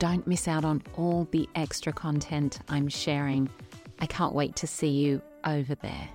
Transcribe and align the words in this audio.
Don't 0.00 0.26
miss 0.26 0.48
out 0.48 0.64
on 0.64 0.82
all 0.96 1.28
the 1.30 1.46
extra 1.54 1.92
content 1.92 2.58
I'm 2.70 2.88
sharing. 2.88 3.50
I 3.98 4.06
can't 4.06 4.34
wait 4.34 4.56
to 4.56 4.66
see 4.66 4.88
you 4.88 5.20
over 5.44 5.74
there. 5.74 6.08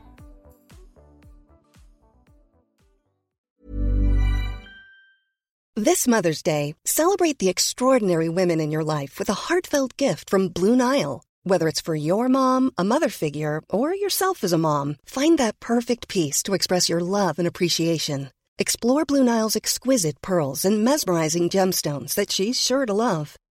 This 5.76 6.08
Mother's 6.08 6.42
Day, 6.42 6.74
celebrate 6.84 7.38
the 7.38 7.50
extraordinary 7.50 8.28
women 8.28 8.60
in 8.60 8.72
your 8.72 8.84
life 8.84 9.20
with 9.20 9.30
a 9.30 9.34
heartfelt 9.34 9.96
gift 9.98 10.32
from 10.32 10.48
Blue 10.50 10.76
Nile. 10.76 11.24
Whether 11.44 11.68
it's 11.68 11.82
for 11.82 11.94
your 11.96 12.28
mom, 12.28 12.72
a 12.80 12.84
mother 12.84 13.10
figure, 13.10 13.62
or 13.70 13.94
yourself 13.94 14.44
as 14.44 14.52
a 14.52 14.58
mom, 14.58 14.96
find 15.06 15.38
that 15.38 15.60
perfect 15.60 16.08
piece 16.08 16.42
to 16.44 16.56
express 16.56 16.90
your 16.90 17.02
love 17.02 17.38
and 17.38 17.48
appreciation. 17.48 18.32
Explore 18.58 19.06
Blue 19.06 19.24
Nile's 19.24 19.56
exquisite 19.56 20.20
pearls 20.24 20.66
and 20.66 20.84
mesmerizing 20.84 21.50
gemstones 21.52 22.16
that 22.16 22.32
she's 22.32 22.60
sure 22.60 22.88
to 22.88 22.94
love. 22.94 23.38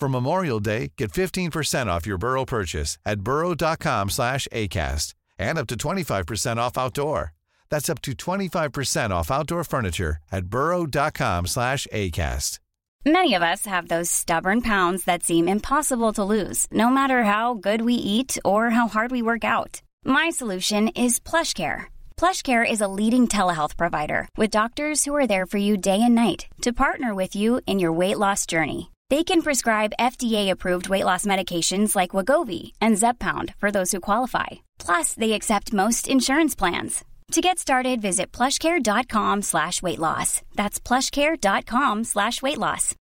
For 0.00 0.08
Memorial 0.08 0.60
Day, 0.60 0.92
get 0.96 1.12
15% 1.12 1.88
off 1.88 2.06
your 2.06 2.16
Burrow 2.16 2.46
purchase 2.46 2.96
at 3.04 3.20
burrow.com 3.20 4.08
slash 4.08 4.48
ACAST 4.50 5.12
and 5.38 5.58
up 5.58 5.66
to 5.66 5.76
25% 5.76 6.56
off 6.56 6.78
outdoor. 6.78 7.34
That's 7.68 7.90
up 7.90 8.00
to 8.02 8.12
25% 8.12 9.10
off 9.10 9.30
outdoor 9.30 9.62
furniture 9.62 10.16
at 10.32 10.46
burrow.com 10.46 11.46
slash 11.46 11.86
ACAST. 11.92 12.60
Many 13.04 13.34
of 13.34 13.42
us 13.42 13.66
have 13.66 13.88
those 13.88 14.10
stubborn 14.10 14.62
pounds 14.62 15.04
that 15.04 15.22
seem 15.22 15.48
impossible 15.48 16.12
to 16.14 16.24
lose, 16.24 16.66
no 16.70 16.88
matter 16.88 17.24
how 17.24 17.54
good 17.54 17.82
we 17.82 17.94
eat 17.94 18.38
or 18.44 18.70
how 18.70 18.88
hard 18.88 19.10
we 19.10 19.22
work 19.22 19.44
out. 19.44 19.82
My 20.04 20.30
solution 20.30 20.88
is 20.88 21.18
PlushCare. 21.20 21.84
PlushCare 22.16 22.70
is 22.70 22.80
a 22.80 22.88
leading 22.88 23.28
telehealth 23.28 23.76
provider 23.76 24.28
with 24.36 24.50
doctors 24.50 25.04
who 25.04 25.14
are 25.14 25.26
there 25.26 25.46
for 25.46 25.58
you 25.58 25.76
day 25.76 26.00
and 26.02 26.14
night 26.14 26.46
to 26.62 26.72
partner 26.72 27.14
with 27.14 27.34
you 27.34 27.60
in 27.66 27.78
your 27.78 27.92
weight 27.92 28.18
loss 28.18 28.44
journey. 28.44 28.90
They 29.10 29.24
can 29.24 29.42
prescribe 29.42 29.92
FDA-approved 29.98 30.88
weight 30.88 31.04
loss 31.04 31.26
medications 31.26 31.96
like 31.96 32.12
Wegovy 32.12 32.74
and 32.80 32.94
Zepbound 32.96 33.56
for 33.56 33.72
those 33.72 33.90
who 33.90 33.98
qualify. 33.98 34.46
Plus, 34.78 35.14
they 35.14 35.32
accept 35.32 35.72
most 35.72 36.06
insurance 36.06 36.54
plans. 36.54 37.04
To 37.32 37.40
get 37.40 37.58
started, 37.58 38.00
visit 38.00 38.30
plushcare.com 38.30 39.42
slash 39.42 39.82
weight 39.82 39.98
loss. 39.98 40.42
That's 40.54 40.78
plushcare.com 40.78 42.04
slash 42.04 42.40
weight 42.40 42.58
loss. 42.58 42.94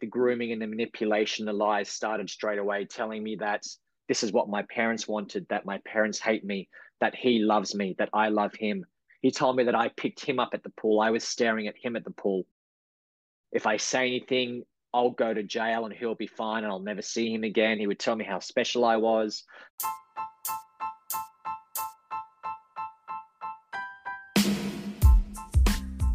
The 0.00 0.06
grooming 0.08 0.52
and 0.52 0.62
the 0.62 0.68
manipulation, 0.68 1.44
the 1.44 1.52
lies 1.52 1.88
started 1.88 2.30
straight 2.30 2.60
away 2.60 2.84
telling 2.84 3.24
me 3.24 3.34
that 3.40 3.64
this 4.06 4.22
is 4.22 4.30
what 4.30 4.48
my 4.48 4.62
parents 4.62 5.08
wanted, 5.08 5.44
that 5.48 5.66
my 5.66 5.80
parents 5.84 6.20
hate 6.20 6.44
me, 6.44 6.68
that 7.00 7.16
he 7.16 7.40
loves 7.40 7.74
me, 7.74 7.96
that 7.98 8.10
I 8.12 8.28
love 8.28 8.54
him. 8.54 8.84
He 9.22 9.32
told 9.32 9.56
me 9.56 9.64
that 9.64 9.74
I 9.74 9.88
picked 9.88 10.24
him 10.24 10.38
up 10.38 10.50
at 10.52 10.62
the 10.62 10.70
pool. 10.80 11.00
I 11.00 11.10
was 11.10 11.24
staring 11.24 11.66
at 11.66 11.76
him 11.76 11.96
at 11.96 12.04
the 12.04 12.12
pool. 12.12 12.46
If 13.52 13.64
I 13.64 13.76
say 13.76 14.08
anything, 14.08 14.64
I'll 14.92 15.10
go 15.10 15.32
to 15.32 15.42
jail 15.44 15.84
and 15.84 15.94
he'll 15.94 16.16
be 16.16 16.26
fine 16.26 16.64
and 16.64 16.72
I'll 16.72 16.80
never 16.80 17.00
see 17.00 17.32
him 17.32 17.44
again. 17.44 17.78
He 17.78 17.86
would 17.86 18.00
tell 18.00 18.16
me 18.16 18.24
how 18.24 18.40
special 18.40 18.84
I 18.84 18.96
was. 18.96 19.44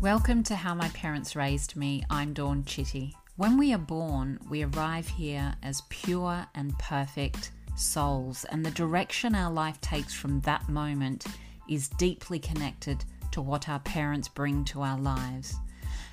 Welcome 0.01 0.43
to 0.43 0.55
How 0.55 0.75
My 0.75 0.89
Parents 0.89 1.33
Raised 1.33 1.77
Me. 1.77 2.03
I'm 2.09 2.33
Dawn 2.33 2.65
Chitty. 2.65 3.15
When 3.37 3.57
we 3.57 3.73
are 3.73 3.77
born, 3.77 4.37
we 4.49 4.63
arrive 4.63 5.07
here 5.07 5.55
as 5.63 5.83
pure 5.89 6.45
and 6.53 6.77
perfect 6.79 7.51
souls, 7.77 8.45
and 8.51 8.65
the 8.65 8.71
direction 8.71 9.35
our 9.35 9.51
life 9.51 9.79
takes 9.79 10.13
from 10.13 10.41
that 10.41 10.67
moment 10.67 11.25
is 11.69 11.87
deeply 11.87 12.39
connected 12.39 13.05
to 13.31 13.41
what 13.41 13.69
our 13.69 13.79
parents 13.79 14.27
bring 14.27 14.65
to 14.65 14.81
our 14.81 14.99
lives. 14.99 15.55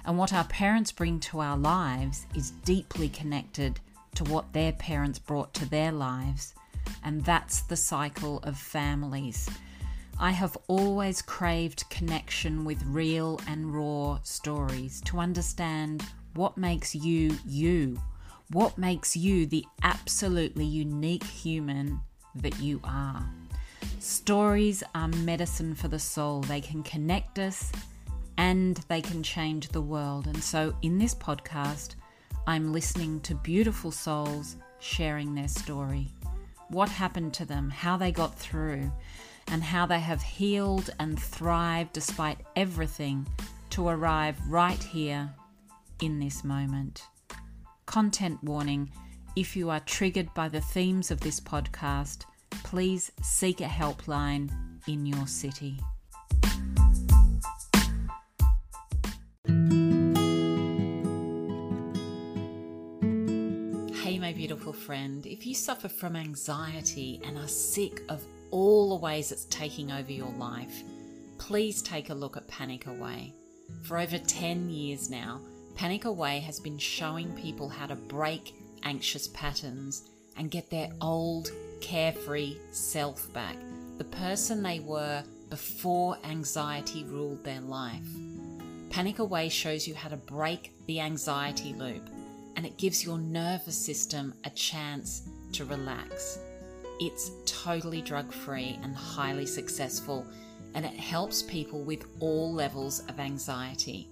And 0.05 0.17
what 0.17 0.33
our 0.33 0.45
parents 0.45 0.93
bring 0.93 1.21
to 1.21 1.41
our 1.41 1.57
lives 1.57 2.27
is 2.35 2.51
deeply 2.65 3.09
connected 3.09 3.79
to 4.15 4.25
what 4.25 4.53
their 4.53 4.73
parents 4.73 5.19
brought 5.19 5.53
to 5.55 5.69
their 5.69 5.93
lives. 5.93 6.55
And 7.05 7.25
that's 7.25 7.61
the 7.63 7.77
cycle 7.77 8.39
of 8.43 8.57
families. 8.57 9.49
I 10.19 10.33
have 10.33 10.57
always 10.67 11.23
craved 11.23 11.89
connection 11.91 12.65
with 12.65 12.83
real 12.85 13.41
and 13.47 13.73
raw 13.73 14.19
stories 14.25 15.01
to 15.03 15.19
understand 15.19 16.05
what 16.35 16.57
makes 16.57 16.95
you 16.95 17.37
you, 17.47 18.01
what 18.51 18.79
makes 18.79 19.17
you 19.17 19.47
the 19.47 19.65
absolutely 19.83 20.65
unique 20.65 21.25
human 21.25 22.01
that 22.35 22.59
you 22.59 22.81
are. 22.83 23.25
Stories 24.01 24.83
are 24.95 25.09
medicine 25.09 25.75
for 25.75 25.89
the 25.89 25.99
soul, 25.99 26.41
they 26.43 26.61
can 26.61 26.83
connect 26.83 27.39
us 27.39 27.71
and 28.39 28.77
they 28.89 29.03
can 29.03 29.23
change 29.23 29.69
the 29.69 29.83
world. 29.83 30.27
And 30.27 30.43
so, 30.43 30.75
in 30.81 30.97
this 30.97 31.15
podcast, 31.15 31.97
I'm 32.47 32.73
listening 32.73 33.21
to 33.23 33.35
beautiful 33.35 33.91
souls 33.91 34.57
sharing 34.79 35.35
their 35.35 35.49
story. 35.49 36.09
What 36.69 36.89
happened 36.89 37.35
to 37.35 37.45
them, 37.45 37.69
how 37.69 37.97
they 37.97 38.13
got 38.13 38.39
through, 38.39 38.91
and 39.49 39.63
how 39.63 39.87
they 39.87 39.99
have 39.99 40.23
healed 40.23 40.91
and 41.01 41.21
thrived 41.21 41.93
despite 41.93 42.39
everything 42.57 43.27
to 43.71 43.89
arrive 43.89 44.37
right 44.49 44.83
here 44.83 45.31
in 46.01 46.21
this 46.21 46.45
moment. 46.45 47.03
Content 47.87 48.43
warning 48.45 48.91
if 49.35 49.57
you 49.57 49.71
are 49.71 49.81
triggered 49.81 50.33
by 50.35 50.49
the 50.49 50.61
themes 50.61 51.11
of 51.11 51.21
this 51.21 51.41
podcast, 51.41 52.25
please 52.65 53.11
seek 53.23 53.61
a 53.61 53.65
helpline 53.65 54.51
in 54.87 55.07
your 55.07 55.27
city. 55.27 55.79
Beautiful 64.49 64.73
friend, 64.73 65.27
if 65.27 65.47
you 65.47 65.55
suffer 65.55 65.91
from 65.91 66.17
anxiety 66.17 67.21
and 67.23 67.37
are 67.37 67.47
sick 67.47 68.01
of 68.09 68.25
all 68.51 68.89
the 68.89 69.05
ways 69.05 69.31
it's 69.31 69.45
taking 69.51 69.93
over 69.93 70.11
your 70.11 70.33
life, 70.39 70.85
please 71.37 71.83
take 71.83 72.09
a 72.09 72.15
look 72.15 72.35
at 72.35 72.49
Panic 72.49 72.87
Away. 72.87 73.35
For 73.83 73.99
over 73.99 74.17
10 74.17 74.71
years 74.71 75.11
now, 75.11 75.43
Panic 75.75 76.07
Away 76.07 76.39
has 76.41 76.61
been 76.61 76.79
showing 76.79 77.31
people 77.33 77.69
how 77.69 77.85
to 77.89 77.95
break 77.95 78.55
anxious 78.85 79.29
patterns 79.29 80.09
and 80.39 80.51
get 80.51 80.71
their 80.71 80.89
old, 81.03 81.51
carefree 81.83 82.57
self 82.71 83.31
back, 83.35 83.57
the 83.99 84.05
person 84.05 84.63
they 84.63 84.81
were 84.81 85.25
before 85.51 86.17
anxiety 86.25 87.05
ruled 87.05 87.45
their 87.45 87.61
life. 87.61 88.09
Panic 88.89 89.19
Away 89.19 89.51
shows 89.51 89.87
you 89.87 89.95
how 89.95 90.09
to 90.09 90.17
break 90.17 90.73
the 90.87 91.01
anxiety 91.01 91.75
loop 91.75 92.09
and 92.59 92.67
it 92.67 92.77
gives 92.77 93.05
your 93.05 93.19
nervous 93.19 93.77
system 93.77 94.35
a 94.43 94.51
chance 94.51 95.29
to 95.53 95.65
relax. 95.65 96.41
It's 96.99 97.31
totally 97.47 98.03
drug 98.03 98.33
free 98.33 98.81
and 98.83 98.97
highly 98.97 99.47
successful, 99.47 100.27
and 100.75 100.85
it 100.85 100.95
helps 100.95 101.41
people 101.41 101.85
with 101.85 102.05
all 102.19 102.53
levels 102.53 102.99
of 103.09 103.21
anxiety. 103.21 104.09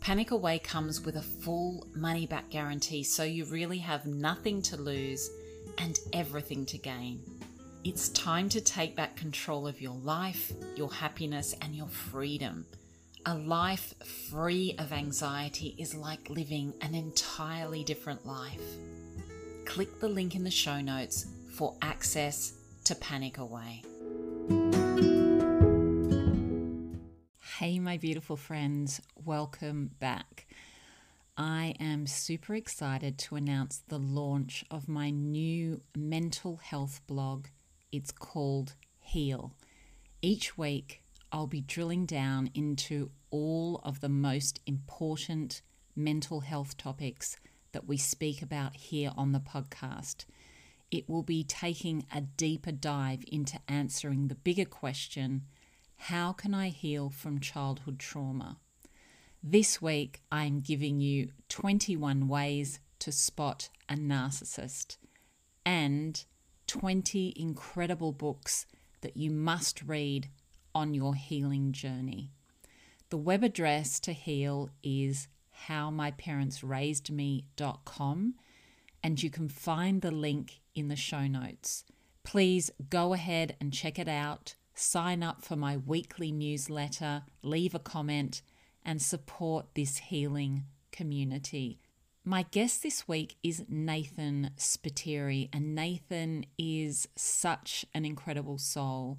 Panic 0.00 0.30
Away 0.32 0.58
comes 0.58 1.06
with 1.06 1.16
a 1.16 1.22
full 1.22 1.86
money 1.94 2.26
back 2.26 2.50
guarantee, 2.50 3.02
so 3.02 3.22
you 3.22 3.46
really 3.46 3.78
have 3.78 4.04
nothing 4.04 4.60
to 4.60 4.76
lose 4.76 5.30
and 5.78 5.98
everything 6.12 6.66
to 6.66 6.76
gain. 6.76 7.22
It's 7.82 8.10
time 8.10 8.50
to 8.50 8.60
take 8.60 8.94
back 8.94 9.16
control 9.16 9.66
of 9.66 9.80
your 9.80 9.96
life, 9.96 10.52
your 10.76 10.92
happiness, 10.92 11.54
and 11.62 11.74
your 11.74 11.88
freedom. 11.88 12.66
A 13.26 13.34
life 13.34 13.94
free 14.30 14.74
of 14.78 14.92
anxiety 14.92 15.74
is 15.78 15.94
like 15.94 16.28
living 16.28 16.74
an 16.82 16.94
entirely 16.94 17.82
different 17.82 18.26
life. 18.26 18.60
Click 19.64 19.98
the 19.98 20.08
link 20.08 20.34
in 20.34 20.44
the 20.44 20.50
show 20.50 20.82
notes 20.82 21.24
for 21.54 21.74
access 21.80 22.52
to 22.84 22.94
panic 22.94 23.38
away. 23.38 23.82
Hey, 27.56 27.78
my 27.78 27.96
beautiful 27.96 28.36
friends, 28.36 29.00
welcome 29.24 29.92
back. 29.98 30.46
I 31.38 31.76
am 31.80 32.06
super 32.06 32.54
excited 32.54 33.16
to 33.20 33.36
announce 33.36 33.82
the 33.88 33.98
launch 33.98 34.66
of 34.70 34.86
my 34.86 35.08
new 35.08 35.80
mental 35.96 36.58
health 36.58 37.00
blog. 37.06 37.46
It's 37.90 38.12
called 38.12 38.74
Heal. 39.00 39.54
Each 40.20 40.58
week, 40.58 41.03
I'll 41.34 41.48
be 41.48 41.62
drilling 41.62 42.06
down 42.06 42.48
into 42.54 43.10
all 43.30 43.80
of 43.82 43.98
the 43.98 44.08
most 44.08 44.60
important 44.68 45.62
mental 45.96 46.42
health 46.42 46.76
topics 46.76 47.38
that 47.72 47.88
we 47.88 47.96
speak 47.96 48.40
about 48.40 48.76
here 48.76 49.10
on 49.16 49.32
the 49.32 49.40
podcast. 49.40 50.26
It 50.92 51.08
will 51.08 51.24
be 51.24 51.42
taking 51.42 52.06
a 52.14 52.20
deeper 52.20 52.70
dive 52.70 53.24
into 53.26 53.58
answering 53.66 54.28
the 54.28 54.36
bigger 54.36 54.64
question 54.64 55.42
how 55.96 56.32
can 56.32 56.54
I 56.54 56.68
heal 56.68 57.10
from 57.10 57.40
childhood 57.40 57.98
trauma? 57.98 58.58
This 59.42 59.82
week, 59.82 60.22
I'm 60.30 60.60
giving 60.60 61.00
you 61.00 61.30
21 61.48 62.28
ways 62.28 62.78
to 63.00 63.10
spot 63.10 63.70
a 63.88 63.94
narcissist 63.94 64.98
and 65.66 66.24
20 66.68 67.34
incredible 67.34 68.12
books 68.12 68.66
that 69.00 69.16
you 69.16 69.32
must 69.32 69.82
read 69.82 70.28
on 70.74 70.94
your 70.94 71.14
healing 71.14 71.72
journey. 71.72 72.32
The 73.10 73.16
web 73.16 73.44
address 73.44 74.00
to 74.00 74.12
heal 74.12 74.70
is 74.82 75.28
howmyparentsraisedme.com 75.68 78.34
and 79.02 79.22
you 79.22 79.30
can 79.30 79.48
find 79.48 80.02
the 80.02 80.10
link 80.10 80.60
in 80.74 80.88
the 80.88 80.96
show 80.96 81.26
notes. 81.26 81.84
Please 82.24 82.70
go 82.88 83.12
ahead 83.12 83.54
and 83.60 83.72
check 83.72 83.98
it 83.98 84.08
out, 84.08 84.54
sign 84.74 85.22
up 85.22 85.44
for 85.44 85.56
my 85.56 85.76
weekly 85.76 86.32
newsletter, 86.32 87.22
leave 87.42 87.74
a 87.74 87.78
comment 87.78 88.40
and 88.84 89.00
support 89.00 89.66
this 89.74 89.98
healing 89.98 90.64
community. 90.90 91.78
My 92.24 92.46
guest 92.50 92.82
this 92.82 93.06
week 93.06 93.36
is 93.42 93.64
Nathan 93.68 94.50
Spiteri, 94.56 95.50
and 95.52 95.74
Nathan 95.74 96.46
is 96.56 97.06
such 97.16 97.84
an 97.92 98.06
incredible 98.06 98.56
soul. 98.56 99.18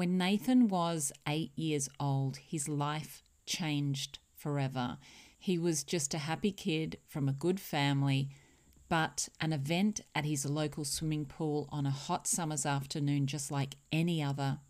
When 0.00 0.16
Nathan 0.16 0.68
was 0.68 1.12
eight 1.28 1.52
years 1.56 1.90
old, 2.00 2.38
his 2.38 2.70
life 2.70 3.22
changed 3.44 4.18
forever. 4.34 4.96
He 5.38 5.58
was 5.58 5.84
just 5.84 6.14
a 6.14 6.24
happy 6.24 6.52
kid 6.52 6.96
from 7.06 7.28
a 7.28 7.34
good 7.34 7.60
family, 7.60 8.30
but 8.88 9.28
an 9.42 9.52
event 9.52 10.00
at 10.14 10.24
his 10.24 10.46
local 10.46 10.86
swimming 10.86 11.26
pool 11.26 11.68
on 11.70 11.84
a 11.84 11.90
hot 11.90 12.26
summer's 12.26 12.64
afternoon, 12.64 13.26
just 13.26 13.50
like 13.50 13.76
any 13.92 14.22
other, 14.22 14.60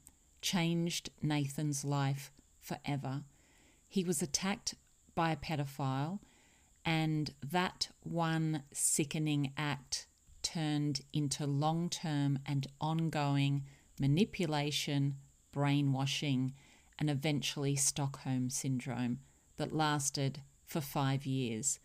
changed 0.43 1.11
Nathan's 1.23 1.85
life 1.85 2.33
forever. 2.59 3.23
He 3.87 4.03
was 4.03 4.21
attacked 4.23 4.75
by 5.15 5.31
a 5.31 5.37
pedophile, 5.37 6.19
and 6.85 7.33
that 7.41 7.91
one 8.03 8.65
sickening 8.73 9.53
act 9.56 10.09
turned 10.43 11.03
into 11.12 11.47
long 11.47 11.88
term 11.88 12.41
and 12.44 12.67
ongoing 12.81 13.62
manipulation, 14.00 15.17
brainwashing, 15.52 16.55
and 16.99 17.08
eventually 17.11 17.76
Stockholm 17.76 18.50
syndrome 18.50 19.20
that 19.58 19.73
lasted 19.73 20.41
for 20.64 20.81
five 20.81 21.26
years. 21.26 21.79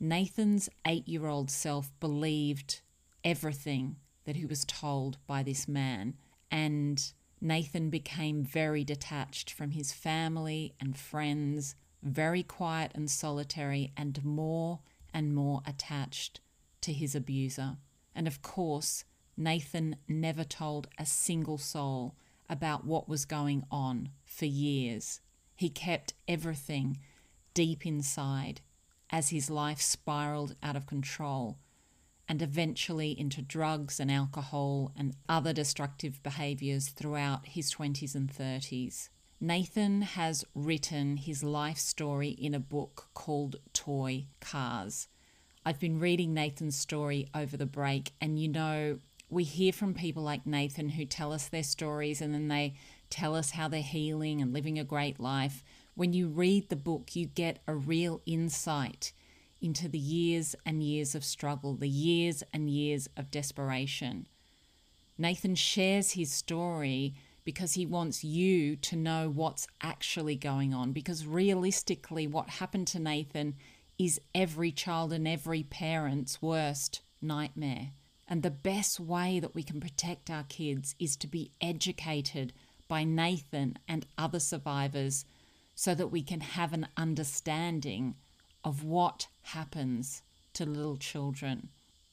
Nathan's 0.00 0.68
eight 0.86 1.06
year 1.06 1.26
old 1.26 1.50
self 1.50 1.92
believed 2.00 2.80
everything 3.22 3.96
that 4.24 4.36
he 4.36 4.46
was 4.46 4.64
told 4.64 5.18
by 5.26 5.42
this 5.42 5.68
man, 5.68 6.14
and 6.50 7.12
Nathan 7.40 7.90
became 7.90 8.42
very 8.42 8.84
detached 8.84 9.50
from 9.50 9.72
his 9.72 9.92
family 9.92 10.74
and 10.80 10.96
friends, 10.96 11.74
very 12.02 12.42
quiet 12.42 12.92
and 12.94 13.10
solitary, 13.10 13.92
and 13.96 14.24
more 14.24 14.80
and 15.12 15.34
more 15.34 15.60
attached 15.66 16.40
to 16.80 16.92
his 16.92 17.14
abuser. 17.14 17.76
And 18.14 18.26
of 18.26 18.42
course, 18.42 19.04
Nathan 19.36 19.96
never 20.08 20.44
told 20.44 20.88
a 20.98 21.06
single 21.06 21.58
soul 21.58 22.14
about 22.48 22.84
what 22.84 23.08
was 23.08 23.24
going 23.24 23.64
on 23.70 24.10
for 24.24 24.46
years. 24.46 25.20
He 25.56 25.68
kept 25.68 26.14
everything 26.28 26.98
deep 27.52 27.86
inside 27.86 28.60
as 29.10 29.30
his 29.30 29.50
life 29.50 29.80
spiraled 29.80 30.56
out 30.62 30.76
of 30.76 30.86
control 30.86 31.58
and 32.28 32.40
eventually 32.40 33.18
into 33.18 33.42
drugs 33.42 34.00
and 34.00 34.10
alcohol 34.10 34.92
and 34.96 35.14
other 35.28 35.52
destructive 35.52 36.22
behaviors 36.22 36.88
throughout 36.88 37.46
his 37.46 37.72
20s 37.74 38.14
and 38.14 38.32
30s. 38.32 39.08
Nathan 39.40 40.02
has 40.02 40.44
written 40.54 41.18
his 41.18 41.42
life 41.44 41.76
story 41.78 42.30
in 42.30 42.54
a 42.54 42.60
book 42.60 43.08
called 43.14 43.56
Toy 43.72 44.26
Cars. 44.40 45.08
I've 45.66 45.80
been 45.80 45.98
reading 45.98 46.32
Nathan's 46.32 46.78
story 46.78 47.28
over 47.34 47.56
the 47.56 47.66
break, 47.66 48.12
and 48.20 48.38
you 48.38 48.48
know, 48.48 49.00
we 49.28 49.44
hear 49.44 49.72
from 49.72 49.94
people 49.94 50.22
like 50.22 50.46
Nathan 50.46 50.90
who 50.90 51.04
tell 51.04 51.32
us 51.32 51.48
their 51.48 51.62
stories 51.62 52.20
and 52.20 52.34
then 52.34 52.48
they 52.48 52.74
tell 53.10 53.34
us 53.34 53.52
how 53.52 53.68
they're 53.68 53.82
healing 53.82 54.40
and 54.40 54.52
living 54.52 54.78
a 54.78 54.84
great 54.84 55.18
life. 55.18 55.64
When 55.94 56.12
you 56.12 56.28
read 56.28 56.68
the 56.68 56.76
book, 56.76 57.14
you 57.16 57.26
get 57.26 57.60
a 57.66 57.74
real 57.74 58.20
insight 58.26 59.12
into 59.60 59.88
the 59.88 59.98
years 59.98 60.54
and 60.66 60.82
years 60.82 61.14
of 61.14 61.24
struggle, 61.24 61.74
the 61.74 61.88
years 61.88 62.42
and 62.52 62.68
years 62.68 63.08
of 63.16 63.30
desperation. 63.30 64.26
Nathan 65.16 65.54
shares 65.54 66.12
his 66.12 66.32
story 66.32 67.14
because 67.44 67.74
he 67.74 67.86
wants 67.86 68.24
you 68.24 68.76
to 68.76 68.96
know 68.96 69.30
what's 69.30 69.66
actually 69.82 70.36
going 70.36 70.74
on. 70.74 70.92
Because 70.92 71.26
realistically, 71.26 72.26
what 72.26 72.50
happened 72.50 72.86
to 72.88 72.98
Nathan 72.98 73.54
is 73.98 74.20
every 74.34 74.72
child 74.72 75.12
and 75.12 75.28
every 75.28 75.62
parent's 75.62 76.42
worst 76.42 77.02
nightmare. 77.22 77.90
And 78.26 78.42
the 78.42 78.50
best 78.50 78.98
way 78.98 79.38
that 79.40 79.54
we 79.54 79.62
can 79.62 79.80
protect 79.80 80.30
our 80.30 80.44
kids 80.44 80.94
is 80.98 81.16
to 81.16 81.26
be 81.26 81.50
educated 81.60 82.52
by 82.88 83.04
Nathan 83.04 83.78
and 83.86 84.06
other 84.16 84.40
survivors 84.40 85.24
so 85.74 85.94
that 85.94 86.08
we 86.08 86.22
can 86.22 86.40
have 86.40 86.72
an 86.72 86.88
understanding 86.96 88.14
of 88.64 88.84
what 88.84 89.26
happens 89.42 90.22
to 90.54 90.64
little 90.64 90.96
children. 90.96 91.68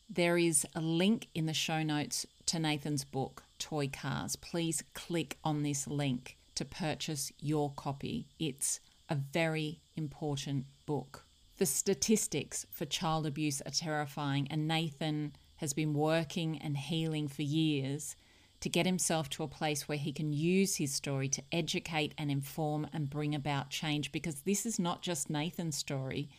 There 0.09 0.37
is 0.37 0.65
a 0.75 0.81
link 0.81 1.27
in 1.33 1.45
the 1.45 1.53
show 1.53 1.83
notes 1.83 2.25
to 2.47 2.59
Nathan's 2.59 3.05
book, 3.05 3.43
Toy 3.59 3.87
Cars. 3.87 4.35
Please 4.35 4.83
click 4.93 5.37
on 5.43 5.63
this 5.63 5.87
link 5.87 6.37
to 6.55 6.65
purchase 6.65 7.31
your 7.39 7.71
copy. 7.71 8.27
It's 8.37 8.81
a 9.07 9.15
very 9.15 9.79
important 9.95 10.65
book. 10.85 11.23
The 11.57 11.65
statistics 11.65 12.65
for 12.71 12.85
child 12.85 13.25
abuse 13.25 13.61
are 13.61 13.71
terrifying, 13.71 14.47
and 14.49 14.67
Nathan 14.67 15.33
has 15.61 15.73
been 15.73 15.93
working 15.93 16.57
and 16.57 16.75
healing 16.75 17.27
for 17.27 17.43
years 17.43 18.15
to 18.61 18.67
get 18.67 18.87
himself 18.87 19.29
to 19.29 19.43
a 19.43 19.47
place 19.47 19.87
where 19.87 19.97
he 19.97 20.11
can 20.11 20.33
use 20.33 20.75
his 20.75 20.91
story 20.91 21.29
to 21.29 21.43
educate 21.51 22.15
and 22.17 22.31
inform 22.31 22.87
and 22.91 23.11
bring 23.11 23.35
about 23.35 23.69
change 23.69 24.11
because 24.11 24.41
this 24.41 24.65
is 24.65 24.79
not 24.79 25.03
just 25.03 25.29
Nathan's 25.29 25.77
story. 25.77 26.29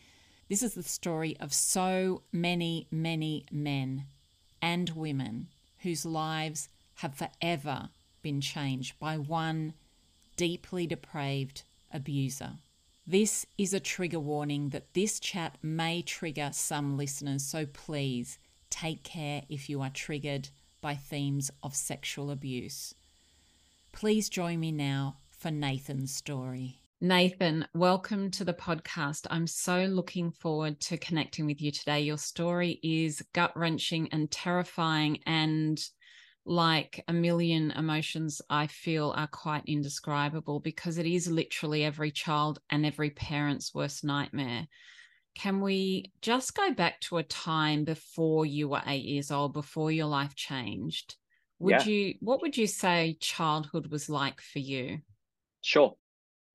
This 0.49 0.61
is 0.61 0.73
the 0.73 0.83
story 0.83 1.37
of 1.39 1.53
so 1.53 2.23
many, 2.33 2.87
many 2.91 3.45
men 3.49 4.07
and 4.61 4.89
women 4.89 5.47
whose 5.79 6.05
lives 6.05 6.67
have 6.95 7.15
forever 7.15 7.89
been 8.21 8.41
changed 8.41 8.99
by 8.99 9.17
one 9.17 9.73
deeply 10.35 10.85
depraved 10.85 11.63
abuser. 11.93 12.57
This 13.07 13.45
is 13.57 13.73
a 13.73 13.79
trigger 13.79 14.19
warning 14.19 14.69
that 14.69 14.93
this 14.93 15.17
chat 15.17 15.57
may 15.61 16.01
trigger 16.01 16.49
some 16.51 16.97
listeners, 16.97 17.43
so 17.43 17.65
please 17.65 18.37
take 18.73 19.03
care 19.03 19.43
if 19.49 19.69
you 19.69 19.81
are 19.81 19.91
triggered 19.91 20.49
by 20.81 20.95
themes 20.95 21.51
of 21.61 21.75
sexual 21.75 22.31
abuse. 22.31 22.95
Please 23.91 24.29
join 24.29 24.59
me 24.59 24.71
now 24.71 25.17
for 25.29 25.51
Nathan's 25.51 26.15
story. 26.15 26.79
Nathan, 26.99 27.67
welcome 27.75 28.31
to 28.31 28.43
the 28.43 28.53
podcast. 28.53 29.27
I'm 29.29 29.45
so 29.45 29.85
looking 29.85 30.31
forward 30.31 30.79
to 30.81 30.97
connecting 30.97 31.45
with 31.45 31.61
you 31.61 31.71
today. 31.71 32.01
Your 32.01 32.17
story 32.17 32.79
is 32.81 33.21
gut 33.33 33.55
wrenching 33.55 34.09
and 34.11 34.31
terrifying, 34.31 35.19
and 35.27 35.79
like 36.43 37.03
a 37.07 37.13
million 37.13 37.71
emotions, 37.71 38.41
I 38.49 38.65
feel 38.65 39.13
are 39.15 39.27
quite 39.27 39.63
indescribable 39.67 40.59
because 40.59 40.97
it 40.97 41.05
is 41.05 41.27
literally 41.27 41.83
every 41.83 42.09
child 42.09 42.59
and 42.71 42.85
every 42.87 43.11
parent's 43.11 43.75
worst 43.75 44.03
nightmare 44.03 44.67
can 45.35 45.61
we 45.61 46.11
just 46.21 46.55
go 46.55 46.73
back 46.73 47.01
to 47.01 47.17
a 47.17 47.23
time 47.23 47.83
before 47.83 48.45
you 48.45 48.69
were 48.69 48.81
eight 48.85 49.05
years 49.05 49.31
old, 49.31 49.53
before 49.53 49.91
your 49.91 50.05
life 50.07 50.35
changed? 50.35 51.15
Would 51.59 51.71
yeah. 51.71 51.83
you, 51.85 52.15
what 52.19 52.41
would 52.41 52.57
you 52.57 52.67
say 52.67 53.17
childhood 53.19 53.87
was 53.87 54.09
like 54.09 54.41
for 54.41 54.59
you? 54.59 54.99
Sure. 55.61 55.95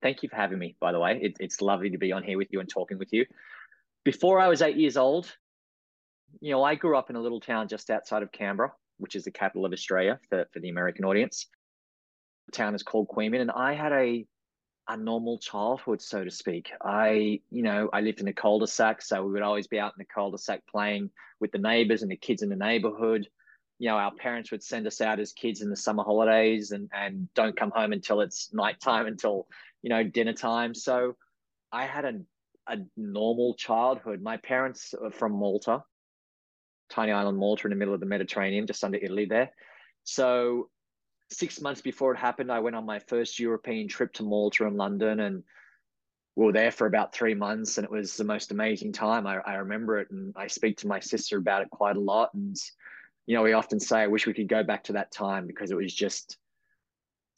Thank 0.01 0.23
you 0.23 0.29
for 0.29 0.35
having 0.35 0.59
me, 0.59 0.75
by 0.79 0.91
the 0.91 0.99
way. 0.99 1.19
It, 1.21 1.37
it's 1.39 1.61
lovely 1.61 1.89
to 1.89 1.97
be 1.97 2.11
on 2.11 2.23
here 2.23 2.37
with 2.37 2.47
you 2.51 2.59
and 2.59 2.69
talking 2.69 2.97
with 2.97 3.11
you. 3.11 3.25
Before 4.05 4.39
I 4.39 4.47
was 4.47 4.61
eight 4.61 4.77
years 4.77 4.97
old, 4.97 5.35
you 6.39 6.51
know, 6.51 6.63
I 6.63 6.75
grew 6.75 6.97
up 6.97 7.09
in 7.09 7.15
a 7.15 7.21
little 7.21 7.41
town 7.41 7.67
just 7.67 7.89
outside 7.89 8.23
of 8.23 8.31
Canberra. 8.31 8.71
which 8.99 9.15
is 9.15 9.23
the 9.23 9.31
capital 9.31 9.65
of 9.65 9.73
Australia 9.73 10.19
for, 10.29 10.45
for 10.53 10.59
the 10.59 10.69
American 10.69 11.05
audience. 11.05 11.47
The 12.45 12.51
town 12.51 12.75
is 12.75 12.83
called 12.83 13.07
Queanbeyan, 13.07 13.41
and 13.41 13.51
I 13.51 13.73
had 13.73 13.91
a 13.91 14.25
a 14.89 14.97
normal 14.97 15.37
childhood, 15.37 16.01
so 16.01 16.23
to 16.23 16.31
speak. 16.31 16.71
I, 16.83 17.41
you 17.51 17.61
know, 17.61 17.89
I 17.93 18.01
lived 18.01 18.21
in 18.21 18.27
a 18.27 18.33
cul-de-sac, 18.33 19.03
so 19.03 19.23
we 19.23 19.31
would 19.31 19.43
always 19.43 19.67
be 19.67 19.79
out 19.79 19.93
in 19.95 19.99
the 19.99 20.05
cul-de-sac 20.05 20.65
playing 20.65 21.11
with 21.39 21.51
the 21.51 21.59
neighbors 21.59 22.01
and 22.01 22.09
the 22.09 22.17
kids 22.17 22.41
in 22.41 22.49
the 22.49 22.55
neighborhood. 22.55 23.27
You 23.77 23.89
know, 23.89 23.97
our 23.97 24.11
parents 24.11 24.49
would 24.49 24.63
send 24.63 24.87
us 24.87 24.99
out 24.99 25.19
as 25.19 25.31
kids 25.31 25.61
in 25.61 25.69
the 25.69 25.75
summer 25.75 26.03
holidays 26.03 26.71
and 26.71 26.89
and 26.91 27.31
don't 27.35 27.55
come 27.55 27.71
home 27.71 27.93
until 27.93 28.19
it's 28.19 28.51
nighttime, 28.51 29.05
until 29.05 29.47
you 29.83 29.89
know 29.89 30.03
dinner 30.03 30.33
time. 30.33 30.73
So 30.73 31.15
I 31.71 31.85
had 31.85 32.03
a 32.03 32.13
a 32.67 32.77
normal 32.97 33.53
childhood. 33.53 34.21
My 34.21 34.37
parents 34.37 34.93
are 35.01 35.11
from 35.11 35.33
Malta, 35.33 35.83
tiny 36.89 37.11
island 37.11 37.37
Malta 37.37 37.67
in 37.67 37.69
the 37.69 37.77
middle 37.77 37.93
of 37.93 37.99
the 37.99 38.05
Mediterranean, 38.05 38.67
just 38.67 38.83
under 38.83 38.97
Italy 38.97 39.25
there. 39.25 39.51
So 40.03 40.69
six 41.31 41.61
months 41.61 41.81
before 41.81 42.13
it 42.13 42.17
happened, 42.17 42.51
I 42.51 42.59
went 42.59 42.75
on 42.75 42.85
my 42.85 42.99
first 42.99 43.39
European 43.39 43.87
trip 43.87 44.13
to 44.13 44.23
Malta 44.23 44.65
and 44.65 44.77
London, 44.77 45.19
and 45.19 45.43
we 46.35 46.45
were 46.45 46.53
there 46.53 46.71
for 46.71 46.87
about 46.87 47.13
three 47.13 47.33
months, 47.33 47.77
and 47.77 47.85
it 47.85 47.91
was 47.91 48.15
the 48.15 48.23
most 48.23 48.51
amazing 48.51 48.93
time. 48.93 49.27
I, 49.27 49.37
I 49.45 49.55
remember 49.55 49.99
it, 49.99 50.09
and 50.11 50.33
I 50.37 50.47
speak 50.47 50.77
to 50.77 50.87
my 50.87 50.99
sister 50.99 51.37
about 51.37 51.61
it 51.61 51.69
quite 51.69 51.97
a 51.97 52.01
lot. 52.01 52.33
And 52.33 52.55
you 53.25 53.35
know, 53.35 53.43
we 53.43 53.53
often 53.53 53.79
say, 53.79 53.99
"I 53.99 54.07
wish 54.07 54.25
we 54.25 54.33
could 54.33 54.47
go 54.47 54.63
back 54.63 54.85
to 54.85 54.93
that 54.93 55.11
time 55.11 55.47
because 55.47 55.71
it 55.71 55.77
was 55.77 55.93
just." 55.93 56.37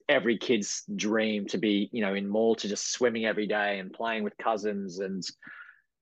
every 0.09 0.37
kid's 0.37 0.83
dream 0.93 1.45
to 1.47 1.57
be, 1.57 1.89
you 1.93 2.01
know, 2.01 2.13
in 2.13 2.27
Malta, 2.27 2.67
just 2.67 2.91
swimming 2.91 3.25
every 3.25 3.47
day 3.47 3.79
and 3.79 3.93
playing 3.93 4.23
with 4.23 4.37
cousins. 4.37 4.99
And 4.99 5.23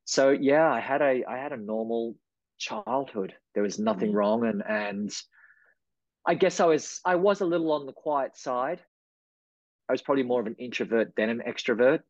so, 0.05 0.31
yeah, 0.31 0.67
I 0.67 0.79
had 0.79 1.01
a, 1.01 1.24
I 1.29 1.38
had 1.38 1.53
a 1.53 1.58
normal 1.58 2.15
childhood. 2.58 3.36
There 3.53 3.62
was 3.62 3.77
nothing 3.77 4.10
mm-hmm. 4.10 4.17
wrong. 4.17 4.46
And, 4.48 4.63
and 4.67 5.12
I 6.26 6.36
guess 6.36 6.60
I 6.60 6.66
was 6.66 7.02
I 7.06 7.16
was 7.16 7.42
a 7.42 7.46
little 7.46 7.72
on 7.72 7.86
the 7.86 7.94
quiet 7.94 8.38
side. 8.38 8.82
I 9.88 9.92
was 9.92 10.02
probably 10.02 10.24
more 10.24 10.40
of 10.40 10.48
an 10.48 10.56
introvert 10.60 11.14
than 11.16 11.30
an 11.30 11.42
extrovert, 11.48 12.02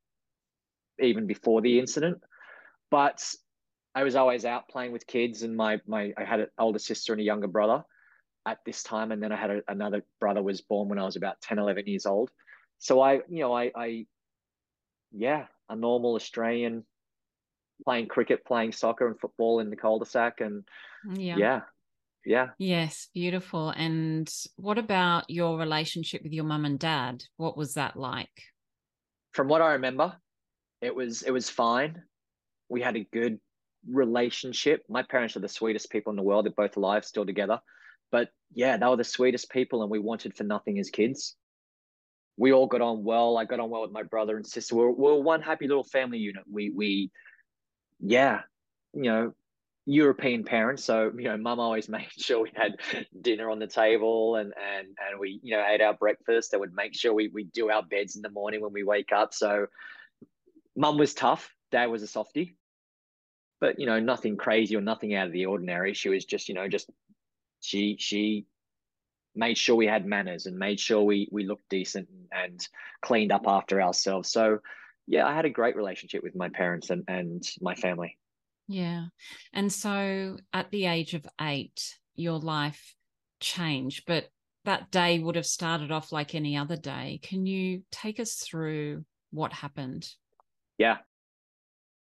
even 0.99 1.27
before 1.27 1.61
the 1.61 1.79
incident. 1.79 2.21
But 2.91 3.23
I 3.95 4.03
was 4.03 4.15
always 4.15 4.45
out 4.45 4.67
playing 4.67 4.91
with 4.91 5.07
kids, 5.07 5.43
and 5.43 5.55
my 5.55 5.79
my 5.87 6.13
I 6.17 6.23
had 6.23 6.41
an 6.41 6.47
older 6.57 6.79
sister 6.79 7.13
and 7.13 7.21
a 7.21 7.23
younger 7.25 7.47
brother 7.47 7.83
at 8.45 8.59
this 8.65 8.83
time, 8.83 9.11
and 9.11 9.21
then 9.21 9.31
I 9.31 9.35
had 9.35 9.49
a, 9.51 9.61
another 9.67 10.03
brother 10.19 10.41
was 10.41 10.61
born 10.61 10.89
when 10.89 10.99
I 10.99 11.05
was 11.05 11.15
about 11.15 11.41
10, 11.41 11.59
11 11.59 11.87
years 11.87 12.05
old. 12.05 12.31
So 12.77 13.01
I, 13.01 13.15
you 13.27 13.41
know, 13.41 13.53
I, 13.53 13.71
I, 13.75 14.05
yeah, 15.11 15.45
a 15.69 15.75
normal 15.75 16.15
Australian 16.15 16.85
playing 17.83 18.07
cricket, 18.07 18.45
playing 18.45 18.71
soccer 18.71 19.07
and 19.07 19.19
football 19.19 19.59
in 19.59 19.69
the 19.69 19.75
cul-de-sac, 19.75 20.41
and 20.41 20.63
yeah, 21.13 21.37
yeah, 21.37 21.61
yeah. 22.25 22.49
Yes, 22.57 23.07
beautiful. 23.13 23.69
And 23.69 24.29
what 24.55 24.77
about 24.77 25.29
your 25.29 25.57
relationship 25.57 26.23
with 26.23 26.33
your 26.33 26.43
mum 26.43 26.65
and 26.65 26.79
dad? 26.79 27.23
What 27.37 27.57
was 27.57 27.73
that 27.75 27.95
like? 27.95 28.43
From 29.33 29.47
what 29.47 29.61
I 29.61 29.73
remember, 29.73 30.15
it 30.81 30.93
was 30.95 31.21
it 31.21 31.31
was 31.31 31.49
fine. 31.49 32.01
We 32.69 32.81
had 32.81 32.95
a 32.95 33.07
good 33.11 33.39
relationship. 33.87 34.83
My 34.89 35.03
parents 35.03 35.37
are 35.37 35.41
the 35.41 35.47
sweetest 35.47 35.89
people 35.89 36.11
in 36.11 36.17
the 36.17 36.23
world. 36.23 36.45
They're 36.45 36.53
both 36.55 36.77
alive, 36.77 37.05
still 37.05 37.25
together. 37.25 37.59
But 38.11 38.29
yeah, 38.53 38.77
they 38.77 38.85
were 38.85 38.97
the 38.97 39.03
sweetest 39.03 39.49
people, 39.51 39.81
and 39.81 39.91
we 39.91 39.99
wanted 39.99 40.35
for 40.35 40.43
nothing 40.43 40.79
as 40.79 40.89
kids. 40.89 41.35
We 42.37 42.53
all 42.53 42.67
got 42.67 42.81
on 42.81 43.03
well. 43.03 43.37
I 43.37 43.45
got 43.45 43.59
on 43.59 43.69
well 43.69 43.81
with 43.81 43.91
my 43.91 44.03
brother 44.03 44.37
and 44.37 44.45
sister. 44.45 44.75
We 44.75 44.83
we're, 44.83 44.91
we 44.91 45.03
we're 45.03 45.21
one 45.21 45.41
happy 45.41 45.67
little 45.67 45.83
family 45.83 46.17
unit. 46.17 46.43
We 46.51 46.71
we, 46.71 47.11
yeah, 47.99 48.41
you 48.93 49.03
know, 49.03 49.33
European 49.89 50.43
parents. 50.43 50.83
So, 50.83 51.11
you 51.17 51.23
know, 51.23 51.37
mum 51.37 51.59
always 51.59 51.89
made 51.97 52.07
sure 52.17 52.43
we 52.43 52.51
had 52.55 52.75
dinner 53.21 53.49
on 53.49 53.59
the 53.59 53.67
table 53.67 54.35
and 54.35 54.53
and 54.77 54.87
and 54.87 55.19
we, 55.19 55.39
you 55.41 55.55
know, 55.55 55.65
ate 55.67 55.81
our 55.81 55.95
breakfast. 55.95 56.51
They 56.51 56.57
would 56.57 56.73
make 56.73 56.95
sure 56.95 57.13
we 57.13 57.29
we 57.29 57.45
do 57.45 57.69
our 57.71 57.83
beds 57.83 58.15
in 58.15 58.21
the 58.21 58.29
morning 58.29 58.61
when 58.61 58.73
we 58.73 58.83
wake 58.83 59.11
up. 59.11 59.33
So 59.33 59.65
mum 60.75 60.97
was 60.97 61.13
tough, 61.13 61.51
dad 61.71 61.87
was 61.87 62.03
a 62.03 62.07
softie. 62.07 62.55
But, 63.59 63.77
you 63.77 63.87
know, 63.87 63.99
nothing 63.99 64.37
crazy 64.37 64.77
or 64.77 64.81
nothing 64.81 65.15
out 65.15 65.27
of 65.27 65.33
the 65.33 65.47
ordinary. 65.47 65.93
She 65.93 66.07
was 66.07 66.23
just, 66.23 66.47
you 66.47 66.55
know, 66.55 66.69
just 66.69 66.89
she 67.59 67.97
she 67.99 68.45
made 69.35 69.57
sure 69.57 69.75
we 69.75 69.87
had 69.87 70.05
manners 70.05 70.45
and 70.45 70.57
made 70.57 70.79
sure 70.79 71.01
we 71.01 71.27
we 71.31 71.45
looked 71.45 71.67
decent 71.69 72.07
and 72.31 72.65
cleaned 73.01 73.31
up 73.31 73.47
after 73.47 73.81
ourselves. 73.81 74.31
So 74.31 74.59
yeah, 75.07 75.25
I 75.25 75.33
had 75.33 75.45
a 75.45 75.49
great 75.49 75.75
relationship 75.75 76.21
with 76.21 76.35
my 76.35 76.49
parents 76.49 76.91
and, 76.91 77.03
and 77.07 77.43
my 77.59 77.73
family. 77.73 78.17
Yeah. 78.69 79.05
And 79.51 79.73
so 79.73 80.37
at 80.53 80.69
the 80.69 80.85
age 80.85 81.15
of 81.15 81.25
eight, 81.41 81.97
your 82.15 82.37
life 82.37 82.95
changed, 83.39 84.03
but 84.05 84.29
that 84.63 84.91
day 84.91 85.17
would 85.17 85.35
have 85.35 85.47
started 85.47 85.91
off 85.91 86.11
like 86.11 86.35
any 86.35 86.55
other 86.55 86.77
day. 86.77 87.19
Can 87.23 87.47
you 87.47 87.81
take 87.91 88.19
us 88.19 88.35
through 88.35 89.05
what 89.31 89.51
happened? 89.51 90.07
Yeah. 90.77 90.97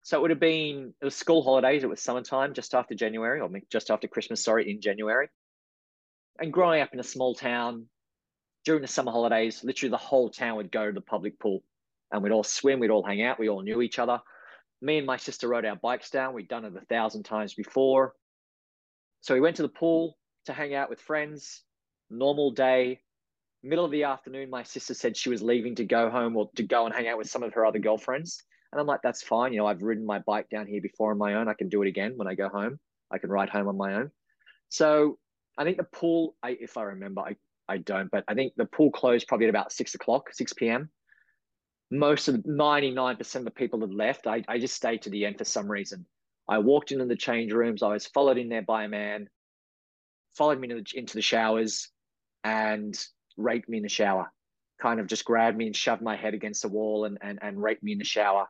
So 0.02 0.16
it 0.16 0.22
would 0.22 0.30
have 0.30 0.40
been, 0.40 0.94
it 1.02 1.04
was 1.04 1.14
school 1.14 1.42
holidays. 1.42 1.84
It 1.84 1.90
was 1.90 2.00
summertime, 2.00 2.54
just 2.54 2.74
after 2.74 2.94
January, 2.94 3.40
or 3.40 3.50
just 3.70 3.90
after 3.90 4.08
Christmas, 4.08 4.42
sorry, 4.42 4.70
in 4.70 4.80
January. 4.80 5.28
And 6.40 6.50
growing 6.50 6.80
up 6.80 6.94
in 6.94 7.00
a 7.00 7.04
small 7.04 7.34
town, 7.34 7.86
during 8.64 8.80
the 8.80 8.88
summer 8.88 9.12
holidays, 9.12 9.62
literally 9.62 9.90
the 9.90 9.98
whole 9.98 10.30
town 10.30 10.56
would 10.56 10.72
go 10.72 10.86
to 10.86 10.92
the 10.92 11.02
public 11.02 11.38
pool 11.38 11.62
and 12.10 12.22
we'd 12.22 12.32
all 12.32 12.42
swim, 12.42 12.80
we'd 12.80 12.90
all 12.90 13.04
hang 13.04 13.22
out, 13.22 13.38
we 13.38 13.50
all 13.50 13.60
knew 13.60 13.82
each 13.82 13.98
other 13.98 14.20
me 14.84 14.98
and 14.98 15.06
my 15.06 15.16
sister 15.16 15.48
rode 15.48 15.64
our 15.64 15.76
bikes 15.76 16.10
down. 16.10 16.34
We'd 16.34 16.48
done 16.48 16.66
it 16.66 16.76
a 16.76 16.84
thousand 16.84 17.22
times 17.22 17.54
before. 17.54 18.12
So 19.22 19.32
we 19.32 19.40
went 19.40 19.56
to 19.56 19.62
the 19.62 19.68
pool 19.68 20.18
to 20.44 20.52
hang 20.52 20.74
out 20.74 20.90
with 20.90 21.00
friends. 21.00 21.62
Normal 22.10 22.50
day. 22.50 23.00
Middle 23.62 23.86
of 23.86 23.90
the 23.90 24.04
afternoon, 24.04 24.50
my 24.50 24.62
sister 24.62 24.92
said 24.92 25.16
she 25.16 25.30
was 25.30 25.40
leaving 25.42 25.74
to 25.76 25.86
go 25.86 26.10
home 26.10 26.36
or 26.36 26.50
to 26.56 26.62
go 26.62 26.84
and 26.84 26.94
hang 26.94 27.08
out 27.08 27.16
with 27.16 27.30
some 27.30 27.42
of 27.42 27.54
her 27.54 27.64
other 27.64 27.78
girlfriends. 27.78 28.42
And 28.72 28.80
I'm 28.80 28.86
like, 28.86 29.00
that's 29.02 29.22
fine. 29.22 29.54
You 29.54 29.60
know, 29.60 29.66
I've 29.66 29.82
ridden 29.82 30.04
my 30.04 30.18
bike 30.18 30.50
down 30.50 30.66
here 30.66 30.82
before 30.82 31.12
on 31.12 31.18
my 31.18 31.34
own. 31.34 31.48
I 31.48 31.54
can 31.54 31.70
do 31.70 31.80
it 31.80 31.88
again 31.88 32.12
when 32.16 32.28
I 32.28 32.34
go 32.34 32.50
home. 32.50 32.78
I 33.10 33.16
can 33.16 33.30
ride 33.30 33.48
home 33.48 33.68
on 33.68 33.78
my 33.78 33.94
own. 33.94 34.10
So 34.68 35.18
I 35.56 35.64
think 35.64 35.78
the 35.78 35.84
pool, 35.84 36.36
I, 36.42 36.58
if 36.60 36.76
I 36.76 36.82
remember, 36.82 37.22
I, 37.22 37.36
I 37.68 37.78
don't, 37.78 38.10
but 38.10 38.24
I 38.28 38.34
think 38.34 38.52
the 38.56 38.66
pool 38.66 38.90
closed 38.90 39.28
probably 39.28 39.46
at 39.46 39.50
about 39.50 39.72
six 39.72 39.94
o'clock, 39.94 40.34
6 40.34 40.52
p.m 40.52 40.90
most 41.90 42.28
of 42.28 42.36
99% 42.36 43.34
of 43.36 43.44
the 43.44 43.50
people 43.50 43.80
had 43.80 43.94
left. 43.94 44.26
I, 44.26 44.42
I 44.48 44.58
just 44.58 44.74
stayed 44.74 45.02
to 45.02 45.10
the 45.10 45.26
end 45.26 45.38
for 45.38 45.44
some 45.44 45.70
reason. 45.70 46.06
I 46.48 46.58
walked 46.58 46.92
into 46.92 47.06
the 47.06 47.16
change 47.16 47.52
rooms. 47.52 47.82
I 47.82 47.88
was 47.88 48.06
followed 48.06 48.38
in 48.38 48.48
there 48.48 48.62
by 48.62 48.84
a 48.84 48.88
man, 48.88 49.28
followed 50.36 50.60
me 50.60 50.70
into 50.70 50.82
the, 50.82 50.98
into 50.98 51.14
the 51.14 51.22
showers 51.22 51.88
and 52.42 52.98
raped 53.36 53.68
me 53.68 53.78
in 53.78 53.82
the 53.82 53.88
shower. 53.88 54.30
Kind 54.80 55.00
of 55.00 55.06
just 55.06 55.24
grabbed 55.24 55.56
me 55.56 55.66
and 55.66 55.76
shoved 55.76 56.02
my 56.02 56.16
head 56.16 56.34
against 56.34 56.62
the 56.62 56.68
wall 56.68 57.04
and, 57.04 57.18
and, 57.22 57.38
and 57.40 57.62
raped 57.62 57.82
me 57.82 57.92
in 57.92 57.98
the 57.98 58.04
shower. 58.04 58.48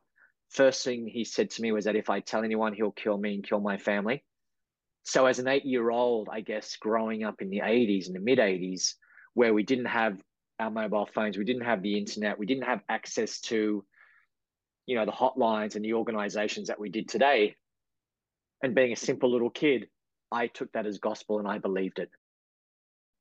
First 0.51 0.85
thing 0.85 1.07
he 1.07 1.25
said 1.25 1.51
to 1.51 1.63
me 1.63 1.73
was 1.73 1.85
that 1.85 1.97
if 1.97 2.11
I 2.11 2.21
tell 2.21 2.45
anyone, 2.45 2.73
he'll 2.73 2.93
kill 2.93 3.19
me 3.19 3.35
and 3.35 3.47
kill 3.47 3.61
my 3.61 3.77
family. 3.77 4.25
So, 5.03 5.27
as 5.27 5.39
an 5.39 5.49
eight 5.49 5.67
year 5.67 5.91
old, 5.91 6.29
I 6.33 6.41
guess 6.41 6.77
growing 6.77 7.25
up 7.25 7.43
in 7.43 7.51
the 7.51 7.59
80s 7.59 8.07
and 8.07 8.15
the 8.15 8.21
mid 8.21 8.39
80s, 8.39 8.95
where 9.35 9.53
we 9.53 9.63
didn't 9.63 9.87
have 9.87 10.19
our 10.59 10.71
mobile 10.71 11.09
phones. 11.13 11.37
We 11.37 11.45
didn't 11.45 11.65
have 11.65 11.83
the 11.83 11.99
internet. 11.99 12.39
We 12.39 12.47
didn't 12.47 12.65
have 12.65 12.83
access 12.89 13.41
to, 13.43 13.85
you 14.87 14.97
know, 14.97 15.05
the 15.05 15.13
hotlines 15.13 15.77
and 15.77 15.85
the 15.85 15.95
organizations 15.95 16.69
that 16.69 16.81
we 16.81 16.89
did 16.89 17.09
today. 17.09 17.57
And 18.63 18.75
being 18.75 18.93
a 18.93 18.97
simple 18.97 19.31
little 19.31 19.51
kid, 19.51 19.89
I 20.31 20.47
took 20.47 20.73
that 20.73 20.87
as 20.87 20.99
gospel 20.99 21.39
and 21.39 21.49
I 21.49 21.59
believed 21.59 21.99
it. 21.99 22.11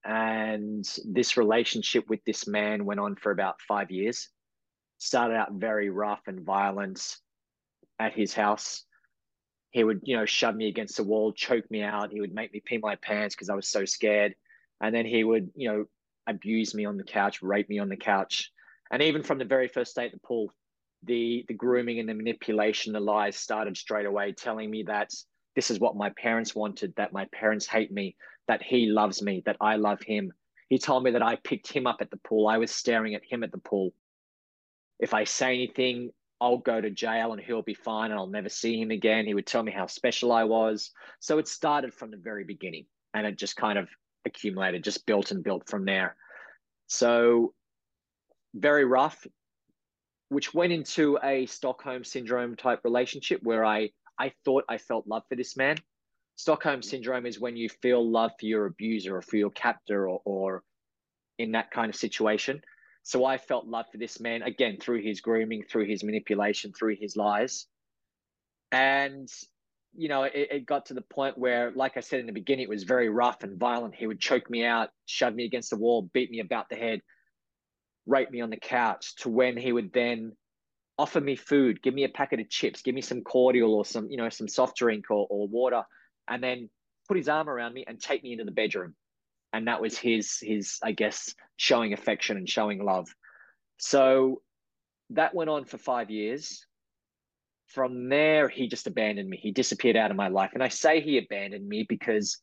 And 0.05 0.85
this 1.05 1.37
relationship 1.37 2.09
with 2.09 2.23
this 2.25 2.47
man 2.47 2.85
went 2.85 2.99
on 2.99 3.15
for 3.15 3.31
about 3.31 3.61
five 3.61 3.89
years. 3.89 4.29
Started 4.97 5.35
out 5.35 5.53
very 5.53 5.89
rough 5.89 6.21
and 6.27 6.41
violent 6.41 7.17
at 7.99 8.13
his 8.13 8.33
house. 8.33 8.83
He 9.71 9.83
would, 9.83 10.01
you 10.03 10.15
know, 10.15 10.25
shove 10.25 10.55
me 10.55 10.67
against 10.67 10.97
the 10.97 11.03
wall, 11.03 11.33
choke 11.33 11.69
me 11.71 11.81
out. 11.81 12.11
He 12.11 12.21
would 12.21 12.33
make 12.33 12.53
me 12.53 12.61
pee 12.63 12.77
my 12.77 12.95
pants 12.95 13.33
because 13.33 13.49
I 13.49 13.55
was 13.55 13.67
so 13.67 13.85
scared. 13.85 14.35
And 14.79 14.93
then 14.93 15.05
he 15.05 15.23
would, 15.23 15.51
you 15.55 15.69
know, 15.69 15.85
abuse 16.27 16.73
me 16.73 16.85
on 16.85 16.97
the 16.97 17.03
couch, 17.03 17.41
rape 17.41 17.69
me 17.69 17.79
on 17.79 17.89
the 17.89 17.97
couch. 17.97 18.51
And 18.91 19.01
even 19.01 19.23
from 19.23 19.37
the 19.37 19.45
very 19.45 19.67
first 19.67 19.95
day 19.95 20.05
at 20.05 20.11
the 20.11 20.19
pool, 20.19 20.53
the 21.03 21.43
the 21.47 21.53
grooming 21.53 21.99
and 21.99 22.07
the 22.07 22.13
manipulation, 22.13 22.93
the 22.93 22.99
lies 22.99 23.35
started 23.35 23.77
straight 23.77 24.05
away, 24.05 24.31
telling 24.31 24.69
me 24.69 24.83
that 24.83 25.11
this 25.55 25.69
is 25.69 25.79
what 25.79 25.95
my 25.95 26.09
parents 26.11 26.55
wanted, 26.55 26.93
that 26.95 27.13
my 27.13 27.25
parents 27.33 27.67
hate 27.67 27.91
me, 27.91 28.15
that 28.47 28.63
he 28.63 28.87
loves 28.87 29.21
me, 29.21 29.43
that 29.45 29.57
I 29.61 29.75
love 29.75 30.01
him. 30.01 30.31
He 30.69 30.79
told 30.79 31.03
me 31.03 31.11
that 31.11 31.21
I 31.21 31.35
picked 31.35 31.71
him 31.71 31.85
up 31.85 31.97
at 32.01 32.09
the 32.09 32.17
pool. 32.17 32.47
I 32.47 32.57
was 32.57 32.71
staring 32.71 33.15
at 33.15 33.23
him 33.23 33.43
at 33.43 33.51
the 33.51 33.59
pool. 33.59 33.93
If 34.99 35.13
I 35.13 35.25
say 35.25 35.53
anything, 35.53 36.11
I'll 36.41 36.57
go 36.57 36.81
to 36.81 36.89
jail 36.89 37.31
and 37.31 37.41
he'll 37.41 37.61
be 37.61 37.73
fine 37.73 38.11
and 38.11 38.19
I'll 38.19 38.27
never 38.27 38.49
see 38.49 38.79
him 38.79 38.91
again. 38.91 39.25
He 39.25 39.33
would 39.33 39.45
tell 39.45 39.63
me 39.63 39.71
how 39.71 39.87
special 39.87 40.31
I 40.31 40.43
was. 40.43 40.91
So 41.19 41.37
it 41.37 41.47
started 41.47 41.93
from 41.93 42.11
the 42.11 42.17
very 42.17 42.43
beginning 42.43 42.85
and 43.13 43.25
it 43.27 43.37
just 43.37 43.55
kind 43.55 43.77
of 43.77 43.87
accumulated, 44.25 44.83
just 44.83 45.05
built 45.05 45.31
and 45.31 45.43
built 45.43 45.69
from 45.69 45.85
there. 45.85 46.15
So 46.87 47.53
very 48.53 48.85
rough, 48.85 49.25
which 50.29 50.53
went 50.53 50.73
into 50.73 51.17
a 51.23 51.45
Stockholm 51.45 52.03
syndrome 52.03 52.55
type 52.55 52.81
relationship 52.83 53.41
where 53.43 53.65
I 53.65 53.91
I 54.17 54.33
thought 54.45 54.65
I 54.69 54.77
felt 54.77 55.07
love 55.07 55.23
for 55.27 55.35
this 55.35 55.57
man. 55.57 55.77
Stockholm 56.35 56.81
syndrome 56.81 57.25
is 57.25 57.39
when 57.39 57.57
you 57.57 57.69
feel 57.69 58.07
love 58.07 58.31
for 58.39 58.45
your 58.45 58.65
abuser 58.65 59.17
or 59.17 59.21
for 59.21 59.37
your 59.37 59.51
captor 59.51 60.07
or, 60.07 60.21
or 60.25 60.63
in 61.37 61.51
that 61.53 61.71
kind 61.71 61.89
of 61.89 61.95
situation. 61.95 62.61
So 63.03 63.25
I 63.25 63.37
felt 63.37 63.67
love 63.67 63.85
for 63.91 63.97
this 63.97 64.19
man 64.19 64.43
again 64.43 64.77
through 64.79 65.01
his 65.01 65.21
grooming, 65.21 65.63
through 65.63 65.85
his 65.85 66.03
manipulation, 66.03 66.73
through 66.73 66.95
his 66.99 67.15
lies. 67.17 67.67
And, 68.71 69.29
you 69.95 70.09
know, 70.09 70.23
it, 70.23 70.33
it, 70.35 70.65
got 70.65 70.87
to 70.87 70.93
the 70.93 71.01
point 71.01 71.37
where, 71.37 71.71
like 71.75 71.97
I 71.97 71.99
said 71.99 72.19
in 72.19 72.25
the 72.25 72.33
beginning, 72.33 72.63
it 72.63 72.69
was 72.69 72.83
very 72.83 73.09
rough 73.09 73.43
and 73.43 73.59
violent. 73.59 73.95
He 73.95 74.07
would 74.07 74.19
choke 74.19 74.49
me 74.49 74.65
out, 74.65 74.89
shove 75.05 75.35
me 75.35 75.45
against 75.45 75.69
the 75.69 75.77
wall, 75.77 76.09
beat 76.13 76.31
me 76.31 76.39
about 76.39 76.69
the 76.69 76.75
head, 76.75 77.01
rape 78.05 78.31
me 78.31 78.41
on 78.41 78.49
the 78.49 78.57
couch, 78.57 79.15
to 79.17 79.29
when 79.29 79.57
he 79.57 79.71
would 79.71 79.93
then 79.93 80.33
offer 80.97 81.21
me 81.21 81.35
food, 81.35 81.81
give 81.81 81.93
me 81.93 82.03
a 82.03 82.09
packet 82.09 82.39
of 82.39 82.49
chips, 82.49 82.81
give 82.81 82.95
me 82.95 83.01
some 83.01 83.21
cordial 83.21 83.73
or 83.73 83.85
some, 83.85 84.09
you 84.09 84.17
know, 84.17 84.29
some 84.29 84.47
soft 84.47 84.77
drink 84.77 85.05
or, 85.09 85.27
or 85.29 85.47
water, 85.47 85.83
and 86.27 86.43
then 86.43 86.69
put 87.07 87.17
his 87.17 87.29
arm 87.29 87.49
around 87.49 87.73
me 87.73 87.83
and 87.87 87.99
take 87.99 88.23
me 88.23 88.31
into 88.31 88.45
the 88.45 88.51
bedroom 88.51 88.95
and 89.53 89.67
that 89.67 89.81
was 89.81 89.97
his 89.97 90.39
his 90.41 90.79
I 90.83 90.91
guess 90.91 91.33
showing 91.55 91.93
affection 91.93 92.35
and 92.35 92.49
showing 92.49 92.83
love. 92.83 93.07
So 93.77 94.41
that 95.11 95.35
went 95.35 95.49
on 95.49 95.65
for 95.65 95.77
five 95.77 96.09
years. 96.09 96.65
From 97.67 98.09
there, 98.09 98.49
he 98.49 98.67
just 98.67 98.87
abandoned 98.87 99.29
me. 99.29 99.37
He 99.37 99.51
disappeared 99.51 99.95
out 99.95 100.11
of 100.11 100.17
my 100.17 100.27
life, 100.27 100.51
and 100.53 100.63
I 100.63 100.67
say 100.67 101.01
he 101.01 101.17
abandoned 101.17 101.67
me 101.67 101.85
because 101.87 102.37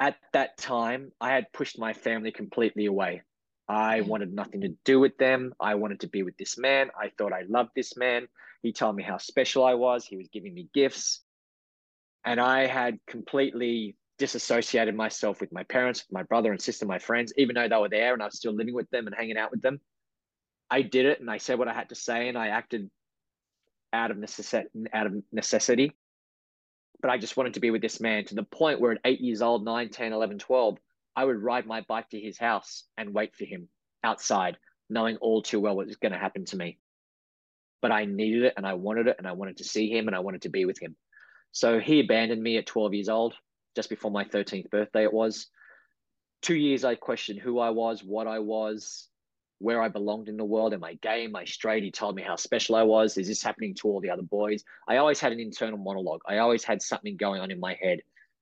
at 0.00 0.16
that 0.32 0.56
time 0.58 1.12
I 1.20 1.30
had 1.30 1.52
pushed 1.52 1.78
my 1.78 1.92
family 1.92 2.32
completely 2.32 2.86
away. 2.86 3.22
I 3.68 4.00
mm. 4.00 4.06
wanted 4.06 4.32
nothing 4.32 4.62
to 4.62 4.74
do 4.84 4.98
with 4.98 5.16
them. 5.16 5.54
I 5.60 5.76
wanted 5.76 6.00
to 6.00 6.08
be 6.08 6.22
with 6.22 6.36
this 6.36 6.58
man. 6.58 6.90
I 7.00 7.10
thought 7.16 7.32
I 7.32 7.42
loved 7.48 7.70
this 7.76 7.96
man. 7.96 8.26
He 8.62 8.72
told 8.72 8.96
me 8.96 9.02
how 9.02 9.18
special 9.18 9.64
I 9.64 9.74
was. 9.74 10.04
He 10.04 10.16
was 10.16 10.28
giving 10.32 10.54
me 10.54 10.68
gifts. 10.74 11.20
And 12.24 12.40
I 12.40 12.66
had 12.66 12.98
completely 13.06 13.96
disassociated 14.18 14.94
myself 14.94 15.40
with 15.40 15.52
my 15.52 15.64
parents, 15.64 16.04
my 16.10 16.22
brother 16.22 16.52
and 16.52 16.60
sister, 16.60 16.86
my 16.86 16.98
friends, 16.98 17.32
even 17.36 17.54
though 17.54 17.68
they 17.68 17.76
were 17.76 17.88
there 17.88 18.12
and 18.12 18.22
I 18.22 18.26
was 18.26 18.36
still 18.36 18.52
living 18.52 18.74
with 18.74 18.88
them 18.90 19.06
and 19.06 19.16
hanging 19.16 19.36
out 19.36 19.50
with 19.50 19.62
them. 19.62 19.80
I 20.70 20.82
did 20.82 21.06
it 21.06 21.20
and 21.20 21.30
I 21.30 21.38
said 21.38 21.58
what 21.58 21.68
I 21.68 21.74
had 21.74 21.88
to 21.88 21.94
say 21.94 22.28
and 22.28 22.38
I 22.38 22.48
acted 22.48 22.90
out 23.92 24.10
of 24.10 24.18
necessity, 24.18 24.68
out 24.92 25.06
of 25.06 25.14
necessity. 25.32 25.92
But 27.00 27.10
I 27.10 27.18
just 27.18 27.36
wanted 27.36 27.54
to 27.54 27.60
be 27.60 27.70
with 27.70 27.82
this 27.82 28.00
man 28.00 28.24
to 28.26 28.34
the 28.34 28.44
point 28.44 28.80
where 28.80 28.92
at 28.92 29.00
eight 29.04 29.20
years 29.20 29.42
old, 29.42 29.64
9, 29.64 29.88
10, 29.90 30.12
11, 30.12 30.38
12, 30.38 30.78
I 31.16 31.24
would 31.24 31.42
ride 31.42 31.66
my 31.66 31.82
bike 31.82 32.08
to 32.10 32.20
his 32.20 32.38
house 32.38 32.84
and 32.96 33.12
wait 33.12 33.34
for 33.34 33.44
him 33.44 33.68
outside, 34.04 34.56
knowing 34.88 35.16
all 35.16 35.42
too 35.42 35.60
well 35.60 35.76
what 35.76 35.86
was 35.86 35.96
going 35.96 36.12
to 36.12 36.18
happen 36.18 36.44
to 36.46 36.56
me. 36.56 36.78
But 37.80 37.92
I 37.92 38.04
needed 38.04 38.44
it 38.44 38.54
and 38.56 38.66
I 38.66 38.74
wanted 38.74 39.08
it 39.08 39.16
and 39.18 39.26
I 39.26 39.32
wanted 39.32 39.58
to 39.58 39.64
see 39.64 39.90
him 39.90 40.06
and 40.06 40.16
I 40.16 40.20
wanted 40.20 40.42
to 40.42 40.48
be 40.48 40.64
with 40.64 40.80
him. 40.80 40.96
So 41.50 41.80
he 41.80 42.00
abandoned 42.00 42.42
me 42.42 42.56
at 42.56 42.66
12 42.66 42.94
years 42.94 43.08
old 43.08 43.34
just 43.74 43.90
before 43.90 44.10
my 44.10 44.24
13th 44.24 44.70
birthday, 44.70 45.04
it 45.04 45.12
was. 45.12 45.48
Two 46.40 46.54
years 46.54 46.84
I 46.84 46.94
questioned 46.94 47.40
who 47.40 47.58
I 47.58 47.70
was, 47.70 48.02
what 48.02 48.26
I 48.26 48.38
was, 48.38 49.08
where 49.62 49.80
I 49.80 49.88
belonged 49.88 50.28
in 50.28 50.36
the 50.36 50.44
world. 50.44 50.74
Am 50.74 50.84
I 50.84 50.94
gay? 50.94 51.24
Am 51.24 51.36
I 51.36 51.44
straight? 51.44 51.84
He 51.84 51.90
told 51.90 52.16
me 52.16 52.22
how 52.22 52.36
special 52.36 52.74
I 52.74 52.82
was. 52.82 53.16
Is 53.16 53.28
this 53.28 53.42
happening 53.42 53.74
to 53.76 53.88
all 53.88 54.00
the 54.00 54.10
other 54.10 54.22
boys? 54.22 54.64
I 54.88 54.96
always 54.96 55.20
had 55.20 55.32
an 55.32 55.40
internal 55.40 55.78
monologue. 55.78 56.22
I 56.26 56.38
always 56.38 56.64
had 56.64 56.82
something 56.82 57.16
going 57.16 57.40
on 57.40 57.50
in 57.50 57.60
my 57.60 57.76
head 57.80 58.00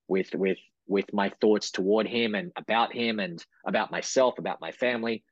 with 0.08 0.34
with 0.34 0.58
with 0.86 1.12
my 1.12 1.30
thoughts 1.40 1.70
toward 1.70 2.08
him 2.08 2.34
and 2.34 2.50
about 2.56 2.92
him 2.92 3.20
and 3.20 3.44
about 3.66 3.92
myself, 3.92 4.38
about 4.38 4.60
my 4.60 4.72
family. 4.72 5.22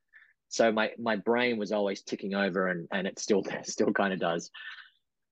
So 0.49 0.71
my 0.71 0.91
my 0.99 1.17
brain 1.17 1.59
was 1.59 1.73
always 1.73 2.03
ticking 2.03 2.35
over 2.35 2.69
and 2.69 2.87
and 2.93 3.07
it 3.07 3.19
still 3.19 3.43
still 3.63 3.93
kind 3.93 4.13
of 4.13 4.21
does. 4.21 4.51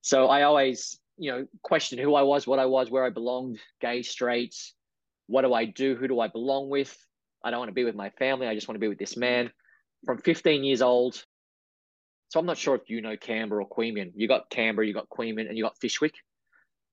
So 0.00 0.28
I 0.28 0.42
always 0.42 0.98
you 1.18 1.32
know, 1.32 1.46
question 1.62 1.98
who 1.98 2.14
I 2.14 2.22
was, 2.22 2.46
what 2.46 2.58
I 2.58 2.66
was, 2.66 2.90
where 2.90 3.04
I 3.04 3.10
belonged, 3.10 3.58
gay, 3.80 4.02
straight, 4.02 4.54
what 5.26 5.42
do 5.42 5.54
I 5.54 5.64
do, 5.64 5.96
who 5.96 6.08
do 6.08 6.20
I 6.20 6.28
belong 6.28 6.68
with? 6.68 6.96
I 7.44 7.50
don't 7.50 7.58
want 7.58 7.68
to 7.68 7.74
be 7.74 7.84
with 7.84 7.94
my 7.94 8.10
family. 8.10 8.46
I 8.46 8.54
just 8.54 8.68
want 8.68 8.76
to 8.76 8.80
be 8.80 8.88
with 8.88 8.98
this 8.98 9.16
man. 9.16 9.50
From 10.06 10.18
15 10.18 10.64
years 10.64 10.82
old, 10.82 11.24
so 12.28 12.40
I'm 12.40 12.46
not 12.46 12.58
sure 12.58 12.74
if 12.74 12.88
you 12.88 13.00
know 13.00 13.16
Canberra 13.16 13.64
or 13.64 13.68
Queanbeyan. 13.68 14.12
You 14.14 14.28
got 14.28 14.50
Canberra, 14.50 14.86
you 14.86 14.94
got 14.94 15.08
Queanbeyan, 15.08 15.48
and 15.48 15.56
you 15.56 15.64
got 15.64 15.78
Fyshwick, 15.80 16.14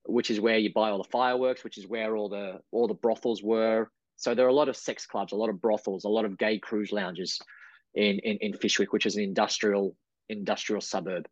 which 0.05 0.29
is 0.29 0.39
where 0.39 0.57
you 0.57 0.71
buy 0.73 0.89
all 0.89 0.97
the 0.97 1.09
fireworks, 1.09 1.63
which 1.63 1.77
is 1.77 1.87
where 1.87 2.15
all 2.15 2.29
the 2.29 2.59
all 2.71 2.87
the 2.87 2.93
brothels 2.93 3.41
were. 3.41 3.89
So 4.15 4.35
there 4.35 4.45
are 4.45 4.49
a 4.49 4.53
lot 4.53 4.69
of 4.69 4.77
sex 4.77 5.05
clubs, 5.05 5.31
a 5.31 5.35
lot 5.35 5.49
of 5.49 5.61
brothels, 5.61 6.05
a 6.05 6.09
lot 6.09 6.25
of 6.25 6.37
gay 6.37 6.59
cruise 6.59 6.91
lounges 6.91 7.39
in 7.95 8.19
in, 8.19 8.37
in 8.37 8.53
Fyshwick, 8.53 8.91
which 8.91 9.05
is 9.05 9.15
an 9.15 9.23
industrial 9.23 9.95
industrial 10.29 10.81
suburb. 10.81 11.27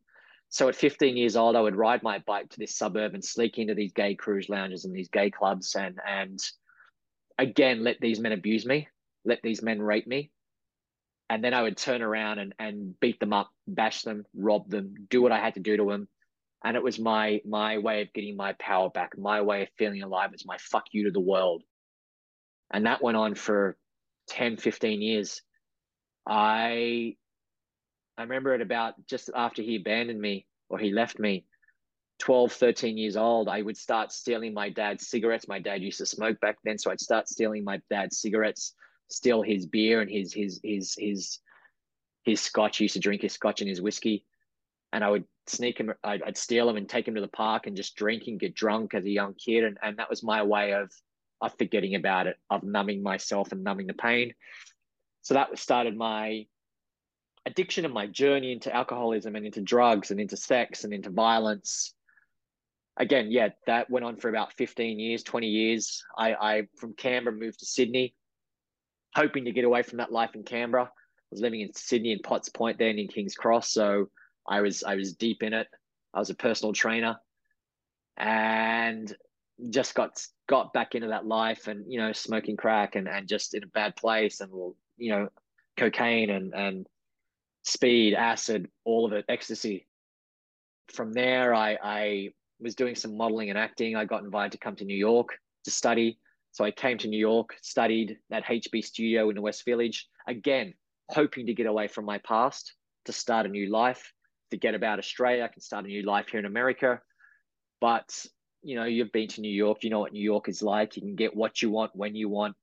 So 0.49 0.67
at 0.67 0.75
15 0.75 1.15
years 1.15 1.37
old, 1.37 1.55
I 1.55 1.61
would 1.61 1.77
ride 1.77 2.03
my 2.03 2.19
bike 2.19 2.49
to 2.49 2.59
this 2.59 2.75
suburb 2.75 3.13
and 3.13 3.23
sneak 3.23 3.57
into 3.57 3.73
these 3.73 3.93
gay 3.93 4.15
cruise 4.15 4.49
lounges 4.49 4.83
and 4.83 4.93
these 4.93 5.09
gay 5.09 5.31
clubs 5.31 5.75
and 5.75 5.99
and 6.05 6.39
again 7.37 7.83
let 7.83 8.01
these 8.01 8.19
men 8.19 8.33
abuse 8.33 8.65
me, 8.65 8.87
let 9.25 9.41
these 9.41 9.61
men 9.61 9.81
rape 9.81 10.07
me. 10.07 10.31
And 11.31 11.41
then 11.41 11.53
I 11.53 11.61
would 11.61 11.77
turn 11.77 12.01
around 12.01 12.39
and, 12.39 12.53
and 12.59 12.99
beat 12.99 13.21
them 13.21 13.31
up, 13.31 13.49
bash 13.65 14.01
them, 14.01 14.25
rob 14.35 14.69
them, 14.69 15.07
do 15.09 15.21
what 15.21 15.31
I 15.31 15.39
had 15.39 15.53
to 15.53 15.61
do 15.61 15.77
to 15.77 15.85
them. 15.89 16.09
And 16.61 16.75
it 16.75 16.83
was 16.83 16.99
my 16.99 17.39
my 17.45 17.77
way 17.77 18.01
of 18.01 18.11
getting 18.11 18.35
my 18.35 18.51
power 18.59 18.89
back, 18.89 19.17
my 19.17 19.41
way 19.41 19.61
of 19.61 19.69
feeling 19.77 20.03
alive. 20.03 20.31
It's 20.33 20.45
my 20.45 20.57
fuck 20.59 20.87
you 20.91 21.05
to 21.05 21.11
the 21.11 21.21
world. 21.21 21.63
And 22.69 22.85
that 22.85 23.01
went 23.01 23.15
on 23.15 23.35
for 23.35 23.77
10, 24.27 24.57
15 24.57 25.01
years. 25.01 25.41
I 26.27 27.15
I 28.17 28.23
remember 28.23 28.53
it 28.53 28.61
about 28.61 28.95
just 29.07 29.29
after 29.33 29.61
he 29.61 29.77
abandoned 29.77 30.19
me 30.19 30.45
or 30.67 30.79
he 30.79 30.91
left 30.91 31.17
me, 31.17 31.45
12, 32.19 32.51
13 32.51 32.97
years 32.97 33.15
old, 33.15 33.47
I 33.47 33.61
would 33.61 33.77
start 33.77 34.11
stealing 34.11 34.53
my 34.53 34.69
dad's 34.69 35.07
cigarettes. 35.07 35.47
My 35.47 35.59
dad 35.59 35.81
used 35.81 35.99
to 35.99 36.05
smoke 36.05 36.41
back 36.41 36.57
then. 36.65 36.77
So 36.77 36.91
I'd 36.91 36.99
start 36.99 37.29
stealing 37.29 37.63
my 37.63 37.79
dad's 37.89 38.19
cigarettes, 38.19 38.75
steal 39.11 39.41
his 39.41 39.65
beer 39.65 40.01
and 40.01 40.09
his, 40.09 40.33
his, 40.33 40.59
his, 40.63 40.95
his, 40.97 41.39
his 42.23 42.41
scotch. 42.41 42.77
He 42.77 42.85
used 42.85 42.93
to 42.93 42.99
drink 42.99 43.21
his 43.21 43.33
scotch 43.33 43.61
and 43.61 43.69
his 43.69 43.81
whiskey. 43.81 44.25
And 44.93 45.03
I 45.03 45.09
would 45.09 45.25
sneak 45.47 45.79
him, 45.79 45.93
I'd, 46.03 46.23
I'd 46.23 46.37
steal 46.37 46.69
him 46.69 46.77
and 46.77 46.87
take 46.87 47.07
him 47.07 47.15
to 47.15 47.21
the 47.21 47.27
park 47.27 47.67
and 47.67 47.77
just 47.77 47.95
drink 47.95 48.23
and 48.27 48.39
get 48.39 48.55
drunk 48.55 48.93
as 48.93 49.05
a 49.05 49.09
young 49.09 49.33
kid. 49.33 49.63
And, 49.63 49.77
and 49.81 49.97
that 49.97 50.09
was 50.09 50.23
my 50.23 50.43
way 50.43 50.73
of, 50.73 50.91
of 51.41 51.57
forgetting 51.57 51.95
about 51.95 52.27
it, 52.27 52.37
of 52.49 52.63
numbing 52.63 53.01
myself 53.01 53.51
and 53.51 53.63
numbing 53.63 53.87
the 53.87 53.93
pain. 53.93 54.33
So 55.21 55.33
that 55.35 55.57
started 55.57 55.95
my 55.95 56.45
addiction 57.45 57.85
and 57.85 57.93
my 57.93 58.07
journey 58.07 58.51
into 58.51 58.73
alcoholism 58.75 59.35
and 59.35 59.45
into 59.45 59.61
drugs 59.61 60.11
and 60.11 60.19
into 60.19 60.37
sex 60.37 60.83
and 60.83 60.93
into 60.93 61.09
violence 61.09 61.93
again 62.97 63.31
yeah 63.31 63.49
that 63.65 63.89
went 63.89 64.05
on 64.05 64.15
for 64.15 64.29
about 64.29 64.53
15 64.53 64.99
years 64.99 65.23
20 65.23 65.47
years 65.47 66.03
i 66.17 66.33
i 66.33 66.67
from 66.77 66.93
canberra 66.93 67.35
moved 67.35 67.59
to 67.59 67.65
sydney 67.65 68.13
hoping 69.15 69.45
to 69.45 69.51
get 69.51 69.65
away 69.65 69.81
from 69.83 69.97
that 69.97 70.11
life 70.11 70.35
in 70.35 70.43
canberra 70.43 70.83
i 70.83 70.89
was 71.31 71.41
living 71.41 71.61
in 71.61 71.73
sydney 71.73 72.11
in 72.11 72.19
potts 72.19 72.49
point 72.49 72.77
then 72.77 72.97
in 72.97 73.07
king's 73.07 73.35
cross 73.35 73.71
so 73.71 74.09
i 74.47 74.61
was 74.61 74.83
i 74.83 74.95
was 74.95 75.13
deep 75.13 75.43
in 75.43 75.53
it 75.53 75.67
i 76.13 76.19
was 76.19 76.29
a 76.29 76.35
personal 76.35 76.73
trainer 76.73 77.17
and 78.17 79.15
just 79.69 79.93
got 79.95 80.25
got 80.47 80.73
back 80.73 80.95
into 80.95 81.07
that 81.07 81.25
life 81.25 81.67
and 81.67 81.85
you 81.87 81.99
know 81.99 82.11
smoking 82.11 82.57
crack 82.57 82.95
and 82.95 83.07
and 83.07 83.27
just 83.27 83.53
in 83.53 83.63
a 83.63 83.67
bad 83.67 83.95
place 83.95 84.41
and 84.41 84.51
you 84.97 85.11
know 85.11 85.27
cocaine 85.77 86.29
and 86.29 86.53
and 86.53 86.87
speed, 87.63 88.13
acid, 88.13 88.69
all 88.85 89.05
of 89.05 89.13
it, 89.13 89.25
ecstasy. 89.29 89.87
From 90.93 91.13
there, 91.13 91.53
I, 91.53 91.77
I 91.81 92.29
was 92.59 92.75
doing 92.75 92.95
some 92.95 93.15
modeling 93.15 93.49
and 93.49 93.57
acting. 93.57 93.95
I 93.95 94.05
got 94.05 94.23
invited 94.23 94.53
to 94.53 94.57
come 94.57 94.75
to 94.77 94.85
New 94.85 94.97
York 94.97 95.37
to 95.65 95.71
study. 95.71 96.19
So 96.51 96.65
I 96.65 96.71
came 96.71 96.97
to 96.99 97.07
New 97.07 97.19
York, 97.19 97.55
studied 97.61 98.17
at 98.31 98.45
HB 98.45 98.83
Studio 98.83 99.29
in 99.29 99.35
the 99.35 99.41
West 99.41 99.63
Village, 99.65 100.07
again, 100.27 100.73
hoping 101.09 101.45
to 101.45 101.53
get 101.53 101.65
away 101.65 101.87
from 101.87 102.05
my 102.05 102.17
past, 102.19 102.73
to 103.05 103.13
start 103.13 103.45
a 103.45 103.49
new 103.49 103.69
life, 103.71 104.13
forget 104.49 104.75
about 104.75 104.99
Australia, 104.99 105.43
I 105.43 105.47
can 105.47 105.61
start 105.61 105.85
a 105.85 105.87
new 105.87 106.03
life 106.03 106.27
here 106.29 106.39
in 106.39 106.45
America. 106.45 107.01
But, 107.79 108.25
you 108.61 108.75
know, 108.75 108.83
you've 108.83 109.11
been 109.11 109.29
to 109.29 109.41
New 109.41 109.53
York, 109.53 109.83
you 109.83 109.89
know 109.89 109.99
what 109.99 110.13
New 110.13 110.23
York 110.23 110.49
is 110.49 110.61
like. 110.61 110.95
You 110.95 111.01
can 111.01 111.15
get 111.15 111.35
what 111.35 111.61
you 111.61 111.69
want 111.71 111.95
when 111.95 112.15
you 112.15 112.29
want. 112.29 112.55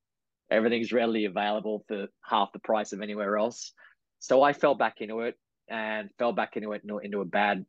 Everything's 0.50 0.92
readily 0.92 1.24
available 1.24 1.84
for 1.88 2.06
half 2.22 2.52
the 2.52 2.58
price 2.58 2.92
of 2.92 3.00
anywhere 3.00 3.36
else. 3.36 3.72
So 4.18 4.42
I 4.42 4.52
fell 4.52 4.74
back 4.74 5.00
into 5.00 5.20
it 5.20 5.36
and 5.68 6.10
fell 6.18 6.32
back 6.32 6.56
into 6.56 6.72
it 6.72 6.82
into 6.84 7.20
a 7.20 7.24
bad 7.24 7.66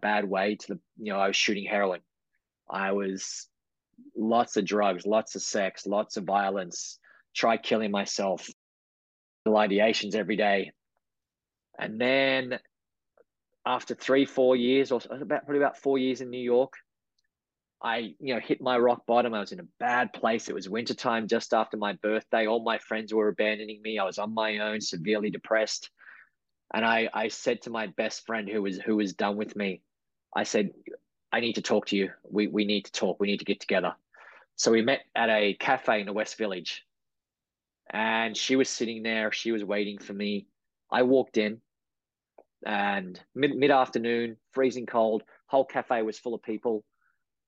bad 0.00 0.24
way 0.24 0.56
to 0.56 0.74
the 0.74 0.80
you 0.96 1.12
know 1.12 1.18
I 1.18 1.26
was 1.26 1.36
shooting 1.36 1.66
heroin. 1.66 2.00
I 2.70 2.92
was 2.92 3.48
lots 4.16 4.56
of 4.56 4.64
drugs, 4.64 5.06
lots 5.06 5.34
of 5.34 5.42
sex, 5.42 5.86
lots 5.86 6.16
of 6.16 6.24
violence, 6.24 6.98
try 7.34 7.56
killing 7.56 7.90
myself, 7.90 8.48
the 9.44 9.50
ideations 9.50 10.14
every 10.14 10.36
day. 10.36 10.72
And 11.78 12.00
then 12.00 12.58
after 13.66 13.94
three, 13.94 14.24
four 14.24 14.56
years, 14.56 14.92
or 14.92 15.00
about 15.10 15.44
probably 15.44 15.58
about 15.58 15.78
four 15.78 15.98
years 15.98 16.20
in 16.20 16.30
New 16.30 16.42
York, 16.42 16.74
I, 17.82 18.14
you 18.20 18.34
know, 18.34 18.40
hit 18.40 18.60
my 18.60 18.78
rock 18.78 19.06
bottom. 19.06 19.34
I 19.34 19.40
was 19.40 19.52
in 19.52 19.60
a 19.60 19.66
bad 19.80 20.12
place. 20.12 20.48
It 20.48 20.54
was 20.54 20.68
wintertime 20.68 21.26
just 21.26 21.52
after 21.52 21.76
my 21.76 21.94
birthday. 21.94 22.46
All 22.46 22.62
my 22.62 22.78
friends 22.78 23.12
were 23.12 23.28
abandoning 23.28 23.82
me. 23.82 23.98
I 23.98 24.04
was 24.04 24.18
on 24.18 24.32
my 24.32 24.58
own, 24.58 24.80
severely 24.80 25.30
depressed. 25.30 25.90
And 26.72 26.84
I, 26.84 27.08
I 27.12 27.28
said 27.28 27.62
to 27.62 27.70
my 27.70 27.88
best 27.88 28.24
friend 28.24 28.48
who 28.48 28.62
was 28.62 28.78
who 28.78 28.96
was 28.96 29.14
done 29.14 29.36
with 29.36 29.56
me, 29.56 29.82
I 30.34 30.44
said, 30.44 30.70
I 31.32 31.40
need 31.40 31.54
to 31.54 31.62
talk 31.62 31.86
to 31.86 31.96
you. 31.96 32.10
We 32.28 32.46
we 32.46 32.64
need 32.64 32.84
to 32.84 32.92
talk. 32.92 33.18
We 33.18 33.26
need 33.26 33.38
to 33.38 33.44
get 33.44 33.60
together. 33.60 33.94
So 34.56 34.70
we 34.70 34.82
met 34.82 35.00
at 35.14 35.30
a 35.30 35.54
cafe 35.54 36.00
in 36.00 36.06
the 36.06 36.12
West 36.12 36.36
Village. 36.36 36.84
And 37.90 38.36
she 38.36 38.56
was 38.56 38.68
sitting 38.68 39.02
there. 39.02 39.32
She 39.32 39.52
was 39.52 39.64
waiting 39.64 39.98
for 39.98 40.12
me. 40.12 40.46
I 40.90 41.02
walked 41.02 41.36
in 41.36 41.60
and 42.64 43.20
mid 43.34 43.56
mid 43.56 43.70
afternoon, 43.70 44.36
freezing 44.52 44.86
cold. 44.86 45.22
Whole 45.46 45.64
cafe 45.64 46.02
was 46.02 46.18
full 46.18 46.34
of 46.34 46.42
people. 46.42 46.84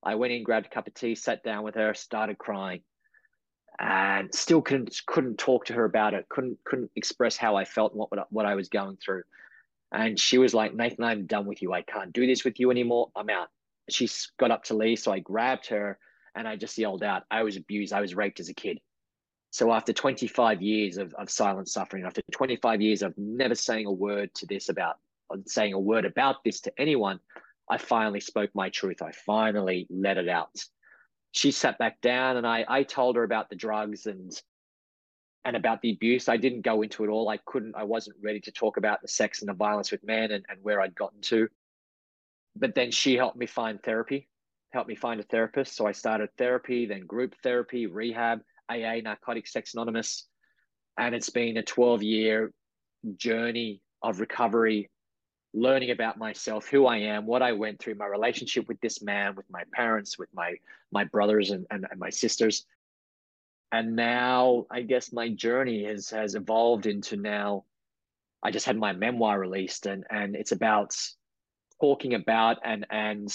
I 0.03 0.17
went 0.17 0.33
in, 0.33 0.43
grabbed 0.43 0.67
a 0.67 0.71
cup 0.71 0.87
of 0.87 0.95
tea, 0.95 1.15
sat 1.15 1.43
down 1.43 1.65
with 1.65 1.77
her, 1.77 1.95
started 1.95 2.37
crying, 2.37 2.83
and 3.79 4.35
still 4.35 4.61
couldn't 4.61 4.95
couldn't 5.07 5.39
talk 5.39 5.67
to 5.67 5.75
her 5.75 5.85
about 5.85 6.15
it. 6.15 6.29
couldn't 6.29 6.59
couldn't 6.65 6.91
express 6.97 7.37
how 7.37 7.57
I 7.57 7.65
felt 7.65 7.93
and 7.93 8.01
what 8.01 8.33
what 8.33 8.47
I 8.47 8.55
was 8.55 8.69
going 8.69 8.97
through. 8.97 9.23
And 9.93 10.19
she 10.19 10.39
was 10.39 10.53
like, 10.53 10.75
Nathan, 10.75 11.05
I'm 11.05 11.27
done 11.27 11.47
with 11.47 11.63
you. 11.63 11.73
I 11.73 11.83
can't 11.83 12.13
do 12.13 12.27
this 12.27 12.45
with 12.45 12.59
you 12.59 12.71
anymore. 12.71 13.11
I'm 13.15 13.31
out. 13.31 13.49
She 13.89 14.09
got 14.39 14.51
up 14.51 14.65
to 14.65 14.75
leave, 14.75 14.99
so 14.99 15.13
I 15.13 15.19
grabbed 15.19 15.67
her 15.69 15.99
and 16.35 16.49
I 16.49 16.57
just 16.57 16.77
yelled 16.77 17.03
out, 17.03 17.25
I 17.31 17.43
was 17.43 17.57
abused. 17.57 17.93
I 17.93 18.01
was 18.01 18.15
raped 18.15 18.41
as 18.41 18.49
a 18.49 18.55
kid. 18.55 18.81
So 19.51 19.73
after 19.73 19.93
25 19.93 20.63
years 20.63 20.99
of, 20.99 21.15
of 21.15 21.31
silent 21.31 21.69
suffering, 21.69 22.05
after 22.05 22.23
25 22.33 22.81
years 22.81 23.03
of 23.03 23.17
never 23.17 23.55
saying 23.55 23.87
a 23.87 23.93
word 23.93 24.35
to 24.37 24.47
this 24.47 24.69
about 24.69 24.99
saying 25.47 25.73
a 25.73 25.79
word 25.79 26.05
about 26.05 26.43
this 26.45 26.61
to 26.63 26.73
anyone, 26.77 27.21
I 27.69 27.79
finally 27.79 28.21
spoke 28.21 28.51
my 28.55 28.69
truth. 28.71 29.01
I 29.01 29.13
finally 29.13 29.87
let 29.91 30.19
it 30.19 30.29
out. 30.29 30.51
She 31.33 31.51
sat 31.51 31.79
back 31.79 32.01
down 32.01 32.37
and 32.37 32.47
I, 32.47 32.65
I 32.69 32.83
told 32.83 33.17
her 33.17 33.23
about 33.23 33.49
the 33.49 33.57
drugs 33.57 34.07
and 34.07 34.33
and 35.45 35.57
about 35.57 35.83
the 35.83 35.93
abuse. 35.93 36.29
I 36.29 36.39
didn't 36.39 36.63
go 36.63 36.83
into 36.83 37.05
it 37.05 37.09
all. 37.09 37.29
I 37.29 37.37
couldn't, 37.37 37.77
I 37.77 37.85
wasn't 37.85 38.17
ready 38.23 38.41
to 38.41 38.51
talk 38.51 38.79
about 38.79 39.03
the 39.03 39.09
sex 39.09 39.41
and 39.41 39.49
the 39.49 39.55
violence 39.55 39.93
with 39.93 40.03
men 40.03 40.31
and, 40.31 40.45
and 40.49 40.59
where 40.63 40.81
I'd 40.81 40.95
gotten 40.95 41.21
to. 41.23 41.49
But 42.57 42.75
then 42.75 42.91
she 42.91 43.17
helped 43.17 43.37
me 43.37 43.47
find 43.47 43.83
therapy, 43.83 44.29
helped 44.73 44.89
me 44.89 44.95
find 44.95 45.21
a 45.21 45.25
therapist. 45.25 45.77
So 45.77 45.87
I 45.87 45.93
started 45.93 46.29
therapy, 46.39 46.87
then 46.87 47.07
group 47.07 47.35
therapy, 47.43 47.87
rehab, 47.87 48.41
AA, 48.69 49.01
Narcotics 49.03 49.53
Sex 49.53 49.75
Anonymous. 49.75 50.27
And 50.99 51.15
it's 51.15 51.31
been 51.31 51.57
a 51.57 51.63
12 51.63 52.03
year 52.03 52.53
journey 53.17 53.81
of 54.03 54.21
recovery, 54.21 54.91
learning 55.53 55.91
about 55.91 56.19
myself, 56.19 56.69
who 56.69 56.87
I 56.87 56.99
am, 56.99 57.27
what 57.27 57.43
I 57.43 57.53
went 57.53 57.81
through, 57.81 57.97
my 57.97 58.07
relationship 58.07 58.69
with 58.69 58.81
this 58.81 59.03
man, 59.03 59.35
with 59.35 59.47
my 59.51 59.65
parents, 59.73 60.19
with 60.19 60.29
my 60.33 60.55
my 60.93 61.05
brothers 61.05 61.51
and, 61.51 61.67
and, 61.71 61.87
and 61.91 61.99
my 61.99 62.11
sisters. 62.11 62.65
And 63.73 63.97
now 63.97 64.67
I 64.71 64.83
guess 64.83 65.13
my 65.13 65.31
journey 65.31 65.85
has 65.85 66.11
has 66.11 66.37
evolved 66.37 66.87
into 66.87 67.17
now 67.17 67.65
I 68.45 68.51
just 68.51 68.67
had 68.67 68.77
my 68.77 68.93
memoir 68.93 69.41
released 69.41 69.87
and 69.87 70.05
and 70.11 70.37
it's 70.37 70.53
about 70.53 70.95
talking 71.85 72.15
about 72.15 72.57
and 72.65 72.87
and 72.89 73.29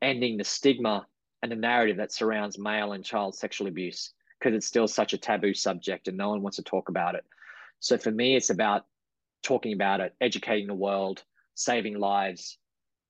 ending 0.00 0.36
the 0.36 0.44
stigma 0.44 1.04
and 1.42 1.50
the 1.50 1.56
narrative 1.56 1.96
that 1.96 2.12
surrounds 2.12 2.56
male 2.56 2.92
and 2.92 3.04
child 3.04 3.34
sexual 3.34 3.66
abuse 3.66 4.12
because 4.38 4.54
it's 4.54 4.66
still 4.66 4.86
such 4.86 5.12
a 5.12 5.18
taboo 5.18 5.52
subject 5.52 6.06
and 6.06 6.16
no 6.16 6.28
one 6.30 6.40
wants 6.40 6.56
to 6.56 6.62
talk 6.62 6.88
about 6.88 7.16
it. 7.16 7.24
So 7.80 7.98
for 7.98 8.12
me, 8.12 8.36
it's 8.36 8.50
about 8.50 8.84
talking 9.42 9.72
about 9.72 10.00
it, 10.00 10.14
educating 10.20 10.68
the 10.68 10.74
world, 10.74 11.24
saving 11.56 11.98
lives, 11.98 12.58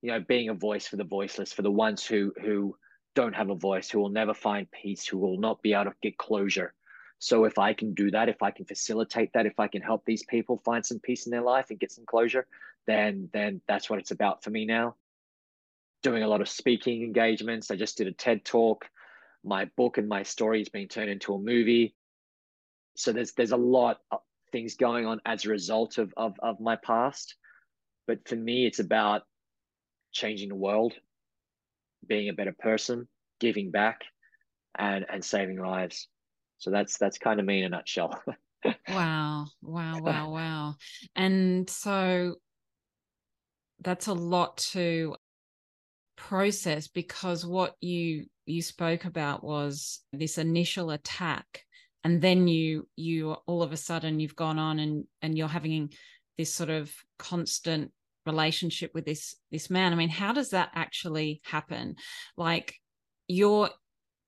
you 0.01 0.09
know, 0.11 0.19
being 0.27 0.49
a 0.49 0.55
voice 0.55 0.87
for 0.87 0.95
the 0.95 1.03
voiceless, 1.03 1.53
for 1.53 1.61
the 1.61 1.69
ones 1.69 2.03
who 2.03 2.33
who 2.41 2.75
don't 3.13 3.35
have 3.35 3.51
a 3.51 3.55
voice, 3.69 3.87
who 3.87 3.99
will 3.99 4.09
never 4.09 4.33
find 4.33 4.65
peace, 4.71 5.05
who 5.05 5.19
will 5.19 5.37
not 5.37 5.61
be 5.61 5.73
able 5.73 5.91
to 5.91 5.93
get 6.01 6.17
closure. 6.17 6.73
So 7.25 7.45
if 7.45 7.57
I 7.57 7.73
can 7.73 7.95
do 7.95 8.11
that, 8.11 8.29
if 8.29 8.43
I 8.43 8.51
can 8.51 8.65
facilitate 8.65 9.33
that, 9.33 9.47
if 9.47 9.59
I 9.59 9.67
can 9.67 9.81
help 9.81 10.05
these 10.05 10.23
people 10.23 10.61
find 10.63 10.85
some 10.85 10.99
peace 10.99 11.25
in 11.25 11.31
their 11.31 11.41
life 11.41 11.71
and 11.71 11.79
get 11.79 11.91
some 11.91 12.05
closure, 12.05 12.45
then 12.85 13.29
then 13.33 13.61
that's 13.67 13.89
what 13.89 13.97
it's 13.97 14.11
about 14.11 14.43
for 14.43 14.51
me 14.51 14.63
now. 14.63 14.93
Doing 16.03 16.21
a 16.21 16.27
lot 16.27 16.41
of 16.41 16.47
speaking 16.47 17.01
engagements. 17.01 17.71
I 17.71 17.77
just 17.77 17.97
did 17.97 18.05
a 18.05 18.11
TED 18.11 18.45
talk 18.45 18.85
my 19.43 19.65
book 19.75 19.97
and 19.97 20.07
my 20.07 20.21
story 20.21 20.61
is 20.61 20.69
being 20.69 20.87
turned 20.87 21.09
into 21.09 21.33
a 21.33 21.39
movie. 21.39 21.95
So 22.95 23.11
there's 23.11 23.31
there's 23.31 23.53
a 23.53 23.57
lot 23.57 24.01
of 24.11 24.19
things 24.51 24.75
going 24.75 25.07
on 25.07 25.19
as 25.25 25.45
a 25.45 25.49
result 25.49 25.97
of 25.97 26.13
of, 26.15 26.35
of 26.43 26.59
my 26.59 26.75
past. 26.75 27.33
But 28.05 28.27
for 28.27 28.35
me, 28.35 28.67
it's 28.67 28.77
about 28.77 29.23
changing 30.11 30.49
the 30.49 30.61
world, 30.67 30.93
being 32.05 32.29
a 32.29 32.33
better 32.33 32.55
person, 32.57 33.07
giving 33.39 33.71
back, 33.71 34.01
and 34.77 35.07
and 35.09 35.25
saving 35.25 35.57
lives. 35.57 36.07
So 36.65 36.71
that's 36.71 36.97
that's 36.97 37.19
kind 37.19 37.39
of 37.39 37.45
me 37.45 37.59
in 37.59 37.65
a 37.65 37.69
nutshell. 37.69 38.19
wow, 38.89 39.45
wow, 39.61 39.99
wow, 40.01 40.31
wow. 40.31 40.75
And 41.15 41.69
so 41.69 42.37
that's 43.83 44.07
a 44.07 44.13
lot 44.13 44.57
to 44.71 45.15
process 46.17 46.87
because 46.87 47.45
what 47.45 47.75
you 47.81 48.25
you 48.47 48.63
spoke 48.63 49.05
about 49.05 49.43
was 49.43 49.99
this 50.11 50.39
initial 50.39 50.89
attack 50.89 51.61
and 52.03 52.19
then 52.19 52.47
you 52.47 52.87
you 52.95 53.33
all 53.45 53.61
of 53.61 53.71
a 53.71 53.77
sudden 53.77 54.19
you've 54.19 54.35
gone 54.35 54.57
on 54.57 54.79
and 54.79 55.03
and 55.21 55.37
you're 55.37 55.47
having 55.47 55.93
this 56.39 56.51
sort 56.51 56.71
of 56.71 56.91
constant 57.19 57.91
relationship 58.25 58.89
with 58.95 59.05
this 59.05 59.35
this 59.51 59.69
man. 59.69 59.93
I 59.93 59.97
mean 59.97 60.09
how 60.09 60.33
does 60.33 60.49
that 60.49 60.71
actually 60.73 61.41
happen? 61.43 61.97
Like 62.35 62.73
you're 63.27 63.69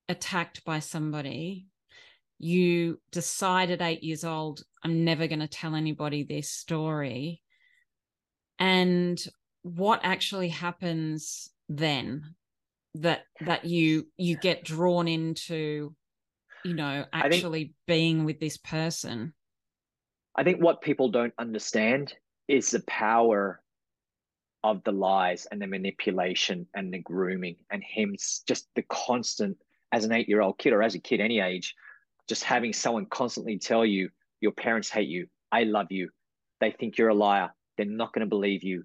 attacked 0.08 0.64
by 0.66 0.82
somebody 0.82 1.66
you 2.40 3.00
decide 3.12 3.72
at 3.72 3.82
8 3.82 4.04
years 4.04 4.24
old 4.24 4.64
i'm 4.84 5.04
never 5.04 5.28
going 5.28 5.40
to 5.40 5.48
tell 5.48 5.76
anybody 5.76 6.24
this 6.24 6.50
story. 6.50 7.42
And 8.60 9.22
what 9.64 10.00
actually 10.04 10.50
happens 10.50 11.50
then 11.70 12.36
that 12.96 13.24
that 13.42 13.66
you 13.66 14.08
you 14.18 14.36
get 14.38 14.64
drawn 14.64 15.08
into 15.08 15.94
you 16.64 16.74
know 16.74 17.06
actually 17.14 17.64
think, 17.64 17.76
being 17.86 18.26
with 18.26 18.40
this 18.40 18.58
person? 18.58 19.34
I 20.36 20.44
think 20.44 20.62
what 20.62 20.82
people 20.82 21.10
don't 21.10 21.34
understand 21.38 22.14
is 22.48 22.72
the 22.72 22.84
power 22.88 23.62
of 24.64 24.84
the 24.84 24.92
lies 24.92 25.48
and 25.52 25.62
the 25.62 25.68
manipulation 25.68 26.68
and 26.74 26.94
the 26.94 27.00
grooming 27.00 27.58
and 27.72 27.84
him 27.84 28.16
just 28.48 28.68
the 28.76 28.84
constant 28.84 29.58
as 29.92 30.04
an 30.04 30.12
8 30.12 30.28
year 30.28 30.42
old 30.42 30.58
kid 30.58 30.74
or 30.74 30.82
as 30.82 30.96
a 30.96 31.00
kid 31.00 31.20
any 31.20 31.40
age 31.40 31.76
just 32.28 32.44
having 32.44 32.74
someone 32.74 33.06
constantly 33.06 33.58
tell 33.58 33.86
you 33.86 34.10
your 34.42 34.52
parents 34.52 34.90
hate 34.90 35.10
you 35.10 35.28
i 35.52 35.64
love 35.64 35.88
you 35.92 36.10
they 36.60 36.72
think 36.72 36.98
you're 36.98 37.10
a 37.10 37.14
liar 37.14 37.50
they're 37.78 37.86
not 37.86 38.14
going 38.14 38.22
to 38.22 38.30
believe 38.30 38.64
you 38.64 38.84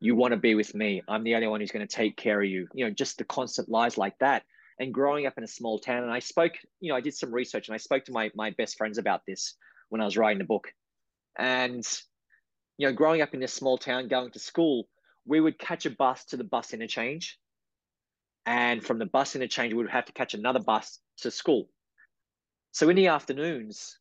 you 0.00 0.14
want 0.14 0.32
to 0.32 0.38
be 0.38 0.54
with 0.54 0.74
me. 0.74 1.02
I'm 1.08 1.24
the 1.24 1.34
only 1.34 1.48
one 1.48 1.60
who's 1.60 1.72
going 1.72 1.86
to 1.86 1.96
take 1.96 2.16
care 2.16 2.40
of 2.40 2.48
you. 2.48 2.68
You 2.72 2.84
know, 2.84 2.90
just 2.90 3.18
the 3.18 3.24
constant 3.24 3.68
lies 3.68 3.98
like 3.98 4.16
that. 4.18 4.44
And 4.78 4.94
growing 4.94 5.26
up 5.26 5.36
in 5.36 5.44
a 5.44 5.48
small 5.48 5.78
town, 5.78 6.04
and 6.04 6.12
I 6.12 6.20
spoke, 6.20 6.52
you 6.80 6.90
know, 6.90 6.96
I 6.96 7.00
did 7.00 7.14
some 7.14 7.34
research 7.34 7.66
and 7.68 7.74
I 7.74 7.78
spoke 7.78 8.04
to 8.04 8.12
my 8.12 8.30
my 8.34 8.50
best 8.50 8.76
friends 8.76 8.98
about 8.98 9.22
this 9.26 9.54
when 9.88 10.00
I 10.00 10.04
was 10.04 10.16
writing 10.16 10.38
the 10.38 10.44
book. 10.44 10.72
And 11.36 11.84
you 12.76 12.86
know, 12.86 12.92
growing 12.92 13.22
up 13.22 13.34
in 13.34 13.40
this 13.40 13.52
small 13.52 13.76
town, 13.76 14.06
going 14.06 14.30
to 14.30 14.38
school, 14.38 14.88
we 15.26 15.40
would 15.40 15.58
catch 15.58 15.84
a 15.84 15.90
bus 15.90 16.24
to 16.26 16.36
the 16.36 16.44
bus 16.44 16.72
interchange. 16.72 17.38
And 18.46 18.84
from 18.84 19.00
the 19.00 19.06
bus 19.06 19.34
interchange, 19.34 19.74
we 19.74 19.82
would 19.82 19.90
have 19.90 20.06
to 20.06 20.12
catch 20.12 20.34
another 20.34 20.60
bus 20.60 21.00
to 21.18 21.30
school. 21.32 21.68
So 22.78 22.88
in 22.88 22.96
the 22.96 23.08
afternoons, 23.08 23.98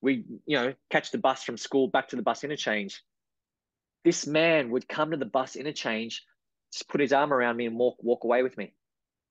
we, 0.00 0.24
you 0.46 0.56
know, 0.56 0.74
catch 0.90 1.10
the 1.10 1.18
bus 1.18 1.44
from 1.44 1.56
school 1.56 1.88
back 1.88 2.08
to 2.08 2.16
the 2.16 2.22
bus 2.22 2.42
interchange 2.42 3.02
this 4.04 4.26
man 4.26 4.70
would 4.70 4.88
come 4.88 5.10
to 5.10 5.16
the 5.16 5.26
bus 5.26 5.56
interchange, 5.56 6.24
just 6.72 6.88
put 6.88 7.00
his 7.00 7.12
arm 7.12 7.32
around 7.32 7.56
me 7.56 7.66
and 7.66 7.76
walk 7.76 7.96
walk 8.02 8.24
away 8.24 8.42
with 8.42 8.56
me. 8.56 8.72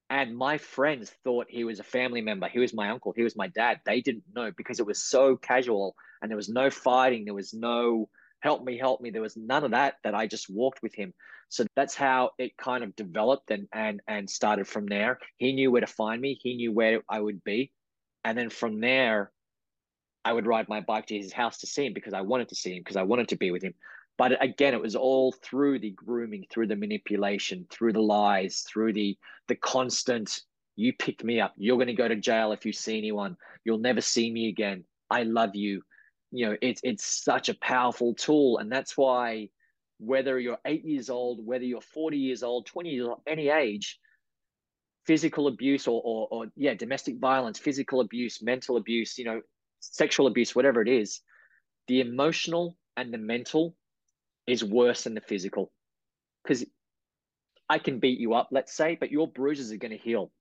And 0.09 0.35
my 0.35 0.57
friends 0.57 1.11
thought 1.23 1.47
he 1.49 1.63
was 1.63 1.79
a 1.79 1.83
family 1.83 2.21
member. 2.21 2.47
He 2.47 2.59
was 2.59 2.73
my 2.73 2.89
uncle. 2.89 3.13
He 3.15 3.23
was 3.23 3.35
my 3.35 3.47
dad. 3.47 3.79
They 3.85 4.01
didn't 4.01 4.23
know 4.35 4.51
because 4.55 4.79
it 4.79 4.85
was 4.85 5.03
so 5.03 5.35
casual 5.35 5.95
and 6.21 6.31
there 6.31 6.37
was 6.37 6.49
no 6.49 6.69
fighting. 6.71 7.25
There 7.25 7.33
was 7.35 7.53
no 7.53 8.09
help 8.41 8.63
me, 8.63 8.77
help 8.77 9.01
me. 9.01 9.11
There 9.11 9.21
was 9.21 9.37
none 9.37 9.63
of 9.63 9.71
that, 9.71 9.95
that 10.03 10.15
I 10.15 10.25
just 10.25 10.49
walked 10.49 10.81
with 10.81 10.95
him. 10.95 11.13
So 11.49 11.65
that's 11.75 11.93
how 11.93 12.31
it 12.39 12.57
kind 12.57 12.83
of 12.83 12.95
developed 12.95 13.51
and, 13.51 13.67
and, 13.71 14.01
and 14.07 14.27
started 14.29 14.67
from 14.67 14.87
there. 14.87 15.19
He 15.37 15.53
knew 15.53 15.69
where 15.71 15.81
to 15.81 15.87
find 15.87 16.19
me. 16.19 16.39
He 16.41 16.55
knew 16.55 16.71
where 16.71 17.01
I 17.07 17.19
would 17.19 17.43
be. 17.43 17.71
And 18.23 18.37
then 18.37 18.49
from 18.49 18.79
there, 18.79 19.31
I 20.25 20.33
would 20.33 20.47
ride 20.47 20.67
my 20.67 20.81
bike 20.81 21.07
to 21.07 21.17
his 21.17 21.33
house 21.33 21.59
to 21.59 21.67
see 21.67 21.85
him 21.85 21.93
because 21.93 22.13
I 22.13 22.21
wanted 22.21 22.49
to 22.49 22.55
see 22.55 22.75
him, 22.75 22.81
because 22.81 22.97
I 22.97 23.03
wanted 23.03 23.29
to 23.29 23.37
be 23.37 23.51
with 23.51 23.63
him. 23.63 23.73
But 24.17 24.43
again, 24.43 24.73
it 24.73 24.81
was 24.81 24.95
all 24.95 25.31
through 25.31 25.79
the 25.79 25.91
grooming, 25.91 26.45
through 26.51 26.67
the 26.67 26.75
manipulation, 26.75 27.65
through 27.71 27.93
the 27.93 28.01
lies, 28.01 28.65
through 28.67 28.93
the 28.93 29.17
the 29.47 29.55
constant. 29.55 30.41
You 30.75 30.93
picked 30.93 31.23
me 31.23 31.39
up. 31.39 31.53
You're 31.57 31.77
going 31.77 31.87
to 31.87 31.93
go 31.93 32.07
to 32.07 32.15
jail 32.15 32.51
if 32.51 32.65
you 32.65 32.73
see 32.73 32.97
anyone. 32.97 33.37
You'll 33.63 33.79
never 33.79 34.01
see 34.01 34.31
me 34.31 34.49
again. 34.49 34.83
I 35.09 35.23
love 35.23 35.55
you. 35.55 35.83
You 36.31 36.47
know, 36.47 36.57
it's 36.61 36.81
it's 36.83 37.23
such 37.23 37.47
a 37.47 37.53
powerful 37.55 38.13
tool, 38.13 38.57
and 38.57 38.69
that's 38.69 38.97
why 38.97 39.49
whether 39.99 40.39
you're 40.39 40.59
eight 40.65 40.85
years 40.85 41.09
old, 41.09 41.45
whether 41.45 41.65
you're 41.65 41.81
40 41.81 42.17
years 42.17 42.43
old, 42.43 42.65
20 42.65 42.89
years 42.89 43.07
old, 43.07 43.21
any 43.27 43.49
age, 43.49 43.99
physical 45.09 45.47
abuse 45.47 45.87
or, 45.87 46.01
or, 46.05 46.29
or 46.31 46.47
yeah, 46.57 46.75
domestic 46.75 47.17
violence, 47.19 47.59
physical 47.59 48.01
abuse, 48.01 48.41
mental 48.43 48.77
abuse, 48.77 49.17
you 49.19 49.25
know, 49.25 49.41
sexual 49.81 50.27
abuse, 50.27 50.55
whatever 50.55 50.81
it 50.83 50.89
is, 50.89 51.21
the 51.89 52.01
emotional 52.01 52.77
and 52.97 53.13
the 53.13 53.19
mental 53.19 53.75
is 54.47 54.63
worse 54.63 55.03
than 55.05 55.15
the 55.15 55.21
physical. 55.21 55.71
Because 56.43 56.65
I 57.69 57.79
can 57.79 57.99
beat 57.99 58.19
you 58.19 58.33
up, 58.35 58.49
let's 58.51 58.73
say, 58.75 58.97
but 58.99 59.11
your 59.11 59.27
bruises 59.27 59.71
are 59.73 59.77
going 59.77 59.97
to 59.99 60.05
heal. 60.09 60.31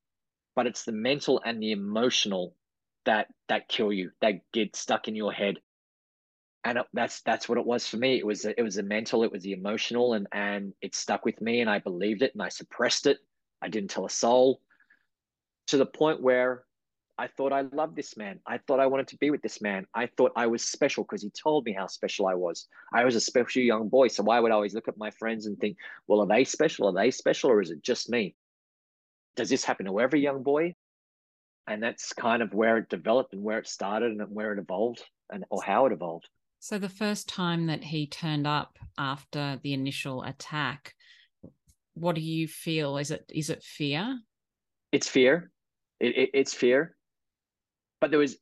but 0.56 0.68
it's 0.68 0.84
the 0.84 0.92
mental 0.92 1.42
and 1.44 1.62
the 1.62 1.72
emotional 1.72 2.56
that 3.06 3.28
that 3.48 3.68
kill 3.68 3.92
you, 3.92 4.12
that 4.22 4.42
get 4.52 4.76
stuck 4.76 5.08
in 5.08 5.16
your 5.16 5.32
head. 5.32 5.56
And 6.64 6.78
that's 6.92 7.22
that's 7.22 7.48
what 7.48 7.58
it 7.58 7.66
was 7.66 7.86
for 7.88 7.96
me. 7.98 8.18
It 8.18 8.26
was 8.26 8.44
it 8.44 8.62
was 8.62 8.76
the 8.76 8.84
mental, 8.84 9.24
it 9.24 9.32
was 9.32 9.44
the 9.44 9.52
emotional, 9.52 10.14
and 10.14 10.28
and 10.32 10.74
it 10.82 10.94
stuck 10.94 11.24
with 11.24 11.40
me, 11.40 11.60
and 11.62 11.70
I 11.70 11.78
believed 11.80 12.22
it, 12.22 12.34
and 12.34 12.42
I 12.42 12.50
suppressed 12.50 13.06
it. 13.06 13.18
I 13.62 13.68
didn't 13.68 13.90
tell 13.90 14.06
a 14.06 14.10
soul, 14.10 14.60
to 15.68 15.76
the 15.76 15.86
point 15.86 16.22
where 16.22 16.64
I 17.18 17.26
thought 17.26 17.52
I 17.52 17.62
loved 17.62 17.96
this 17.96 18.16
man. 18.16 18.38
I 18.46 18.58
thought 18.58 18.78
I 18.78 18.86
wanted 18.86 19.08
to 19.08 19.16
be 19.16 19.30
with 19.30 19.42
this 19.42 19.60
man. 19.60 19.86
I 19.92 20.06
thought 20.16 20.32
I 20.36 20.46
was 20.46 20.62
special 20.62 21.02
because 21.02 21.22
he 21.22 21.30
told 21.30 21.64
me 21.64 21.72
how 21.72 21.88
special 21.88 22.28
I 22.28 22.34
was. 22.34 22.68
I 22.94 23.04
was 23.04 23.16
a 23.16 23.20
special 23.20 23.62
young 23.62 23.88
boy. 23.88 24.08
So 24.08 24.22
why 24.22 24.38
would 24.38 24.52
I 24.52 24.54
always 24.54 24.74
look 24.74 24.86
at 24.86 24.96
my 24.96 25.10
friends 25.10 25.46
and 25.46 25.58
think, 25.58 25.76
well, 26.06 26.20
are 26.20 26.28
they 26.28 26.44
special? 26.44 26.86
Are 26.86 26.92
they 26.92 27.10
special? 27.10 27.50
Or 27.50 27.60
is 27.60 27.70
it 27.70 27.82
just 27.82 28.08
me? 28.08 28.36
Does 29.34 29.48
this 29.48 29.64
happen 29.64 29.86
to 29.86 30.00
every 30.00 30.20
young 30.20 30.44
boy? 30.44 30.76
And 31.66 31.82
that's 31.82 32.12
kind 32.12 32.40
of 32.40 32.54
where 32.54 32.78
it 32.78 32.88
developed 32.88 33.34
and 33.34 33.42
where 33.42 33.58
it 33.58 33.66
started 33.66 34.12
and 34.12 34.22
where 34.30 34.52
it 34.52 34.60
evolved 34.60 35.02
and 35.30 35.44
or 35.50 35.62
how 35.62 35.86
it 35.86 35.92
evolved. 35.92 36.28
So 36.60 36.78
the 36.78 36.88
first 36.88 37.28
time 37.28 37.66
that 37.66 37.84
he 37.84 38.06
turned 38.06 38.46
up 38.46 38.78
after 38.96 39.58
the 39.62 39.72
initial 39.72 40.22
attack, 40.22 40.94
what 42.00 42.14
do 42.14 42.20
you 42.20 42.48
feel? 42.48 42.98
Is 42.98 43.10
it 43.10 43.24
is 43.34 43.50
it 43.50 43.62
fear? 43.62 44.18
It's 44.92 45.08
fear. 45.08 45.50
It, 46.00 46.16
it, 46.16 46.30
it's 46.32 46.54
fear 46.54 46.96
but 48.00 48.10
there 48.10 48.20
was 48.20 48.36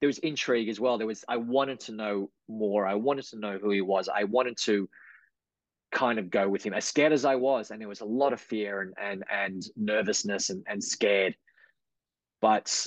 there 0.00 0.06
was 0.06 0.18
intrigue 0.18 0.68
as 0.68 0.80
well. 0.80 0.98
There 0.98 1.06
was 1.06 1.24
I 1.28 1.36
wanted 1.36 1.80
to 1.80 1.92
know 1.92 2.30
more. 2.48 2.86
I 2.86 2.94
wanted 2.94 3.26
to 3.26 3.38
know 3.38 3.58
who 3.58 3.70
he 3.70 3.80
was. 3.80 4.08
I 4.08 4.24
wanted 4.24 4.56
to 4.64 4.88
kind 5.92 6.18
of 6.18 6.30
go 6.30 6.48
with 6.48 6.64
him. 6.64 6.72
As 6.72 6.84
scared 6.84 7.12
as 7.12 7.24
I 7.24 7.34
was, 7.34 7.70
and 7.70 7.80
there 7.80 7.88
was 7.88 8.00
a 8.00 8.06
lot 8.06 8.32
of 8.32 8.40
fear 8.40 8.80
and 8.80 8.94
and 9.00 9.24
and 9.30 9.62
nervousness 9.76 10.50
and, 10.50 10.64
and 10.66 10.82
scared. 10.82 11.34
But 12.40 12.86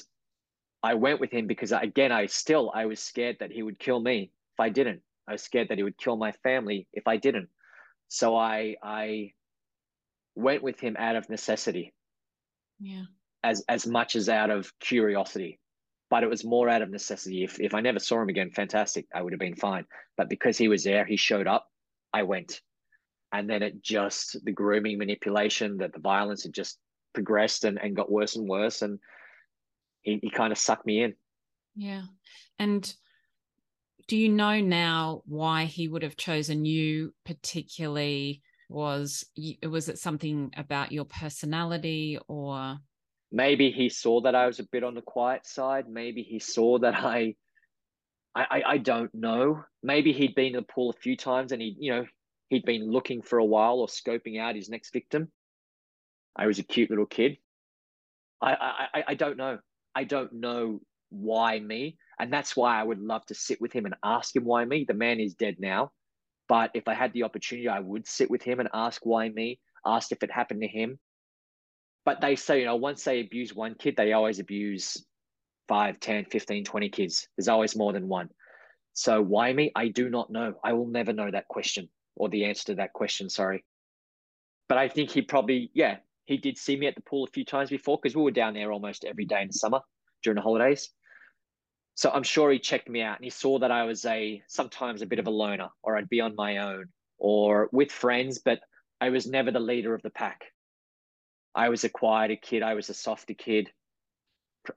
I 0.81 0.95
went 0.95 1.19
with 1.19 1.31
him 1.31 1.47
because 1.47 1.71
again, 1.71 2.11
I 2.11 2.25
still 2.27 2.71
I 2.73 2.85
was 2.85 2.99
scared 2.99 3.37
that 3.39 3.51
he 3.51 3.63
would 3.63 3.79
kill 3.79 3.99
me 3.99 4.31
if 4.53 4.59
I 4.59 4.69
didn't. 4.69 5.01
I 5.27 5.33
was 5.33 5.43
scared 5.43 5.69
that 5.69 5.77
he 5.77 5.83
would 5.83 5.97
kill 5.97 6.17
my 6.17 6.31
family 6.31 6.87
if 6.93 7.07
I 7.07 7.17
didn't. 7.17 7.49
So 8.07 8.35
I 8.35 8.75
I 8.81 9.33
went 10.35 10.63
with 10.63 10.79
him 10.79 10.95
out 10.97 11.15
of 11.15 11.29
necessity. 11.29 11.93
Yeah. 12.79 13.03
As 13.43 13.63
as 13.67 13.85
much 13.85 14.15
as 14.15 14.29
out 14.29 14.49
of 14.49 14.71
curiosity 14.79 15.59
but 16.13 16.21
it 16.21 16.29
was 16.29 16.45
more 16.45 16.69
out 16.69 16.83
of 16.83 16.91
necessity. 16.91 17.43
If 17.43 17.59
if 17.59 17.73
I 17.73 17.81
never 17.81 17.97
saw 17.97 18.21
him 18.21 18.29
again, 18.29 18.51
fantastic, 18.51 19.07
I 19.15 19.23
would 19.23 19.33
have 19.33 19.39
been 19.39 19.55
fine. 19.55 19.83
But 20.15 20.29
because 20.29 20.59
he 20.59 20.67
was 20.67 20.83
there, 20.83 21.05
he 21.05 21.17
showed 21.17 21.47
up, 21.47 21.67
I 22.13 22.21
went. 22.21 22.61
And 23.31 23.49
then 23.49 23.63
it 23.63 23.81
just 23.81 24.37
the 24.45 24.51
grooming 24.51 24.99
manipulation, 24.99 25.77
that 25.77 25.91
the 25.91 25.99
violence 25.99 26.43
had 26.43 26.53
just 26.53 26.77
progressed 27.15 27.63
and, 27.63 27.79
and 27.81 27.95
got 27.95 28.11
worse 28.11 28.35
and 28.35 28.47
worse. 28.47 28.83
And 28.83 28.99
he, 30.03 30.19
he 30.21 30.29
kind 30.29 30.51
of 30.51 30.59
sucked 30.59 30.85
me 30.85 31.01
in. 31.01 31.15
Yeah. 31.75 32.03
And 32.59 32.93
do 34.07 34.15
you 34.15 34.29
know 34.29 34.61
now 34.61 35.23
why 35.25 35.63
he 35.63 35.87
would 35.87 36.03
have 36.03 36.15
chosen 36.15 36.63
you 36.63 37.15
particularly? 37.25 38.43
Was 38.69 39.25
was 39.63 39.89
it 39.89 39.99
something 39.99 40.51
about 40.55 40.91
your 40.91 41.05
personality 41.05 42.17
or 42.27 42.79
maybe 43.33 43.71
he 43.71 43.89
saw 43.89 44.21
that 44.21 44.35
I 44.35 44.45
was 44.45 44.59
a 44.59 44.67
bit 44.71 44.83
on 44.83 44.93
the 44.93 45.01
quiet 45.01 45.45
side. 45.45 45.89
Maybe 45.89 46.21
he 46.21 46.39
saw 46.39 46.77
that 46.79 46.93
I, 46.93 47.35
I, 48.35 48.63
I 48.65 48.77
don't 48.77 49.13
know. 49.13 49.63
Maybe 49.81 50.13
he'd 50.13 50.35
been 50.35 50.47
in 50.47 50.53
the 50.53 50.61
pool 50.61 50.91
a 50.91 51.01
few 51.01 51.17
times 51.17 51.51
and 51.51 51.61
he, 51.61 51.75
you 51.79 51.91
know, 51.91 52.05
he'd 52.49 52.65
been 52.65 52.89
looking 52.89 53.21
for 53.21 53.39
a 53.39 53.45
while 53.45 53.79
or 53.79 53.87
scoping 53.87 54.39
out 54.39 54.55
his 54.55 54.69
next 54.69 54.93
victim. 54.93 55.31
I 56.35 56.45
was 56.45 56.59
a 56.59 56.63
cute 56.63 56.89
little 56.89 57.05
kid. 57.05 57.37
I, 58.41 58.87
I, 58.93 59.03
I 59.09 59.13
don't 59.15 59.37
know. 59.37 59.59
I 59.95 60.03
don't 60.03 60.33
know 60.33 60.81
why 61.09 61.59
me, 61.59 61.97
and 62.19 62.33
that's 62.33 62.57
why 62.57 62.79
I 62.79 62.83
would 62.83 62.99
love 62.99 63.25
to 63.27 63.35
sit 63.35 63.61
with 63.61 63.71
him 63.71 63.85
and 63.85 63.95
ask 64.03 64.35
him 64.35 64.43
why 64.43 64.65
me. 64.65 64.85
The 64.87 64.95
man 64.95 65.19
is 65.19 65.35
dead 65.35 65.57
now, 65.59 65.91
but 66.53 66.69
if 66.75 66.87
I 66.87 66.93
had 66.93 67.11
the 67.13 67.23
opportunity, 67.23 67.67
I 67.67 67.79
would 67.79 68.05
sit 68.07 68.29
with 68.29 68.43
him 68.43 68.59
and 68.59 68.69
ask 68.73 69.03
why 69.03 69.27
me. 69.29 69.59
Ask 69.85 70.11
if 70.11 70.21
it 70.21 70.31
happened 70.31 70.61
to 70.61 70.67
him 70.67 70.99
but 72.05 72.19
they 72.21 72.35
say, 72.35 72.59
you 72.59 72.65
know, 72.65 72.75
once 72.75 73.03
they 73.03 73.21
abuse 73.21 73.55
one 73.55 73.75
kid, 73.75 73.95
they 73.95 74.13
always 74.13 74.39
abuse 74.39 75.05
5, 75.69 75.99
10, 75.99 76.25
15, 76.25 76.65
20 76.65 76.89
kids. 76.89 77.27
There's 77.37 77.47
always 77.47 77.75
more 77.75 77.93
than 77.93 78.07
one. 78.07 78.29
So 78.93 79.21
why 79.21 79.53
me? 79.53 79.71
I 79.75 79.87
do 79.87 80.09
not 80.09 80.29
know. 80.29 80.53
I 80.63 80.73
will 80.73 80.87
never 80.87 81.13
know 81.13 81.31
that 81.31 81.47
question 81.47 81.89
or 82.15 82.29
the 82.29 82.45
answer 82.45 82.65
to 82.65 82.75
that 82.75 82.93
question. 82.93 83.29
Sorry. 83.29 83.63
But 84.67 84.77
I 84.77 84.89
think 84.89 85.11
he 85.11 85.21
probably, 85.21 85.71
yeah, 85.73 85.97
he 86.25 86.37
did 86.37 86.57
see 86.57 86.75
me 86.75 86.87
at 86.87 86.95
the 86.95 87.01
pool 87.01 87.23
a 87.23 87.31
few 87.31 87.45
times 87.45 87.69
before 87.69 87.97
because 88.01 88.15
we 88.15 88.21
were 88.21 88.31
down 88.31 88.53
there 88.53 88.71
almost 88.71 89.05
every 89.05 89.25
day 89.25 89.41
in 89.41 89.47
the 89.47 89.53
summer 89.53 89.79
during 90.23 90.35
the 90.35 90.41
holidays. 90.41 90.89
So 91.95 92.09
I'm 92.09 92.23
sure 92.23 92.51
he 92.51 92.59
checked 92.59 92.89
me 92.89 93.01
out 93.01 93.17
and 93.17 93.23
he 93.23 93.29
saw 93.29 93.59
that 93.59 93.71
I 93.71 93.83
was 93.83 94.03
a 94.05 94.41
sometimes 94.47 95.01
a 95.01 95.05
bit 95.05 95.19
of 95.19 95.27
a 95.27 95.31
loner 95.31 95.69
or 95.83 95.95
I'd 95.95 96.09
be 96.09 96.21
on 96.21 96.35
my 96.35 96.57
own 96.57 96.87
or 97.17 97.69
with 97.71 97.91
friends, 97.91 98.39
but 98.39 98.61
I 98.99 99.09
was 99.09 99.27
never 99.27 99.51
the 99.51 99.59
leader 99.59 99.93
of 99.93 100.01
the 100.01 100.09
pack. 100.09 100.45
I 101.55 101.69
was 101.69 101.83
a 101.83 101.89
quieter 101.89 102.35
kid. 102.35 102.63
I 102.63 102.73
was 102.73 102.89
a 102.89 102.93
softer 102.93 103.33
kid. 103.33 103.69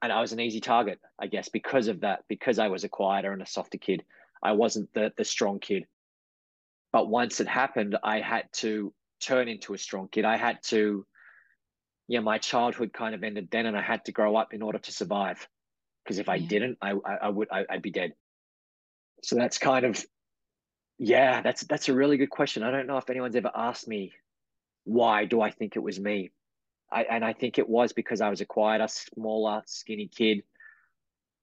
And 0.01 0.11
I 0.11 0.21
was 0.21 0.33
an 0.33 0.39
easy 0.39 0.59
target, 0.59 0.99
I 1.17 1.27
guess, 1.27 1.49
because 1.49 1.87
of 1.87 2.01
that, 2.01 2.23
because 2.27 2.59
I 2.59 2.67
was 2.67 2.83
a 2.83 2.89
quieter 2.89 3.31
and 3.31 3.41
a 3.41 3.47
softer 3.47 3.77
kid. 3.77 4.03
I 4.43 4.51
wasn't 4.51 4.93
the, 4.93 5.13
the 5.15 5.23
strong 5.23 5.59
kid. 5.59 5.85
But 6.91 7.09
once 7.09 7.39
it 7.39 7.47
happened, 7.47 7.97
I 8.03 8.19
had 8.19 8.51
to 8.53 8.93
turn 9.21 9.47
into 9.47 9.73
a 9.73 9.77
strong 9.77 10.09
kid. 10.09 10.25
I 10.25 10.37
had 10.37 10.61
to, 10.63 11.05
yeah, 12.07 12.19
my 12.19 12.37
childhood 12.37 12.93
kind 12.93 13.15
of 13.15 13.23
ended 13.23 13.47
then, 13.49 13.65
and 13.65 13.77
I 13.77 13.81
had 13.81 14.05
to 14.05 14.11
grow 14.11 14.35
up 14.35 14.53
in 14.53 14.61
order 14.61 14.79
to 14.79 14.91
survive. 14.91 15.47
Because 16.07 16.19
if 16.19 16.29
I 16.29 16.35
yeah. 16.35 16.47
didn't, 16.47 16.77
I, 16.81 16.91
I, 16.91 17.15
I 17.23 17.29
would, 17.29 17.49
I, 17.51 17.65
I'd 17.69 17.81
be 17.81 17.91
dead. 17.91 18.13
So 19.23 19.35
that's 19.35 19.57
kind 19.57 19.85
of, 19.85 20.03
yeah, 20.97 21.41
that's 21.41 21.63
that's 21.63 21.89
a 21.89 21.93
really 21.93 22.17
good 22.17 22.29
question. 22.29 22.63
I 22.63 22.71
don't 22.71 22.87
know 22.87 22.97
if 22.97 23.09
anyone's 23.09 23.35
ever 23.35 23.51
asked 23.53 23.87
me 23.87 24.13
why 24.85 25.25
do 25.25 25.41
I 25.41 25.51
think 25.51 25.75
it 25.75 25.79
was 25.79 25.99
me 25.99 26.31
I, 26.91 27.03
and 27.03 27.25
I 27.25 27.33
think 27.33 27.57
it 27.57 27.67
was 27.67 27.93
because 27.93 28.21
I 28.21 28.29
was 28.29 28.41
a 28.41 28.45
quieter, 28.45 28.87
smaller, 28.87 29.61
skinny 29.65 30.07
kid. 30.07 30.43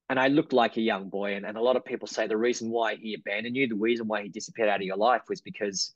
And 0.09 0.19
I 0.19 0.29
looked 0.29 0.53
like 0.53 0.77
a 0.77 0.83
young 0.83 1.09
boy. 1.09 1.35
And, 1.35 1.45
and 1.47 1.57
a 1.57 1.63
lot 1.63 1.77
of 1.77 1.85
people 1.85 2.09
say 2.09 2.27
the 2.27 2.37
reason 2.37 2.71
why 2.71 2.97
he 2.97 3.15
abandoned 3.15 3.57
you, 3.57 3.69
the 3.69 3.75
reason 3.75 4.07
why 4.07 4.23
he 4.23 4.29
disappeared 4.29 4.69
out 4.69 4.81
of 4.81 4.87
your 4.87 4.97
life 4.97 5.23
was 5.29 5.41
because 5.41 5.95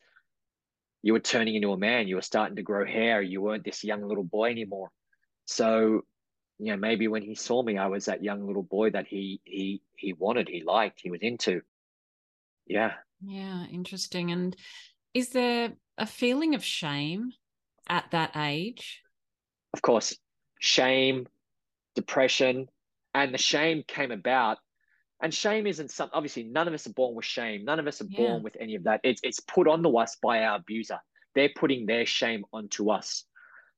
you 1.03 1.13
were 1.13 1.21
turning 1.21 1.55
into 1.55 1.73
a 1.73 1.79
man. 1.79 2.09
You 2.09 2.17
were 2.17 2.23
starting 2.23 2.57
to 2.57 2.63
grow 2.63 2.85
hair. 2.85 3.23
You 3.23 3.41
weren't 3.41 3.65
this 3.65 3.85
young 3.85 4.03
little 4.03 4.25
boy 4.25 4.51
anymore. 4.51 4.91
So, 5.45 6.03
you 6.59 6.73
know, 6.73 6.77
maybe 6.77 7.09
when 7.09 7.23
he 7.23 7.35
saw 7.35 7.63
me, 7.63 7.79
I 7.79 7.87
was 7.87 8.07
that 8.07 8.23
young 8.23 8.47
little 8.47 8.63
boy 8.63 8.91
that 8.91 9.07
he 9.07 9.41
he 9.45 9.83
he 9.97 10.13
wanted, 10.13 10.49
he 10.49 10.63
liked, 10.65 11.01
he 11.03 11.11
was 11.11 11.21
into. 11.23 11.63
Yeah. 12.67 12.93
Yeah, 13.21 13.67
interesting. 13.67 14.31
And 14.31 14.57
is 15.15 15.31
there 15.31 15.73
a 15.97 16.07
feeling 16.07 16.55
of 16.55 16.65
shame 16.65 17.33
at 17.89 18.11
that 18.13 18.37
age? 18.37 19.03
of 19.73 19.83
course, 19.83 20.17
shame, 20.59 21.27
depression, 21.95 22.69
and 23.15 23.33
the 23.33 23.39
shame 23.39 23.85
came 23.87 24.11
about. 24.11 24.59
And 25.21 25.35
shame 25.35 25.67
isn't 25.67 25.91
something 25.91 26.17
obviously 26.17 26.45
none 26.45 26.69
of 26.69 26.75
us 26.75 26.87
are 26.87 26.93
born 26.93 27.17
with 27.17 27.25
shame. 27.25 27.65
None 27.65 27.81
of 27.81 27.87
us 27.89 28.01
are 28.01 28.07
yeah. 28.09 28.19
born 28.19 28.43
with 28.43 28.57
any 28.61 28.77
of 28.77 28.85
that. 28.85 29.01
It's 29.03 29.21
it's 29.25 29.41
put 29.41 29.67
onto 29.67 29.97
us 29.97 30.17
by 30.23 30.45
our 30.45 30.57
abuser. 30.57 30.99
They're 31.35 31.51
putting 31.57 31.87
their 31.87 32.07
shame 32.07 32.45
onto 32.53 32.91
us. 32.91 33.25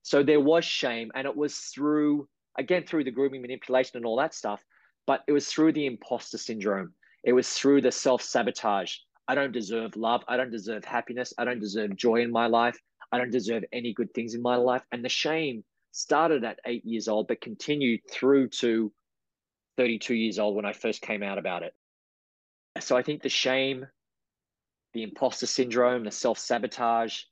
So 0.03 0.23
there 0.23 0.41
was 0.41 0.65
shame, 0.65 1.11
and 1.15 1.27
it 1.27 1.37
was 1.37 1.57
through 1.57 2.29
again 2.61 2.85
through 2.85 3.05
the 3.05 3.11
grooming 3.11 3.43
manipulation 3.43 3.97
and 3.97 4.07
all 4.07 4.17
that 4.19 4.35
stuff, 4.35 4.65
but 5.07 5.23
it 5.27 5.33
was 5.33 5.49
through 5.49 5.73
the 5.73 5.87
imposter 5.87 6.39
syndrome. 6.39 6.93
It 7.25 7.33
was 7.33 7.53
through 7.53 7.81
the 7.81 7.91
self-sabotage. 7.91 8.95
I 9.27 9.35
don't 9.35 9.53
deserve 9.53 9.97
love. 9.97 10.23
I 10.29 10.37
don't 10.37 10.51
deserve 10.51 10.85
happiness. 10.85 11.33
I 11.39 11.45
don't 11.45 11.61
deserve 11.61 11.97
joy 11.97 12.17
in 12.17 12.31
my 12.31 12.47
life. 12.47 12.79
I 13.11 13.19
don't 13.19 13.31
deserve 13.31 13.65
any 13.73 13.93
good 13.93 14.13
things 14.15 14.35
in 14.35 14.43
my 14.43 14.57
life. 14.57 14.83
And 14.93 15.05
the 15.05 15.09
shame 15.09 15.65
started 15.91 16.45
at 16.45 16.61
eight 16.67 16.85
years 16.85 17.09
old, 17.09 17.29
but 17.29 17.41
continued 17.41 18.01
through 18.11 18.49
to 18.49 18.93
32 19.77 20.15
years 20.15 20.39
old 20.39 20.55
when 20.55 20.65
I 20.65 20.73
first 20.73 21.03
came 21.03 21.23
out 21.23 21.39
about 21.39 21.63
it. 21.63 21.75
So 22.81 22.97
I 22.97 23.03
think 23.03 23.23
the 23.23 23.29
shame, 23.29 23.87
the 24.93 25.03
imposter 25.03 25.47
syndrome, 25.47 26.05
the 26.05 26.11
self 26.11 26.39
sabotage, 26.39 27.23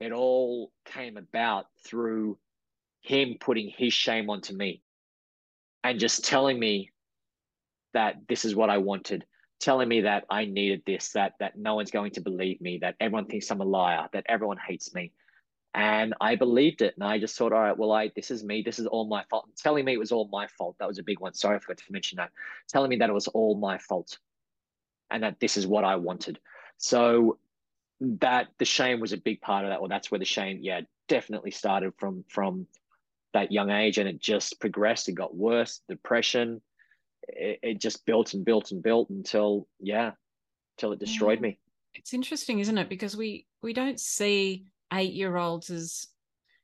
it 0.00 0.12
all 0.12 0.70
came 0.84 1.16
about 1.16 1.66
through 1.84 2.38
him 3.04 3.36
putting 3.38 3.68
his 3.68 3.92
shame 3.92 4.30
onto 4.30 4.56
me 4.56 4.80
and 5.84 6.00
just 6.00 6.24
telling 6.24 6.58
me 6.58 6.90
that 7.92 8.16
this 8.28 8.46
is 8.46 8.56
what 8.56 8.70
I 8.70 8.78
wanted, 8.78 9.26
telling 9.60 9.88
me 9.88 10.00
that 10.00 10.24
I 10.30 10.46
needed 10.46 10.82
this, 10.86 11.10
that 11.12 11.34
that 11.38 11.58
no 11.58 11.74
one's 11.74 11.90
going 11.90 12.12
to 12.12 12.22
believe 12.22 12.62
me, 12.62 12.78
that 12.78 12.96
everyone 12.98 13.26
thinks 13.26 13.50
I'm 13.50 13.60
a 13.60 13.64
liar, 13.64 14.08
that 14.14 14.24
everyone 14.26 14.56
hates 14.56 14.94
me, 14.94 15.12
and 15.74 16.14
I 16.18 16.36
believed 16.36 16.80
it. 16.80 16.94
And 16.94 17.04
I 17.04 17.18
just 17.18 17.36
thought, 17.36 17.52
all 17.52 17.60
right, 17.60 17.76
well, 17.76 17.92
I 17.92 18.10
this 18.16 18.30
is 18.30 18.42
me. 18.42 18.62
This 18.62 18.78
is 18.78 18.86
all 18.86 19.06
my 19.06 19.22
fault. 19.28 19.44
And 19.46 19.56
telling 19.56 19.84
me 19.84 19.92
it 19.92 19.98
was 19.98 20.10
all 20.10 20.30
my 20.32 20.46
fault. 20.46 20.76
That 20.78 20.88
was 20.88 20.98
a 20.98 21.02
big 21.02 21.20
one. 21.20 21.34
Sorry, 21.34 21.56
I 21.56 21.58
forgot 21.58 21.76
to 21.76 21.92
mention 21.92 22.16
that. 22.16 22.30
Telling 22.70 22.88
me 22.88 22.96
that 22.96 23.10
it 23.10 23.14
was 23.14 23.28
all 23.28 23.54
my 23.54 23.76
fault. 23.76 24.18
And 25.10 25.22
that 25.22 25.40
this 25.40 25.58
is 25.58 25.66
what 25.66 25.84
I 25.84 25.96
wanted. 25.96 26.38
So 26.78 27.38
that 28.00 28.48
the 28.58 28.64
shame 28.64 28.98
was 28.98 29.12
a 29.12 29.18
big 29.18 29.42
part 29.42 29.66
of 29.66 29.70
that. 29.70 29.80
Well, 29.80 29.90
that's 29.90 30.10
where 30.10 30.18
the 30.18 30.24
shame, 30.24 30.60
yeah, 30.62 30.80
definitely 31.06 31.50
started 31.50 31.92
from 31.98 32.24
from 32.28 32.66
that 33.34 33.52
young 33.52 33.70
age 33.70 33.98
and 33.98 34.08
it 34.08 34.20
just 34.20 34.60
progressed. 34.60 35.08
It 35.08 35.12
got 35.12 35.36
worse, 35.36 35.80
depression. 35.88 36.62
It, 37.28 37.58
it 37.62 37.80
just 37.80 38.06
built 38.06 38.34
and 38.34 38.44
built 38.44 38.70
and 38.70 38.82
built 38.82 39.10
until, 39.10 39.68
yeah, 39.78 40.12
till 40.78 40.92
it 40.92 40.98
destroyed 40.98 41.38
yeah. 41.38 41.48
me. 41.48 41.58
It's 41.94 42.14
interesting, 42.14 42.58
isn't 42.58 42.78
it? 42.78 42.88
Because 42.88 43.16
we 43.16 43.46
we 43.62 43.72
don't 43.72 44.00
see 44.00 44.66
eight 44.92 45.12
year 45.12 45.36
olds 45.36 45.70
as 45.70 46.06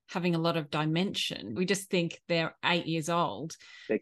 having 0.09 0.35
a 0.35 0.39
lot 0.39 0.57
of 0.57 0.71
dimension. 0.71 1.55
We 1.55 1.67
just 1.67 1.89
think 1.89 2.21
they're 2.29 2.55
eight 2.65 2.87
years 2.87 3.09
old. 3.09 3.57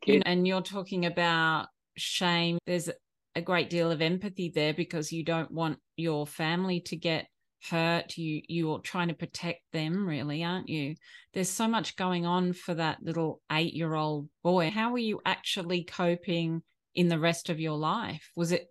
You 0.07 0.19
know, 0.19 0.23
and 0.25 0.47
you're 0.47 0.63
talking 0.63 1.05
about 1.05 1.67
shame. 1.97 2.59
There's 2.67 2.89
a 3.35 3.43
great 3.43 3.69
deal 3.69 3.91
of 3.91 4.01
empathy 4.01 4.51
there 4.55 4.73
because 4.73 5.13
you 5.13 5.23
don't 5.23 5.51
want 5.51 5.79
your 5.97 6.27
family 6.27 6.81
to 6.81 6.97
get 6.97 7.29
hurt 7.71 8.17
you 8.17 8.41
you're 8.49 8.79
trying 8.79 9.09
to 9.09 9.15
protect 9.15 9.61
them 9.73 10.07
really 10.07 10.45
aren't 10.45 10.69
you? 10.69 10.95
There's 11.35 11.49
so 11.49 11.67
much 11.69 11.97
going 11.97 12.27
on 12.27 12.53
for 12.53 12.75
that 12.75 13.03
little 13.03 13.41
8 13.51 13.75
year 13.75 13.95
old 13.95 14.29
boy. 14.43 14.71
How 14.71 14.93
were 14.93 14.99
you 14.99 15.21
actually 15.27 15.85
coping 15.85 16.63
in 16.95 17.09
the 17.09 17.19
rest 17.19 17.51
of 17.51 17.61
your 17.61 17.77
life? 17.77 18.31
Was 18.37 18.53
it 18.53 18.69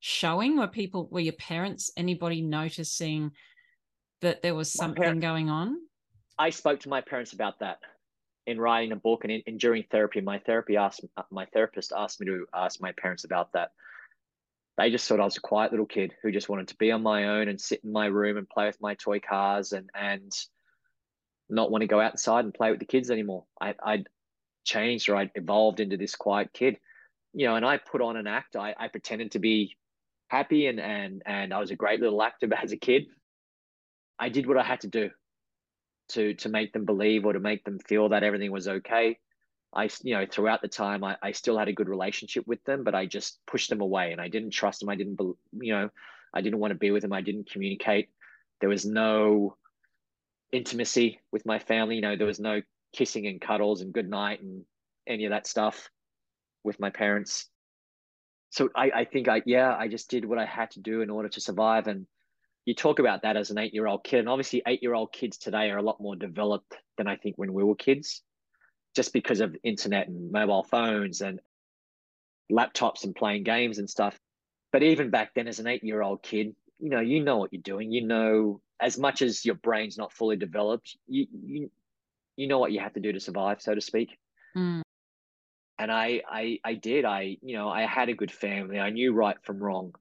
showing? 0.00 0.58
Were 0.58 0.68
people 0.68 1.08
were 1.10 1.20
your 1.20 1.34
parents 1.34 1.90
anybody 1.96 2.40
noticing 2.40 3.32
that 4.22 4.42
there 4.42 4.54
was 4.54 4.72
something 4.72 5.20
going 5.20 5.50
on? 5.50 5.76
I 6.38 6.50
spoke 6.50 6.80
to 6.80 6.88
my 6.88 7.02
parents 7.02 7.32
about 7.32 7.58
that 7.60 7.78
in 8.46 8.58
writing 8.58 8.92
a 8.92 8.96
book 8.96 9.24
and 9.24 9.32
in, 9.32 9.42
in 9.46 9.58
during 9.58 9.84
therapy. 9.90 10.20
My 10.20 10.38
therapy 10.38 10.76
asked 10.76 11.04
my 11.30 11.44
therapist 11.46 11.92
asked 11.96 12.20
me 12.20 12.26
to 12.26 12.46
ask 12.54 12.80
my 12.80 12.92
parents 12.92 13.24
about 13.24 13.52
that 13.52 13.72
they 14.76 14.90
just 14.90 15.06
thought 15.06 15.20
I 15.20 15.24
was 15.24 15.36
a 15.36 15.40
quiet 15.40 15.72
little 15.72 15.86
kid 15.86 16.14
who 16.22 16.32
just 16.32 16.48
wanted 16.48 16.68
to 16.68 16.76
be 16.76 16.90
on 16.90 17.02
my 17.02 17.28
own 17.28 17.48
and 17.48 17.60
sit 17.60 17.80
in 17.84 17.92
my 17.92 18.06
room 18.06 18.36
and 18.36 18.48
play 18.48 18.66
with 18.66 18.80
my 18.80 18.94
toy 18.94 19.20
cars 19.20 19.72
and 19.72 19.90
and 19.94 20.32
not 21.48 21.70
want 21.70 21.82
to 21.82 21.88
go 21.88 22.00
outside 22.00 22.44
and 22.44 22.54
play 22.54 22.70
with 22.70 22.80
the 22.80 22.86
kids 22.86 23.10
anymore. 23.10 23.44
I, 23.60 23.74
I'd 23.84 24.08
changed 24.64 25.08
or 25.08 25.16
I'd 25.16 25.32
evolved 25.34 25.80
into 25.80 25.96
this 25.96 26.14
quiet 26.14 26.52
kid, 26.52 26.78
you 27.34 27.46
know, 27.46 27.56
and 27.56 27.66
I 27.66 27.78
put 27.78 28.00
on 28.00 28.16
an 28.16 28.26
act. 28.26 28.56
I, 28.56 28.74
I 28.78 28.88
pretended 28.88 29.32
to 29.32 29.38
be 29.38 29.76
happy 30.28 30.66
and 30.66 30.80
and 30.80 31.22
and 31.26 31.52
I 31.52 31.58
was 31.58 31.70
a 31.70 31.76
great 31.76 32.00
little 32.00 32.22
actor 32.22 32.48
as 32.62 32.72
a 32.72 32.76
kid. 32.76 33.06
I 34.18 34.28
did 34.28 34.46
what 34.46 34.58
I 34.58 34.62
had 34.62 34.80
to 34.80 34.88
do 34.88 35.10
to 36.10 36.34
to 36.34 36.48
make 36.48 36.72
them 36.72 36.84
believe 36.84 37.24
or 37.24 37.32
to 37.32 37.40
make 37.40 37.64
them 37.64 37.78
feel 37.78 38.10
that 38.10 38.22
everything 38.22 38.52
was 38.52 38.68
okay. 38.68 39.18
I, 39.72 39.88
you 40.02 40.14
know, 40.14 40.26
throughout 40.26 40.62
the 40.62 40.68
time, 40.68 41.04
I, 41.04 41.16
I 41.22 41.32
still 41.32 41.58
had 41.58 41.68
a 41.68 41.72
good 41.72 41.88
relationship 41.88 42.46
with 42.46 42.62
them, 42.64 42.82
but 42.82 42.94
I 42.94 43.06
just 43.06 43.38
pushed 43.46 43.70
them 43.70 43.80
away 43.80 44.12
and 44.12 44.20
I 44.20 44.28
didn't 44.28 44.50
trust 44.50 44.80
them. 44.80 44.88
I 44.88 44.96
didn't, 44.96 45.20
you 45.20 45.72
know, 45.72 45.90
I 46.34 46.40
didn't 46.40 46.58
want 46.58 46.72
to 46.72 46.78
be 46.78 46.90
with 46.90 47.02
them. 47.02 47.12
I 47.12 47.20
didn't 47.20 47.50
communicate. 47.50 48.08
There 48.60 48.68
was 48.68 48.84
no 48.84 49.56
intimacy 50.52 51.20
with 51.30 51.46
my 51.46 51.60
family. 51.60 51.96
You 51.96 52.00
know, 52.00 52.16
there 52.16 52.26
was 52.26 52.40
no 52.40 52.62
kissing 52.92 53.26
and 53.28 53.40
cuddles 53.40 53.80
and 53.80 53.92
good 53.92 54.10
night 54.10 54.42
and 54.42 54.64
any 55.06 55.24
of 55.24 55.30
that 55.30 55.46
stuff 55.46 55.88
with 56.64 56.80
my 56.80 56.90
parents. 56.90 57.46
So 58.50 58.70
I, 58.74 58.90
I 58.90 59.04
think 59.04 59.28
I, 59.28 59.42
yeah, 59.46 59.76
I 59.76 59.86
just 59.86 60.10
did 60.10 60.24
what 60.24 60.38
I 60.38 60.46
had 60.46 60.72
to 60.72 60.80
do 60.80 61.00
in 61.02 61.10
order 61.10 61.28
to 61.28 61.40
survive. 61.40 61.86
And 61.86 62.06
you 62.64 62.74
talk 62.74 62.98
about 62.98 63.22
that 63.22 63.36
as 63.36 63.52
an 63.52 63.58
eight 63.58 63.72
year 63.72 63.86
old 63.86 64.02
kid. 64.02 64.18
And 64.18 64.28
obviously, 64.28 64.62
eight 64.66 64.82
year 64.82 64.94
old 64.94 65.12
kids 65.12 65.38
today 65.38 65.70
are 65.70 65.78
a 65.78 65.82
lot 65.82 66.00
more 66.00 66.16
developed 66.16 66.74
than 66.98 67.06
I 67.06 67.14
think 67.14 67.36
when 67.38 67.52
we 67.52 67.62
were 67.62 67.76
kids 67.76 68.22
just 68.94 69.12
because 69.12 69.40
of 69.40 69.56
internet 69.62 70.08
and 70.08 70.32
mobile 70.32 70.64
phones 70.64 71.20
and 71.20 71.40
laptops 72.50 73.04
and 73.04 73.14
playing 73.14 73.44
games 73.44 73.78
and 73.78 73.88
stuff. 73.88 74.18
But 74.72 74.82
even 74.82 75.10
back 75.10 75.34
then, 75.34 75.48
as 75.48 75.58
an 75.58 75.66
eight 75.66 75.84
year 75.84 76.02
old 76.02 76.22
kid, 76.22 76.54
you 76.78 76.90
know, 76.90 77.00
you 77.00 77.22
know 77.22 77.38
what 77.38 77.52
you're 77.52 77.62
doing. 77.62 77.92
You 77.92 78.06
know, 78.06 78.60
as 78.80 78.98
much 78.98 79.22
as 79.22 79.44
your 79.44 79.56
brain's 79.56 79.98
not 79.98 80.12
fully 80.12 80.36
developed, 80.36 80.96
you 81.06 81.26
you 81.44 81.70
you 82.36 82.46
know 82.46 82.58
what 82.58 82.72
you 82.72 82.80
have 82.80 82.94
to 82.94 83.00
do 83.00 83.12
to 83.12 83.20
survive, 83.20 83.60
so 83.60 83.74
to 83.74 83.80
speak. 83.80 84.16
Mm. 84.56 84.82
And 85.78 85.90
I, 85.90 86.22
I 86.28 86.58
I 86.64 86.74
did. 86.74 87.04
I 87.04 87.36
you 87.42 87.56
know 87.56 87.68
I 87.68 87.82
had 87.82 88.08
a 88.08 88.14
good 88.14 88.30
family. 88.30 88.78
I 88.78 88.90
knew 88.90 89.12
right 89.12 89.36
from 89.42 89.58
wrong, 89.58 89.94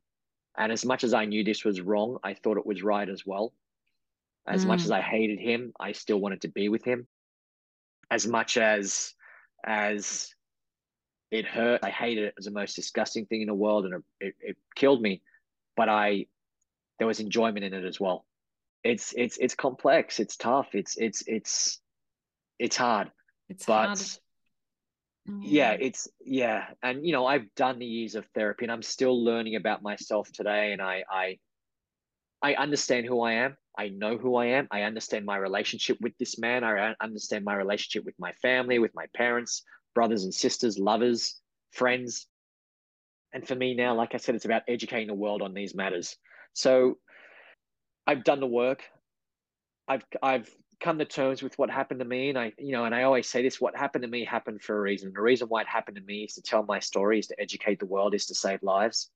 and 0.58 0.72
as 0.72 0.86
much 0.86 1.04
as 1.04 1.14
I 1.14 1.26
knew 1.26 1.44
this 1.44 1.66
was 1.66 1.82
wrong, 1.82 2.18
I 2.24 2.34
thought 2.34 2.58
it 2.58 2.66
was 2.66 2.84
right 2.84 3.08
as 3.08 3.26
well. 3.26 3.54
As 4.48 4.66
mm. 4.66 4.70
much 4.70 4.84
as 4.84 4.92
I 4.92 5.02
hated 5.02 5.40
him, 5.40 5.74
I 5.80 5.92
still 5.94 6.20
wanted 6.20 6.42
to 6.42 6.48
be 6.48 6.70
with 6.70 6.84
him 6.84 7.08
as 8.12 8.28
much 8.28 8.58
as 8.58 9.14
as 9.66 10.34
it 11.32 11.46
hurt. 11.46 11.82
I 11.84 11.90
hated 11.90 12.26
it. 12.26 12.28
It 12.28 12.34
was 12.38 12.46
the 12.46 12.52
most 12.52 12.76
disgusting 12.76 13.26
thing 13.26 13.42
in 13.42 13.48
the 13.48 13.54
world, 13.54 13.86
and 13.86 14.04
it, 14.20 14.36
it 14.40 14.58
killed 14.76 15.02
me. 15.02 15.22
But 15.76 15.90
I, 15.90 16.26
there 16.98 17.08
was 17.08 17.20
enjoyment 17.20 17.64
in 17.64 17.74
it 17.74 17.86
as 17.86 18.00
well. 18.00 18.26
It's 18.84 19.14
it's 19.16 19.38
it's 19.38 19.56
complex. 19.56 20.20
It's 20.20 20.38
tough. 20.38 20.70
It's 20.74 20.98
it's 20.98 21.24
it's 21.28 21.80
it's 22.58 22.78
hard. 22.78 23.12
It's 23.50 23.66
but 23.66 23.88
hard. 23.88 24.00
Yeah. 25.26 25.72
yeah, 25.72 25.78
it's 25.80 26.08
yeah, 26.22 26.66
and 26.82 27.06
you 27.06 27.12
know 27.12 27.26
I've 27.26 27.54
done 27.56 27.78
the 27.78 27.86
years 27.86 28.16
of 28.16 28.26
therapy, 28.34 28.66
and 28.66 28.72
I'm 28.72 28.82
still 28.82 29.24
learning 29.24 29.56
about 29.56 29.84
myself 29.84 30.32
today, 30.32 30.72
and 30.72 30.82
I 30.82 31.04
I 31.10 31.40
I 32.42 32.54
understand 32.54 33.06
who 33.06 33.22
I 33.22 33.34
am. 33.34 33.58
I 33.78 33.90
know 33.90 34.18
who 34.18 34.36
I 34.36 34.48
am. 34.48 34.68
I 34.72 34.84
understand 34.84 35.26
my 35.26 35.38
relationship 35.38 35.98
with 36.02 36.18
this 36.18 36.38
man. 36.40 36.64
I 36.64 36.96
understand 37.02 37.46
my 37.46 37.56
relationship 37.56 38.06
with 38.06 38.16
my 38.20 38.32
family, 38.34 38.80
with 38.80 38.96
my 38.96 39.06
parents, 39.16 39.64
brothers 39.94 40.24
and 40.24 40.34
sisters, 40.34 40.78
lovers, 40.78 41.40
friends. 41.72 42.28
And 43.34 43.48
for 43.48 43.56
me 43.56 43.76
now, 43.76 43.96
like 43.96 44.14
I 44.14 44.18
said, 44.18 44.36
it's 44.36 44.46
about 44.46 44.64
educating 44.68 45.08
the 45.08 45.14
world 45.14 45.42
on 45.42 45.54
these 45.54 45.76
matters. 45.76 46.16
So 46.54 46.98
I've 48.08 48.24
done 48.24 48.40
the 48.40 48.48
work. 48.48 48.84
I've 49.88 50.04
I've 50.22 50.50
come 50.80 50.98
to 51.00 51.06
terms 51.06 51.44
with 51.44 51.58
what 51.60 51.70
happened 51.70 52.00
to 52.00 52.06
me. 52.06 52.30
And 52.30 52.38
I, 52.38 52.54
you 52.58 52.72
know, 52.72 52.86
and 52.86 52.96
I 52.96 53.04
always 53.04 53.30
say 53.30 53.44
this, 53.44 53.60
what 53.60 53.76
happened 53.76 54.04
to 54.04 54.08
me 54.08 54.24
happened 54.24 54.62
for 54.62 54.78
a 54.78 54.82
reason. 54.82 55.12
The 55.14 55.22
reason 55.22 55.50
why 55.50 55.62
it 55.62 55.68
happened 55.68 55.98
to 55.98 56.04
me 56.04 56.24
is 56.24 56.36
to 56.36 56.42
tell 56.42 56.64
my 56.64 56.80
story, 56.80 57.20
is 57.20 57.28
to 57.28 57.40
educate 57.40 57.80
the 57.80 57.86
world, 57.86 58.14
is 58.14 58.26
to 58.28 58.36
save 58.36 58.64
lives 58.64 59.12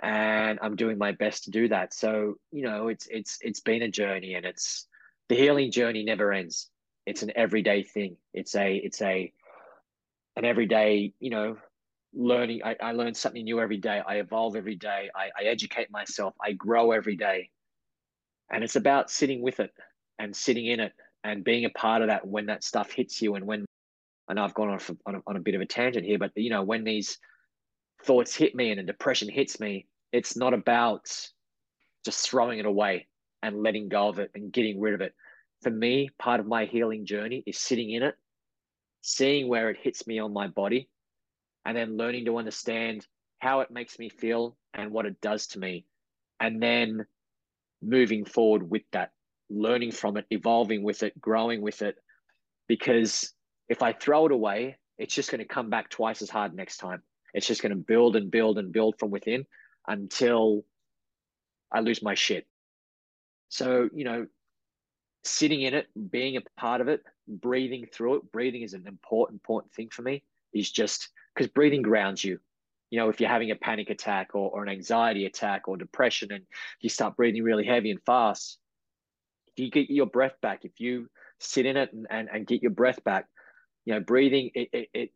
and 0.00 0.58
I'm 0.62 0.76
doing 0.76 0.98
my 0.98 1.12
best 1.12 1.44
to 1.44 1.50
do 1.50 1.68
that. 1.68 1.94
So 1.94 2.34
you 2.52 2.62
know, 2.62 2.88
it's 2.88 3.06
it's 3.10 3.38
it's 3.40 3.60
been 3.60 3.82
a 3.82 3.90
journey, 3.90 4.34
and 4.34 4.44
it's 4.44 4.86
the 5.28 5.36
healing 5.36 5.70
journey 5.70 6.04
never 6.04 6.32
ends. 6.32 6.68
It's 7.06 7.22
an 7.22 7.32
everyday 7.34 7.82
thing. 7.82 8.16
It's 8.34 8.54
a 8.54 8.76
it's 8.76 9.02
a 9.02 9.32
an 10.36 10.44
everyday 10.44 11.12
you 11.20 11.30
know 11.30 11.56
learning. 12.14 12.62
I, 12.64 12.76
I 12.80 12.92
learn 12.92 13.14
something 13.14 13.44
new 13.44 13.60
every 13.60 13.78
day. 13.78 14.02
I 14.06 14.16
evolve 14.16 14.56
every 14.56 14.76
day. 14.76 15.10
I, 15.14 15.30
I 15.38 15.44
educate 15.44 15.90
myself. 15.90 16.34
I 16.42 16.52
grow 16.52 16.92
every 16.92 17.16
day, 17.16 17.50
and 18.50 18.62
it's 18.62 18.76
about 18.76 19.10
sitting 19.10 19.42
with 19.42 19.60
it 19.60 19.72
and 20.18 20.34
sitting 20.34 20.66
in 20.66 20.80
it 20.80 20.92
and 21.24 21.44
being 21.44 21.64
a 21.64 21.70
part 21.70 22.02
of 22.02 22.08
that 22.08 22.26
when 22.26 22.46
that 22.46 22.62
stuff 22.62 22.90
hits 22.90 23.20
you 23.20 23.34
and 23.34 23.46
when 23.46 23.64
I 24.28 24.34
know 24.34 24.44
I've 24.44 24.54
gone 24.54 24.68
on, 24.68 24.80
on, 25.06 25.14
a, 25.16 25.22
on 25.26 25.36
a 25.36 25.40
bit 25.40 25.54
of 25.54 25.60
a 25.60 25.66
tangent 25.66 26.04
here, 26.04 26.18
but 26.18 26.32
you 26.36 26.50
know 26.50 26.62
when 26.62 26.84
these 26.84 27.18
thoughts 28.02 28.34
hit 28.34 28.54
me 28.54 28.70
and 28.70 28.80
a 28.80 28.84
depression 28.84 29.28
hits 29.28 29.60
me, 29.60 29.86
it's 30.12 30.36
not 30.36 30.54
about 30.54 31.10
just 32.04 32.28
throwing 32.28 32.58
it 32.58 32.66
away 32.66 33.06
and 33.42 33.62
letting 33.62 33.88
go 33.88 34.08
of 34.08 34.18
it 34.18 34.30
and 34.34 34.52
getting 34.52 34.80
rid 34.80 34.94
of 34.94 35.00
it. 35.00 35.14
For 35.62 35.70
me, 35.70 36.08
part 36.18 36.40
of 36.40 36.46
my 36.46 36.66
healing 36.66 37.04
journey 37.04 37.42
is 37.46 37.58
sitting 37.58 37.90
in 37.90 38.02
it, 38.02 38.14
seeing 39.02 39.48
where 39.48 39.70
it 39.70 39.78
hits 39.82 40.06
me 40.06 40.18
on 40.18 40.32
my 40.32 40.46
body, 40.48 40.88
and 41.64 41.76
then 41.76 41.96
learning 41.96 42.24
to 42.26 42.38
understand 42.38 43.06
how 43.40 43.60
it 43.60 43.70
makes 43.70 43.98
me 43.98 44.08
feel 44.08 44.56
and 44.74 44.90
what 44.90 45.06
it 45.06 45.20
does 45.20 45.48
to 45.48 45.58
me. 45.58 45.84
And 46.40 46.62
then 46.62 47.04
moving 47.82 48.24
forward 48.24 48.68
with 48.68 48.82
that, 48.92 49.10
learning 49.50 49.92
from 49.92 50.16
it, 50.16 50.26
evolving 50.30 50.82
with 50.82 51.02
it, 51.02 51.20
growing 51.20 51.60
with 51.60 51.82
it. 51.82 51.96
Because 52.68 53.32
if 53.68 53.82
I 53.82 53.92
throw 53.92 54.26
it 54.26 54.32
away, 54.32 54.76
it's 54.98 55.14
just 55.14 55.30
going 55.30 55.40
to 55.40 55.44
come 55.44 55.70
back 55.70 55.90
twice 55.90 56.22
as 56.22 56.30
hard 56.30 56.54
next 56.54 56.78
time. 56.78 57.02
It's 57.34 57.46
just 57.46 57.62
going 57.62 57.70
to 57.70 57.76
build 57.76 58.16
and 58.16 58.30
build 58.30 58.58
and 58.58 58.72
build 58.72 58.98
from 58.98 59.10
within 59.10 59.46
until 59.86 60.64
I 61.72 61.80
lose 61.80 62.02
my 62.02 62.14
shit. 62.14 62.46
So, 63.48 63.88
you 63.94 64.04
know, 64.04 64.26
sitting 65.24 65.62
in 65.62 65.74
it, 65.74 65.88
being 66.10 66.36
a 66.36 66.42
part 66.58 66.80
of 66.80 66.88
it, 66.88 67.02
breathing 67.26 67.86
through 67.92 68.16
it, 68.16 68.32
breathing 68.32 68.62
is 68.62 68.74
an 68.74 68.86
important, 68.86 69.36
important 69.36 69.72
thing 69.72 69.88
for 69.90 70.02
me, 70.02 70.22
is 70.52 70.70
just 70.70 71.08
because 71.34 71.50
breathing 71.50 71.82
grounds 71.82 72.24
you. 72.24 72.38
You 72.90 72.98
know, 72.98 73.10
if 73.10 73.20
you're 73.20 73.28
having 73.28 73.50
a 73.50 73.56
panic 73.56 73.90
attack 73.90 74.30
or, 74.34 74.50
or 74.50 74.62
an 74.62 74.70
anxiety 74.70 75.26
attack 75.26 75.68
or 75.68 75.76
depression 75.76 76.32
and 76.32 76.44
you 76.80 76.88
start 76.88 77.16
breathing 77.16 77.42
really 77.42 77.66
heavy 77.66 77.90
and 77.90 78.02
fast, 78.06 78.58
if 79.48 79.58
you 79.58 79.70
get 79.70 79.90
your 79.90 80.06
breath 80.06 80.40
back, 80.40 80.64
if 80.64 80.80
you 80.80 81.08
sit 81.38 81.66
in 81.66 81.76
it 81.76 81.92
and, 81.92 82.06
and, 82.10 82.28
and 82.32 82.46
get 82.46 82.62
your 82.62 82.70
breath 82.70 83.04
back, 83.04 83.26
you 83.84 83.92
know, 83.92 84.00
breathing, 84.00 84.50
it, 84.54 84.68
it, 84.72 84.88
it 84.94 85.10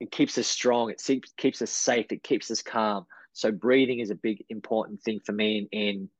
it 0.00 0.10
keeps 0.10 0.36
us 0.38 0.46
strong. 0.46 0.90
It 0.90 1.02
keeps 1.36 1.62
us 1.62 1.70
safe. 1.70 2.06
It 2.10 2.22
keeps 2.22 2.50
us 2.50 2.62
calm. 2.62 3.06
So 3.32 3.50
breathing 3.50 4.00
is 4.00 4.10
a 4.10 4.14
big 4.14 4.44
important 4.48 5.02
thing 5.02 5.20
for 5.24 5.32
me 5.32 5.68
in, 5.70 5.78
in 5.78 6.10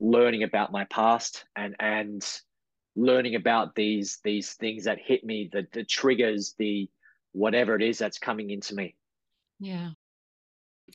learning 0.00 0.42
about 0.42 0.72
my 0.72 0.84
past 0.84 1.44
and 1.54 1.74
and 1.80 2.24
learning 2.94 3.34
about 3.34 3.74
these 3.74 4.18
these 4.24 4.54
things 4.54 4.84
that 4.84 4.98
hit 4.98 5.24
me, 5.24 5.48
the 5.52 5.66
the 5.72 5.84
triggers, 5.84 6.54
the 6.58 6.88
whatever 7.32 7.74
it 7.74 7.82
is 7.82 7.98
that's 7.98 8.18
coming 8.18 8.50
into 8.50 8.74
me. 8.74 8.96
Yeah. 9.58 9.90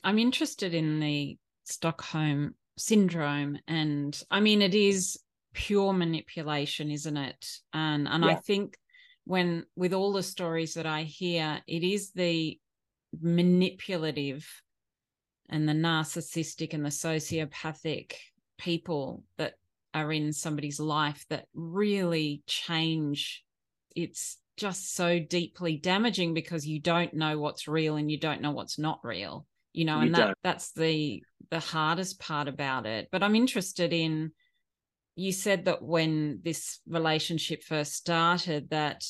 I'm 0.02 0.18
interested 0.18 0.74
in 0.74 1.00
the 1.00 1.36
Stockholm 1.64 2.54
syndrome 2.78 3.58
and 3.68 4.20
I 4.30 4.40
mean 4.40 4.62
it 4.62 4.74
is 4.74 5.18
pure 5.52 5.92
manipulation, 5.92 6.90
isn't 6.90 7.16
it? 7.16 7.46
And 7.72 8.08
and 8.08 8.24
yeah. 8.24 8.30
I 8.30 8.34
think 8.36 8.76
when 9.24 9.64
with 9.76 9.92
all 9.92 10.12
the 10.12 10.22
stories 10.22 10.74
that 10.74 10.86
I 10.86 11.02
hear, 11.02 11.60
it 11.66 11.82
is 11.82 12.12
the 12.12 12.58
manipulative 13.20 14.46
and 15.48 15.68
the 15.68 15.72
narcissistic 15.72 16.74
and 16.74 16.84
the 16.84 16.90
sociopathic 16.90 18.14
people 18.58 19.24
that 19.36 19.54
are 19.94 20.12
in 20.12 20.32
somebody's 20.32 20.80
life 20.80 21.24
that 21.28 21.46
really 21.54 22.42
change. 22.46 23.44
It's 23.94 24.38
just 24.56 24.94
so 24.94 25.18
deeply 25.18 25.76
damaging 25.76 26.34
because 26.34 26.66
you 26.66 26.80
don't 26.80 27.14
know 27.14 27.38
what's 27.38 27.68
real 27.68 27.96
and 27.96 28.10
you 28.10 28.18
don't 28.18 28.40
know 28.40 28.50
what's 28.50 28.78
not 28.78 29.00
real 29.02 29.46
you 29.72 29.84
know 29.84 29.96
you 29.96 30.06
and 30.06 30.14
that 30.14 30.26
don't. 30.26 30.38
that's 30.42 30.72
the 30.72 31.22
the 31.50 31.58
hardest 31.58 32.20
part 32.20 32.48
about 32.48 32.86
it 32.86 33.08
but 33.10 33.22
i'm 33.22 33.34
interested 33.34 33.92
in 33.92 34.30
you 35.16 35.32
said 35.32 35.66
that 35.66 35.82
when 35.82 36.40
this 36.42 36.80
relationship 36.88 37.62
first 37.62 37.94
started 37.94 38.70
that 38.70 39.04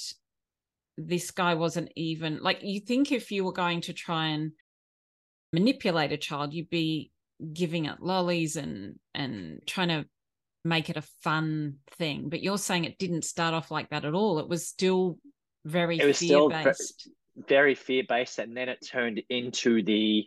this 0.99 1.31
guy 1.31 1.55
wasn't 1.55 1.91
even 1.97 2.39
like 2.43 2.59
you 2.63 2.81
think 2.81 3.13
if 3.13 3.31
you 3.31 3.45
were 3.45 3.53
going 3.53 3.81
to 3.81 3.93
try 3.93 4.29
and 4.29 4.53
manipulate 5.53 6.13
a 6.13 6.17
child 6.17 6.53
you'd 6.53 6.71
be 6.71 7.11
giving 7.53 7.87
it 7.87 8.01
lollies 8.01 8.57
and 8.57 8.99
and 9.15 9.61
trying 9.67 9.89
to 9.89 10.05
make 10.65 10.91
it 10.91 10.97
a 10.97 11.03
fun 11.23 11.77
thing 11.93 12.29
but 12.29 12.43
you're 12.43 12.59
saying 12.59 12.85
it 12.85 12.99
didn't 12.99 13.25
start 13.25 13.55
off 13.55 13.71
like 13.71 13.89
that 13.91 14.05
at 14.05 14.15
all. 14.15 14.39
It 14.39 14.49
was 14.49 14.67
still 14.67 15.19
very 15.65 15.99
it 15.99 16.07
was 16.07 16.19
fear 16.19 16.49
based 16.49 17.09
very 17.49 17.75
fear 17.75 18.03
based 18.09 18.39
and 18.39 18.57
then 18.57 18.69
it 18.69 18.85
turned 18.87 19.23
into 19.29 19.83
the 19.83 20.27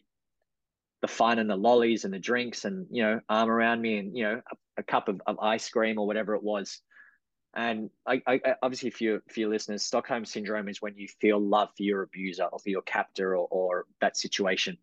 the 1.01 1.07
fun 1.07 1.39
and 1.39 1.49
the 1.49 1.55
lollies 1.55 2.05
and 2.05 2.13
the 2.13 2.19
drinks 2.19 2.65
and 2.65 2.87
you 2.89 3.03
know 3.03 3.19
arm 3.29 3.49
around 3.49 3.81
me 3.81 3.97
and 3.97 4.17
you 4.17 4.23
know 4.23 4.41
a, 4.77 4.83
cup 4.83 5.07
of, 5.07 5.21
of, 5.27 5.39
ice 5.39 5.69
cream 5.69 5.97
or 5.97 6.07
whatever 6.07 6.35
it 6.35 6.43
was. 6.43 6.81
And 7.55 7.89
I, 8.05 8.21
I, 8.27 8.39
obviously 8.61 8.89
for 8.89 9.03
your 9.03 9.23
for 9.29 9.39
your 9.39 9.49
listeners 9.49 9.83
stockholm 9.83 10.25
syndrome 10.25 10.67
is 10.67 10.81
when 10.81 10.97
you 10.97 11.07
feel 11.21 11.39
love 11.39 11.69
for 11.77 11.83
your 11.83 12.01
abuser 12.01 12.43
or 12.43 12.59
for 12.59 12.69
your 12.69 12.81
captor 12.81 13.37
or, 13.37 13.47
or 13.49 13.85
that 14.01 14.17
situation. 14.17 14.77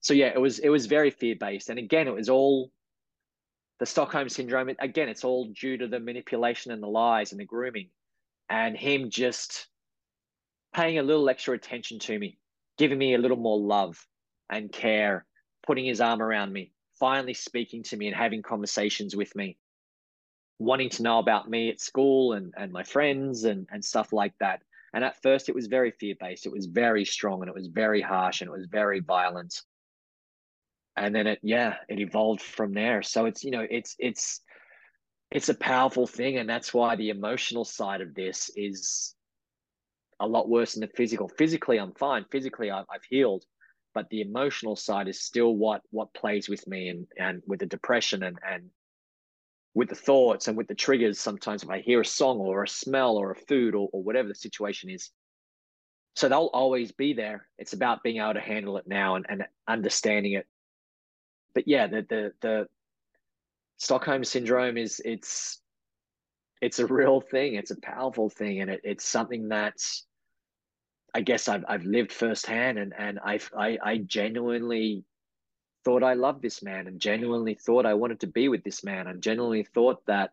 So 0.00 0.14
yeah 0.14 0.26
it 0.26 0.40
was 0.40 0.58
it 0.58 0.70
was 0.70 0.86
very 0.86 1.10
fear 1.10 1.36
based 1.38 1.68
and 1.68 1.78
again 1.78 2.08
it 2.08 2.14
was 2.14 2.28
all 2.28 2.72
the 3.78 3.86
stockholm 3.86 4.28
syndrome. 4.28 4.70
Again 4.80 5.08
it's 5.08 5.24
all 5.24 5.46
due 5.46 5.76
to 5.76 5.86
the 5.86 6.00
manipulation 6.00 6.72
and 6.72 6.82
the 6.82 6.88
lies 6.88 7.30
and 7.30 7.40
the 7.40 7.44
grooming 7.44 7.90
and 8.48 8.76
him 8.76 9.08
just 9.08 9.68
paying 10.74 10.98
a 10.98 11.02
little 11.02 11.28
extra 11.28 11.54
attention 11.54 12.00
to 12.00 12.18
me 12.18 12.38
giving 12.76 12.98
me 12.98 13.14
a 13.14 13.18
little 13.18 13.36
more 13.36 13.58
love 13.58 14.04
and 14.48 14.72
care 14.72 15.26
putting 15.66 15.84
his 15.84 16.00
arm 16.00 16.22
around 16.22 16.52
me, 16.52 16.72
finally 17.00 17.34
speaking 17.34 17.82
to 17.82 17.96
me 17.96 18.06
and 18.06 18.14
having 18.14 18.42
conversations 18.42 19.16
with 19.16 19.34
me, 19.34 19.56
wanting 20.58 20.90
to 20.90 21.02
know 21.02 21.18
about 21.18 21.48
me 21.48 21.70
at 21.70 21.80
school 21.80 22.34
and, 22.34 22.52
and 22.56 22.70
my 22.70 22.84
friends 22.84 23.44
and, 23.44 23.66
and 23.72 23.84
stuff 23.84 24.12
like 24.12 24.34
that. 24.38 24.62
And 24.92 25.02
at 25.02 25.20
first, 25.22 25.48
it 25.48 25.54
was 25.54 25.66
very 25.66 25.92
fear 25.92 26.14
based. 26.20 26.46
It 26.46 26.52
was 26.52 26.66
very 26.66 27.04
strong 27.04 27.40
and 27.40 27.48
it 27.48 27.54
was 27.54 27.68
very 27.68 28.02
harsh 28.02 28.42
and 28.42 28.48
it 28.48 28.52
was 28.52 28.66
very 28.70 29.00
violent. 29.00 29.62
And 30.96 31.14
then 31.14 31.26
it, 31.26 31.38
yeah, 31.42 31.76
it 31.88 31.98
evolved 31.98 32.42
from 32.42 32.74
there. 32.74 33.02
So 33.02 33.24
it's, 33.24 33.42
you 33.42 33.50
know, 33.52 33.66
it's, 33.68 33.96
it's, 33.98 34.42
it's 35.30 35.48
a 35.48 35.54
powerful 35.54 36.06
thing. 36.06 36.36
And 36.36 36.48
that's 36.48 36.74
why 36.74 36.96
the 36.96 37.10
emotional 37.10 37.64
side 37.64 38.00
of 38.00 38.14
this 38.14 38.50
is 38.56 39.14
a 40.18 40.26
lot 40.26 40.48
worse 40.48 40.74
than 40.74 40.82
the 40.82 40.92
physical. 40.94 41.28
Physically, 41.28 41.78
I'm 41.78 41.92
fine. 41.92 42.26
Physically, 42.30 42.70
I've, 42.70 42.84
I've 42.92 43.04
healed 43.08 43.44
but 43.94 44.08
the 44.10 44.20
emotional 44.20 44.76
side 44.76 45.08
is 45.08 45.20
still 45.20 45.54
what 45.54 45.82
what 45.90 46.12
plays 46.14 46.48
with 46.48 46.66
me 46.66 46.88
and 46.88 47.06
and 47.18 47.42
with 47.46 47.60
the 47.60 47.66
depression 47.66 48.22
and 48.22 48.38
and 48.48 48.70
with 49.74 49.88
the 49.88 49.94
thoughts 49.94 50.48
and 50.48 50.56
with 50.56 50.66
the 50.66 50.74
triggers 50.74 51.18
sometimes 51.20 51.62
if 51.62 51.70
i 51.70 51.78
hear 51.78 52.00
a 52.00 52.04
song 52.04 52.38
or 52.38 52.64
a 52.64 52.68
smell 52.68 53.16
or 53.16 53.30
a 53.30 53.36
food 53.36 53.74
or, 53.74 53.88
or 53.92 54.02
whatever 54.02 54.28
the 54.28 54.34
situation 54.34 54.90
is. 54.90 55.10
So 56.16 56.28
they'll 56.28 56.50
always 56.52 56.90
be 56.90 57.12
there. 57.12 57.46
It's 57.56 57.72
about 57.72 58.02
being 58.02 58.16
able 58.16 58.34
to 58.34 58.40
handle 58.40 58.76
it 58.78 58.86
now 58.86 59.14
and, 59.14 59.24
and 59.28 59.44
understanding 59.68 60.32
it. 60.32 60.46
But 61.54 61.68
yeah 61.68 61.86
the 61.86 62.06
the 62.08 62.32
the 62.40 62.66
stockholm 63.78 64.24
syndrome 64.24 64.76
is 64.76 65.00
it's 65.04 65.60
it's 66.60 66.78
a 66.78 66.86
real 66.86 67.20
thing. 67.20 67.54
It's 67.54 67.70
a 67.70 67.80
powerful 67.80 68.28
thing 68.28 68.60
and 68.60 68.70
it, 68.70 68.80
it's 68.84 69.04
something 69.04 69.48
that's 69.48 70.04
I 71.14 71.20
guess 71.22 71.48
I've 71.48 71.64
I've 71.68 71.84
lived 71.84 72.12
firsthand, 72.12 72.78
and 72.78 72.92
and 72.96 73.18
I've 73.24 73.50
I 73.56 73.78
I 73.82 73.98
genuinely 73.98 75.04
thought 75.84 76.02
I 76.02 76.14
loved 76.14 76.42
this 76.42 76.62
man, 76.62 76.86
and 76.86 77.00
genuinely 77.00 77.54
thought 77.54 77.86
I 77.86 77.94
wanted 77.94 78.20
to 78.20 78.26
be 78.26 78.48
with 78.48 78.64
this 78.64 78.84
man, 78.84 79.06
and 79.06 79.22
genuinely 79.22 79.64
thought 79.64 80.04
that 80.06 80.30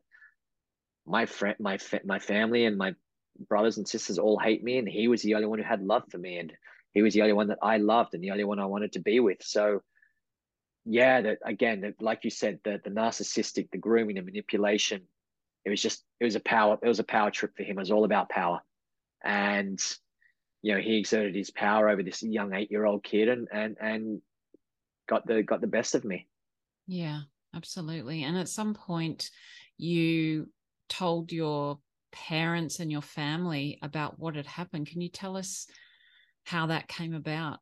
my 1.06 1.26
friend, 1.26 1.56
my 1.60 1.78
my 2.06 2.20
family, 2.20 2.66
and 2.66 2.78
my 2.78 2.96
brothers 3.50 3.78
and 3.78 3.88
sisters 3.88 4.20
all 4.20 4.40
hate 4.40 4.64
me, 4.64 4.78
and 4.78 4.88
he 4.88 5.08
was 5.08 5.22
the 5.22 5.36
only 5.36 5.48
one 5.48 5.60
who 5.60 5.66
had 5.66 5.82
love 5.82 6.04
for 6.10 6.18
me, 6.18 6.38
and 6.38 6.54
he 6.94 7.02
was 7.02 7.14
the 7.14 7.22
only 7.22 7.34
one 7.34 7.48
that 7.48 7.60
I 7.62 7.78
loved, 7.78 8.14
and 8.14 8.24
the 8.24 8.32
only 8.32 8.44
one 8.44 8.60
I 8.60 8.66
wanted 8.66 8.94
to 8.94 9.00
be 9.00 9.20
with. 9.20 9.42
So, 9.42 9.84
yeah, 10.86 11.22
that 11.22 11.40
again, 11.46 11.82
that, 11.82 12.02
like 12.02 12.24
you 12.24 12.30
said, 12.30 12.60
the 12.64 12.82
the 12.84 12.90
narcissistic, 12.90 13.72
the 13.72 13.78
grooming, 13.78 14.16
the 14.16 14.22
manipulation, 14.22 15.04
it 15.66 15.70
was 15.70 15.82
just 15.82 16.04
it 16.20 16.26
was 16.26 16.36
a 16.36 16.40
power 16.40 16.78
it 16.82 16.88
was 16.88 17.00
a 17.00 17.04
power 17.04 17.32
trip 17.32 17.56
for 17.56 17.64
him. 17.64 17.78
It 17.78 17.82
was 17.82 17.92
all 17.92 18.06
about 18.06 18.30
power, 18.30 18.62
and 19.24 19.80
you 20.62 20.74
know, 20.74 20.82
he 20.82 20.98
exerted 20.98 21.36
his 21.36 21.52
power 21.52 21.90
over 21.90 22.04
this 22.04 22.24
young 22.24 22.54
eight 22.54 22.72
year 22.72 22.86
old 22.86 23.04
kid 23.04 23.30
and 23.30 23.48
and 23.52 23.78
and 23.80 24.22
got 25.08 25.26
the 25.26 25.44
got 25.44 25.62
the 25.62 25.68
best 25.68 25.96
of 25.96 26.04
me. 26.04 26.28
Yeah, 26.88 27.22
absolutely. 27.56 28.24
And 28.24 28.38
at 28.38 28.50
some 28.50 28.74
point 28.74 29.30
you 29.78 30.48
told 30.90 31.32
your 31.32 31.80
parents 32.12 32.80
and 32.80 32.92
your 32.92 33.02
family 33.02 33.78
about 33.82 34.18
what 34.20 34.36
had 34.36 34.48
happened. 34.48 34.88
Can 34.88 35.02
you 35.02 35.10
tell 35.10 35.38
us 35.38 35.68
how 36.46 36.68
that 36.68 36.88
came 36.88 37.14
about? 37.14 37.60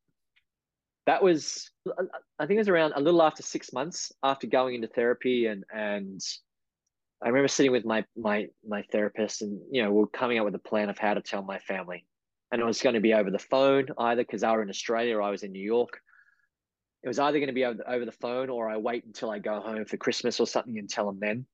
That 1.06 1.22
was 1.22 1.70
I 2.40 2.46
think 2.46 2.58
it 2.58 2.62
was 2.62 2.70
around 2.70 2.94
a 2.96 3.02
little 3.02 3.22
after 3.22 3.44
six 3.44 3.74
months 3.74 4.12
after 4.24 4.48
going 4.48 4.76
into 4.76 4.88
therapy 4.88 5.48
and 5.48 5.64
and 5.74 6.22
I 7.24 7.28
remember 7.28 7.48
sitting 7.48 7.72
with 7.72 7.86
my 7.86 8.06
my 8.18 8.48
my 8.68 8.84
therapist 8.92 9.42
and 9.42 9.60
you 9.72 9.84
know 9.84 9.92
we're 9.92 10.08
coming 10.08 10.40
up 10.40 10.46
with 10.46 10.56
a 10.56 10.60
plan 10.60 10.90
of 10.90 10.98
how 10.98 11.14
to 11.14 11.22
tell 11.22 11.44
my 11.44 11.60
family 11.60 12.06
and 12.52 12.62
it 12.62 12.66
was 12.66 12.82
going 12.82 12.94
to 12.94 13.02
be 13.02 13.14
over 13.14 13.32
the 13.32 13.40
phone 13.40 13.88
either 13.98 14.24
because 14.24 14.44
I 14.44 14.52
were 14.52 14.62
in 14.62 14.70
Australia 14.70 15.18
or 15.18 15.22
I 15.22 15.32
was 15.32 15.44
in 15.44 15.52
New 15.52 15.64
York. 15.64 16.00
It 17.04 17.08
was 17.08 17.20
either 17.20 17.40
going 17.40 17.48
to 17.48 17.54
be 17.54 17.66
over, 17.66 17.84
over 17.88 18.06
the 18.06 18.12
phone 18.12 18.50
or 18.50 18.70
I 18.70 18.78
wait 18.78 19.06
until 19.06 19.30
I 19.30 19.40
go 19.40 19.60
home 19.60 19.86
for 19.86 19.98
Christmas 19.98 20.40
or 20.40 20.48
something 20.48 20.78
and 20.78 20.90
tell 20.90 21.06
them 21.06 21.20
then. 21.20 21.46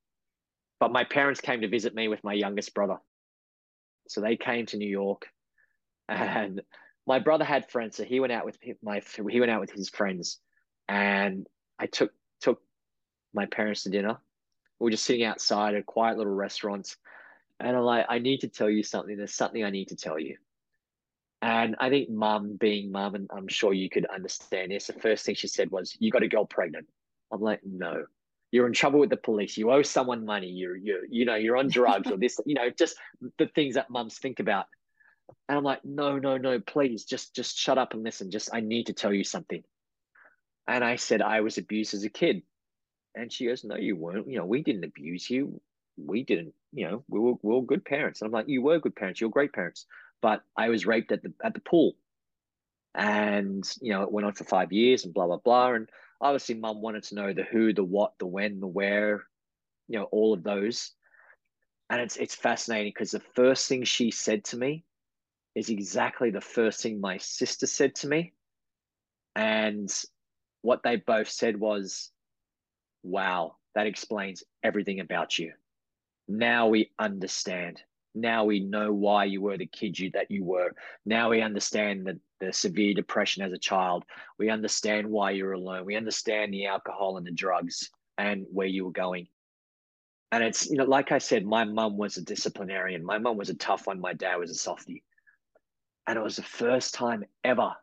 But 0.80 0.92
my 0.92 1.04
parents 1.04 1.42
came 1.42 1.62
to 1.62 1.68
visit 1.68 1.94
me 1.94 2.08
with 2.08 2.24
my 2.24 2.34
youngest 2.34 2.74
brother. 2.74 2.98
So 4.08 4.22
they 4.22 4.36
came 4.36 4.66
to 4.68 4.78
New 4.78 4.90
York 4.90 5.28
and 6.10 6.62
my 7.08 7.20
brother 7.20 7.46
had 7.46 7.70
friends. 7.70 7.98
So 7.98 8.04
he 8.04 8.20
went 8.20 8.32
out 8.32 8.46
with 8.46 8.58
my, 8.84 9.02
he 9.30 9.40
went 9.40 9.52
out 9.52 9.62
with 9.62 9.72
his 9.72 9.90
friends 9.90 10.40
and 10.88 11.48
I 11.80 11.88
took, 11.88 12.12
took 12.42 12.62
my 13.34 13.46
parents 13.46 13.84
to 13.84 13.90
dinner. 13.90 14.18
We 14.80 14.86
were 14.86 14.92
just 14.92 15.06
sitting 15.06 15.24
outside 15.24 15.76
a 15.76 15.84
quiet 15.84 16.18
little 16.18 16.34
restaurant. 16.34 16.96
And 17.60 17.78
I'm 17.78 17.84
like, 17.84 18.06
I 18.10 18.20
need 18.20 18.40
to 18.42 18.48
tell 18.48 18.70
you 18.70 18.84
something. 18.84 19.16
There's 19.16 19.36
something 19.36 19.64
I 19.64 19.70
need 19.70 19.90
to 19.90 19.96
tell 19.96 20.20
you. 20.20 20.38
And 21.42 21.76
I 21.80 21.90
think 21.90 22.10
mum, 22.10 22.58
being 22.60 22.92
mum, 22.92 23.16
and 23.16 23.30
I'm 23.36 23.48
sure 23.48 23.74
you 23.74 23.90
could 23.90 24.06
understand 24.06 24.72
this, 24.72 24.88
the 24.88 24.94
first 24.94 25.26
thing 25.26 25.36
she 25.36 25.48
said 25.48 25.72
was, 25.72 25.96
You 26.00 26.12
got 26.12 26.24
a 26.24 26.28
girl 26.28 26.46
pregnant. 26.46 26.88
I'm 27.32 27.42
like, 27.42 27.62
No, 27.64 28.06
you're 28.52 28.68
in 28.68 28.74
trouble 28.74 29.00
with 29.00 29.10
the 29.10 29.18
police. 29.18 29.58
You 29.58 29.72
owe 29.72 29.82
someone 29.82 30.24
money. 30.24 30.50
You're, 30.50 30.76
you 30.76 31.02
you 31.10 31.26
know, 31.26 31.36
you're 31.36 31.58
on 31.58 31.70
drugs 31.70 32.12
or 32.12 32.18
this, 32.18 32.40
you 32.46 32.54
know, 32.54 32.70
just 32.70 32.96
the 33.40 33.48
things 33.48 33.76
that 33.76 33.90
mums 33.90 34.20
think 34.20 34.40
about. 34.40 34.68
And 35.50 35.58
I'm 35.58 35.64
like, 35.64 35.84
No, 35.84 36.20
no, 36.20 36.38
no, 36.38 36.60
please 36.60 37.06
just, 37.06 37.36
just 37.36 37.58
shut 37.58 37.80
up 37.80 37.96
and 37.96 38.04
listen. 38.04 38.30
Just, 38.30 38.50
I 38.54 38.60
need 38.60 38.88
to 38.88 38.94
tell 38.94 39.14
you 39.14 39.24
something. 39.24 39.64
And 40.68 40.84
I 40.84 40.98
said, 40.98 41.24
I 41.24 41.42
was 41.42 41.58
abused 41.58 41.96
as 41.96 42.04
a 42.04 42.10
kid. 42.10 42.44
And 43.16 43.34
she 43.34 43.48
goes, 43.48 43.64
No, 43.64 43.78
you 43.78 43.96
weren't. 43.96 44.30
You 44.30 44.38
know, 44.38 44.46
we 44.46 44.62
didn't 44.62 44.86
abuse 44.86 45.28
you. 45.28 45.60
We 45.98 46.24
didn't, 46.24 46.54
you 46.72 46.88
know, 46.88 47.04
we 47.10 47.20
were, 47.20 47.34
we 47.42 47.56
were 47.56 47.64
good 47.64 47.84
parents. 47.84 48.22
And 48.22 48.28
I'm 48.28 48.32
like, 48.32 48.48
You 48.48 48.62
were 48.62 48.78
good 48.78 48.96
parents. 48.96 49.20
You're 49.20 49.32
great 49.32 49.54
parents 49.54 49.88
but 50.22 50.44
I 50.56 50.70
was 50.70 50.86
raped 50.86 51.12
at 51.12 51.24
the 51.24 51.34
at 51.44 51.54
the 51.54 51.60
pool, 51.60 51.96
and 52.96 53.64
you 53.82 53.94
know 53.94 54.04
it 54.04 54.12
went 54.12 54.28
on 54.28 54.34
for 54.34 54.44
five 54.44 54.72
years 54.72 55.06
and 55.06 55.14
blah 55.14 55.28
blah 55.28 55.38
blah. 55.38 55.74
And 55.74 55.90
obviously, 56.20 56.56
mum 56.56 56.82
wanted 56.82 57.04
to 57.04 57.16
know 57.16 57.34
the 57.34 57.44
who, 57.44 57.74
the 57.74 57.84
what, 57.84 58.14
the 58.20 58.28
when, 58.28 58.60
the 58.60 58.68
where, 58.68 59.24
you 59.88 60.00
know, 60.00 60.06
all 60.12 60.34
of 60.34 60.44
those. 60.44 60.92
And 61.90 62.00
it's 62.00 62.16
it's 62.18 62.36
fascinating 62.36 62.94
because 62.96 63.12
the 63.12 63.22
first 63.36 63.68
thing 63.68 63.84
she 63.84 64.12
said 64.12 64.46
to 64.46 64.58
me 64.58 64.86
is 65.56 65.70
exactly 65.70 66.32
the 66.32 66.40
first 66.40 66.82
thing 66.82 67.02
my 67.02 67.18
sister 67.18 67.68
said 67.68 67.96
to 67.96 68.08
me, 68.08 68.34
and 69.36 69.92
what 70.62 70.84
they 70.84 70.96
both 70.96 71.30
said 71.30 71.60
was, 71.60 72.12
"Wow, 73.04 73.58
that 73.76 73.88
explains 73.88 74.44
everything 74.64 75.02
about 75.02 75.38
you." 75.38 75.52
Now 76.30 76.68
we 76.70 76.92
understand 76.98 77.82
now 78.14 78.44
we 78.44 78.60
know 78.60 78.92
why 78.92 79.26
you 79.26 79.42
were 79.42 79.58
the 79.58 79.66
kid 79.66 79.98
you 79.98 80.12
that 80.12 80.30
you 80.30 80.44
were. 80.44 80.72
Now 81.06 81.30
we 81.30 81.42
understand 81.42 82.06
the, 82.06 82.20
the 82.40 82.52
severe 82.52 82.94
depression 82.94 83.44
as 83.44 83.54
a 83.54 83.58
child. 83.58 84.04
We 84.38 84.50
understand 84.50 85.08
why 85.08 85.32
you're 85.32 85.54
alone. 85.54 85.86
We 85.86 85.96
understand 85.96 86.54
the 86.54 86.66
alcohol 86.66 87.18
and 87.18 87.26
the 87.26 87.32
drugs 87.32 87.90
and 88.18 88.46
where 88.52 88.68
you 88.68 88.86
were 88.86 88.92
going. 88.92 89.28
And 90.32 90.44
it's, 90.44 90.70
you 90.70 90.78
know, 90.78 90.86
like 90.86 91.12
I 91.12 91.18
said, 91.18 91.46
my 91.46 91.64
mum 91.64 91.98
was 91.98 92.18
a 92.18 92.22
disciplinarian. 92.22 93.04
My 93.04 93.18
mum 93.18 93.38
was 93.38 93.50
a 93.50 93.56
tough 93.56 93.88
one. 93.88 94.00
My 94.00 94.14
dad 94.14 94.38
was 94.38 94.52
a 94.52 94.56
softie. 94.56 95.04
And 96.08 96.18
it 96.18 96.24
was 96.24 96.38
the 96.38 96.44
first 96.44 96.94
time 96.94 97.26
ever. 97.44 97.74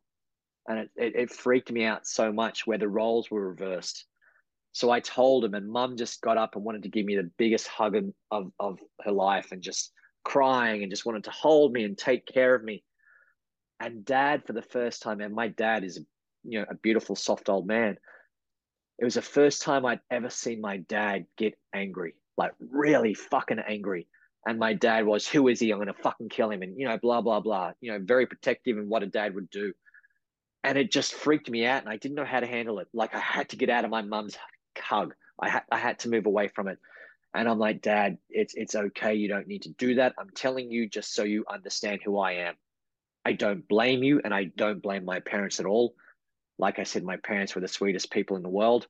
And 0.66 0.80
it, 0.80 0.90
it, 0.96 1.16
it 1.16 1.30
freaked 1.30 1.70
me 1.70 1.84
out 1.84 2.06
so 2.06 2.32
much 2.32 2.66
where 2.66 2.78
the 2.78 2.88
roles 2.88 3.30
were 3.30 3.48
reversed. 3.48 4.04
So 4.72 4.90
I 4.90 5.00
told 5.00 5.44
him, 5.44 5.54
and 5.54 5.68
mum 5.68 5.96
just 5.96 6.20
got 6.20 6.36
up 6.36 6.54
and 6.54 6.64
wanted 6.64 6.82
to 6.82 6.90
give 6.90 7.06
me 7.06 7.16
the 7.16 7.30
biggest 7.38 7.68
hug 7.68 7.96
of, 8.30 8.52
of 8.60 8.78
her 9.02 9.12
life 9.12 9.52
and 9.52 9.62
just 9.62 9.92
crying 10.28 10.82
and 10.82 10.90
just 10.90 11.06
wanted 11.06 11.24
to 11.24 11.30
hold 11.30 11.72
me 11.72 11.84
and 11.84 11.96
take 11.96 12.26
care 12.26 12.54
of 12.54 12.62
me. 12.62 12.84
And 13.80 14.04
dad, 14.04 14.44
for 14.46 14.52
the 14.52 14.60
first 14.60 15.00
time, 15.00 15.22
and 15.22 15.34
my 15.34 15.48
dad 15.48 15.84
is, 15.84 16.00
you 16.44 16.60
know, 16.60 16.66
a 16.68 16.74
beautiful, 16.74 17.16
soft 17.16 17.48
old 17.48 17.66
man. 17.66 17.96
It 18.98 19.04
was 19.04 19.14
the 19.14 19.22
first 19.22 19.62
time 19.62 19.86
I'd 19.86 20.00
ever 20.10 20.28
seen 20.28 20.60
my 20.60 20.78
dad 20.78 21.24
get 21.38 21.54
angry, 21.74 22.14
like 22.36 22.52
really 22.60 23.14
fucking 23.14 23.60
angry. 23.66 24.06
And 24.46 24.58
my 24.58 24.74
dad 24.74 25.06
was, 25.06 25.26
who 25.26 25.48
is 25.48 25.60
he? 25.60 25.70
I'm 25.70 25.78
going 25.78 25.86
to 25.86 25.94
fucking 25.94 26.28
kill 26.28 26.50
him. 26.50 26.60
And, 26.60 26.78
you 26.78 26.86
know, 26.86 26.98
blah, 26.98 27.22
blah, 27.22 27.40
blah, 27.40 27.72
you 27.80 27.90
know, 27.90 27.98
very 28.02 28.26
protective 28.26 28.76
and 28.76 28.90
what 28.90 29.02
a 29.02 29.06
dad 29.06 29.34
would 29.34 29.48
do. 29.48 29.72
And 30.62 30.76
it 30.76 30.92
just 30.92 31.14
freaked 31.14 31.48
me 31.48 31.64
out. 31.64 31.82
And 31.82 31.90
I 31.90 31.96
didn't 31.96 32.16
know 32.16 32.26
how 32.26 32.40
to 32.40 32.46
handle 32.46 32.80
it. 32.80 32.88
Like 32.92 33.14
I 33.14 33.20
had 33.20 33.48
to 33.50 33.56
get 33.56 33.70
out 33.70 33.86
of 33.86 33.90
my 33.90 34.02
mum's 34.02 34.36
hug. 34.78 35.14
I 35.40 35.48
had, 35.48 35.62
I 35.72 35.78
had 35.78 36.00
to 36.00 36.10
move 36.10 36.26
away 36.26 36.48
from 36.48 36.68
it. 36.68 36.78
And 37.34 37.48
I'm 37.48 37.58
like, 37.58 37.82
Dad, 37.82 38.18
it's 38.30 38.54
it's 38.54 38.74
okay. 38.74 39.14
You 39.14 39.28
don't 39.28 39.46
need 39.46 39.62
to 39.62 39.70
do 39.70 39.96
that. 39.96 40.14
I'm 40.18 40.30
telling 40.30 40.70
you 40.70 40.88
just 40.88 41.14
so 41.14 41.24
you 41.24 41.44
understand 41.48 42.00
who 42.04 42.18
I 42.18 42.32
am. 42.32 42.54
I 43.24 43.32
don't 43.32 43.66
blame 43.68 44.02
you, 44.02 44.20
and 44.24 44.32
I 44.32 44.44
don't 44.44 44.82
blame 44.82 45.04
my 45.04 45.20
parents 45.20 45.60
at 45.60 45.66
all. 45.66 45.94
Like 46.58 46.78
I 46.78 46.84
said, 46.84 47.04
my 47.04 47.16
parents 47.18 47.54
were 47.54 47.60
the 47.60 47.68
sweetest 47.68 48.10
people 48.10 48.36
in 48.36 48.42
the 48.42 48.48
world. 48.48 48.86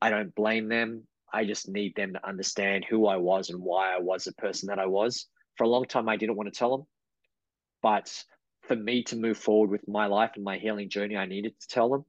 I 0.00 0.10
don't 0.10 0.34
blame 0.34 0.68
them. 0.68 1.06
I 1.32 1.44
just 1.44 1.68
need 1.68 1.94
them 1.94 2.14
to 2.14 2.26
understand 2.26 2.86
who 2.88 3.06
I 3.06 3.16
was 3.16 3.50
and 3.50 3.60
why 3.60 3.94
I 3.94 4.00
was 4.00 4.24
the 4.24 4.32
person 4.32 4.68
that 4.68 4.78
I 4.78 4.86
was. 4.86 5.26
For 5.56 5.64
a 5.64 5.68
long 5.68 5.84
time, 5.84 6.08
I 6.08 6.16
didn't 6.16 6.36
want 6.36 6.52
to 6.52 6.58
tell 6.58 6.76
them. 6.76 6.86
But 7.82 8.24
for 8.62 8.74
me 8.76 9.02
to 9.04 9.16
move 9.16 9.38
forward 9.38 9.70
with 9.70 9.86
my 9.86 10.06
life 10.06 10.32
and 10.34 10.44
my 10.44 10.58
healing 10.58 10.88
journey, 10.88 11.16
I 11.16 11.26
needed 11.26 11.60
to 11.60 11.68
tell 11.68 11.90
them. 11.90 12.04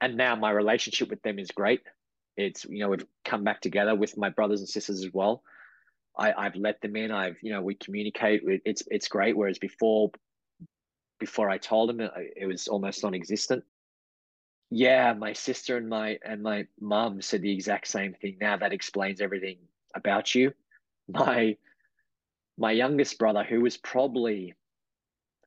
And 0.00 0.16
now 0.16 0.34
my 0.36 0.50
relationship 0.50 1.08
with 1.08 1.22
them 1.22 1.38
is 1.38 1.50
great. 1.50 1.80
It's 2.36 2.64
you 2.64 2.80
know 2.80 2.88
we've 2.88 3.06
come 3.24 3.44
back 3.44 3.60
together 3.60 3.94
with 3.94 4.16
my 4.16 4.30
brothers 4.30 4.60
and 4.60 4.68
sisters 4.68 5.04
as 5.04 5.12
well. 5.12 5.42
I, 6.16 6.32
I've 6.32 6.56
let 6.56 6.80
them 6.80 6.96
in. 6.96 7.10
I've 7.10 7.36
you 7.42 7.52
know 7.52 7.62
we 7.62 7.74
communicate. 7.74 8.42
It's 8.64 8.82
it's 8.90 9.08
great. 9.08 9.36
Whereas 9.36 9.58
before, 9.58 10.10
before 11.18 11.50
I 11.50 11.58
told 11.58 11.88
them, 11.88 12.00
it, 12.00 12.12
it 12.36 12.46
was 12.46 12.68
almost 12.68 13.02
non-existent. 13.02 13.64
Yeah, 14.70 15.12
my 15.12 15.32
sister 15.32 15.76
and 15.76 15.88
my 15.88 16.18
and 16.24 16.42
my 16.42 16.66
mum 16.80 17.20
said 17.22 17.42
the 17.42 17.52
exact 17.52 17.86
same 17.86 18.14
thing. 18.14 18.38
Now 18.40 18.56
that 18.56 18.72
explains 18.72 19.20
everything 19.20 19.58
about 19.94 20.34
you. 20.34 20.52
My 21.06 21.58
my 22.56 22.72
youngest 22.72 23.18
brother, 23.18 23.44
who 23.44 23.60
was 23.60 23.76
probably 23.76 24.54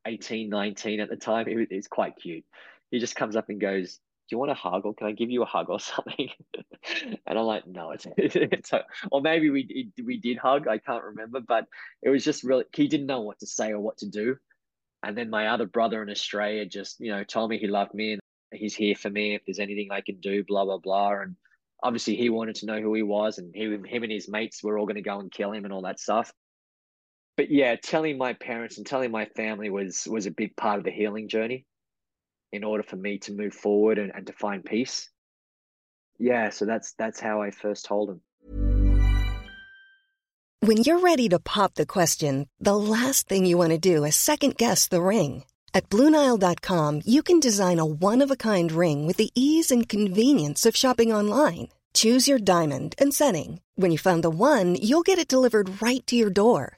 18, 0.06 0.48
19 0.48 1.00
at 1.00 1.08
the 1.08 1.16
time, 1.16 1.46
he 1.46 1.56
was 1.56 1.88
quite 1.88 2.16
cute. 2.16 2.44
He 2.90 2.98
just 2.98 3.16
comes 3.16 3.36
up 3.36 3.48
and 3.48 3.60
goes, 3.60 3.98
do 4.28 4.34
you 4.34 4.38
want 4.38 4.50
a 4.50 4.54
hug 4.54 4.84
or 4.84 4.94
can 4.94 5.06
I 5.06 5.12
give 5.12 5.30
you 5.30 5.42
a 5.42 5.46
hug 5.46 5.70
or 5.70 5.80
something? 5.80 6.28
and 7.26 7.38
I'm 7.38 7.44
like, 7.44 7.66
no, 7.66 7.92
it's, 7.92 8.06
it's 8.16 8.72
or 9.10 9.20
maybe 9.20 9.50
we 9.50 9.90
we 10.04 10.18
did 10.18 10.38
hug. 10.38 10.68
I 10.68 10.78
can't 10.78 11.04
remember, 11.04 11.40
but 11.40 11.66
it 12.02 12.10
was 12.10 12.24
just 12.24 12.44
really 12.44 12.64
he 12.74 12.88
didn't 12.88 13.06
know 13.06 13.22
what 13.22 13.38
to 13.40 13.46
say 13.46 13.70
or 13.70 13.80
what 13.80 13.98
to 13.98 14.06
do. 14.06 14.36
And 15.02 15.16
then 15.16 15.30
my 15.30 15.48
other 15.48 15.66
brother 15.66 16.02
in 16.02 16.10
Australia 16.10 16.66
just 16.66 17.00
you 17.00 17.10
know 17.10 17.24
told 17.24 17.50
me 17.50 17.58
he 17.58 17.68
loved 17.68 17.94
me 17.94 18.12
and 18.12 18.20
he's 18.52 18.74
here 18.74 18.94
for 18.94 19.10
me 19.10 19.34
if 19.34 19.42
there's 19.46 19.60
anything 19.60 19.88
I 19.90 20.02
can 20.02 20.20
do. 20.20 20.44
Blah 20.44 20.64
blah 20.64 20.78
blah. 20.78 21.20
And 21.20 21.36
obviously 21.82 22.16
he 22.16 22.28
wanted 22.28 22.56
to 22.56 22.66
know 22.66 22.80
who 22.80 22.92
he 22.94 23.02
was, 23.02 23.38
and 23.38 23.54
he 23.54 23.64
him 23.64 24.02
and 24.02 24.12
his 24.12 24.28
mates 24.28 24.62
were 24.62 24.78
all 24.78 24.86
going 24.86 24.96
to 24.96 25.02
go 25.02 25.20
and 25.20 25.32
kill 25.32 25.52
him 25.52 25.64
and 25.64 25.72
all 25.72 25.82
that 25.82 26.00
stuff. 26.00 26.32
But 27.36 27.50
yeah, 27.50 27.76
telling 27.76 28.18
my 28.18 28.32
parents 28.32 28.78
and 28.78 28.86
telling 28.86 29.10
my 29.10 29.26
family 29.36 29.70
was 29.70 30.06
was 30.10 30.26
a 30.26 30.30
big 30.32 30.56
part 30.56 30.78
of 30.78 30.84
the 30.84 30.90
healing 30.90 31.28
journey 31.28 31.64
in 32.52 32.64
order 32.64 32.82
for 32.82 32.96
me 32.96 33.18
to 33.18 33.32
move 33.32 33.54
forward 33.54 33.98
and, 33.98 34.12
and 34.14 34.26
to 34.26 34.32
find 34.32 34.64
peace. 34.64 35.10
Yeah, 36.18 36.50
so 36.50 36.64
that's 36.64 36.94
that's 36.94 37.20
how 37.20 37.42
I 37.42 37.50
first 37.50 37.84
told 37.84 38.10
him. 38.10 38.20
When 40.60 40.78
you're 40.78 40.98
ready 40.98 41.28
to 41.28 41.38
pop 41.38 41.74
the 41.74 41.86
question, 41.86 42.48
the 42.58 42.76
last 42.76 43.28
thing 43.28 43.46
you 43.46 43.56
want 43.56 43.70
to 43.70 43.78
do 43.78 44.04
is 44.04 44.16
second 44.16 44.56
guess 44.56 44.88
the 44.88 45.00
ring. 45.00 45.44
At 45.72 45.88
BlueNile.com, 45.90 47.02
you 47.04 47.22
can 47.22 47.38
design 47.38 47.78
a 47.78 47.86
one-of-a-kind 47.86 48.72
ring 48.72 49.06
with 49.06 49.18
the 49.18 49.30
ease 49.34 49.70
and 49.70 49.88
convenience 49.88 50.66
of 50.66 50.74
shopping 50.74 51.12
online. 51.12 51.68
Choose 51.94 52.26
your 52.26 52.40
diamond 52.40 52.96
and 52.98 53.14
setting. 53.14 53.60
When 53.76 53.92
you 53.92 53.98
find 53.98 54.24
the 54.24 54.30
one, 54.30 54.74
you'll 54.74 55.02
get 55.02 55.18
it 55.18 55.28
delivered 55.28 55.80
right 55.80 56.04
to 56.08 56.16
your 56.16 56.30
door. 56.30 56.77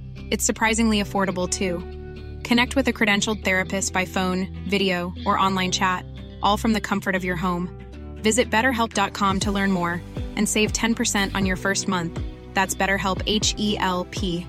It's 0.31 0.45
surprisingly 0.45 1.03
affordable 1.03 1.49
too. 1.49 1.79
Connect 2.47 2.77
with 2.77 2.87
a 2.87 2.93
credentialed 2.93 3.43
therapist 3.43 3.91
by 3.91 4.05
phone, 4.05 4.47
video, 4.69 5.13
or 5.25 5.37
online 5.37 5.71
chat, 5.71 6.05
all 6.41 6.55
from 6.55 6.71
the 6.71 6.79
comfort 6.79 7.15
of 7.15 7.25
your 7.25 7.35
home. 7.35 7.67
Visit 8.23 8.49
betterhelp.com 8.49 9.39
to 9.41 9.51
learn 9.51 9.73
more 9.73 10.01
and 10.37 10.47
save 10.47 10.71
10% 10.71 11.35
on 11.35 11.45
your 11.45 11.57
first 11.57 11.89
month. 11.89 12.17
That's 12.53 12.73
BetterHelp 12.73 13.21
H 13.25 13.55
E 13.57 13.77
L 13.77 14.07
P. 14.11 14.47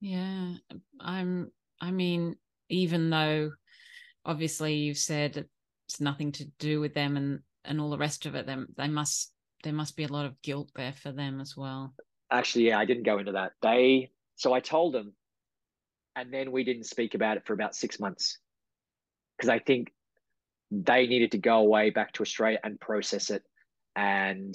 Yeah, 0.00 0.54
I'm 1.00 1.52
I 1.80 1.92
mean, 1.92 2.34
even 2.68 3.10
though 3.10 3.52
obviously 4.24 4.74
you've 4.74 4.98
said 4.98 5.46
it's 5.86 6.00
nothing 6.00 6.32
to 6.32 6.44
do 6.58 6.80
with 6.80 6.94
them 6.94 7.16
and 7.16 7.40
and 7.64 7.80
all 7.80 7.90
the 7.90 7.98
rest 7.98 8.26
of 8.26 8.34
it, 8.34 8.46
them 8.46 8.66
they 8.76 8.88
must 8.88 9.32
there 9.62 9.72
must 9.72 9.96
be 9.96 10.02
a 10.02 10.12
lot 10.12 10.26
of 10.26 10.42
guilt 10.42 10.70
there 10.74 10.92
for 10.92 11.12
them 11.12 11.40
as 11.40 11.56
well 11.56 11.94
actually, 12.30 12.68
yeah, 12.68 12.78
I 12.78 12.84
didn't 12.84 13.04
go 13.04 13.18
into 13.18 13.32
that. 13.32 13.52
They, 13.62 14.10
so 14.36 14.52
I 14.52 14.60
told 14.60 14.94
them, 14.94 15.14
and 16.14 16.32
then 16.32 16.52
we 16.52 16.64
didn't 16.64 16.84
speak 16.84 17.14
about 17.14 17.36
it 17.36 17.46
for 17.46 17.52
about 17.52 17.76
six 17.76 18.00
months 18.00 18.38
because 19.36 19.50
I 19.50 19.58
think 19.58 19.92
they 20.70 21.06
needed 21.06 21.32
to 21.32 21.38
go 21.38 21.58
away 21.58 21.90
back 21.90 22.12
to 22.12 22.22
Australia 22.22 22.58
and 22.64 22.80
process 22.80 23.30
it 23.30 23.42
and 23.94 24.54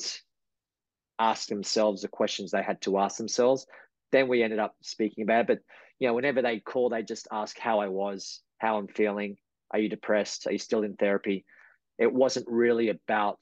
ask 1.19 1.47
themselves 1.47 2.01
the 2.01 2.07
questions 2.07 2.51
they 2.51 2.63
had 2.63 2.81
to 2.81 2.97
ask 2.97 3.17
themselves. 3.17 3.67
Then 4.11 4.27
we 4.27 4.43
ended 4.43 4.59
up 4.59 4.75
speaking 4.81 5.23
about 5.23 5.41
it. 5.41 5.47
But, 5.47 5.59
you 5.99 6.07
know, 6.07 6.13
whenever 6.13 6.41
they 6.41 6.59
call, 6.59 6.89
they 6.89 7.03
just 7.03 7.27
ask 7.31 7.57
how 7.57 7.79
I 7.79 7.87
was, 7.87 8.41
how 8.57 8.77
I'm 8.77 8.87
feeling. 8.87 9.37
Are 9.71 9.79
you 9.79 9.87
depressed? 9.87 10.47
Are 10.47 10.51
you 10.51 10.57
still 10.57 10.83
in 10.83 10.95
therapy? 10.95 11.45
It 11.97 12.11
wasn't 12.11 12.47
really 12.49 12.89
about 12.89 13.39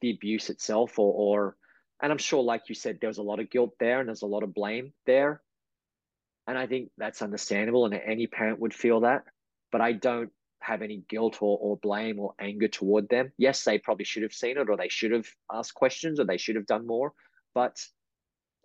the 0.00 0.10
abuse 0.10 0.50
itself 0.50 0.98
or, 0.98 1.12
or 1.12 1.56
and 2.02 2.10
I'm 2.10 2.18
sure, 2.18 2.42
like 2.42 2.68
you 2.68 2.74
said, 2.74 2.98
there 3.00 3.08
was 3.08 3.18
a 3.18 3.22
lot 3.22 3.38
of 3.38 3.48
guilt 3.48 3.74
there 3.78 4.00
and 4.00 4.08
there's 4.08 4.22
a 4.22 4.26
lot 4.26 4.42
of 4.42 4.52
blame 4.52 4.92
there. 5.06 5.40
And 6.48 6.58
I 6.58 6.66
think 6.66 6.90
that's 6.98 7.22
understandable, 7.22 7.84
and 7.84 7.94
any 7.94 8.26
parent 8.26 8.58
would 8.58 8.74
feel 8.74 9.00
that. 9.00 9.22
But 9.70 9.80
I 9.80 9.92
don't 9.92 10.30
have 10.60 10.82
any 10.82 11.04
guilt 11.08 11.38
or, 11.40 11.56
or 11.60 11.76
blame 11.76 12.18
or 12.18 12.34
anger 12.40 12.66
toward 12.66 13.08
them. 13.08 13.32
Yes, 13.38 13.62
they 13.62 13.78
probably 13.78 14.04
should 14.04 14.24
have 14.24 14.32
seen 14.32 14.58
it, 14.58 14.68
or 14.68 14.76
they 14.76 14.88
should 14.88 15.12
have 15.12 15.26
asked 15.52 15.74
questions, 15.74 16.18
or 16.18 16.24
they 16.24 16.38
should 16.38 16.56
have 16.56 16.66
done 16.66 16.84
more. 16.84 17.12
But 17.54 17.80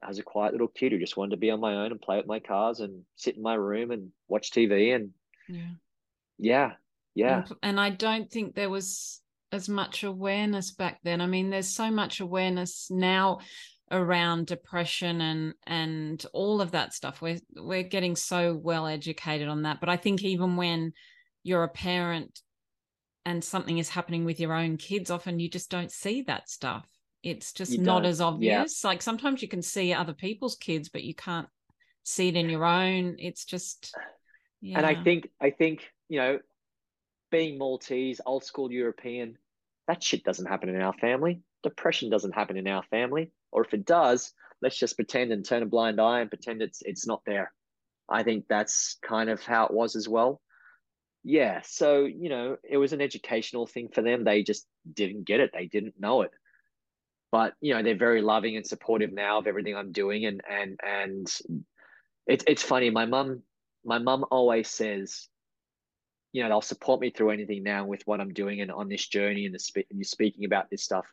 as 0.03 0.17
a 0.17 0.23
quiet 0.23 0.53
little 0.53 0.67
kid 0.67 0.91
who 0.91 0.99
just 0.99 1.17
wanted 1.17 1.31
to 1.31 1.38
be 1.38 1.51
on 1.51 1.59
my 1.59 1.75
own 1.75 1.91
and 1.91 2.01
play 2.01 2.17
with 2.17 2.27
my 2.27 2.39
cars 2.39 2.79
and 2.79 3.03
sit 3.15 3.35
in 3.35 3.43
my 3.43 3.55
room 3.55 3.91
and 3.91 4.11
watch 4.27 4.51
TV 4.51 4.95
and 4.95 5.11
yeah, 5.47 5.69
yeah, 6.38 6.71
yeah. 7.13 7.38
And, 7.38 7.55
and 7.63 7.79
I 7.79 7.89
don't 7.89 8.29
think 8.29 8.55
there 8.55 8.69
was 8.69 9.21
as 9.51 9.69
much 9.69 10.03
awareness 10.03 10.71
back 10.71 10.99
then. 11.03 11.21
I 11.21 11.27
mean, 11.27 11.49
there's 11.49 11.69
so 11.69 11.89
much 11.89 12.19
awareness 12.19 12.87
now 12.89 13.39
around 13.89 14.47
depression 14.47 15.21
and 15.21 15.53
and 15.65 16.25
all 16.33 16.61
of 16.61 16.71
that 16.71 16.93
stuff. 16.93 17.21
We're 17.21 17.39
we're 17.55 17.83
getting 17.83 18.15
so 18.15 18.55
well 18.55 18.87
educated 18.87 19.47
on 19.47 19.63
that. 19.63 19.79
But 19.79 19.89
I 19.89 19.97
think 19.97 20.23
even 20.23 20.55
when 20.55 20.93
you're 21.43 21.63
a 21.63 21.69
parent 21.69 22.41
and 23.25 23.43
something 23.43 23.77
is 23.77 23.89
happening 23.89 24.25
with 24.25 24.39
your 24.39 24.53
own 24.53 24.77
kids, 24.77 25.09
often 25.09 25.39
you 25.39 25.49
just 25.49 25.69
don't 25.69 25.91
see 25.91 26.23
that 26.23 26.49
stuff. 26.49 26.85
It's 27.23 27.53
just 27.53 27.73
you 27.73 27.79
not 27.79 28.05
as 28.05 28.21
obvious. 28.21 28.83
Yeah. 28.83 28.87
Like 28.89 29.01
sometimes 29.01 29.41
you 29.41 29.47
can 29.47 29.61
see 29.61 29.93
other 29.93 30.13
people's 30.13 30.55
kids, 30.55 30.89
but 30.89 31.03
you 31.03 31.15
can't 31.15 31.47
see 32.03 32.29
it 32.29 32.35
in 32.35 32.49
your 32.49 32.65
own. 32.65 33.15
It's 33.19 33.45
just 33.45 33.93
yeah. 34.61 34.77
And 34.77 34.85
I 34.85 35.01
think 35.03 35.29
I 35.41 35.51
think, 35.51 35.81
you 36.09 36.19
know, 36.19 36.39
being 37.30 37.57
Maltese, 37.57 38.21
old 38.25 38.43
school 38.43 38.71
European, 38.71 39.38
that 39.88 40.03
shit 40.03 40.23
doesn't 40.23 40.45
happen 40.45 40.69
in 40.69 40.82
our 40.82 40.93
family. 40.93 41.41
depression 41.63 42.09
doesn't 42.09 42.36
happen 42.36 42.57
in 42.57 42.67
our 42.67 42.84
family. 42.84 43.32
Or 43.51 43.63
if 43.65 43.73
it 43.73 43.86
does, 43.86 44.34
let's 44.61 44.78
just 44.78 44.95
pretend 44.95 45.32
and 45.32 45.45
turn 45.45 45.63
a 45.63 45.65
blind 45.65 45.99
eye 45.99 46.21
and 46.21 46.30
pretend 46.30 46.61
it's 46.61 46.82
it's 46.82 47.07
not 47.07 47.21
there. 47.25 47.51
I 48.09 48.23
think 48.23 48.45
that's 48.47 48.97
kind 49.01 49.30
of 49.30 49.41
how 49.41 49.65
it 49.65 49.73
was 49.73 49.95
as 49.95 50.07
well. 50.07 50.41
Yeah, 51.23 51.61
so 51.65 52.05
you 52.05 52.30
know, 52.30 52.57
it 52.63 52.78
was 52.78 52.93
an 52.93 53.01
educational 53.01 53.67
thing 53.67 53.89
for 53.89 54.01
them. 54.01 54.23
They 54.23 54.43
just 54.43 54.65
didn't 54.91 55.25
get 55.25 55.39
it. 55.39 55.51
They 55.53 55.67
didn't 55.67 55.99
know 55.99 56.21
it. 56.21 56.32
But 57.32 57.53
you 57.59 57.73
know, 57.73 57.84
they're 57.84 57.97
very 57.97 58.21
loving 58.21 58.55
and 58.55 58.65
supportive 58.65 59.11
now 59.11 59.39
of 59.39 59.47
everything 59.47 59.75
I'm 59.75 59.91
doing, 59.91 60.25
and 60.25 60.41
and 60.49 60.80
and 60.86 61.28
it's 62.28 62.45
it's 62.47 62.63
funny. 62.63 62.89
My 62.89 63.05
mum, 63.05 63.43
my 63.84 63.99
mum 63.99 64.25
always 64.32 64.69
says, 64.69 65.28
you 66.34 66.43
know, 66.43 66.49
they'll 66.49 66.61
support 66.61 67.01
me 67.01 67.09
through 67.09 67.32
anything 67.32 67.63
now 67.63 67.86
with 67.86 68.05
what 68.05 68.19
I'm 68.19 68.34
doing 68.34 68.61
and 68.61 68.71
on 68.71 68.89
this 68.89 69.07
journey 69.07 69.45
and 69.45 69.55
the 69.55 69.59
spe- 69.59 69.88
and 69.89 69.97
you're 69.97 70.03
speaking 70.03 70.45
about 70.45 70.69
this 70.69 70.84
stuff. 70.84 71.05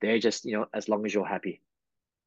They're 0.00 0.18
just, 0.18 0.44
you 0.44 0.56
know, 0.56 0.66
as 0.74 0.88
long 0.88 1.04
as 1.04 1.12
you're 1.12 1.26
happy. 1.26 1.60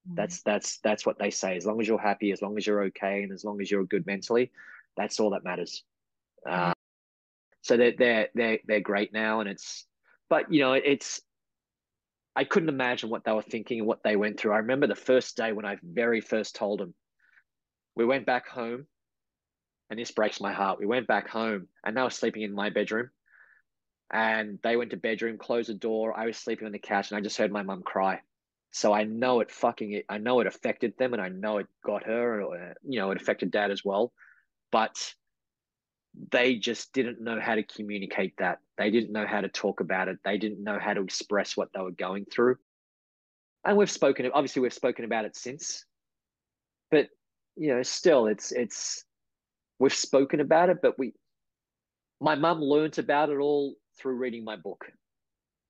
Mm. 0.10 0.16
That's 0.16 0.42
that's 0.42 0.78
that's 0.80 1.06
what 1.06 1.20
they 1.20 1.30
say. 1.30 1.58
As 1.58 1.66
long 1.66 1.80
as 1.82 1.88
you're 1.88 2.00
happy, 2.00 2.32
as 2.32 2.42
long 2.42 2.58
as 2.58 2.66
you're 2.66 2.84
okay, 2.86 3.24
and 3.24 3.32
as 3.32 3.44
long 3.44 3.62
as 3.62 3.70
you're 3.70 3.86
good 3.86 4.06
mentally, 4.06 4.52
that's 4.98 5.20
all 5.20 5.32
that 5.32 5.44
matters. 5.44 5.84
Uh, 6.48 6.74
so 7.62 7.78
they're 7.78 7.94
they're 7.98 8.30
they're 8.34 8.60
they're 8.66 8.80
great 8.82 9.14
now, 9.14 9.40
and 9.40 9.50
it's 9.50 9.86
but 10.30 10.52
you 10.52 10.60
know 10.60 10.74
it's 10.74 11.22
I 12.36 12.44
couldn't 12.44 12.70
imagine 12.70 13.10
what 13.10 13.24
they 13.24 13.32
were 13.32 13.42
thinking 13.42 13.80
and 13.80 13.88
what 13.88 14.04
they 14.04 14.16
went 14.16 14.40
through. 14.40 14.54
I 14.54 14.60
remember 14.60 14.88
the 14.88 14.96
first 14.96 15.36
day 15.38 15.52
when 15.52 15.66
I 15.66 15.78
very 15.84 16.22
first 16.22 16.56
told 16.56 16.80
them. 16.80 16.94
We 17.96 18.06
went 18.06 18.26
back 18.26 18.48
home, 18.48 18.88
and 19.92 20.00
this 20.00 20.12
breaks 20.12 20.40
my 20.40 20.54
heart. 20.54 20.80
We 20.80 20.86
went 20.86 21.06
back 21.06 21.28
home, 21.28 21.68
and 21.86 21.96
they 21.96 22.02
were 22.02 22.10
sleeping 22.10 22.44
in 22.44 22.54
my 22.54 22.70
bedroom. 22.70 23.10
And 24.10 24.58
they 24.64 24.78
went 24.78 24.92
to 24.92 24.98
bedroom, 24.98 25.38
closed 25.38 25.70
the 25.70 25.74
door. 25.74 26.18
I 26.18 26.26
was 26.26 26.38
sleeping 26.38 26.66
on 26.66 26.72
the 26.72 26.80
couch, 26.80 27.12
and 27.12 27.18
I 27.18 27.22
just 27.22 27.38
heard 27.38 27.52
my 27.52 27.62
mum 27.62 27.84
cry. 27.84 28.22
So 28.72 28.94
I 28.94 29.04
know 29.04 29.42
it 29.42 29.52
fucking 29.52 30.04
I 30.08 30.18
know 30.18 30.40
it 30.40 30.48
affected 30.48 30.98
them, 30.98 31.12
and 31.12 31.22
I 31.22 31.28
know 31.28 31.58
it 31.58 31.68
got 31.86 32.06
her, 32.06 32.42
or 32.42 32.74
you 32.88 33.02
know, 33.02 33.12
it 33.12 33.22
affected 33.22 33.52
dad 33.52 33.70
as 33.70 33.84
well. 33.84 34.14
But 34.72 35.14
they 36.32 36.56
just 36.56 36.94
didn't 36.94 37.20
know 37.20 37.42
how 37.42 37.56
to 37.56 37.64
communicate 37.64 38.38
that. 38.38 38.60
They 38.78 38.92
didn't 38.92 39.12
know 39.12 39.28
how 39.28 39.42
to 39.42 39.50
talk 39.50 39.82
about 39.82 40.08
it. 40.08 40.20
They 40.24 40.38
didn't 40.38 40.64
know 40.64 40.80
how 40.80 40.94
to 40.94 41.02
express 41.02 41.58
what 41.58 41.68
they 41.74 41.82
were 41.82 41.92
going 41.92 42.26
through. 42.32 42.56
And 43.66 43.76
we've 43.76 43.92
spoken, 43.92 44.30
obviously, 44.34 44.62
we've 44.62 44.74
spoken 44.74 45.04
about 45.04 45.26
it 45.26 45.36
since. 45.36 45.86
But 46.90 47.10
you 47.58 47.76
know, 47.76 47.84
still, 47.84 48.28
it's 48.28 48.54
it's 48.54 49.04
we've 49.82 49.94
spoken 49.94 50.40
about 50.40 50.70
it, 50.70 50.78
but 50.82 50.98
we, 50.98 51.14
my 52.20 52.36
mum 52.36 52.62
learnt 52.62 52.98
about 52.98 53.30
it 53.30 53.38
all 53.38 53.76
through 53.98 54.16
reading 54.16 54.44
my 54.44 54.56
book, 54.56 54.86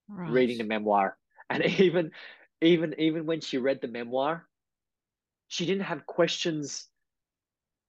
right. 0.08 0.32
reading 0.32 0.58
the 0.58 0.64
memoir, 0.64 1.18
and 1.50 1.64
even 1.80 2.12
even 2.62 2.94
even 3.00 3.26
when 3.26 3.42
she 3.42 3.58
read 3.58 3.80
the 3.82 3.88
memoir, 3.88 4.46
she 5.48 5.66
didn't 5.66 5.84
have 5.84 6.06
questions 6.06 6.88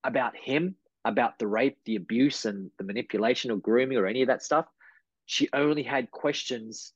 about 0.05 0.37
him 0.37 0.77
about 1.05 1.39
the 1.39 1.47
rape, 1.47 1.79
the 1.85 1.97
abuse, 1.97 2.45
and 2.45 2.71
the 2.79 2.85
manipulation 2.85 3.51
or 3.51 3.57
grooming 3.57 3.99
or 3.99 4.07
any 4.07 4.23
of 4.23 4.29
that 4.29 4.43
stuff. 4.43 4.67
She 5.27 5.49
only 5.53 5.83
had 5.83 6.11
questions 6.11 6.93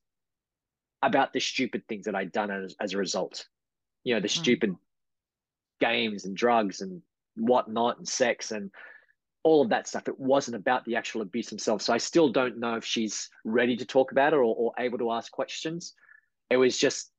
about 1.02 1.32
the 1.32 1.40
stupid 1.40 1.82
things 1.88 2.04
that 2.04 2.14
I'd 2.14 2.32
done 2.32 2.50
as, 2.50 2.76
as 2.80 2.92
a 2.92 2.98
result. 2.98 3.46
You 4.04 4.14
know, 4.14 4.20
the 4.20 4.28
stupid 4.28 4.76
games 5.80 6.24
and 6.24 6.36
drugs 6.36 6.80
and 6.80 7.02
whatnot 7.36 7.98
and 7.98 8.08
sex 8.08 8.52
and 8.52 8.70
all 9.46 9.62
of 9.62 9.68
that 9.68 9.86
stuff. 9.86 10.08
It 10.08 10.18
wasn't 10.18 10.56
about 10.56 10.84
the 10.84 10.96
actual 10.96 11.22
abuse 11.22 11.48
themselves. 11.50 11.84
So 11.84 11.92
I 11.94 11.98
still 11.98 12.30
don't 12.30 12.58
know 12.58 12.74
if 12.74 12.84
she's 12.84 13.30
ready 13.44 13.76
to 13.76 13.84
talk 13.84 14.10
about 14.10 14.32
it 14.32 14.38
or, 14.38 14.42
or 14.42 14.72
able 14.76 14.98
to 14.98 15.12
ask 15.12 15.30
questions. 15.30 15.94
It 16.50 16.56
was 16.56 16.76
just 16.76 17.12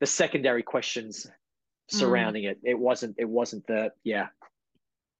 the 0.00 0.06
secondary 0.06 0.64
questions 0.64 1.26
mm. 1.26 1.96
surrounding 1.96 2.42
mm. 2.44 2.50
it. 2.50 2.58
It 2.64 2.76
wasn't. 2.76 3.14
It 3.16 3.28
wasn't 3.28 3.64
the 3.68 3.92
yeah. 4.02 4.26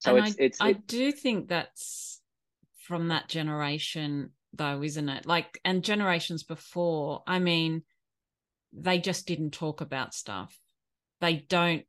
So 0.00 0.16
and 0.16 0.26
it's, 0.26 0.36
I, 0.36 0.42
it's, 0.42 0.60
I 0.60 0.72
do 0.72 1.12
think 1.12 1.46
that's 1.46 2.20
from 2.88 3.06
that 3.08 3.28
generation 3.28 4.30
though, 4.52 4.82
isn't 4.82 5.08
it? 5.08 5.26
Like, 5.26 5.60
and 5.64 5.84
generations 5.84 6.42
before, 6.42 7.22
I 7.24 7.38
mean, 7.38 7.84
they 8.72 8.98
just 8.98 9.28
didn't 9.28 9.52
talk 9.52 9.80
about 9.80 10.12
stuff. 10.12 10.58
They 11.20 11.36
don't 11.36 11.84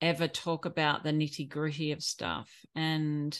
ever 0.00 0.28
talk 0.28 0.64
about 0.64 1.02
the 1.02 1.12
nitty 1.12 1.48
gritty 1.48 1.92
of 1.92 2.02
stuff. 2.02 2.50
And 2.74 3.38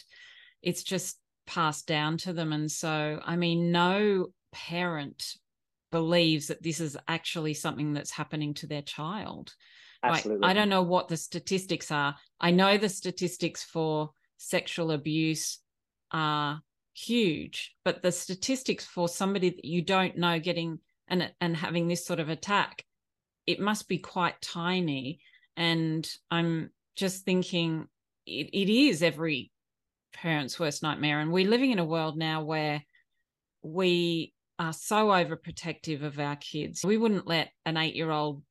it's 0.61 0.83
just 0.83 1.19
passed 1.45 1.87
down 1.87 2.17
to 2.17 2.33
them. 2.33 2.53
And 2.53 2.71
so, 2.71 3.19
I 3.23 3.35
mean, 3.35 3.71
no 3.71 4.27
parent 4.51 5.33
believes 5.91 6.47
that 6.47 6.61
this 6.61 6.79
is 6.79 6.97
actually 7.07 7.53
something 7.53 7.93
that's 7.93 8.11
happening 8.11 8.53
to 8.55 8.67
their 8.67 8.81
child. 8.81 9.53
Absolutely. 10.03 10.41
Like, 10.41 10.51
I 10.51 10.53
don't 10.53 10.69
know 10.69 10.83
what 10.83 11.07
the 11.07 11.17
statistics 11.17 11.91
are. 11.91 12.15
I 12.39 12.51
know 12.51 12.77
the 12.77 12.89
statistics 12.89 13.63
for 13.63 14.11
sexual 14.37 14.91
abuse 14.91 15.59
are 16.11 16.61
huge, 16.93 17.75
but 17.83 18.01
the 18.01 18.11
statistics 18.11 18.85
for 18.85 19.07
somebody 19.07 19.49
that 19.51 19.65
you 19.65 19.81
don't 19.81 20.17
know 20.17 20.39
getting 20.39 20.79
and 21.07 21.31
and 21.39 21.55
having 21.55 21.87
this 21.87 22.05
sort 22.05 22.19
of 22.19 22.29
attack, 22.29 22.83
it 23.45 23.59
must 23.59 23.87
be 23.87 23.97
quite 23.97 24.41
tiny. 24.41 25.19
And 25.57 26.09
I'm 26.31 26.69
just 26.95 27.25
thinking 27.25 27.87
it, 28.25 28.49
it 28.53 28.69
is 28.71 29.03
every 29.03 29.51
parent's 30.13 30.59
worst 30.59 30.83
nightmare. 30.83 31.19
And 31.19 31.31
we're 31.31 31.49
living 31.49 31.71
in 31.71 31.79
a 31.79 31.85
world 31.85 32.17
now 32.17 32.43
where 32.43 32.83
we 33.61 34.33
are 34.59 34.73
so 34.73 35.07
overprotective 35.07 36.03
of 36.03 36.19
our 36.19 36.35
kids. 36.35 36.85
We 36.85 36.97
wouldn't 36.97 37.27
let 37.27 37.49
an 37.65 37.77
eight 37.77 37.95
year 37.95 38.11
old 38.11 38.43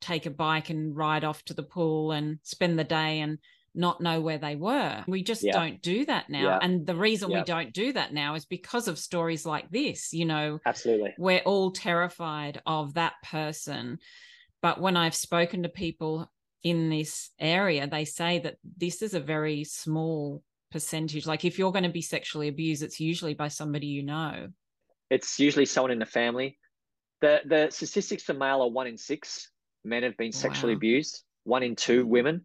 take 0.00 0.26
a 0.26 0.30
bike 0.30 0.70
and 0.70 0.96
ride 0.96 1.24
off 1.24 1.42
to 1.44 1.54
the 1.54 1.62
pool 1.62 2.12
and 2.12 2.38
spend 2.42 2.78
the 2.78 2.84
day 2.84 3.20
and 3.20 3.38
not 3.74 4.00
know 4.00 4.20
where 4.20 4.38
they 4.38 4.56
were. 4.56 5.04
We 5.06 5.22
just 5.22 5.42
yeah. 5.42 5.52
don't 5.52 5.80
do 5.82 6.04
that 6.06 6.30
now. 6.30 6.42
Yeah. 6.42 6.58
And 6.60 6.86
the 6.86 6.94
reason 6.94 7.30
yeah. 7.30 7.38
we 7.38 7.44
don't 7.44 7.72
do 7.72 7.92
that 7.92 8.12
now 8.12 8.34
is 8.34 8.44
because 8.44 8.88
of 8.88 8.98
stories 8.98 9.44
like 9.44 9.70
this. 9.70 10.12
You 10.12 10.24
know, 10.24 10.58
absolutely. 10.66 11.14
We're 11.18 11.40
all 11.40 11.70
terrified 11.70 12.60
of 12.66 12.94
that 12.94 13.14
person. 13.24 13.98
But 14.62 14.80
when 14.80 14.96
I've 14.96 15.14
spoken 15.14 15.62
to 15.62 15.68
people 15.68 16.30
in 16.62 16.90
this 16.90 17.30
area, 17.38 17.86
they 17.86 18.04
say 18.04 18.40
that 18.40 18.56
this 18.76 19.02
is 19.02 19.14
a 19.14 19.20
very 19.20 19.64
small 19.64 20.42
percentage. 20.70 21.26
Like 21.26 21.44
if 21.44 21.58
you're 21.58 21.72
going 21.72 21.84
to 21.84 21.90
be 21.90 22.02
sexually 22.02 22.48
abused, 22.48 22.82
it's 22.82 23.00
usually 23.00 23.34
by 23.34 23.48
somebody 23.48 23.86
you 23.86 24.02
know. 24.02 24.48
It's 25.10 25.38
usually 25.38 25.66
someone 25.66 25.90
in 25.90 25.98
the 25.98 26.06
family. 26.06 26.58
The 27.20 27.40
the 27.44 27.68
statistics 27.70 28.22
for 28.22 28.34
male 28.34 28.62
are 28.62 28.70
one 28.70 28.86
in 28.86 28.98
six 28.98 29.50
men 29.84 30.02
have 30.02 30.16
been 30.16 30.32
sexually 30.32 30.74
wow. 30.74 30.78
abused, 30.78 31.22
one 31.44 31.62
in 31.62 31.76
two 31.76 32.06
women. 32.06 32.42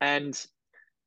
And 0.00 0.34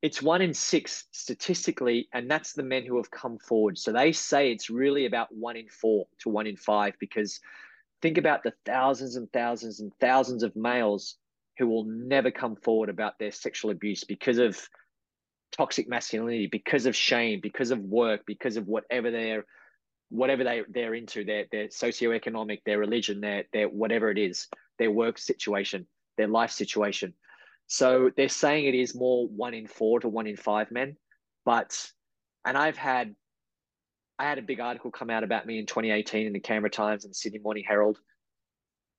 it's 0.02 0.22
one 0.22 0.42
in 0.42 0.54
six 0.54 1.04
statistically, 1.10 2.08
and 2.12 2.30
that's 2.30 2.52
the 2.52 2.62
men 2.62 2.84
who 2.84 2.96
have 2.96 3.10
come 3.10 3.38
forward. 3.38 3.78
So 3.78 3.92
they 3.92 4.12
say 4.12 4.52
it's 4.52 4.70
really 4.70 5.06
about 5.06 5.28
one 5.30 5.56
in 5.56 5.68
four 5.68 6.06
to 6.20 6.28
one 6.28 6.46
in 6.46 6.56
five 6.56 6.94
because 7.00 7.40
think 8.02 8.18
about 8.18 8.42
the 8.42 8.52
thousands 8.64 9.16
and 9.16 9.30
thousands 9.32 9.80
and 9.80 9.92
thousands 10.00 10.42
of 10.42 10.54
males 10.54 11.16
who 11.58 11.66
will 11.66 11.84
never 11.84 12.30
come 12.30 12.56
forward 12.56 12.88
about 12.88 13.18
their 13.18 13.32
sexual 13.32 13.70
abuse 13.70 14.04
because 14.04 14.38
of 14.38 14.58
toxic 15.52 15.88
masculinity, 15.88 16.46
because 16.46 16.86
of 16.86 16.94
shame, 16.94 17.40
because 17.42 17.70
of 17.70 17.80
work, 17.80 18.22
because 18.26 18.56
of 18.56 18.66
whatever 18.66 19.10
they're 19.10 19.44
whatever 20.08 20.44
they 20.44 20.62
they're 20.68 20.94
into, 20.94 21.24
their 21.24 21.46
their 21.50 21.68
socioeconomic, 21.68 22.60
their 22.64 22.78
religion, 22.78 23.20
their 23.20 23.44
their 23.52 23.68
whatever 23.68 24.10
it 24.10 24.18
is, 24.18 24.48
their 24.78 24.90
work 24.90 25.18
situation, 25.18 25.86
their 26.16 26.28
life 26.28 26.50
situation. 26.50 27.14
So 27.66 28.10
they're 28.16 28.28
saying 28.28 28.66
it 28.66 28.74
is 28.74 28.94
more 28.94 29.26
one 29.26 29.54
in 29.54 29.66
four 29.66 30.00
to 30.00 30.08
one 30.08 30.26
in 30.26 30.36
five 30.36 30.70
men. 30.70 30.96
But, 31.44 31.90
and 32.44 32.56
I've 32.56 32.76
had, 32.76 33.14
I 34.18 34.24
had 34.24 34.38
a 34.38 34.42
big 34.42 34.60
article 34.60 34.90
come 34.90 35.10
out 35.10 35.24
about 35.24 35.46
me 35.46 35.58
in 35.58 35.66
2018 35.66 36.26
in 36.26 36.32
the 36.32 36.40
Canberra 36.40 36.70
Times 36.70 37.04
and 37.04 37.10
the 37.10 37.16
Sydney 37.16 37.40
Morning 37.40 37.64
Herald. 37.66 37.98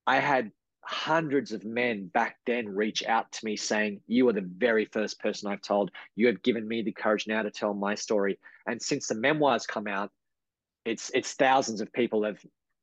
I 0.05 0.19
had 0.19 0.51
hundreds 0.87 1.51
of 1.51 1.65
men 1.65 2.07
back 2.07 2.37
then 2.45 2.69
reach 2.69 3.05
out 3.05 3.29
to 3.33 3.45
me 3.45 3.57
saying, 3.57 3.99
You 4.07 4.29
are 4.29 4.33
the 4.33 4.49
very 4.57 4.85
first 4.85 5.19
person 5.19 5.51
I've 5.51 5.61
told. 5.61 5.91
You 6.15 6.27
have 6.27 6.41
given 6.43 6.65
me 6.65 6.81
the 6.81 6.93
courage 6.93 7.27
now 7.27 7.41
to 7.41 7.51
tell 7.51 7.73
my 7.73 7.93
story. 7.93 8.39
And 8.67 8.81
since 8.81 9.07
the 9.07 9.15
memoirs 9.15 9.67
come 9.67 9.87
out, 9.87 10.11
it's 10.85 11.11
it's 11.13 11.33
thousands 11.33 11.81
of 11.81 11.91
people 11.91 12.23
have 12.23 12.39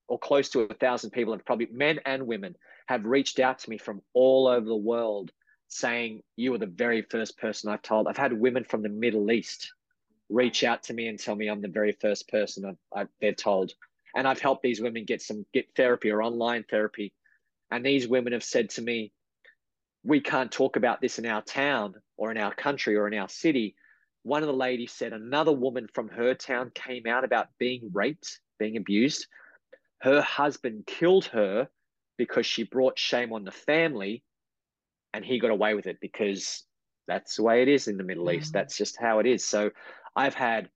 or 0.08 0.18
close 0.18 0.50
to 0.50 0.60
a 0.60 0.74
thousand 0.74 1.10
people 1.10 1.32
have 1.32 1.46
probably 1.46 1.66
men 1.72 1.98
and 2.04 2.26
women 2.26 2.54
have 2.88 3.06
reached 3.06 3.40
out 3.40 3.58
to 3.60 3.70
me 3.70 3.78
from 3.78 4.02
all 4.12 4.48
over 4.48 4.66
the 4.66 4.76
world 4.76 5.32
saying 5.68 6.22
you 6.36 6.52
are 6.52 6.58
the 6.58 6.66
very 6.66 7.00
first 7.00 7.38
person 7.38 7.70
I've 7.70 7.80
told. 7.80 8.06
I've 8.06 8.18
had 8.18 8.34
women 8.34 8.64
from 8.64 8.82
the 8.82 8.90
Middle 8.90 9.30
East 9.30 9.72
reach 10.28 10.62
out 10.62 10.82
to 10.84 10.92
me 10.92 11.08
and 11.08 11.18
tell 11.18 11.34
me 11.34 11.48
I'm 11.48 11.62
the 11.62 11.68
very 11.68 11.96
first 12.02 12.28
person 12.28 12.66
I've, 12.66 12.76
I've, 12.94 13.08
they're 13.22 13.32
told. 13.32 13.72
And 14.14 14.28
I've 14.28 14.40
helped 14.40 14.62
these 14.62 14.82
women 14.82 15.06
get 15.06 15.22
some 15.22 15.46
get 15.54 15.68
therapy 15.74 16.10
or 16.10 16.22
online 16.22 16.64
therapy. 16.68 17.14
And 17.74 17.84
these 17.84 18.06
women 18.06 18.34
have 18.34 18.44
said 18.44 18.70
to 18.70 18.82
me, 18.82 19.10
we 20.04 20.20
can't 20.20 20.52
talk 20.52 20.76
about 20.76 21.00
this 21.00 21.18
in 21.18 21.26
our 21.26 21.42
town 21.42 21.94
or 22.16 22.30
in 22.30 22.38
our 22.38 22.54
country 22.54 22.94
or 22.94 23.08
in 23.08 23.18
our 23.18 23.28
city. 23.28 23.74
One 24.22 24.44
of 24.44 24.46
the 24.46 24.54
ladies 24.54 24.92
said 24.92 25.12
another 25.12 25.50
woman 25.50 25.88
from 25.92 26.08
her 26.10 26.34
town 26.34 26.70
came 26.72 27.08
out 27.08 27.24
about 27.24 27.48
being 27.58 27.90
raped, 27.92 28.38
being 28.60 28.76
abused. 28.76 29.26
Her 30.02 30.20
husband 30.20 30.86
killed 30.86 31.24
her 31.26 31.68
because 32.16 32.46
she 32.46 32.62
brought 32.62 32.96
shame 32.96 33.32
on 33.32 33.42
the 33.42 33.50
family 33.50 34.22
and 35.12 35.24
he 35.24 35.40
got 35.40 35.50
away 35.50 35.74
with 35.74 35.88
it 35.88 35.98
because 36.00 36.62
that's 37.08 37.34
the 37.34 37.42
way 37.42 37.62
it 37.62 37.68
is 37.68 37.88
in 37.88 37.96
the 37.96 38.04
Middle 38.04 38.30
East. 38.30 38.52
That's 38.52 38.76
just 38.76 39.00
how 39.00 39.18
it 39.18 39.26
is. 39.26 39.44
So 39.44 39.72
I've 40.14 40.34
had, 40.34 40.68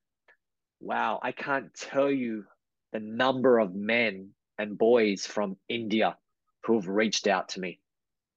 wow, 0.81 1.21
I 1.23 1.31
can't 1.31 1.73
tell 1.75 2.11
you 2.11 2.45
the 2.93 2.99
number 2.99 3.61
of 3.61 3.73
men 3.73 4.31
and 4.59 4.77
boys 4.77 5.29
from 5.29 5.59
India 5.69 6.17
who've 6.65 6.87
reached 6.87 7.27
out 7.27 7.51
to 7.51 7.61
me. 7.61 7.79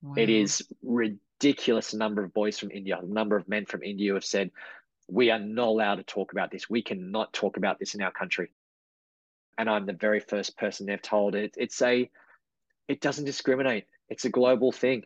Wow. 0.01 0.15
It 0.17 0.29
is 0.29 0.67
ridiculous 0.81 1.93
number 1.93 2.23
of 2.23 2.33
boys 2.33 2.57
from 2.59 2.71
India, 2.71 2.99
the 3.01 3.13
number 3.13 3.35
of 3.35 3.47
men 3.47 3.65
from 3.65 3.83
India 3.83 4.09
who 4.09 4.15
have 4.15 4.25
said, 4.25 4.51
we 5.07 5.29
are 5.31 5.39
not 5.39 5.67
allowed 5.67 5.95
to 5.95 6.03
talk 6.03 6.31
about 6.31 6.51
this. 6.51 6.69
We 6.69 6.81
cannot 6.81 7.33
talk 7.33 7.57
about 7.57 7.79
this 7.79 7.95
in 7.95 8.01
our 8.01 8.11
country. 8.11 8.51
And 9.57 9.69
I'm 9.69 9.85
the 9.85 9.93
very 9.93 10.19
first 10.21 10.57
person 10.57 10.85
they've 10.85 11.01
told 11.01 11.35
it. 11.35 11.55
It's 11.57 11.81
a, 11.81 12.09
it 12.87 13.01
doesn't 13.01 13.25
discriminate. 13.25 13.85
It's 14.09 14.25
a 14.25 14.29
global 14.29 14.71
thing. 14.71 15.03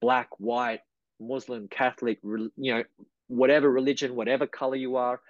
Black, 0.00 0.28
white, 0.38 0.80
Muslim, 1.20 1.68
Catholic, 1.68 2.18
you 2.22 2.50
know, 2.56 2.84
whatever 3.26 3.70
religion, 3.70 4.14
whatever 4.14 4.46
color 4.46 4.76
you 4.76 4.96
are, 4.96 5.20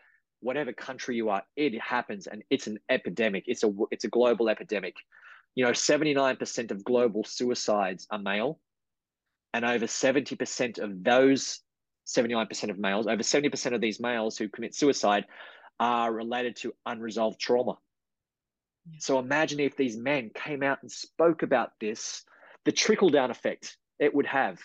whatever 0.40 0.72
country 0.72 1.16
you 1.16 1.30
are, 1.30 1.42
it 1.56 1.80
happens, 1.80 2.26
and 2.26 2.42
it's 2.50 2.66
an 2.66 2.78
epidemic. 2.88 3.44
It's 3.46 3.64
a 3.64 3.72
it's 3.90 4.04
a 4.04 4.08
global 4.08 4.48
epidemic. 4.48 4.96
You 5.58 5.64
know, 5.64 5.72
seventy 5.72 6.14
nine 6.14 6.36
percent 6.36 6.70
of 6.70 6.84
global 6.84 7.24
suicides 7.24 8.06
are 8.12 8.18
male, 8.20 8.60
and 9.52 9.64
over 9.64 9.88
seventy 9.88 10.36
percent 10.36 10.78
of 10.78 11.02
those 11.02 11.62
seventy 12.04 12.34
nine 12.34 12.46
percent 12.46 12.70
of 12.70 12.78
males, 12.78 13.08
over 13.08 13.24
seventy 13.24 13.48
percent 13.48 13.74
of 13.74 13.80
these 13.80 13.98
males 13.98 14.38
who 14.38 14.48
commit 14.48 14.72
suicide, 14.72 15.24
are 15.80 16.12
related 16.12 16.54
to 16.58 16.74
unresolved 16.86 17.40
trauma. 17.40 17.76
Yeah. 18.88 18.98
So 19.00 19.18
imagine 19.18 19.58
if 19.58 19.76
these 19.76 19.96
men 19.96 20.30
came 20.32 20.62
out 20.62 20.78
and 20.82 20.92
spoke 20.92 21.42
about 21.42 21.72
this, 21.80 22.24
the 22.64 22.70
trickle 22.70 23.10
down 23.10 23.32
effect 23.32 23.78
it 23.98 24.14
would 24.14 24.26
have 24.26 24.60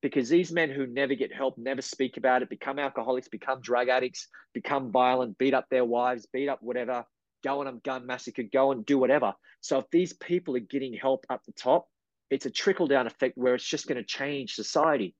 because 0.00 0.28
these 0.28 0.52
men 0.52 0.70
who 0.70 0.86
never 0.86 1.16
get 1.16 1.34
help, 1.34 1.58
never 1.58 1.82
speak 1.82 2.18
about 2.18 2.42
it, 2.42 2.50
become 2.50 2.78
alcoholics, 2.78 3.26
become 3.26 3.60
drug 3.60 3.88
addicts, 3.88 4.28
become 4.54 4.92
violent, 4.92 5.38
beat 5.38 5.54
up 5.54 5.66
their 5.72 5.84
wives, 5.84 6.24
beat 6.32 6.48
up 6.48 6.62
whatever, 6.62 7.04
go 7.46 7.60
on 7.60 7.68
a 7.68 7.72
gun 7.72 8.06
massacre, 8.06 8.42
go 8.42 8.72
and 8.72 8.84
do 8.84 8.98
whatever. 8.98 9.32
So 9.60 9.78
if 9.78 9.84
these 9.92 10.12
people 10.12 10.56
are 10.56 10.60
getting 10.60 10.94
help 10.94 11.24
up 11.30 11.44
the 11.44 11.52
top, 11.52 11.86
it's 12.28 12.46
a 12.46 12.50
trickle 12.50 12.88
down 12.88 13.06
effect 13.06 13.38
where 13.38 13.54
it's 13.54 13.64
just 13.64 13.86
going 13.86 13.98
to 13.98 14.04
change 14.04 14.54
society. 14.54 15.14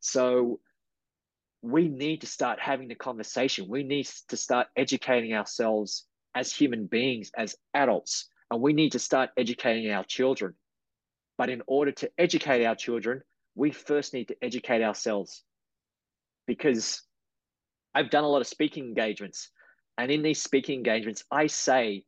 So 0.00 0.58
we 1.62 1.88
need 1.88 2.22
to 2.22 2.26
start 2.26 2.58
having 2.60 2.88
the 2.88 2.96
conversation. 2.96 3.66
We 3.68 3.84
need 3.84 4.08
to 4.28 4.36
start 4.36 4.66
educating 4.76 5.34
ourselves 5.34 6.04
as 6.34 6.52
human 6.52 6.86
beings, 6.86 7.30
as 7.36 7.54
adults, 7.74 8.26
and 8.50 8.60
we 8.60 8.72
need 8.72 8.92
to 8.92 8.98
start 8.98 9.30
educating 9.36 9.90
our 9.92 10.04
children. 10.04 10.54
But 11.36 11.48
in 11.48 11.62
order 11.68 11.92
to 11.92 12.10
educate 12.18 12.64
our 12.64 12.74
children, 12.74 13.22
we 13.54 13.70
first 13.70 14.14
need 14.14 14.28
to 14.28 14.36
educate 14.42 14.82
ourselves 14.82 15.44
because 16.46 17.02
I've 17.94 18.10
done 18.10 18.24
a 18.24 18.28
lot 18.28 18.40
of 18.40 18.48
speaking 18.48 18.84
engagements. 18.84 19.50
And 19.98 20.10
in 20.10 20.22
these 20.22 20.40
speaking 20.40 20.78
engagements, 20.78 21.24
I 21.30 21.48
say 21.48 22.04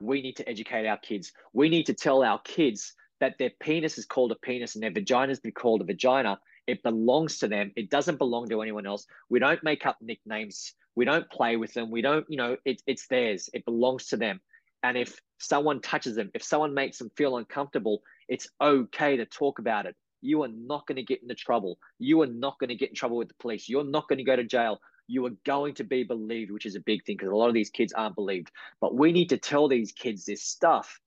we 0.00 0.20
need 0.20 0.36
to 0.36 0.48
educate 0.48 0.86
our 0.86 0.98
kids. 0.98 1.32
We 1.52 1.68
need 1.68 1.86
to 1.86 1.94
tell 1.94 2.22
our 2.22 2.40
kids 2.40 2.94
that 3.20 3.38
their 3.38 3.50
penis 3.60 3.98
is 3.98 4.04
called 4.04 4.32
a 4.32 4.36
penis 4.36 4.74
and 4.74 4.82
their 4.82 4.92
vagina 4.92 5.32
is 5.32 5.40
called 5.54 5.80
a 5.80 5.84
vagina. 5.84 6.38
It 6.66 6.82
belongs 6.82 7.38
to 7.38 7.48
them. 7.48 7.72
It 7.74 7.90
doesn't 7.90 8.18
belong 8.18 8.48
to 8.50 8.60
anyone 8.62 8.86
else. 8.86 9.06
We 9.30 9.38
don't 9.38 9.62
make 9.64 9.86
up 9.86 9.96
nicknames. 10.00 10.74
We 10.94 11.04
don't 11.06 11.28
play 11.30 11.56
with 11.56 11.72
them. 11.72 11.90
We 11.90 12.02
don't, 12.02 12.26
you 12.28 12.36
know, 12.36 12.56
it, 12.64 12.82
it's 12.86 13.06
theirs. 13.06 13.48
It 13.54 13.64
belongs 13.64 14.08
to 14.08 14.16
them. 14.16 14.40
And 14.82 14.98
if 14.98 15.18
someone 15.38 15.80
touches 15.80 16.16
them, 16.16 16.30
if 16.34 16.42
someone 16.42 16.74
makes 16.74 16.98
them 16.98 17.10
feel 17.16 17.38
uncomfortable, 17.38 18.02
it's 18.28 18.48
okay 18.60 19.16
to 19.16 19.24
talk 19.24 19.58
about 19.58 19.86
it 19.86 19.96
you 20.22 20.42
are 20.42 20.48
not 20.48 20.86
going 20.86 20.96
to 20.96 21.02
get 21.02 21.20
into 21.20 21.34
trouble. 21.34 21.78
You 21.98 22.22
are 22.22 22.26
not 22.26 22.58
going 22.58 22.68
to 22.68 22.76
get 22.76 22.90
in 22.90 22.94
trouble 22.94 23.16
with 23.16 23.28
the 23.28 23.34
police. 23.40 23.68
You're 23.68 23.84
not 23.84 24.08
going 24.08 24.18
to 24.18 24.24
go 24.24 24.36
to 24.36 24.44
jail. 24.44 24.80
You 25.06 25.26
are 25.26 25.36
going 25.44 25.74
to 25.74 25.84
be 25.84 26.04
believed, 26.04 26.50
which 26.50 26.66
is 26.66 26.76
a 26.76 26.80
big 26.80 27.04
thing 27.04 27.16
because 27.16 27.32
a 27.32 27.36
lot 27.36 27.48
of 27.48 27.54
these 27.54 27.70
kids 27.70 27.92
aren't 27.92 28.14
believed. 28.14 28.50
But 28.80 28.94
we 28.94 29.12
need 29.12 29.30
to 29.30 29.38
tell 29.38 29.68
these 29.68 29.92
kids 29.92 30.24
this 30.24 30.42
stuff. 30.42 31.00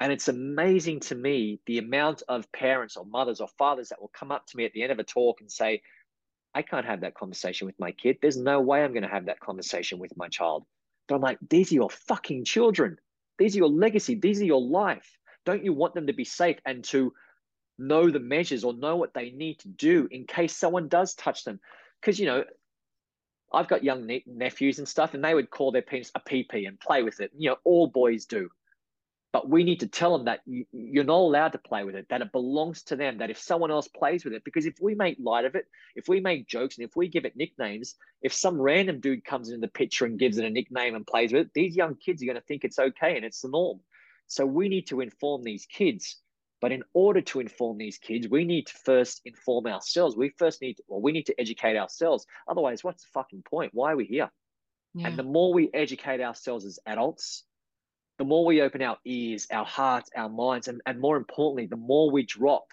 And 0.00 0.12
it's 0.12 0.28
amazing 0.28 1.00
to 1.00 1.14
me 1.14 1.60
the 1.66 1.78
amount 1.78 2.22
of 2.28 2.50
parents 2.52 2.96
or 2.96 3.04
mothers 3.04 3.40
or 3.40 3.48
fathers 3.58 3.88
that 3.88 4.00
will 4.00 4.12
come 4.14 4.30
up 4.30 4.46
to 4.46 4.56
me 4.56 4.64
at 4.64 4.72
the 4.72 4.82
end 4.82 4.92
of 4.92 4.98
a 4.98 5.04
talk 5.04 5.40
and 5.40 5.50
say, 5.50 5.82
I 6.54 6.62
can't 6.62 6.86
have 6.86 7.00
that 7.00 7.14
conversation 7.14 7.66
with 7.66 7.78
my 7.78 7.92
kid. 7.92 8.18
There's 8.20 8.36
no 8.36 8.60
way 8.60 8.82
I'm 8.82 8.92
going 8.92 9.02
to 9.02 9.08
have 9.08 9.26
that 9.26 9.40
conversation 9.40 9.98
with 9.98 10.16
my 10.16 10.28
child. 10.28 10.64
But 11.06 11.16
I'm 11.16 11.20
like, 11.20 11.38
these 11.48 11.72
are 11.72 11.76
your 11.76 11.90
fucking 11.90 12.44
children. 12.44 12.96
These 13.38 13.54
are 13.54 13.58
your 13.58 13.68
legacy. 13.68 14.14
These 14.14 14.40
are 14.40 14.46
your 14.46 14.60
life. 14.60 15.18
Don't 15.44 15.64
you 15.64 15.72
want 15.72 15.94
them 15.94 16.06
to 16.06 16.12
be 16.12 16.24
safe 16.24 16.58
and 16.64 16.84
to 16.84 17.12
know 17.78 18.10
the 18.10 18.20
measures 18.20 18.64
or 18.64 18.74
know 18.74 18.96
what 18.96 19.14
they 19.14 19.30
need 19.30 19.58
to 19.60 19.68
do 19.68 20.08
in 20.10 20.26
case 20.26 20.56
someone 20.56 20.88
does 20.88 21.14
touch 21.14 21.44
them. 21.44 21.60
Because, 22.00 22.18
you 22.18 22.26
know, 22.26 22.44
I've 23.52 23.68
got 23.68 23.84
young 23.84 24.06
ne- 24.06 24.24
nephews 24.26 24.78
and 24.78 24.88
stuff, 24.88 25.14
and 25.14 25.24
they 25.24 25.34
would 25.34 25.50
call 25.50 25.72
their 25.72 25.82
penis 25.82 26.10
a 26.14 26.20
PP 26.20 26.66
and 26.66 26.78
play 26.78 27.02
with 27.02 27.20
it. 27.20 27.30
You 27.36 27.50
know, 27.50 27.56
all 27.64 27.86
boys 27.86 28.26
do. 28.26 28.50
But 29.32 29.48
we 29.48 29.62
need 29.62 29.80
to 29.80 29.86
tell 29.86 30.16
them 30.16 30.24
that 30.24 30.40
you, 30.46 30.64
you're 30.72 31.04
not 31.04 31.18
allowed 31.18 31.52
to 31.52 31.58
play 31.58 31.84
with 31.84 31.94
it, 31.94 32.06
that 32.08 32.22
it 32.22 32.32
belongs 32.32 32.82
to 32.84 32.96
them, 32.96 33.18
that 33.18 33.30
if 33.30 33.38
someone 33.38 33.70
else 33.70 33.86
plays 33.86 34.24
with 34.24 34.32
it, 34.32 34.42
because 34.42 34.64
if 34.64 34.76
we 34.80 34.94
make 34.94 35.18
light 35.20 35.44
of 35.44 35.54
it, 35.54 35.66
if 35.96 36.08
we 36.08 36.18
make 36.18 36.48
jokes 36.48 36.78
and 36.78 36.86
if 36.86 36.96
we 36.96 37.08
give 37.08 37.26
it 37.26 37.36
nicknames, 37.36 37.94
if 38.22 38.32
some 38.32 38.60
random 38.60 39.00
dude 39.00 39.24
comes 39.24 39.50
in 39.50 39.60
the 39.60 39.68
picture 39.68 40.06
and 40.06 40.18
gives 40.18 40.38
it 40.38 40.46
a 40.46 40.50
nickname 40.50 40.94
and 40.94 41.06
plays 41.06 41.32
with 41.32 41.46
it, 41.46 41.54
these 41.54 41.76
young 41.76 41.94
kids 41.94 42.22
are 42.22 42.26
going 42.26 42.36
to 42.36 42.42
think 42.42 42.64
it's 42.64 42.78
okay 42.78 43.16
and 43.16 43.24
it's 43.24 43.42
the 43.42 43.48
norm. 43.48 43.80
So 44.28 44.46
we 44.46 44.68
need 44.68 44.86
to 44.88 45.00
inform 45.00 45.42
these 45.42 45.66
kids 45.66 46.16
but 46.60 46.72
in 46.72 46.82
order 46.92 47.20
to 47.20 47.40
inform 47.40 47.78
these 47.78 47.98
kids, 47.98 48.28
we 48.28 48.44
need 48.44 48.66
to 48.66 48.74
first 48.74 49.20
inform 49.24 49.66
ourselves. 49.66 50.16
We 50.16 50.30
first 50.30 50.60
need 50.60 50.74
to, 50.74 50.82
well, 50.88 51.00
we 51.00 51.12
need 51.12 51.26
to 51.26 51.40
educate 51.40 51.76
ourselves. 51.76 52.26
Otherwise, 52.48 52.82
what's 52.82 53.04
the 53.04 53.10
fucking 53.14 53.42
point? 53.42 53.70
Why 53.74 53.92
are 53.92 53.96
we 53.96 54.06
here? 54.06 54.30
Yeah. 54.94 55.08
And 55.08 55.18
the 55.18 55.22
more 55.22 55.52
we 55.52 55.70
educate 55.72 56.20
ourselves 56.20 56.64
as 56.64 56.78
adults, 56.86 57.44
the 58.18 58.24
more 58.24 58.44
we 58.44 58.62
open 58.62 58.82
our 58.82 58.98
ears, 59.04 59.46
our 59.52 59.64
hearts, 59.64 60.10
our 60.16 60.28
minds, 60.28 60.66
and, 60.66 60.80
and 60.86 60.98
more 60.98 61.16
importantly, 61.16 61.66
the 61.66 61.76
more 61.76 62.10
we 62.10 62.24
drop 62.24 62.64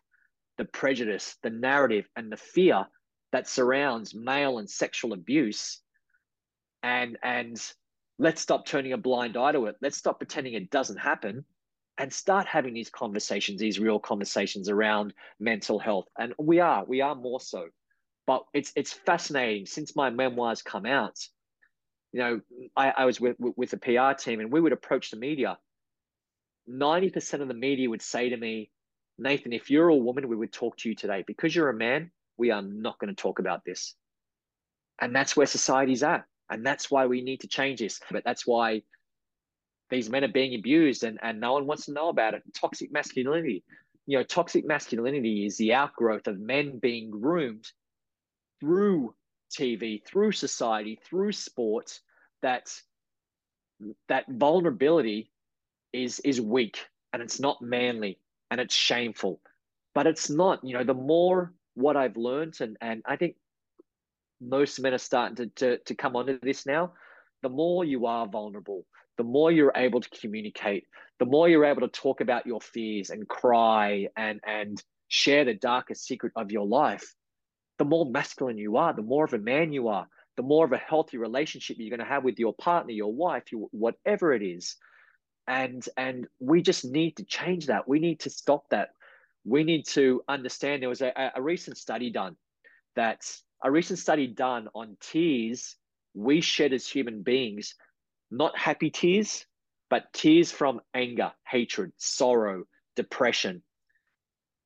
the 0.57 0.65
prejudice, 0.65 1.37
the 1.43 1.51
narrative, 1.51 2.07
and 2.15 2.31
the 2.31 2.37
fear 2.37 2.87
that 3.31 3.47
surrounds 3.47 4.15
male 4.15 4.57
and 4.57 4.69
sexual 4.69 5.13
abuse. 5.13 5.81
And 6.81 7.17
and 7.21 7.61
let's 8.17 8.41
stop 8.41 8.65
turning 8.65 8.93
a 8.93 8.97
blind 8.97 9.37
eye 9.37 9.51
to 9.51 9.65
it. 9.65 9.75
Let's 9.81 9.97
stop 9.97 10.19
pretending 10.19 10.53
it 10.53 10.71
doesn't 10.71 10.97
happen 10.97 11.45
and 11.97 12.11
start 12.11 12.45
having 12.45 12.73
these 12.73 12.89
conversations, 12.89 13.59
these 13.59 13.79
real 13.79 13.99
conversations 13.99 14.69
around 14.69 15.13
mental 15.39 15.79
health. 15.79 16.07
And 16.17 16.33
we 16.37 16.59
are, 16.59 16.83
we 16.85 17.01
are 17.01 17.15
more 17.15 17.39
so. 17.39 17.67
But 18.27 18.43
it's 18.53 18.73
it's 18.75 18.91
fascinating 18.91 19.65
since 19.67 19.95
my 19.95 20.09
memoirs 20.09 20.61
come 20.61 20.85
out. 20.85 21.19
You 22.11 22.19
know, 22.19 22.41
I, 22.75 22.91
I 22.97 23.05
was 23.05 23.21
with 23.21 23.35
with 23.39 23.73
a 23.73 23.77
PR 23.77 24.19
team, 24.19 24.39
and 24.39 24.51
we 24.51 24.59
would 24.59 24.71
approach 24.71 25.11
the 25.11 25.17
media. 25.17 25.59
Ninety 26.65 27.11
percent 27.11 27.43
of 27.43 27.47
the 27.47 27.53
media 27.53 27.89
would 27.89 28.01
say 28.01 28.29
to 28.29 28.37
me, 28.37 28.71
"Nathan, 29.19 29.53
if 29.53 29.69
you're 29.69 29.89
a 29.89 29.95
woman, 29.95 30.27
we 30.27 30.35
would 30.35 30.51
talk 30.51 30.77
to 30.77 30.89
you 30.89 30.95
today. 30.95 31.23
Because 31.27 31.55
you're 31.55 31.69
a 31.69 31.73
man, 31.73 32.11
we 32.37 32.49
are 32.49 32.63
not 32.63 32.97
going 32.97 33.13
to 33.13 33.21
talk 33.21 33.37
about 33.37 33.63
this." 33.63 33.93
And 34.99 35.15
that's 35.15 35.37
where 35.37 35.45
society's 35.45 36.01
at, 36.01 36.25
and 36.49 36.65
that's 36.65 36.89
why 36.89 37.05
we 37.05 37.21
need 37.21 37.41
to 37.41 37.47
change 37.47 37.79
this. 37.79 37.99
But 38.09 38.23
that's 38.23 38.47
why 38.47 38.81
these 39.95 40.09
men 40.09 40.25
are 40.25 40.29
being 40.29 40.55
abused 40.55 41.03
and, 41.03 41.17
and 41.21 41.39
no 41.39 41.53
one 41.53 41.65
wants 41.65 41.85
to 41.85 41.93
know 41.93 42.09
about 42.09 42.33
it. 42.33 42.43
Toxic 42.53 42.91
masculinity. 42.91 43.63
You 44.07 44.17
know, 44.17 44.23
toxic 44.23 44.65
masculinity 44.65 45.45
is 45.45 45.57
the 45.57 45.73
outgrowth 45.73 46.27
of 46.27 46.37
men 46.37 46.79
being 46.79 47.09
groomed 47.09 47.71
through 48.59 49.15
TV, 49.57 50.05
through 50.05 50.33
society, 50.33 50.99
through 51.03 51.31
sports, 51.31 52.01
that 52.41 52.71
that 54.09 54.25
vulnerability 54.29 55.31
is 55.93 56.19
is 56.19 56.39
weak 56.41 56.77
and 57.13 57.21
it's 57.21 57.39
not 57.39 57.61
manly 57.61 58.19
and 58.51 58.59
it's 58.59 58.75
shameful. 58.75 59.39
But 59.93 60.07
it's 60.07 60.29
not, 60.29 60.63
you 60.63 60.77
know, 60.77 60.83
the 60.83 60.93
more 60.93 61.53
what 61.75 61.95
I've 61.95 62.17
learned 62.17 62.57
and 62.59 62.77
and 62.81 63.01
I 63.05 63.15
think 63.15 63.35
most 64.41 64.79
men 64.79 64.93
are 64.93 64.97
starting 64.97 65.37
to, 65.37 65.47
to, 65.55 65.77
to 65.85 65.95
come 65.95 66.15
onto 66.17 66.37
this 66.41 66.65
now, 66.65 66.91
the 67.41 67.49
more 67.49 67.85
you 67.85 68.05
are 68.05 68.27
vulnerable, 68.27 68.85
the 69.17 69.23
more 69.23 69.51
you're 69.51 69.71
able 69.75 70.01
to 70.01 70.09
communicate, 70.09 70.85
the 71.19 71.25
more 71.25 71.47
you're 71.47 71.65
able 71.65 71.81
to 71.81 71.87
talk 71.87 72.21
about 72.21 72.45
your 72.45 72.61
fears 72.61 73.09
and 73.09 73.27
cry 73.27 74.07
and 74.17 74.39
and 74.45 74.83
share 75.07 75.45
the 75.45 75.53
darkest 75.53 76.05
secret 76.05 76.33
of 76.35 76.51
your 76.51 76.65
life, 76.65 77.13
the 77.77 77.85
more 77.85 78.05
masculine 78.05 78.57
you 78.57 78.77
are, 78.77 78.93
the 78.93 79.01
more 79.01 79.25
of 79.25 79.33
a 79.33 79.39
man 79.39 79.71
you 79.71 79.87
are, 79.87 80.07
the 80.35 80.43
more 80.43 80.65
of 80.65 80.71
a 80.71 80.77
healthy 80.77 81.17
relationship 81.17 81.77
you're 81.79 81.95
going 81.95 82.05
to 82.05 82.13
have 82.13 82.23
with 82.23 82.39
your 82.39 82.53
partner, 82.53 82.91
your 82.91 83.13
wife, 83.13 83.43
your, 83.51 83.67
whatever 83.71 84.33
it 84.33 84.41
is. 84.41 84.75
And 85.47 85.87
and 85.95 86.27
we 86.39 86.61
just 86.61 86.85
need 86.85 87.17
to 87.17 87.23
change 87.23 87.67
that. 87.67 87.87
We 87.87 87.99
need 87.99 88.19
to 88.21 88.29
stop 88.29 88.65
that. 88.71 88.89
We 89.45 89.63
need 89.63 89.85
to 89.89 90.23
understand 90.27 90.81
there 90.81 90.89
was 90.89 91.03
a, 91.03 91.31
a 91.35 91.41
recent 91.41 91.77
study 91.77 92.09
done 92.09 92.35
that 92.95 93.21
a 93.63 93.71
recent 93.71 93.99
study 93.99 94.27
done 94.27 94.67
on 94.73 94.97
tears 94.99 95.75
we 96.15 96.41
shed 96.41 96.73
as 96.73 96.87
human 96.87 97.21
beings 97.21 97.75
not 98.31 98.57
happy 98.57 98.89
tears, 98.89 99.45
but 99.89 100.11
tears 100.13 100.51
from 100.51 100.81
anger, 100.93 101.31
hatred, 101.47 101.91
sorrow, 101.97 102.65
depression. 102.95 103.61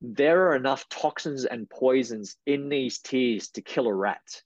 there 0.00 0.48
are 0.48 0.56
enough 0.56 0.88
toxins 0.88 1.44
and 1.44 1.68
poisons 1.68 2.36
in 2.46 2.68
these 2.68 2.98
tears 2.98 3.48
to 3.48 3.60
kill 3.60 3.86
a 3.86 3.94
rat. 3.94 4.42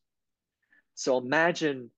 So 0.96 1.16
imagine 1.18 1.90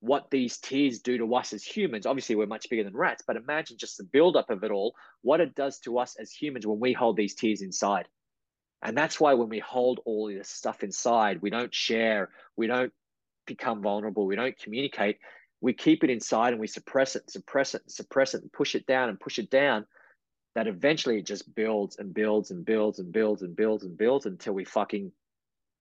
what 0.00 0.30
these 0.30 0.58
tears 0.58 1.00
do 1.00 1.18
to 1.18 1.34
us 1.34 1.52
as 1.52 1.64
humans. 1.64 2.06
Obviously, 2.06 2.34
we're 2.34 2.46
much 2.46 2.68
bigger 2.68 2.84
than 2.84 2.96
rats, 2.96 3.22
but 3.26 3.36
imagine 3.36 3.76
just 3.76 3.98
the 3.98 4.04
buildup 4.04 4.50
of 4.50 4.64
it 4.64 4.70
all, 4.70 4.94
what 5.22 5.40
it 5.40 5.54
does 5.54 5.78
to 5.80 5.98
us 5.98 6.16
as 6.18 6.32
humans 6.32 6.66
when 6.66 6.80
we 6.80 6.92
hold 6.92 7.16
these 7.16 7.34
tears 7.34 7.62
inside. 7.62 8.08
And 8.82 8.96
that's 8.96 9.20
why 9.20 9.34
when 9.34 9.48
we 9.48 9.60
hold 9.60 10.00
all 10.04 10.26
this 10.26 10.48
stuff 10.48 10.82
inside, 10.82 11.40
we 11.40 11.50
don't 11.50 11.72
share, 11.72 12.30
we 12.56 12.66
don't 12.66 12.92
become 13.46 13.80
vulnerable, 13.80 14.26
we 14.26 14.34
don't 14.34 14.58
communicate, 14.58 15.18
we 15.62 15.72
keep 15.72 16.02
it 16.02 16.10
inside 16.10 16.52
and 16.52 16.60
we 16.60 16.66
suppress 16.66 17.14
it, 17.14 17.30
suppress 17.30 17.74
it, 17.74 17.88
suppress 17.88 18.34
it, 18.34 18.42
and 18.42 18.52
push 18.52 18.74
it 18.74 18.84
down 18.84 19.08
and 19.08 19.18
push 19.18 19.38
it 19.38 19.48
down. 19.48 19.86
That 20.54 20.66
eventually 20.66 21.18
it 21.18 21.24
just 21.24 21.54
builds 21.54 21.96
and 21.98 22.12
builds 22.12 22.50
and 22.50 22.64
builds 22.64 22.98
and 22.98 23.12
builds 23.12 23.42
and 23.42 23.56
builds 23.56 23.84
and 23.84 23.96
builds 23.96 24.26
until 24.26 24.52
we 24.52 24.64
fucking 24.64 25.12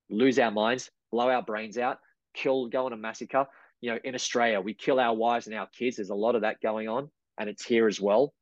lose 0.10 0.40
our 0.40 0.52
minds, 0.52 0.90
blow 1.12 1.30
our 1.30 1.42
brains 1.42 1.78
out, 1.80 1.98
kill, 2.34 2.68
go 2.68 2.86
on 2.86 2.94
a 2.94 2.98
massacre. 2.98 3.48
You 3.82 3.92
know, 3.92 4.00
in 4.04 4.14
Australia, 4.14 4.62
we 4.62 4.76
kill 4.76 5.00
our 5.00 5.16
wives 5.16 5.48
and 5.48 5.56
our 5.56 5.68
kids. 5.68 5.98
There's 5.98 6.12
a 6.12 6.16
lot 6.16 6.36
of 6.36 6.42
that 6.42 6.62
going 6.62 6.88
on, 6.88 7.10
and 7.40 7.50
it's 7.50 7.66
here 7.66 7.88
as 7.88 8.00
well. 8.00 8.34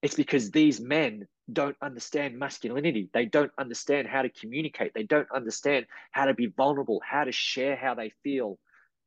It's 0.00 0.14
because 0.14 0.50
these 0.50 0.80
men 0.80 1.28
don't 1.52 1.76
understand 1.82 2.38
masculinity. 2.38 3.10
They 3.12 3.26
don't 3.26 3.52
understand 3.58 4.08
how 4.08 4.22
to 4.22 4.30
communicate. 4.30 4.94
They 4.94 5.04
don't 5.04 5.28
understand 5.32 5.86
how 6.12 6.24
to 6.24 6.34
be 6.34 6.46
vulnerable, 6.46 7.00
how 7.06 7.24
to 7.24 7.32
share 7.32 7.76
how 7.76 7.94
they 7.94 8.10
feel 8.24 8.58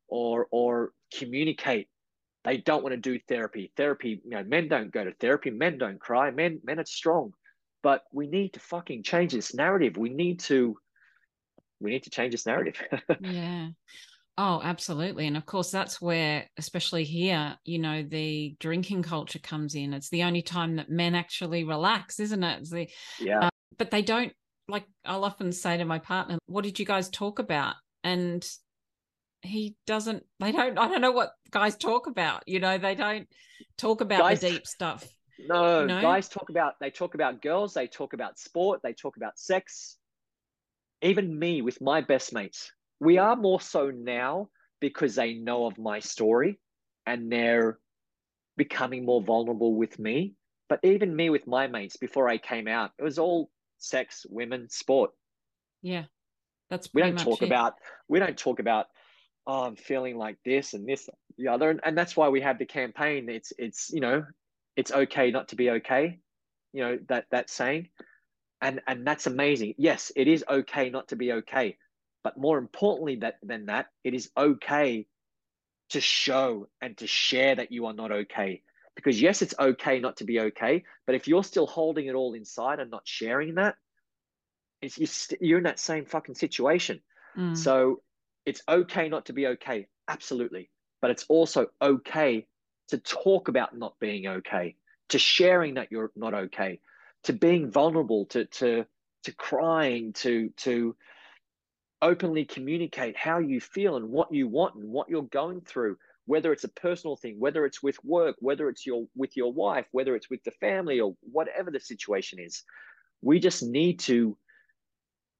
or 0.07 0.47
or 0.51 0.91
communicate. 1.13 1.87
They 2.43 2.57
don't 2.57 2.83
want 2.83 2.93
to 2.93 3.01
do 3.01 3.19
therapy. 3.27 3.71
Therapy, 3.75 4.21
you 4.23 4.31
know, 4.31 4.43
men 4.43 4.67
don't 4.67 4.91
go 4.91 5.03
to 5.03 5.13
therapy, 5.19 5.49
men 5.49 5.77
don't 5.77 5.99
cry, 5.99 6.31
men 6.31 6.59
men 6.63 6.79
are 6.79 6.85
strong. 6.85 7.33
But 7.81 8.03
we 8.11 8.27
need 8.27 8.53
to 8.53 8.59
fucking 8.59 9.03
change 9.03 9.33
this 9.33 9.53
narrative. 9.53 9.97
We 9.97 10.09
need 10.09 10.39
to 10.41 10.77
we 11.79 11.91
need 11.91 12.03
to 12.03 12.09
change 12.09 12.31
this 12.31 12.45
narrative. 12.45 12.81
yeah. 13.21 13.69
Oh, 14.37 14.59
absolutely. 14.63 15.27
And 15.27 15.37
of 15.37 15.45
course, 15.45 15.71
that's 15.71 16.01
where, 16.01 16.49
especially 16.57 17.05
here, 17.05 17.57
you 17.63 17.79
know, 17.79 18.03
the 18.03 18.55
drinking 18.59 19.03
culture 19.03 19.39
comes 19.39 19.75
in. 19.75 19.93
It's 19.93 20.09
the 20.09 20.23
only 20.23 20.41
time 20.41 20.75
that 20.75 20.89
men 20.89 21.15
actually 21.15 21.63
relax, 21.63 22.19
isn't 22.19 22.43
it? 22.43 22.59
It's 22.59 22.69
the, 22.69 22.89
yeah. 23.19 23.45
Uh, 23.45 23.49
but 23.77 23.91
they 23.91 24.01
don't, 24.01 24.33
like, 24.67 24.85
I'll 25.05 25.23
often 25.23 25.53
say 25.53 25.77
to 25.77 25.85
my 25.85 25.99
partner, 25.99 26.37
What 26.47 26.65
did 26.65 26.79
you 26.79 26.85
guys 26.85 27.09
talk 27.09 27.39
about? 27.39 27.75
And 28.03 28.45
he 29.45 29.75
doesn't, 29.85 30.25
they 30.39 30.51
don't, 30.51 30.77
I 30.77 30.87
don't 30.87 31.01
know 31.01 31.11
what 31.11 31.33
guys 31.51 31.75
talk 31.75 32.07
about. 32.07 32.43
You 32.47 32.59
know, 32.59 32.77
they 32.77 32.95
don't 32.95 33.27
talk 33.77 34.01
about 34.01 34.19
guys, 34.19 34.41
the 34.41 34.51
deep 34.51 34.67
stuff. 34.67 35.07
No, 35.39 35.81
you 35.81 35.87
know? 35.87 36.01
guys 36.01 36.29
talk 36.29 36.49
about, 36.49 36.73
they 36.79 36.89
talk 36.89 37.15
about 37.15 37.41
girls, 37.41 37.73
they 37.73 37.87
talk 37.87 38.13
about 38.13 38.39
sport, 38.39 38.81
they 38.83 38.93
talk 38.93 39.17
about 39.17 39.37
sex. 39.37 39.97
Even 41.01 41.37
me 41.37 41.61
with 41.61 41.81
my 41.81 42.01
best 42.01 42.33
mates, 42.33 42.71
we 42.99 43.17
are 43.17 43.35
more 43.35 43.61
so 43.61 43.91
now 43.91 44.49
because 44.79 45.15
they 45.15 45.33
know 45.33 45.65
of 45.65 45.77
my 45.77 45.99
story 45.99 46.59
and 47.05 47.31
they're 47.31 47.79
becoming 48.57 49.05
more 49.05 49.21
vulnerable 49.21 49.75
with 49.75 49.99
me. 49.99 50.33
But 50.67 50.79
even 50.83 51.15
me 51.15 51.29
with 51.29 51.45
my 51.45 51.67
mates 51.67 51.97
before 51.97 52.27
I 52.27 52.37
came 52.37 52.67
out, 52.67 52.91
it 52.97 53.03
was 53.03 53.19
all 53.19 53.49
sex, 53.77 54.25
women, 54.29 54.69
sport. 54.69 55.11
Yeah. 55.81 56.05
That's 56.69 56.89
we 56.93 57.01
don't 57.01 57.19
talk 57.19 57.43
it. 57.43 57.45
about 57.45 57.75
we 58.07 58.17
don't 58.17 58.37
talk 58.37 58.59
about 58.59 58.87
oh 59.47 59.63
I'm 59.63 59.75
feeling 59.75 60.17
like 60.17 60.37
this 60.43 60.73
and 60.73 60.87
this 60.87 61.09
the 61.37 61.49
other 61.49 61.69
and, 61.69 61.79
and 61.83 61.97
that's 61.97 62.15
why 62.15 62.29
we 62.29 62.41
have 62.41 62.59
the 62.59 62.65
campaign. 62.65 63.29
It's 63.29 63.53
it's 63.57 63.91
you 63.91 64.01
know, 64.01 64.25
it's 64.75 64.91
okay 64.91 65.31
not 65.31 65.49
to 65.49 65.55
be 65.55 65.69
okay. 65.71 66.19
You 66.73 66.83
know, 66.83 66.99
that 67.09 67.25
that 67.31 67.49
saying. 67.49 67.89
And 68.61 68.81
and 68.87 69.05
that's 69.05 69.27
amazing. 69.27 69.75
Yes, 69.77 70.11
it 70.15 70.27
is 70.27 70.43
okay 70.49 70.89
not 70.89 71.09
to 71.09 71.15
be 71.15 71.33
okay. 71.33 71.77
But 72.23 72.37
more 72.37 72.57
importantly 72.57 73.17
that, 73.17 73.35
than 73.43 73.67
that, 73.67 73.85
it 74.03 74.15
is 74.15 74.31
okay 74.35 75.05
to 75.89 76.01
show 76.01 76.67
and 76.81 76.97
to 76.97 77.05
share 77.05 77.53
that 77.53 77.71
you 77.71 77.85
are 77.85 77.93
not 77.93 78.11
okay. 78.11 78.63
Because 78.95 79.21
yes, 79.21 79.43
it's 79.43 79.53
okay 79.59 79.99
not 79.99 80.17
to 80.17 80.23
be 80.23 80.39
okay, 80.39 80.85
but 81.05 81.13
if 81.13 81.27
you're 81.27 81.43
still 81.43 81.67
holding 81.67 82.07
it 82.07 82.15
all 82.15 82.33
inside 82.33 82.79
and 82.79 82.89
not 82.89 83.03
sharing 83.03 83.55
that, 83.55 83.75
it's, 84.81 84.97
you're, 84.97 85.37
you're 85.39 85.57
in 85.59 85.65
that 85.65 85.79
same 85.79 86.05
fucking 86.05 86.33
situation. 86.33 87.01
Mm. 87.37 87.55
So 87.55 88.01
it's 88.45 88.61
okay 88.67 89.09
not 89.09 89.25
to 89.25 89.33
be 89.33 89.47
okay, 89.47 89.87
absolutely. 90.07 90.69
But 91.01 91.11
it's 91.11 91.25
also 91.29 91.67
okay 91.81 92.47
to 92.89 92.97
talk 92.97 93.47
about 93.47 93.77
not 93.77 93.95
being 93.99 94.27
okay, 94.27 94.75
to 95.09 95.19
sharing 95.19 95.75
that 95.75 95.91
you're 95.91 96.11
not 96.15 96.33
okay, 96.33 96.79
to 97.23 97.33
being 97.33 97.71
vulnerable, 97.71 98.25
to 98.27 98.45
to 98.45 98.85
to 99.23 99.35
crying, 99.35 100.13
to 100.13 100.49
to 100.57 100.95
openly 102.01 102.45
communicate 102.45 103.17
how 103.17 103.39
you 103.39 103.59
feel 103.59 103.95
and 103.95 104.09
what 104.09 104.31
you 104.31 104.47
want 104.47 104.75
and 104.75 104.89
what 104.89 105.09
you're 105.09 105.23
going 105.23 105.61
through 105.61 105.97
whether 106.27 106.51
it's 106.51 106.63
a 106.63 106.69
personal 106.69 107.15
thing 107.15 107.39
whether 107.39 107.65
it's 107.65 107.81
with 107.81 107.97
work 108.03 108.35
whether 108.39 108.69
it's 108.69 108.85
your 108.85 109.07
with 109.15 109.35
your 109.37 109.53
wife 109.53 109.85
whether 109.91 110.15
it's 110.15 110.29
with 110.29 110.43
the 110.43 110.51
family 110.51 110.99
or 110.99 111.15
whatever 111.21 111.71
the 111.71 111.79
situation 111.79 112.37
is 112.39 112.63
we 113.21 113.39
just 113.39 113.63
need 113.63 113.99
to 113.99 114.37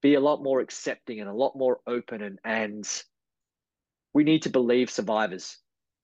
be 0.06 0.14
a 0.14 0.20
lot 0.20 0.42
more 0.42 0.60
accepting 0.60 1.20
and 1.20 1.28
a 1.28 1.34
lot 1.34 1.56
more 1.56 1.80
open 1.86 2.22
and 2.22 2.38
and 2.44 3.02
we 4.14 4.24
need 4.24 4.42
to 4.42 4.50
believe 4.50 4.88
survivors 4.90 5.58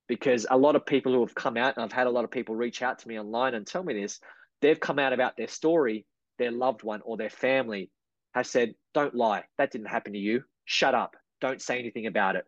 because 0.08 0.46
a 0.50 0.58
lot 0.58 0.76
of 0.76 0.84
people 0.84 1.12
who 1.12 1.20
have 1.20 1.34
come 1.34 1.56
out 1.56 1.76
and 1.76 1.84
I've 1.84 1.92
had 1.92 2.06
a 2.06 2.10
lot 2.10 2.24
of 2.24 2.30
people 2.30 2.54
reach 2.54 2.82
out 2.82 2.98
to 2.98 3.08
me 3.08 3.18
online 3.18 3.54
and 3.54 3.66
tell 3.66 3.82
me 3.82 3.94
this 3.94 4.20
they've 4.60 4.78
come 4.88 4.98
out 4.98 5.12
about 5.12 5.36
their 5.36 5.48
story 5.48 6.06
their 6.38 6.50
loved 6.50 6.82
one 6.82 7.00
or 7.04 7.16
their 7.16 7.30
family 7.30 7.90
has 8.34 8.48
said, 8.48 8.74
don't 8.94 9.14
lie. 9.14 9.44
That 9.58 9.70
didn't 9.70 9.88
happen 9.88 10.12
to 10.14 10.18
you. 10.18 10.42
Shut 10.64 10.94
up. 10.94 11.16
Don't 11.40 11.60
say 11.60 11.78
anything 11.78 12.06
about 12.06 12.36
it. 12.36 12.44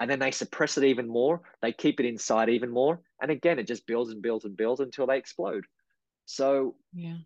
And 0.00 0.10
then 0.10 0.18
they 0.18 0.30
suppress 0.30 0.78
it 0.78 0.84
even 0.84 1.08
more. 1.08 1.42
They 1.62 1.72
keep 1.72 2.00
it 2.00 2.06
inside 2.06 2.48
even 2.48 2.70
more. 2.70 3.00
And 3.20 3.30
again, 3.30 3.58
it 3.58 3.66
just 3.66 3.86
builds 3.86 4.10
and 4.10 4.22
builds 4.22 4.44
and 4.44 4.56
builds 4.56 4.80
until 4.80 5.06
they 5.06 5.18
explode. 5.18 5.64
So, 6.24 6.74
yeah. 6.92 7.16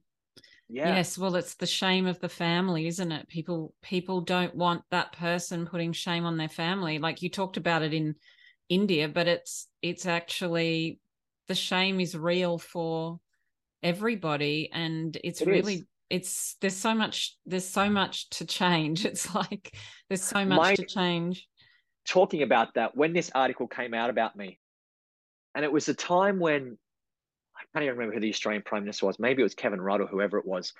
Yeah. 0.68 0.96
Yes, 0.96 1.18
well, 1.18 1.36
it's 1.36 1.54
the 1.54 1.66
shame 1.66 2.06
of 2.06 2.18
the 2.20 2.28
family, 2.28 2.86
isn't 2.86 3.12
it? 3.12 3.28
People 3.28 3.74
people 3.82 4.22
don't 4.22 4.54
want 4.54 4.82
that 4.90 5.12
person 5.12 5.66
putting 5.66 5.92
shame 5.92 6.24
on 6.24 6.36
their 6.36 6.48
family. 6.48 6.98
Like 6.98 7.22
you 7.22 7.28
talked 7.28 7.56
about 7.56 7.82
it 7.82 7.92
in 7.92 8.14
India, 8.68 9.08
but 9.08 9.28
it's 9.28 9.68
it's 9.82 10.06
actually 10.06 10.98
the 11.48 11.54
shame 11.54 12.00
is 12.00 12.16
real 12.16 12.58
for 12.58 13.20
everybody 13.82 14.70
and 14.72 15.18
it's 15.22 15.42
it 15.42 15.46
really 15.46 15.74
is 15.74 15.84
it's 16.10 16.56
there's 16.60 16.76
so 16.76 16.94
much 16.94 17.36
there's 17.46 17.66
so 17.66 17.88
much 17.90 18.28
to 18.30 18.46
change 18.46 19.04
it's 19.04 19.34
like 19.34 19.76
there's 20.08 20.22
so 20.22 20.44
much 20.44 20.58
My, 20.58 20.74
to 20.74 20.84
change 20.84 21.46
talking 22.06 22.42
about 22.42 22.74
that 22.74 22.96
when 22.96 23.12
this 23.12 23.30
article 23.34 23.66
came 23.66 23.94
out 23.94 24.10
about 24.10 24.36
me 24.36 24.58
and 25.54 25.64
it 25.64 25.72
was 25.72 25.88
a 25.88 25.94
time 25.94 26.38
when 26.38 26.78
i 27.74 27.78
can't 27.78 27.84
even 27.84 27.96
remember 27.96 28.14
who 28.14 28.20
the 28.20 28.30
australian 28.30 28.62
prime 28.62 28.82
minister 28.82 29.06
was 29.06 29.18
maybe 29.18 29.42
it 29.42 29.44
was 29.44 29.54
kevin 29.54 29.80
rudd 29.80 30.00
or 30.00 30.06
whoever 30.06 30.38
it 30.38 30.46
was 30.46 30.72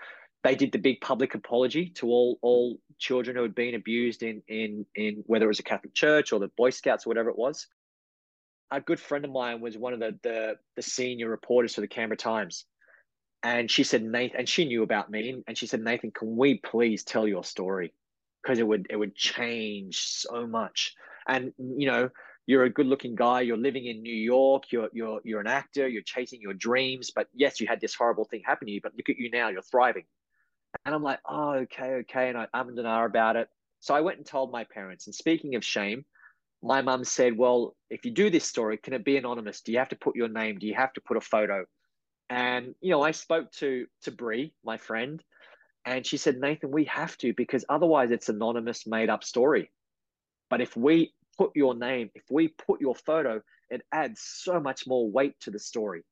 they 0.42 0.54
did 0.54 0.72
the 0.72 0.78
big 0.78 1.00
public 1.00 1.34
apology 1.34 1.88
to 1.90 2.06
all 2.08 2.38
all 2.42 2.78
children 2.98 3.36
who 3.36 3.42
had 3.42 3.54
been 3.54 3.74
abused 3.74 4.22
in 4.22 4.42
in 4.48 4.84
in 4.94 5.22
whether 5.26 5.44
it 5.44 5.48
was 5.48 5.60
a 5.60 5.64
catholic 5.64 5.94
church 5.94 6.32
or 6.32 6.40
the 6.40 6.50
boy 6.56 6.70
scouts 6.70 7.06
or 7.06 7.10
whatever 7.10 7.30
it 7.30 7.38
was 7.38 7.66
a 8.70 8.80
good 8.80 8.98
friend 8.98 9.24
of 9.24 9.30
mine 9.30 9.60
was 9.60 9.76
one 9.76 9.92
of 9.92 10.00
the 10.00 10.18
the, 10.22 10.54
the 10.76 10.82
senior 10.82 11.28
reporters 11.28 11.74
for 11.74 11.80
the 11.80 11.88
canberra 11.88 12.16
times 12.16 12.64
and 13.44 13.70
she 13.70 13.84
said, 13.84 14.02
Nathan, 14.02 14.38
and 14.38 14.48
she 14.48 14.64
knew 14.64 14.82
about 14.82 15.10
me, 15.10 15.42
and 15.46 15.56
she 15.56 15.66
said, 15.66 15.82
Nathan, 15.82 16.10
can 16.10 16.34
we 16.34 16.54
please 16.54 17.04
tell 17.04 17.28
your 17.28 17.44
story? 17.44 17.92
Because 18.42 18.58
it 18.58 18.66
would 18.66 18.86
it 18.88 18.96
would 18.96 19.14
change 19.14 19.98
so 19.98 20.46
much. 20.46 20.94
And 21.28 21.52
you 21.58 21.86
know, 21.86 22.08
you're 22.46 22.64
a 22.64 22.70
good-looking 22.70 23.14
guy. 23.14 23.40
You're 23.40 23.56
living 23.56 23.86
in 23.86 24.02
New 24.02 24.14
York. 24.14 24.64
You're 24.70 24.90
you're 24.92 25.20
you're 25.24 25.40
an 25.40 25.46
actor. 25.46 25.88
You're 25.88 26.02
chasing 26.02 26.40
your 26.40 26.54
dreams. 26.54 27.10
But 27.14 27.28
yes, 27.34 27.60
you 27.60 27.66
had 27.66 27.80
this 27.80 27.94
horrible 27.94 28.24
thing 28.24 28.42
happen 28.44 28.66
to 28.66 28.72
you. 28.72 28.80
But 28.82 28.94
look 28.96 29.08
at 29.08 29.18
you 29.18 29.30
now. 29.30 29.48
You're 29.48 29.62
thriving. 29.62 30.04
And 30.84 30.94
I'm 30.94 31.02
like, 31.02 31.20
oh, 31.28 31.52
okay, 31.52 31.94
okay. 32.02 32.28
And 32.28 32.36
I 32.36 32.46
am 32.52 32.68
and 32.68 32.86
ah 32.86 33.04
about 33.04 33.36
it. 33.36 33.48
So 33.80 33.94
I 33.94 34.00
went 34.00 34.18
and 34.18 34.26
told 34.26 34.50
my 34.50 34.64
parents. 34.64 35.06
And 35.06 35.14
speaking 35.14 35.54
of 35.54 35.64
shame, 35.64 36.04
my 36.62 36.82
mum 36.82 37.04
said, 37.04 37.36
well, 37.36 37.76
if 37.90 38.04
you 38.04 38.10
do 38.10 38.30
this 38.30 38.44
story, 38.44 38.76
can 38.76 38.92
it 38.92 39.04
be 39.04 39.16
anonymous? 39.16 39.60
Do 39.60 39.72
you 39.72 39.78
have 39.78 39.90
to 39.90 39.96
put 39.96 40.16
your 40.16 40.28
name? 40.28 40.58
Do 40.58 40.66
you 40.66 40.74
have 40.74 40.92
to 40.94 41.00
put 41.00 41.16
a 41.16 41.20
photo? 41.20 41.64
And 42.30 42.74
you 42.80 42.90
know, 42.90 43.02
I 43.02 43.12
spoke 43.12 43.52
to 43.52 43.86
to 44.02 44.10
Brie, 44.10 44.52
my 44.64 44.76
friend, 44.76 45.22
and 45.84 46.06
she 46.06 46.16
said, 46.16 46.38
Nathan, 46.38 46.70
we 46.70 46.84
have 46.84 47.16
to 47.18 47.32
because 47.34 47.64
otherwise 47.68 48.10
it's 48.10 48.28
anonymous, 48.28 48.86
made 48.86 49.10
up 49.10 49.24
story. 49.24 49.70
But 50.48 50.60
if 50.60 50.76
we 50.76 51.12
put 51.36 51.50
your 51.54 51.74
name, 51.74 52.10
if 52.14 52.24
we 52.30 52.48
put 52.48 52.80
your 52.80 52.94
photo, 52.94 53.40
it 53.70 53.82
adds 53.92 54.20
so 54.22 54.60
much 54.60 54.86
more 54.86 55.10
weight 55.10 55.38
to 55.40 55.50
the 55.50 55.58
story, 55.58 56.02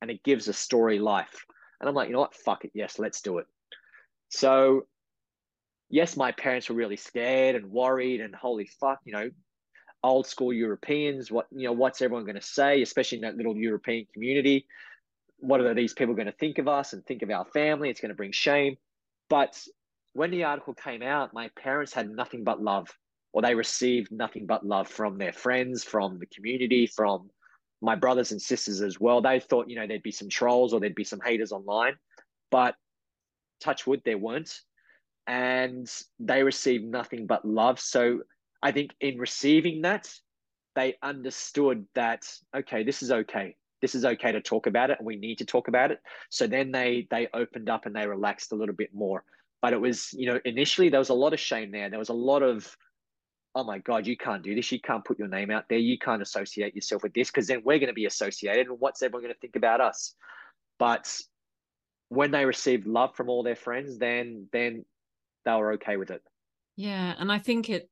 and 0.00 0.10
it 0.10 0.22
gives 0.22 0.48
a 0.48 0.52
story 0.52 0.98
life. 0.98 1.44
And 1.80 1.88
I'm 1.88 1.94
like, 1.94 2.08
you 2.08 2.14
know 2.14 2.20
what? 2.20 2.34
Fuck 2.34 2.64
it. 2.64 2.70
Yes, 2.74 2.98
let's 2.98 3.20
do 3.20 3.38
it. 3.38 3.46
So, 4.28 4.86
yes, 5.90 6.16
my 6.16 6.32
parents 6.32 6.68
were 6.68 6.76
really 6.76 6.96
scared 6.96 7.56
and 7.56 7.70
worried, 7.70 8.20
and 8.20 8.34
holy 8.34 8.68
fuck, 8.80 9.00
you 9.04 9.12
know, 9.12 9.30
old 10.02 10.26
school 10.26 10.52
Europeans. 10.52 11.30
What 11.30 11.46
you 11.50 11.66
know, 11.66 11.72
what's 11.72 12.02
everyone 12.02 12.24
going 12.24 12.36
to 12.36 12.42
say, 12.42 12.82
especially 12.82 13.18
in 13.18 13.22
that 13.22 13.36
little 13.36 13.56
European 13.56 14.06
community? 14.12 14.66
what 15.38 15.60
are 15.60 15.74
these 15.74 15.92
people 15.92 16.14
going 16.14 16.26
to 16.26 16.32
think 16.32 16.58
of 16.58 16.68
us 16.68 16.92
and 16.92 17.04
think 17.04 17.22
of 17.22 17.30
our 17.30 17.44
family? 17.44 17.90
It's 17.90 18.00
going 18.00 18.10
to 18.10 18.16
bring 18.16 18.32
shame. 18.32 18.76
But 19.28 19.60
when 20.12 20.30
the 20.30 20.44
article 20.44 20.74
came 20.74 21.02
out, 21.02 21.34
my 21.34 21.50
parents 21.60 21.92
had 21.92 22.08
nothing 22.08 22.44
but 22.44 22.62
love, 22.62 22.88
or 23.36 23.42
they 23.42 23.54
received 23.54 24.10
nothing 24.10 24.46
but 24.46 24.64
love 24.64 24.88
from 24.88 25.18
their 25.18 25.30
friends, 25.30 25.84
from 25.84 26.18
the 26.18 26.24
community, 26.24 26.86
from 26.86 27.28
my 27.82 27.94
brothers 27.94 28.32
and 28.32 28.40
sisters 28.40 28.80
as 28.80 28.98
well. 28.98 29.20
They 29.20 29.40
thought, 29.40 29.68
you 29.68 29.76
know, 29.76 29.86
there'd 29.86 30.02
be 30.02 30.10
some 30.10 30.30
trolls 30.30 30.72
or 30.72 30.80
there'd 30.80 30.94
be 30.94 31.04
some 31.04 31.20
haters 31.22 31.52
online, 31.52 31.96
but 32.50 32.76
touch 33.60 33.86
wood, 33.86 34.00
there 34.06 34.16
weren't. 34.16 34.58
And 35.26 35.86
they 36.18 36.44
received 36.44 36.86
nothing 36.86 37.26
but 37.26 37.44
love. 37.44 37.78
So 37.78 38.20
I 38.62 38.72
think 38.72 38.92
in 39.02 39.18
receiving 39.18 39.82
that, 39.82 40.10
they 40.74 40.94
understood 41.02 41.84
that, 41.94 42.26
okay, 42.56 42.84
this 42.84 43.02
is 43.02 43.12
okay. 43.12 43.54
This 43.82 43.94
is 43.94 44.06
okay 44.06 44.32
to 44.32 44.40
talk 44.40 44.66
about 44.66 44.88
it 44.88 44.96
and 44.98 45.06
we 45.06 45.16
need 45.16 45.36
to 45.38 45.44
talk 45.44 45.68
about 45.68 45.90
it. 45.90 45.98
So 46.30 46.46
then 46.46 46.72
they 46.72 47.06
they 47.10 47.28
opened 47.34 47.68
up 47.68 47.84
and 47.84 47.94
they 47.94 48.06
relaxed 48.06 48.52
a 48.52 48.56
little 48.56 48.74
bit 48.74 48.94
more. 48.94 49.24
But 49.60 49.74
it 49.74 49.80
was, 49.80 50.14
you 50.14 50.32
know, 50.32 50.40
initially 50.46 50.88
there 50.88 51.00
was 51.00 51.10
a 51.10 51.14
lot 51.14 51.34
of 51.34 51.40
shame 51.40 51.70
there. 51.70 51.90
There 51.90 51.98
was 51.98 52.08
a 52.08 52.14
lot 52.14 52.42
of 52.42 52.74
oh 53.56 53.64
my 53.64 53.78
God, 53.78 54.06
you 54.06 54.18
can't 54.18 54.42
do 54.42 54.54
this. 54.54 54.70
You 54.70 54.78
can't 54.78 55.02
put 55.02 55.18
your 55.18 55.28
name 55.28 55.50
out 55.50 55.64
there. 55.70 55.78
You 55.78 55.98
can't 55.98 56.20
associate 56.20 56.76
yourself 56.76 57.02
with 57.02 57.14
this 57.14 57.30
because 57.30 57.46
then 57.46 57.62
we're 57.64 57.78
going 57.78 57.88
to 57.88 57.94
be 57.94 58.04
associated. 58.04 58.66
And 58.66 58.78
what's 58.78 59.02
everyone 59.02 59.22
going 59.22 59.34
to 59.34 59.40
think 59.40 59.56
about 59.56 59.80
us? 59.80 60.14
But 60.78 61.18
when 62.10 62.30
they 62.30 62.44
received 62.44 62.86
love 62.86 63.16
from 63.16 63.30
all 63.30 63.42
their 63.42 63.56
friends, 63.56 63.96
then 63.96 64.48
then 64.52 64.84
they 65.46 65.52
were 65.52 65.72
okay 65.72 65.96
with 65.96 66.10
it. 66.10 66.22
Yeah, 66.76 67.14
and 67.18 67.32
I 67.32 67.38
think 67.38 67.70
it 67.70 67.88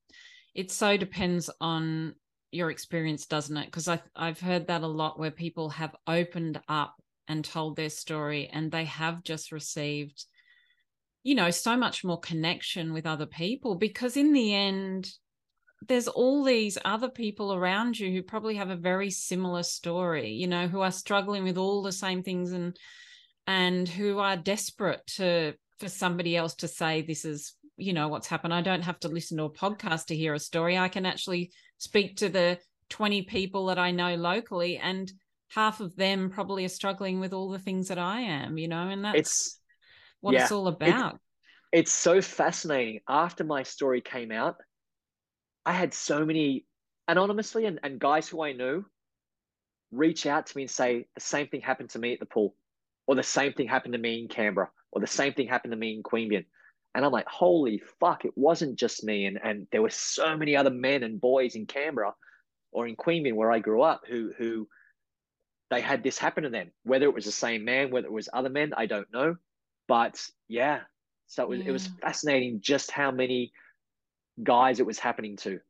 it 0.54 0.70
so 0.70 0.98
depends 0.98 1.48
on 1.62 2.14
your 2.52 2.70
experience, 2.70 3.24
doesn't 3.24 3.56
it? 3.56 3.64
Because 3.64 3.88
I 3.88 4.02
I've 4.14 4.40
heard 4.40 4.66
that 4.66 4.82
a 4.82 4.86
lot 4.86 5.18
where 5.18 5.30
people 5.30 5.70
have 5.70 5.96
opened 6.06 6.60
up 6.68 6.94
and 7.26 7.42
told 7.42 7.76
their 7.76 7.88
story, 7.88 8.50
and 8.52 8.70
they 8.70 8.84
have 8.84 9.24
just 9.24 9.50
received, 9.50 10.26
you 11.22 11.34
know, 11.34 11.50
so 11.50 11.74
much 11.74 12.04
more 12.04 12.20
connection 12.20 12.92
with 12.92 13.06
other 13.06 13.26
people 13.26 13.76
because 13.76 14.18
in 14.18 14.34
the 14.34 14.54
end 14.54 15.10
there's 15.86 16.08
all 16.08 16.44
these 16.44 16.78
other 16.84 17.08
people 17.08 17.52
around 17.52 17.98
you 17.98 18.10
who 18.10 18.22
probably 18.22 18.56
have 18.56 18.70
a 18.70 18.76
very 18.76 19.10
similar 19.10 19.62
story 19.62 20.30
you 20.30 20.46
know 20.46 20.66
who 20.66 20.80
are 20.80 20.92
struggling 20.92 21.44
with 21.44 21.58
all 21.58 21.82
the 21.82 21.92
same 21.92 22.22
things 22.22 22.52
and 22.52 22.76
and 23.46 23.88
who 23.88 24.18
are 24.18 24.36
desperate 24.36 25.06
to 25.06 25.54
for 25.78 25.88
somebody 25.88 26.36
else 26.36 26.54
to 26.54 26.68
say 26.68 27.02
this 27.02 27.24
is 27.24 27.54
you 27.76 27.92
know 27.92 28.06
what's 28.06 28.28
happened. 28.28 28.54
I 28.54 28.60
don't 28.62 28.82
have 28.82 29.00
to 29.00 29.08
listen 29.08 29.38
to 29.38 29.44
a 29.44 29.50
podcast 29.50 30.06
to 30.06 30.16
hear 30.16 30.32
a 30.32 30.38
story. 30.38 30.78
I 30.78 30.88
can 30.88 31.04
actually 31.04 31.50
speak 31.78 32.16
to 32.18 32.28
the 32.28 32.58
20 32.90 33.22
people 33.22 33.66
that 33.66 33.78
i 33.78 33.90
know 33.90 34.14
locally 34.14 34.76
and 34.76 35.10
half 35.48 35.80
of 35.80 35.96
them 35.96 36.30
probably 36.30 36.64
are 36.64 36.68
struggling 36.68 37.20
with 37.20 37.32
all 37.32 37.50
the 37.50 37.58
things 37.58 37.88
that 37.88 37.98
i 37.98 38.20
am 38.20 38.58
you 38.58 38.68
know 38.68 38.88
and 38.88 39.04
that's 39.04 39.18
it's, 39.18 39.60
what 40.20 40.34
yeah, 40.34 40.42
it's 40.42 40.52
all 40.52 40.68
about. 40.68 41.18
it's 41.72 41.92
so 41.92 42.20
fascinating. 42.22 43.00
After 43.08 43.44
my 43.44 43.62
story 43.62 44.00
came 44.00 44.30
out 44.30 44.56
I 45.66 45.72
had 45.72 45.94
so 45.94 46.24
many 46.24 46.66
anonymously 47.08 47.66
and, 47.66 47.80
and 47.82 47.98
guys 47.98 48.28
who 48.28 48.42
I 48.42 48.52
knew 48.52 48.84
reach 49.92 50.26
out 50.26 50.46
to 50.46 50.56
me 50.56 50.64
and 50.64 50.70
say 50.70 51.06
the 51.14 51.20
same 51.20 51.48
thing 51.48 51.60
happened 51.60 51.90
to 51.90 51.98
me 51.98 52.12
at 52.12 52.20
the 52.20 52.26
pool, 52.26 52.54
or 53.06 53.14
the 53.14 53.22
same 53.22 53.52
thing 53.52 53.68
happened 53.68 53.92
to 53.92 53.98
me 53.98 54.20
in 54.20 54.28
Canberra, 54.28 54.70
or 54.92 55.00
the 55.00 55.06
same 55.06 55.32
thing 55.32 55.46
happened 55.46 55.72
to 55.72 55.78
me 55.78 55.94
in 55.94 56.02
Queanbeyan. 56.02 56.44
And 56.94 57.04
I'm 57.04 57.12
like, 57.12 57.26
holy 57.26 57.82
fuck, 58.00 58.24
it 58.24 58.36
wasn't 58.36 58.78
just 58.78 59.04
me. 59.04 59.26
And 59.26 59.38
and 59.42 59.66
there 59.72 59.82
were 59.82 59.90
so 59.90 60.36
many 60.36 60.56
other 60.56 60.70
men 60.70 61.02
and 61.02 61.20
boys 61.20 61.54
in 61.54 61.66
Canberra 61.66 62.14
or 62.72 62.86
in 62.86 62.96
Queanbeyan 62.96 63.34
where 63.34 63.52
I 63.52 63.58
grew 63.58 63.82
up 63.82 64.02
who 64.08 64.32
who 64.36 64.68
they 65.70 65.80
had 65.80 66.02
this 66.02 66.18
happen 66.18 66.44
to 66.44 66.50
them. 66.50 66.70
Whether 66.84 67.06
it 67.06 67.14
was 67.14 67.24
the 67.24 67.32
same 67.32 67.64
man, 67.64 67.90
whether 67.90 68.06
it 68.06 68.12
was 68.12 68.28
other 68.32 68.50
men, 68.50 68.72
I 68.76 68.86
don't 68.86 69.12
know. 69.12 69.36
But 69.88 70.24
yeah. 70.48 70.80
So 71.26 71.44
it 71.44 71.48
was 71.48 71.58
yeah. 71.60 71.68
it 71.68 71.72
was 71.72 71.88
fascinating 72.00 72.60
just 72.60 72.90
how 72.90 73.10
many 73.10 73.52
guys 74.42 74.80
it 74.80 74.86
was 74.86 74.98
happening 74.98 75.36
to 75.36 75.60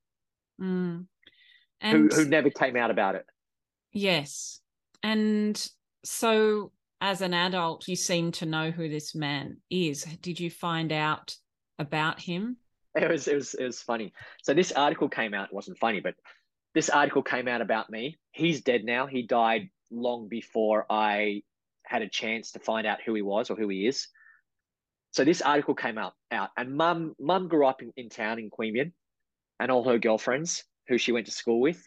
mm. 0.61 1.05
and 1.81 2.13
who, 2.13 2.23
who 2.23 2.29
never 2.29 2.51
came 2.51 2.77
out 2.77 2.91
about 2.91 3.15
it. 3.15 3.27
Yes. 3.93 4.61
And 5.03 5.71
so 6.05 6.73
as 7.01 7.21
an 7.21 7.35
adult, 7.35 7.87
you 7.87 7.97
seem 7.97 8.33
to 8.33 8.47
know 8.47 8.71
who 8.71 8.89
this 8.89 9.15
man 9.15 9.59
is. 9.71 10.05
Did 10.23 10.41
you 10.41 10.51
find 10.51 10.93
out 10.93 11.37
about 11.79 12.21
him? 12.21 12.57
It 12.95 13.11
was 13.11 13.29
it 13.29 13.35
was 13.35 13.55
it 13.55 13.65
was 13.65 13.83
funny. 13.83 14.13
So 14.43 14.55
this 14.55 14.73
article 14.73 15.09
came 15.09 15.35
out. 15.35 15.49
It 15.49 15.55
wasn't 15.55 15.79
funny, 15.79 16.01
but 16.01 16.15
this 16.75 16.89
article 16.89 17.23
came 17.23 17.49
out 17.49 17.61
about 17.61 17.91
me. 17.91 18.19
He's 18.33 18.63
dead 18.63 18.85
now. 18.85 19.07
He 19.07 19.23
died 19.23 19.69
long 19.91 20.29
before 20.29 20.87
I 20.89 21.43
had 21.85 22.03
a 22.03 22.09
chance 22.09 22.53
to 22.53 22.59
find 22.59 22.87
out 22.87 23.03
who 23.05 23.15
he 23.15 23.23
was 23.23 23.51
or 23.51 23.57
who 23.57 23.69
he 23.69 23.87
is. 23.87 24.09
So 25.15 25.23
this 25.23 25.43
article 25.43 25.77
came 25.77 25.97
out, 25.97 26.15
out 26.33 26.51
and 26.57 26.77
mum, 26.77 27.15
mum 27.21 27.47
grew 27.47 27.65
up 27.69 27.83
in, 27.83 27.93
in 27.97 28.09
town 28.09 28.41
in 28.41 28.51
Queanbeyan 28.51 28.91
and 29.61 29.71
all 29.71 29.85
her 29.85 29.97
girlfriends 29.97 30.65
who 30.89 30.99
she 30.99 31.13
went 31.13 31.27
to 31.27 31.33
school 31.33 31.61
with. 31.61 31.81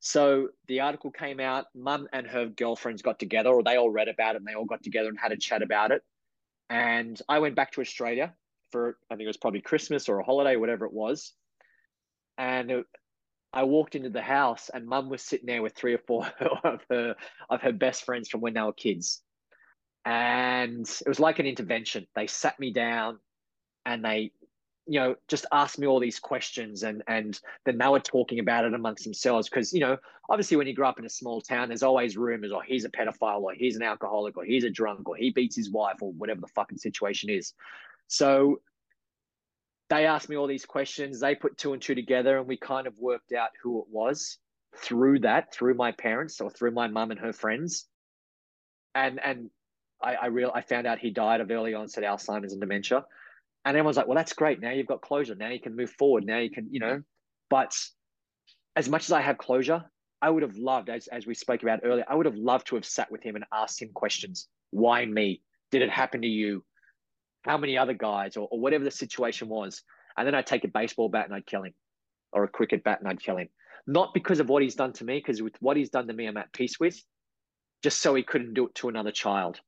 So 0.00 0.48
the 0.66 0.80
article 0.80 1.10
came 1.10 1.40
out, 1.40 1.64
mum 1.74 2.08
and 2.12 2.26
her 2.26 2.44
girlfriends 2.44 3.00
got 3.00 3.18
together 3.18 3.48
or 3.48 3.62
they 3.62 3.78
all 3.78 3.88
read 3.88 4.08
about 4.08 4.34
it 4.34 4.42
and 4.42 4.46
they 4.46 4.52
all 4.52 4.66
got 4.66 4.82
together 4.82 5.08
and 5.08 5.18
had 5.18 5.32
a 5.32 5.38
chat 5.38 5.62
about 5.62 5.92
it. 5.92 6.02
And 6.68 7.18
I 7.26 7.38
went 7.38 7.54
back 7.54 7.72
to 7.72 7.80
Australia 7.80 8.34
for, 8.70 8.98
I 9.10 9.14
think 9.14 9.24
it 9.24 9.28
was 9.28 9.38
probably 9.38 9.62
Christmas 9.62 10.06
or 10.06 10.18
a 10.18 10.24
holiday, 10.24 10.56
whatever 10.56 10.84
it 10.84 10.92
was. 10.92 11.32
And 12.36 12.84
I 13.50 13.62
walked 13.62 13.94
into 13.94 14.10
the 14.10 14.20
house 14.20 14.68
and 14.68 14.86
mum 14.86 15.08
was 15.08 15.22
sitting 15.22 15.46
there 15.46 15.62
with 15.62 15.74
three 15.74 15.94
or 15.94 16.02
four 16.06 16.26
of 16.64 16.84
her, 16.90 17.16
of 17.48 17.62
her 17.62 17.72
best 17.72 18.04
friends 18.04 18.28
from 18.28 18.42
when 18.42 18.52
they 18.52 18.60
were 18.60 18.74
kids 18.74 19.22
and 20.04 20.88
it 20.88 21.08
was 21.08 21.20
like 21.20 21.38
an 21.38 21.46
intervention. 21.46 22.06
They 22.14 22.26
sat 22.26 22.58
me 22.58 22.72
down 22.72 23.18
and 23.84 24.04
they, 24.04 24.32
you 24.86 25.00
know, 25.00 25.16
just 25.28 25.46
asked 25.52 25.78
me 25.78 25.86
all 25.86 26.00
these 26.00 26.18
questions 26.18 26.82
and 26.82 27.02
and 27.06 27.38
then 27.64 27.78
they 27.78 27.88
were 27.88 28.00
talking 28.00 28.38
about 28.38 28.64
it 28.64 28.74
amongst 28.74 29.04
themselves 29.04 29.48
because 29.48 29.72
you 29.72 29.80
know 29.80 29.98
obviously 30.30 30.56
when 30.56 30.66
you 30.66 30.74
grow 30.74 30.88
up 30.88 30.98
in 30.98 31.04
a 31.04 31.10
small 31.10 31.42
town 31.42 31.68
there's 31.68 31.82
always 31.82 32.16
rumors 32.16 32.52
or 32.52 32.62
he's 32.62 32.84
a 32.84 32.90
pedophile 32.90 33.42
or 33.42 33.52
he's 33.52 33.76
an 33.76 33.82
alcoholic 33.82 34.36
or 34.36 34.44
he's 34.44 34.64
a 34.64 34.70
drunk 34.70 35.08
or 35.08 35.16
he 35.16 35.30
beats 35.30 35.56
his 35.56 35.70
wife 35.70 35.96
or 36.00 36.12
whatever 36.12 36.40
the 36.40 36.48
fucking 36.48 36.78
situation 36.78 37.28
is. 37.28 37.52
So 38.06 38.60
they 39.90 40.06
asked 40.06 40.28
me 40.28 40.36
all 40.36 40.46
these 40.46 40.66
questions. 40.66 41.20
They 41.20 41.34
put 41.34 41.56
two 41.56 41.72
and 41.72 41.82
two 41.82 41.94
together 41.94 42.38
and 42.38 42.46
we 42.46 42.56
kind 42.56 42.86
of 42.86 42.98
worked 42.98 43.32
out 43.32 43.50
who 43.62 43.80
it 43.80 43.86
was 43.90 44.38
through 44.76 45.20
that, 45.20 45.52
through 45.52 45.74
my 45.74 45.92
parents 45.92 46.40
or 46.40 46.50
through 46.50 46.72
my 46.72 46.88
mum 46.88 47.10
and 47.10 47.20
her 47.20 47.32
friends. 47.32 47.86
And 48.94 49.20
and 49.22 49.50
I, 50.02 50.14
I 50.14 50.26
real 50.26 50.52
I 50.54 50.62
found 50.62 50.86
out 50.86 50.98
he 50.98 51.10
died 51.10 51.40
of 51.40 51.50
early 51.50 51.74
onset 51.74 52.04
Alzheimer's 52.04 52.52
and 52.52 52.60
dementia. 52.60 53.04
And 53.64 53.76
everyone's 53.76 53.96
like, 53.96 54.06
well, 54.06 54.16
that's 54.16 54.32
great. 54.32 54.60
Now 54.60 54.70
you've 54.70 54.86
got 54.86 55.02
closure. 55.02 55.34
Now 55.34 55.50
you 55.50 55.60
can 55.60 55.76
move 55.76 55.90
forward. 55.90 56.24
Now 56.24 56.38
you 56.38 56.50
can, 56.50 56.68
you 56.70 56.80
know, 56.80 57.02
but 57.50 57.74
as 58.76 58.88
much 58.88 59.04
as 59.04 59.12
I 59.12 59.20
have 59.20 59.38
closure, 59.38 59.84
I 60.22 60.30
would 60.30 60.42
have 60.42 60.56
loved, 60.56 60.88
as, 60.88 61.06
as 61.08 61.26
we 61.26 61.34
spoke 61.34 61.62
about 61.62 61.80
earlier, 61.84 62.04
I 62.08 62.14
would 62.14 62.26
have 62.26 62.36
loved 62.36 62.68
to 62.68 62.76
have 62.76 62.84
sat 62.84 63.10
with 63.10 63.22
him 63.22 63.36
and 63.36 63.44
asked 63.52 63.82
him 63.82 63.90
questions. 63.92 64.48
Why 64.70 65.04
me? 65.04 65.42
Did 65.70 65.82
it 65.82 65.90
happen 65.90 66.22
to 66.22 66.28
you? 66.28 66.64
How 67.42 67.58
many 67.58 67.76
other 67.76 67.94
guys 67.94 68.36
or, 68.36 68.48
or 68.50 68.58
whatever 68.60 68.84
the 68.84 68.90
situation 68.90 69.48
was? 69.48 69.82
And 70.16 70.26
then 70.26 70.34
I'd 70.34 70.46
take 70.46 70.64
a 70.64 70.68
baseball 70.68 71.08
bat 71.08 71.26
and 71.26 71.34
I'd 71.34 71.46
kill 71.46 71.62
him 71.62 71.74
or 72.32 72.44
a 72.44 72.48
cricket 72.48 72.84
bat 72.84 73.00
and 73.00 73.08
I'd 73.08 73.22
kill 73.22 73.36
him. 73.36 73.48
Not 73.86 74.12
because 74.12 74.40
of 74.40 74.48
what 74.48 74.62
he's 74.62 74.74
done 74.74 74.92
to 74.94 75.04
me, 75.04 75.18
because 75.18 75.40
with 75.40 75.54
what 75.60 75.76
he's 75.76 75.90
done 75.90 76.06
to 76.08 76.12
me, 76.12 76.26
I'm 76.26 76.36
at 76.36 76.52
peace 76.52 76.78
with, 76.78 77.00
just 77.82 78.00
so 78.00 78.14
he 78.14 78.22
couldn't 78.22 78.54
do 78.54 78.66
it 78.66 78.74
to 78.76 78.88
another 78.88 79.12
child. 79.12 79.60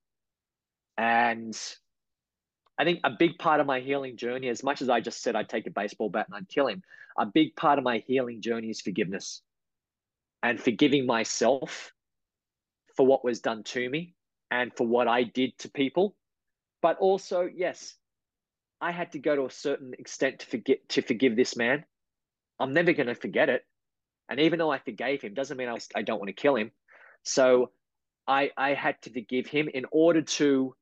And 1.00 1.58
I 2.78 2.84
think 2.84 3.00
a 3.04 3.10
big 3.10 3.38
part 3.38 3.60
of 3.60 3.66
my 3.66 3.80
healing 3.80 4.18
journey, 4.18 4.50
as 4.50 4.62
much 4.62 4.82
as 4.82 4.90
I 4.90 5.00
just 5.00 5.22
said 5.22 5.34
I'd 5.34 5.48
take 5.48 5.66
a 5.66 5.70
baseball 5.70 6.10
bat 6.10 6.26
and 6.28 6.36
I'd 6.36 6.50
kill 6.50 6.66
him, 6.66 6.82
a 7.16 7.24
big 7.24 7.56
part 7.56 7.78
of 7.78 7.84
my 7.84 8.04
healing 8.06 8.42
journey 8.42 8.68
is 8.68 8.82
forgiveness 8.82 9.40
and 10.42 10.60
forgiving 10.60 11.06
myself 11.06 11.94
for 12.98 13.06
what 13.06 13.24
was 13.24 13.40
done 13.40 13.62
to 13.62 13.88
me 13.88 14.12
and 14.50 14.76
for 14.76 14.86
what 14.86 15.08
I 15.08 15.22
did 15.22 15.56
to 15.60 15.70
people. 15.70 16.16
But 16.82 16.98
also, 16.98 17.48
yes, 17.50 17.94
I 18.78 18.90
had 18.90 19.12
to 19.12 19.18
go 19.18 19.34
to 19.34 19.46
a 19.46 19.50
certain 19.50 19.94
extent 19.98 20.40
to 20.40 20.46
forget 20.46 20.86
to 20.90 21.00
forgive 21.00 21.34
this 21.34 21.56
man. 21.56 21.84
I'm 22.58 22.74
never 22.74 22.92
going 22.92 23.06
to 23.06 23.14
forget 23.14 23.48
it. 23.48 23.64
And 24.28 24.38
even 24.38 24.58
though 24.58 24.70
I 24.70 24.78
forgave 24.78 25.22
him, 25.22 25.32
doesn't 25.32 25.56
mean 25.56 25.70
I, 25.70 25.78
I 25.94 26.02
don't 26.02 26.18
want 26.18 26.28
to 26.28 26.34
kill 26.34 26.56
him. 26.56 26.72
So 27.22 27.70
I 28.28 28.50
I 28.54 28.74
had 28.74 29.00
to 29.02 29.10
forgive 29.10 29.46
him 29.46 29.70
in 29.72 29.86
order 29.90 30.20
to 30.20 30.74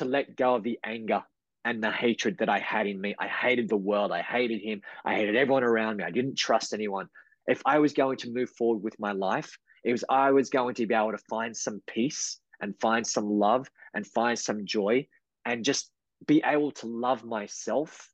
to 0.00 0.06
let 0.06 0.36
go 0.36 0.54
of 0.54 0.62
the 0.62 0.78
anger 0.82 1.22
and 1.64 1.82
the 1.82 1.90
hatred 1.90 2.38
that 2.38 2.48
I 2.48 2.58
had 2.58 2.86
in 2.86 3.00
me. 3.00 3.14
I 3.18 3.28
hated 3.28 3.68
the 3.68 3.76
world. 3.76 4.12
I 4.12 4.22
hated 4.22 4.60
him. 4.60 4.80
I 5.04 5.14
hated 5.14 5.36
everyone 5.36 5.62
around 5.62 5.98
me. 5.98 6.04
I 6.04 6.10
didn't 6.10 6.36
trust 6.36 6.72
anyone. 6.72 7.08
If 7.46 7.60
I 7.66 7.78
was 7.78 7.92
going 7.92 8.16
to 8.18 8.30
move 8.30 8.50
forward 8.50 8.82
with 8.82 8.98
my 8.98 9.12
life, 9.12 9.58
it 9.84 9.92
was 9.92 10.04
I 10.08 10.30
was 10.30 10.48
going 10.48 10.74
to 10.76 10.86
be 10.86 10.94
able 10.94 11.12
to 11.12 11.18
find 11.28 11.54
some 11.54 11.82
peace 11.86 12.38
and 12.60 12.78
find 12.80 13.06
some 13.06 13.28
love 13.28 13.70
and 13.92 14.06
find 14.06 14.38
some 14.38 14.64
joy 14.64 15.06
and 15.44 15.64
just 15.64 15.90
be 16.26 16.42
able 16.44 16.70
to 16.72 16.86
love 16.86 17.24
myself. 17.24 18.10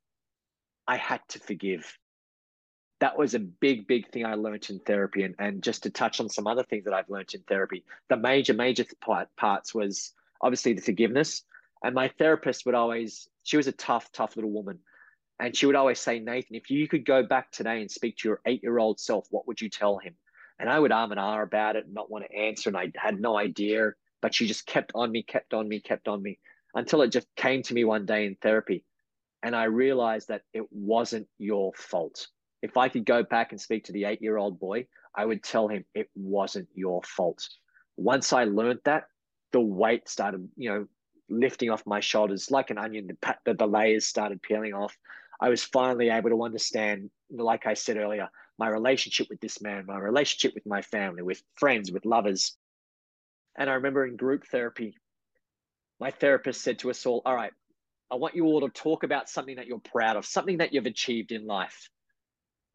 I 0.89 0.97
had 0.97 1.21
to 1.31 1.39
forgive. 1.39 1.99
That 3.01 3.17
was 3.19 3.35
a 3.35 3.41
big, 3.41 3.87
big 3.87 4.11
thing 4.11 4.25
I 4.25 4.35
learned 4.35 4.67
in 4.71 4.81
therapy. 4.81 5.23
And, 5.23 5.35
and 5.39 5.63
just 5.63 5.85
to 5.85 5.91
touch 5.91 6.19
on 6.19 6.29
some 6.29 6.47
other 6.47 6.65
things 6.65 6.85
that 6.85 6.95
I've 6.95 7.11
learned 7.11 7.35
in 7.35 7.43
therapy, 7.43 7.85
the 8.09 8.17
major, 8.17 8.55
major 8.55 8.87
part, 9.01 9.29
parts 9.37 9.75
was 9.75 10.13
obviously 10.41 10.73
the 10.73 10.83
forgiveness, 10.83 11.43
And 11.83 11.95
my 11.95 12.09
therapist 12.09 12.67
would 12.67 12.75
always, 12.75 13.29
she 13.43 13.57
was 13.57 13.67
a 13.67 13.73
tough, 13.73 14.11
tough 14.13 14.37
little 14.37 14.51
woman. 14.51 14.79
And 15.39 15.55
she 15.55 15.67
would 15.67 15.77
always 15.77 16.01
say, 16.01 16.19
Nathan, 16.19 16.57
if 16.57 16.71
you 16.71 16.89
could 16.89 17.05
go 17.05 17.23
back 17.23 17.53
today 17.53 17.81
and 17.81 17.91
speak 17.91 18.17
to 18.19 18.29
your 18.29 18.41
eight 18.47 18.63
year 18.63 18.79
old 18.79 18.99
self, 18.99 19.27
what 19.31 19.47
would 19.47 19.61
you 19.61 19.69
tell 19.69 19.99
him? 19.99 20.15
And 20.59 20.71
I 20.71 20.79
would 20.79 20.93
arm 20.93 21.11
and 21.11 21.21
ah 21.21 21.43
about 21.43 21.77
it 21.77 21.85
and 21.85 21.95
not 21.95 22.11
want 22.11 22.25
to 22.25 22.37
answer. 22.37 22.71
And 22.71 22.77
I 22.77 22.91
had 22.97 23.21
no 23.21 23.37
idea. 23.37 23.93
But 24.23 24.35
she 24.35 24.47
just 24.47 24.67
kept 24.67 24.93
on 24.95 25.13
me, 25.13 25.23
kept 25.23 25.53
on 25.53 25.69
me, 25.69 25.81
kept 25.81 26.09
on 26.09 26.23
me 26.23 26.39
until 26.75 27.03
it 27.03 27.13
just 27.13 27.29
came 27.37 27.63
to 27.63 27.75
me 27.75 27.85
one 27.85 28.07
day 28.07 28.27
in 28.27 28.37
therapy. 28.37 28.85
And 29.43 29.55
I 29.55 29.65
realized 29.65 30.29
that 30.29 30.43
it 30.55 30.65
wasn't 30.73 31.29
your 31.39 31.73
fault. 31.75 32.27
If 32.63 32.77
I 32.79 32.89
could 32.89 33.05
go 33.05 33.23
back 33.23 33.53
and 33.53 33.61
speak 33.61 33.85
to 33.85 33.93
the 33.93 34.05
eight 34.05 34.23
year 34.23 34.39
old 34.39 34.59
boy, 34.59 34.87
I 35.15 35.25
would 35.25 35.43
tell 35.43 35.69
him 35.69 35.85
it 35.95 36.09
wasn't 36.15 36.69
your 36.75 37.03
fault. 37.03 37.49
Once 37.97 38.33
I 38.33 38.45
learned 38.45 38.81
that, 38.85 39.05
the 39.53 39.61
weight 39.61 40.09
started, 40.09 40.49
you 40.57 40.71
know, 40.71 40.87
lifting 41.29 41.71
off 41.71 41.87
my 41.87 42.01
shoulders 42.01 42.51
like 42.51 42.71
an 42.71 42.79
onion. 42.79 43.09
The, 43.45 43.55
the 43.55 43.67
layers 43.67 44.07
started 44.07 44.43
peeling 44.43 44.75
off. 44.75 44.97
I 45.41 45.49
was 45.49 45.63
finally 45.63 46.09
able 46.09 46.31
to 46.31 46.45
understand, 46.45 47.11
like 47.31 47.67
I 47.67 47.75
said 47.75 47.97
earlier, 47.97 48.29
my 48.59 48.69
relationship 48.69 49.29
with 49.29 49.41
this 49.41 49.61
man, 49.61 49.85
my 49.87 49.99
relationship 49.99 50.55
with 50.55 50.67
my 50.67 50.83
family, 50.83 51.23
with 51.23 51.43
friends, 51.55 51.93
with 51.93 52.07
lovers. 52.07 52.57
And 53.59 53.69
I 53.69 53.75
remember 53.75 54.07
in 54.07 54.17
group 54.17 54.47
therapy, 54.47 54.97
my 56.01 56.11
therapist 56.11 56.63
said 56.63 56.79
to 56.81 56.91
us 56.91 57.05
all, 57.05 57.23
All 57.27 57.35
right, 57.35 57.53
I 58.11 58.15
want 58.17 58.35
you 58.35 58.45
all 58.45 58.61
to 58.61 58.69
talk 58.69 59.03
about 59.03 59.29
something 59.29 59.57
that 59.57 59.67
you're 59.67 59.79
proud 59.79 60.17
of, 60.17 60.25
something 60.25 60.59
that 60.59 60.73
you've 60.73 60.87
achieved 60.87 61.33
in 61.33 61.47
life. 61.47 61.91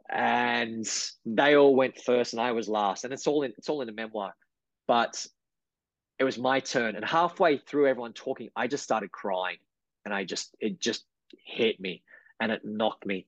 And 0.09 0.85
they 1.25 1.55
all 1.55 1.75
went 1.75 1.97
first 1.97 2.33
and 2.33 2.41
I 2.41 2.51
was 2.51 2.67
last. 2.67 3.05
And 3.05 3.13
it's 3.13 3.27
all 3.27 3.43
in 3.43 3.53
it's 3.57 3.69
all 3.69 3.81
in 3.81 3.87
the 3.87 3.93
memoir. 3.93 4.33
But 4.87 5.25
it 6.21 6.23
was 6.23 6.37
my 6.37 6.59
turn. 6.59 6.95
And 6.95 7.03
halfway 7.03 7.57
through 7.57 7.87
everyone 7.87 8.13
talking, 8.13 8.49
I 8.55 8.67
just 8.67 8.83
started 8.83 9.11
crying. 9.11 9.57
And 10.05 10.13
I 10.13 10.23
just 10.23 10.55
it 10.59 10.79
just 10.79 11.03
hit 11.43 11.79
me 11.79 12.03
and 12.39 12.51
it 12.51 12.61
knocked 12.63 13.07
me. 13.07 13.25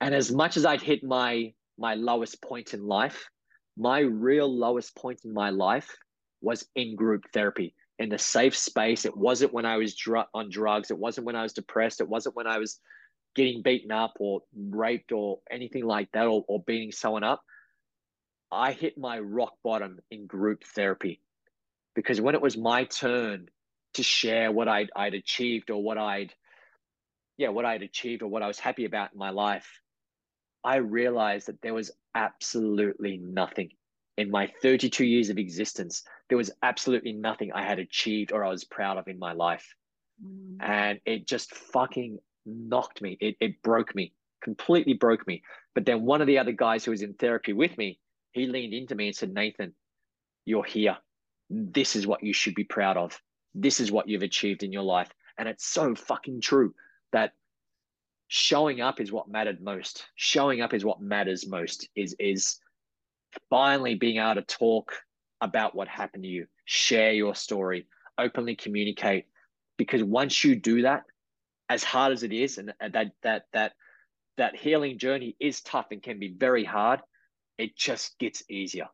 And 0.00 0.14
as 0.14 0.32
much 0.32 0.56
as 0.56 0.64
I'd 0.64 0.80
hit 0.80 1.04
my 1.04 1.52
my 1.76 1.96
lowest 1.96 2.40
point 2.40 2.72
in 2.72 2.86
life, 2.86 3.28
my 3.76 3.98
real 3.98 4.50
lowest 4.50 4.96
point 4.96 5.20
in 5.26 5.34
my 5.34 5.50
life 5.50 5.94
was 6.40 6.66
in 6.74 6.96
group 6.96 7.24
therapy 7.34 7.74
in 7.98 8.08
the 8.08 8.16
safe 8.16 8.56
space. 8.56 9.04
It 9.04 9.14
wasn't 9.14 9.52
when 9.52 9.66
I 9.66 9.76
was 9.76 9.94
dr- 9.94 10.28
on 10.32 10.48
drugs. 10.48 10.90
It 10.90 10.96
wasn't 10.98 11.26
when 11.26 11.36
I 11.36 11.42
was 11.42 11.52
depressed. 11.52 12.00
It 12.00 12.08
wasn't 12.08 12.34
when 12.34 12.46
I 12.46 12.56
was 12.56 12.80
getting 13.36 13.60
beaten 13.60 13.92
up 13.92 14.14
or 14.20 14.40
raped 14.56 15.12
or 15.12 15.40
anything 15.50 15.84
like 15.84 16.10
that 16.12 16.26
or, 16.26 16.46
or 16.48 16.62
beating 16.66 16.92
someone 16.92 17.24
up. 17.24 17.42
I 18.50 18.72
hit 18.72 18.96
my 18.96 19.18
rock 19.18 19.52
bottom 19.62 19.98
in 20.10 20.26
group 20.26 20.64
therapy 20.64 21.20
because 21.94 22.20
when 22.20 22.34
it 22.34 22.42
was 22.42 22.56
my 22.56 22.84
turn 22.84 23.48
to 23.94 24.02
share 24.02 24.52
what 24.52 24.68
I'd, 24.68 24.90
I'd 24.94 25.14
achieved 25.14 25.70
or 25.70 25.82
what 25.82 25.98
I'd 25.98 26.32
yeah, 27.40 27.48
what 27.48 27.64
I'd 27.64 27.82
achieved 27.82 28.22
or 28.22 28.28
what 28.28 28.42
I 28.42 28.46
was 28.46 28.58
happy 28.58 28.84
about 28.84 29.12
in 29.14 29.18
my 29.18 29.30
life, 29.30 29.66
I 30.62 30.76
realized 30.76 31.48
that 31.48 31.62
there 31.62 31.72
was 31.72 31.90
absolutely 32.14 33.16
nothing 33.16 33.70
in 34.18 34.30
my 34.30 34.52
32 34.60 35.06
years 35.06 35.30
of 35.30 35.38
existence. 35.38 36.02
There 36.28 36.36
was 36.36 36.50
absolutely 36.62 37.14
nothing 37.14 37.50
I 37.54 37.64
had 37.64 37.78
achieved 37.78 38.32
or 38.32 38.44
I 38.44 38.50
was 38.50 38.64
proud 38.64 38.98
of 38.98 39.08
in 39.08 39.18
my 39.18 39.32
life. 39.32 39.66
Mm. 40.22 40.56
And 40.60 41.00
it 41.06 41.26
just 41.26 41.54
fucking 41.54 42.18
knocked 42.44 43.00
me. 43.00 43.16
It, 43.20 43.36
it 43.40 43.62
broke 43.62 43.94
me, 43.94 44.12
completely 44.44 44.92
broke 44.92 45.26
me. 45.26 45.42
But 45.74 45.86
then 45.86 46.02
one 46.02 46.20
of 46.20 46.26
the 46.26 46.38
other 46.38 46.52
guys 46.52 46.84
who 46.84 46.90
was 46.90 47.00
in 47.00 47.14
therapy 47.14 47.54
with 47.54 47.76
me, 47.78 47.98
he 48.32 48.46
leaned 48.46 48.74
into 48.74 48.94
me 48.94 49.06
and 49.06 49.16
said, 49.16 49.32
Nathan, 49.32 49.72
you're 50.44 50.64
here. 50.64 50.98
This 51.50 51.96
is 51.96 52.06
what 52.06 52.22
you 52.22 52.32
should 52.32 52.54
be 52.54 52.64
proud 52.64 52.96
of. 52.96 53.20
This 53.54 53.80
is 53.80 53.90
what 53.90 54.08
you've 54.08 54.22
achieved 54.22 54.62
in 54.62 54.72
your 54.72 54.84
life. 54.84 55.10
And 55.36 55.48
it's 55.48 55.66
so 55.66 55.94
fucking 55.94 56.40
true 56.40 56.74
that 57.12 57.32
showing 58.28 58.80
up 58.80 59.00
is 59.00 59.10
what 59.10 59.28
mattered 59.28 59.60
most. 59.60 60.06
Showing 60.14 60.60
up 60.60 60.72
is 60.72 60.84
what 60.84 61.00
matters 61.00 61.48
most. 61.48 61.88
Is 61.96 62.14
is 62.18 62.58
finally 63.48 63.96
being 63.96 64.18
able 64.18 64.36
to 64.36 64.42
talk 64.42 64.92
about 65.40 65.74
what 65.74 65.88
happened 65.88 66.22
to 66.22 66.28
you, 66.28 66.46
share 66.64 67.12
your 67.12 67.34
story, 67.34 67.86
openly 68.18 68.54
communicate. 68.54 69.26
Because 69.76 70.02
once 70.02 70.44
you 70.44 70.54
do 70.54 70.82
that, 70.82 71.04
as 71.68 71.82
hard 71.82 72.12
as 72.12 72.22
it 72.22 72.32
is, 72.32 72.58
and 72.58 72.72
that 72.80 73.12
that 73.22 73.46
that 73.52 73.72
that 74.36 74.56
healing 74.56 74.98
journey 74.98 75.36
is 75.40 75.60
tough 75.60 75.86
and 75.90 76.02
can 76.02 76.18
be 76.18 76.28
very 76.28 76.64
hard, 76.64 77.00
it 77.58 77.76
just 77.76 78.18
gets 78.18 78.42
easier. 78.48 78.88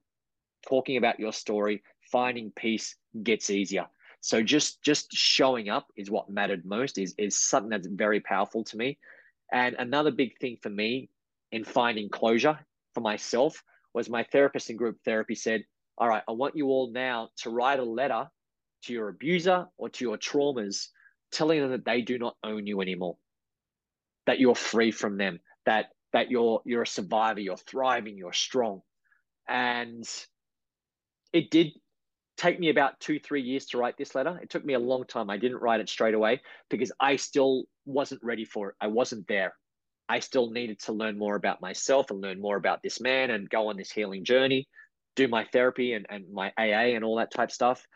Talking 0.68 0.96
about 0.96 1.20
your 1.20 1.32
story, 1.32 1.82
finding 2.11 2.52
peace 2.52 2.96
gets 3.22 3.50
easier. 3.50 3.86
So 4.20 4.42
just 4.42 4.82
just 4.82 5.12
showing 5.12 5.68
up 5.68 5.86
is 5.96 6.11
what 6.11 6.30
mattered 6.30 6.64
most. 6.64 6.98
Is 6.98 7.14
is 7.18 7.38
something 7.38 7.70
that's 7.70 7.86
very 7.86 8.20
powerful 8.20 8.64
to 8.64 8.76
me. 8.76 8.98
And 9.52 9.76
another 9.78 10.11
big 10.11 10.38
thing 10.38 10.57
for 10.61 10.70
me 10.70 11.11
in 11.52 11.64
finding 11.64 12.09
closure 12.09 12.59
for 12.94 13.00
myself 13.00 13.62
was 13.94 14.09
my 14.09 14.24
therapist 14.24 14.68
in 14.70 14.76
group 14.76 14.98
therapy 15.04 15.34
said, 15.34 15.64
"All 15.96 16.09
right, 16.09 16.24
I 16.28 16.32
want 16.32 16.57
you 16.57 16.66
all 16.66 16.90
now 16.90 17.30
to 17.38 17.50
write 17.50 17.78
a 17.78 17.84
letter 17.84 18.28
to 18.82 18.92
your 18.92 19.09
abuser 19.09 19.68
or 19.76 19.88
to 19.90 20.04
your 20.04 20.18
traumas, 20.18 20.88
telling 21.30 21.61
them 21.61 21.70
that 21.70 21.84
they 21.84 22.02
do 22.02 22.18
not 22.18 22.36
own 22.42 22.66
you 22.66 22.80
anymore, 22.80 23.16
that 24.26 24.40
you're 24.40 24.54
free 24.54 24.90
from 24.90 25.16
them, 25.16 25.40
that 25.66 25.90
that 26.12 26.30
you're 26.30 26.62
you're 26.64 26.82
a 26.82 26.86
survivor, 26.86 27.40
you're 27.40 27.57
thriving, 27.57 28.16
you're 28.16 28.32
strong." 28.32 28.82
And 29.48 30.04
it 31.32 31.50
did 31.50 31.72
take 32.37 32.61
me 32.61 32.68
about 32.68 33.01
two, 33.01 33.18
three 33.18 33.41
years 33.41 33.66
to 33.66 33.78
write 33.78 33.97
this 33.97 34.14
letter. 34.14 34.39
It 34.43 34.51
took 34.51 34.64
me 34.64 34.74
a 34.74 34.78
long 34.78 35.05
time. 35.05 35.30
I 35.30 35.39
didn't 35.39 35.62
write 35.62 35.80
it 35.80 35.89
straight 35.89 36.14
away 36.14 36.41
because 36.68 36.93
I 37.01 37.16
still 37.16 37.64
wasn't 37.84 38.22
ready 38.22 38.45
for 38.45 38.70
it. 38.70 38.76
I 38.80 38.89
wasn't 38.89 39.26
there. 39.26 39.55
I 40.09 40.20
still 40.20 40.51
needed 40.51 40.78
to 40.80 40.93
learn 40.93 41.18
more 41.18 41.34
about 41.34 41.61
myself 41.61 42.11
and 42.11 42.20
learn 42.20 42.41
more 42.41 42.57
about 42.57 42.82
this 42.82 43.01
man 43.01 43.30
and 43.30 43.51
go 43.51 43.68
on 43.68 43.76
this 43.76 43.91
healing 43.91 44.24
journey, 44.24 44.68
do 45.16 45.26
my 45.28 45.45
therapy 45.53 45.95
and, 45.95 46.07
and 46.09 46.30
my 46.32 46.53
AA 46.59 46.95
and 46.95 47.05
all 47.05 47.16
that 47.16 47.32
type 47.32 47.51
stuff. 47.51 47.87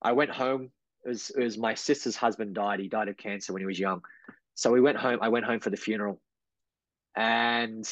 I 0.00 0.12
went 0.12 0.30
home. 0.30 0.70
It 1.04 1.08
was, 1.10 1.30
it 1.30 1.42
was 1.42 1.58
my 1.58 1.74
sister's 1.74 2.16
husband 2.16 2.54
died. 2.54 2.80
He 2.80 2.88
died 2.88 3.08
of 3.08 3.16
cancer 3.16 3.52
when 3.52 3.60
he 3.62 3.66
was 3.66 3.78
young. 3.78 4.02
So 4.54 4.72
we 4.72 4.80
went 4.80 4.98
home. 4.98 5.18
I 5.20 5.28
went 5.28 5.44
home 5.44 5.60
for 5.60 5.70
the 5.70 5.76
funeral. 5.76 6.20
And 7.14 7.88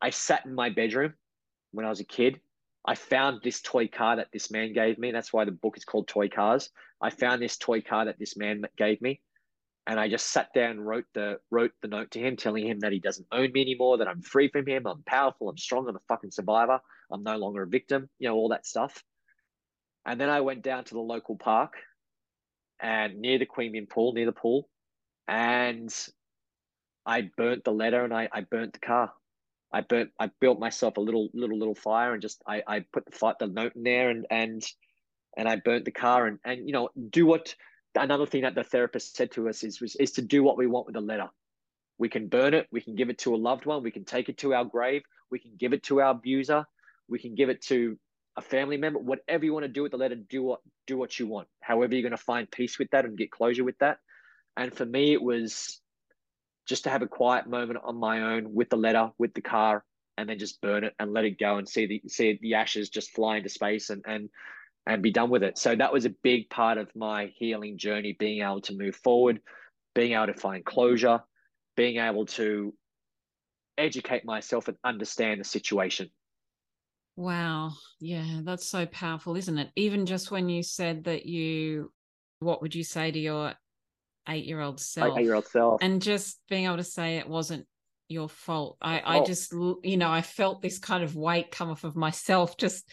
I 0.00 0.10
sat 0.10 0.44
in 0.44 0.54
my 0.54 0.70
bedroom 0.70 1.14
when 1.70 1.86
I 1.86 1.88
was 1.88 2.00
a 2.00 2.04
kid 2.04 2.40
I 2.84 2.94
found 2.96 3.40
this 3.42 3.60
toy 3.60 3.88
car 3.88 4.16
that 4.16 4.32
this 4.32 4.50
man 4.50 4.72
gave 4.72 4.98
me. 4.98 5.12
That's 5.12 5.32
why 5.32 5.44
the 5.44 5.52
book 5.52 5.76
is 5.76 5.84
called 5.84 6.08
Toy 6.08 6.28
Cars. 6.28 6.70
I 7.00 7.10
found 7.10 7.40
this 7.40 7.56
toy 7.56 7.80
car 7.80 8.06
that 8.06 8.18
this 8.18 8.36
man 8.36 8.62
gave 8.76 9.00
me, 9.00 9.20
and 9.86 10.00
I 10.00 10.08
just 10.08 10.30
sat 10.30 10.52
down 10.52 10.72
and 10.72 10.86
wrote 10.86 11.04
the 11.14 11.38
wrote 11.50 11.72
the 11.80 11.88
note 11.88 12.10
to 12.12 12.20
him, 12.20 12.36
telling 12.36 12.66
him 12.66 12.80
that 12.80 12.92
he 12.92 12.98
doesn't 12.98 13.26
own 13.30 13.52
me 13.52 13.62
anymore, 13.62 13.98
that 13.98 14.08
I'm 14.08 14.22
free 14.22 14.48
from 14.48 14.66
him, 14.66 14.86
I'm 14.86 15.02
powerful, 15.04 15.48
I'm 15.48 15.58
strong, 15.58 15.88
I'm 15.88 15.96
a 15.96 16.00
fucking 16.08 16.32
survivor, 16.32 16.80
I'm 17.10 17.22
no 17.22 17.36
longer 17.36 17.62
a 17.62 17.68
victim, 17.68 18.08
you 18.18 18.28
know, 18.28 18.34
all 18.34 18.48
that 18.48 18.66
stuff. 18.66 19.02
And 20.04 20.20
then 20.20 20.28
I 20.28 20.40
went 20.40 20.62
down 20.62 20.84
to 20.84 20.94
the 20.94 21.00
local 21.00 21.36
park 21.36 21.74
and 22.80 23.20
near 23.20 23.38
the 23.38 23.46
Queanbeyan 23.46 23.88
pool, 23.88 24.12
near 24.12 24.26
the 24.26 24.32
pool, 24.32 24.68
and 25.28 25.92
I 27.06 27.30
burnt 27.36 27.64
the 27.64 27.72
letter 27.72 28.04
and 28.04 28.12
I, 28.12 28.28
I 28.32 28.40
burnt 28.42 28.72
the 28.72 28.80
car. 28.80 29.12
I 29.72 29.80
burnt, 29.80 30.10
I 30.18 30.30
built 30.40 30.58
myself 30.58 30.96
a 30.96 31.00
little, 31.00 31.28
little, 31.32 31.58
little 31.58 31.74
fire, 31.74 32.12
and 32.12 32.20
just 32.20 32.42
I, 32.46 32.62
I 32.66 32.84
put 32.92 33.06
the 33.06 33.12
fight, 33.12 33.38
the 33.38 33.46
note 33.46 33.74
in 33.74 33.82
there, 33.82 34.10
and 34.10 34.26
and 34.30 34.62
and 35.36 35.48
I 35.48 35.56
burnt 35.56 35.84
the 35.84 35.92
car, 35.92 36.26
and 36.26 36.38
and 36.44 36.66
you 36.66 36.72
know, 36.72 36.90
do 37.10 37.26
what. 37.26 37.54
Another 37.94 38.24
thing 38.24 38.42
that 38.42 38.54
the 38.54 38.64
therapist 38.64 39.16
said 39.16 39.32
to 39.32 39.50
us 39.50 39.62
is 39.62 39.78
was, 39.78 39.96
is 39.96 40.12
to 40.12 40.22
do 40.22 40.42
what 40.42 40.56
we 40.56 40.66
want 40.66 40.86
with 40.86 40.94
the 40.94 41.02
letter. 41.02 41.28
We 41.98 42.08
can 42.08 42.28
burn 42.28 42.54
it, 42.54 42.66
we 42.72 42.80
can 42.80 42.94
give 42.94 43.10
it 43.10 43.18
to 43.18 43.34
a 43.34 43.36
loved 43.36 43.66
one, 43.66 43.82
we 43.82 43.90
can 43.90 44.06
take 44.06 44.30
it 44.30 44.38
to 44.38 44.54
our 44.54 44.64
grave, 44.64 45.02
we 45.30 45.38
can 45.38 45.52
give 45.58 45.74
it 45.74 45.82
to 45.84 46.00
our 46.00 46.12
abuser, 46.12 46.64
we 47.06 47.18
can 47.18 47.34
give 47.34 47.50
it 47.50 47.60
to 47.66 47.98
a 48.36 48.40
family 48.40 48.78
member, 48.78 48.98
whatever 48.98 49.44
you 49.44 49.52
want 49.52 49.64
to 49.64 49.68
do 49.68 49.82
with 49.82 49.92
the 49.92 49.98
letter, 49.98 50.14
do 50.14 50.42
what 50.42 50.60
do 50.86 50.96
what 50.96 51.18
you 51.18 51.26
want. 51.26 51.48
However, 51.60 51.94
you're 51.94 52.02
going 52.02 52.12
to 52.12 52.16
find 52.16 52.50
peace 52.50 52.78
with 52.78 52.90
that 52.92 53.04
and 53.04 53.18
get 53.18 53.30
closure 53.30 53.64
with 53.64 53.78
that. 53.80 53.98
And 54.56 54.74
for 54.74 54.86
me, 54.86 55.12
it 55.12 55.22
was 55.22 55.81
just 56.72 56.84
to 56.84 56.90
have 56.90 57.02
a 57.02 57.06
quiet 57.06 57.46
moment 57.46 57.78
on 57.84 58.00
my 58.00 58.34
own 58.34 58.54
with 58.54 58.70
the 58.70 58.78
letter, 58.78 59.10
with 59.18 59.34
the 59.34 59.42
car, 59.42 59.84
and 60.16 60.26
then 60.26 60.38
just 60.38 60.58
burn 60.62 60.84
it 60.84 60.94
and 60.98 61.12
let 61.12 61.26
it 61.26 61.38
go 61.38 61.58
and 61.58 61.68
see 61.68 61.84
the 61.84 62.02
see 62.08 62.38
the 62.40 62.54
ashes 62.54 62.88
just 62.88 63.10
fly 63.10 63.36
into 63.36 63.50
space 63.50 63.90
and 63.90 64.02
and 64.06 64.30
and 64.86 65.02
be 65.02 65.10
done 65.10 65.28
with 65.28 65.42
it. 65.42 65.58
So 65.58 65.76
that 65.76 65.92
was 65.92 66.06
a 66.06 66.14
big 66.22 66.48
part 66.48 66.78
of 66.78 66.88
my 66.96 67.30
healing 67.36 67.76
journey, 67.76 68.16
being 68.18 68.40
able 68.42 68.62
to 68.62 68.74
move 68.74 68.96
forward, 68.96 69.40
being 69.94 70.12
able 70.14 70.28
to 70.28 70.34
find 70.34 70.64
closure, 70.64 71.20
being 71.76 71.98
able 71.98 72.24
to 72.40 72.72
educate 73.76 74.24
myself 74.24 74.68
and 74.68 74.78
understand 74.82 75.42
the 75.42 75.44
situation. 75.44 76.08
Wow. 77.16 77.72
Yeah, 78.00 78.40
that's 78.44 78.66
so 78.66 78.86
powerful, 78.86 79.36
isn't 79.36 79.58
it? 79.58 79.68
Even 79.76 80.06
just 80.06 80.30
when 80.30 80.48
you 80.48 80.62
said 80.62 81.04
that 81.04 81.26
you, 81.26 81.92
what 82.38 82.62
would 82.62 82.74
you 82.74 82.82
say 82.82 83.10
to 83.10 83.18
your 83.18 83.52
eight 84.28 84.44
year 84.44 84.60
old 84.60 84.80
self. 84.80 85.18
Eight 85.18 85.24
year 85.24 85.34
old 85.34 85.46
self. 85.46 85.82
And 85.82 86.00
just 86.02 86.40
being 86.48 86.66
able 86.66 86.78
to 86.78 86.84
say 86.84 87.16
it 87.16 87.28
wasn't 87.28 87.66
your 88.08 88.28
fault. 88.28 88.76
I, 88.80 89.00
I 89.00 89.18
oh. 89.18 89.24
just, 89.24 89.52
you 89.52 89.96
know, 89.96 90.10
I 90.10 90.22
felt 90.22 90.62
this 90.62 90.78
kind 90.78 91.02
of 91.02 91.16
weight 91.16 91.50
come 91.50 91.70
off 91.70 91.84
of 91.84 91.96
myself. 91.96 92.56
Just, 92.56 92.90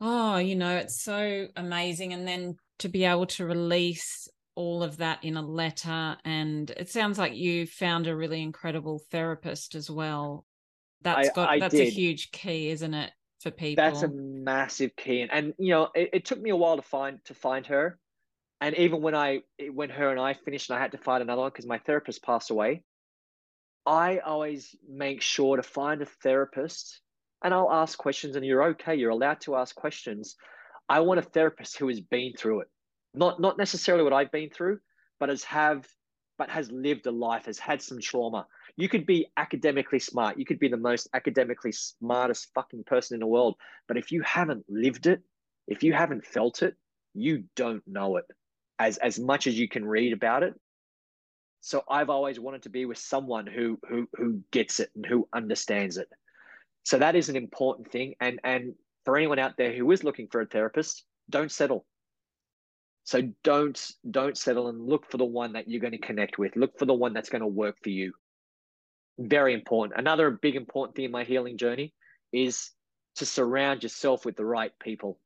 oh, 0.00 0.38
you 0.38 0.56
know, 0.56 0.76
it's 0.76 1.02
so 1.02 1.46
amazing. 1.56 2.12
And 2.12 2.26
then 2.26 2.56
to 2.80 2.88
be 2.88 3.04
able 3.04 3.26
to 3.26 3.46
release 3.46 4.28
all 4.54 4.82
of 4.82 4.98
that 4.98 5.24
in 5.24 5.36
a 5.36 5.42
letter. 5.42 6.16
And 6.24 6.70
it 6.70 6.90
sounds 6.90 7.18
like 7.18 7.34
you 7.34 7.66
found 7.66 8.06
a 8.06 8.16
really 8.16 8.42
incredible 8.42 9.00
therapist 9.10 9.74
as 9.74 9.90
well. 9.90 10.44
That's 11.02 11.30
I, 11.30 11.32
got 11.32 11.48
I 11.48 11.58
that's 11.58 11.74
did. 11.74 11.88
a 11.88 11.90
huge 11.90 12.30
key, 12.30 12.68
isn't 12.68 12.92
it, 12.92 13.10
for 13.40 13.50
people? 13.50 13.82
That's 13.82 14.02
a 14.02 14.08
massive 14.08 14.94
key, 14.96 15.22
and, 15.22 15.32
and 15.32 15.54
you 15.58 15.70
know, 15.70 15.88
it, 15.94 16.10
it 16.12 16.24
took 16.26 16.40
me 16.40 16.50
a 16.50 16.56
while 16.56 16.76
to 16.76 16.82
find 16.82 17.24
to 17.24 17.34
find 17.34 17.66
her. 17.68 17.98
And 18.60 18.76
even 18.76 19.00
when 19.00 19.14
I 19.14 19.40
when 19.72 19.88
her 19.90 20.10
and 20.10 20.20
I 20.20 20.34
finished, 20.34 20.68
and 20.70 20.78
I 20.78 20.82
had 20.82 20.92
to 20.92 20.98
find 20.98 21.22
another 21.22 21.40
one 21.40 21.50
because 21.50 21.66
my 21.66 21.78
therapist 21.78 22.22
passed 22.22 22.50
away. 22.50 22.82
I 23.86 24.18
always 24.18 24.74
make 24.86 25.22
sure 25.22 25.56
to 25.56 25.62
find 25.62 26.02
a 26.02 26.06
therapist, 26.06 27.00
and 27.42 27.54
I'll 27.54 27.72
ask 27.72 27.96
questions, 27.98 28.36
and 28.36 28.44
you're 28.44 28.64
okay. 28.70 28.96
You're 28.96 29.10
allowed 29.10 29.40
to 29.42 29.56
ask 29.56 29.74
questions. 29.74 30.36
I 30.88 31.00
want 31.00 31.20
a 31.20 31.22
therapist 31.22 31.78
who 31.78 31.88
has 31.88 32.00
been 32.00 32.34
through 32.36 32.60
it, 32.60 32.68
not 33.14 33.40
not 33.40 33.56
necessarily 33.56 34.04
what 34.04 34.12
I've 34.12 34.32
been 34.32 34.50
through, 34.50 34.80
but 35.18 35.30
has 35.30 35.42
have 35.44 35.86
but 36.36 36.50
has 36.50 36.70
lived 36.70 37.06
a 37.06 37.10
life, 37.10 37.46
has 37.46 37.58
had 37.58 37.80
some 37.80 38.00
trauma. 38.00 38.46
You 38.76 38.88
could 38.88 39.06
be 39.06 39.26
academically 39.36 39.98
smart. 39.98 40.38
You 40.38 40.44
could 40.46 40.58
be 40.58 40.68
the 40.68 40.76
most 40.76 41.08
academically 41.14 41.72
smartest 41.72 42.48
fucking 42.54 42.84
person 42.84 43.14
in 43.14 43.20
the 43.20 43.26
world. 43.26 43.56
But 43.88 43.98
if 43.98 44.10
you 44.10 44.22
haven't 44.22 44.64
lived 44.68 45.06
it, 45.06 45.22
if 45.66 45.82
you 45.82 45.92
haven't 45.92 46.24
felt 46.24 46.62
it, 46.62 46.76
you 47.14 47.44
don't 47.56 47.82
know 47.86 48.16
it 48.16 48.24
as, 48.80 48.96
as 48.98 49.18
much 49.20 49.46
as 49.46 49.58
you 49.58 49.68
can 49.68 49.84
read 49.84 50.12
about 50.12 50.42
it. 50.42 50.54
So 51.60 51.82
I've 51.88 52.10
always 52.10 52.40
wanted 52.40 52.62
to 52.62 52.70
be 52.70 52.86
with 52.86 52.98
someone 52.98 53.46
who 53.46 53.78
who 53.86 54.08
who 54.14 54.40
gets 54.50 54.80
it 54.80 54.90
and 54.96 55.04
who 55.04 55.28
understands 55.32 55.98
it. 55.98 56.08
So 56.84 56.98
that 56.98 57.14
is 57.14 57.28
an 57.28 57.36
important 57.36 57.92
thing. 57.92 58.14
And 58.18 58.40
and 58.42 58.74
for 59.04 59.16
anyone 59.16 59.38
out 59.38 59.58
there 59.58 59.72
who 59.72 59.90
is 59.92 60.02
looking 60.02 60.28
for 60.32 60.40
a 60.40 60.46
therapist, 60.46 61.04
don't 61.28 61.52
settle. 61.52 61.84
So 63.04 63.30
don't 63.44 63.78
don't 64.10 64.38
settle 64.38 64.68
and 64.68 64.80
look 64.80 65.10
for 65.10 65.18
the 65.18 65.24
one 65.26 65.52
that 65.52 65.68
you're 65.68 65.82
going 65.82 65.92
to 65.92 65.98
connect 65.98 66.38
with. 66.38 66.56
Look 66.56 66.78
for 66.78 66.86
the 66.86 66.94
one 66.94 67.12
that's 67.12 67.28
going 67.28 67.42
to 67.42 67.46
work 67.46 67.76
for 67.82 67.90
you 67.90 68.14
very 69.20 69.54
important. 69.54 69.98
Another 69.98 70.30
big 70.30 70.56
important 70.56 70.96
thing 70.96 71.04
in 71.04 71.10
my 71.10 71.24
healing 71.24 71.58
journey 71.58 71.92
is 72.32 72.70
to 73.16 73.26
surround 73.26 73.82
yourself 73.82 74.24
with 74.24 74.36
the 74.36 74.44
right 74.44 74.72
people. 74.80 75.18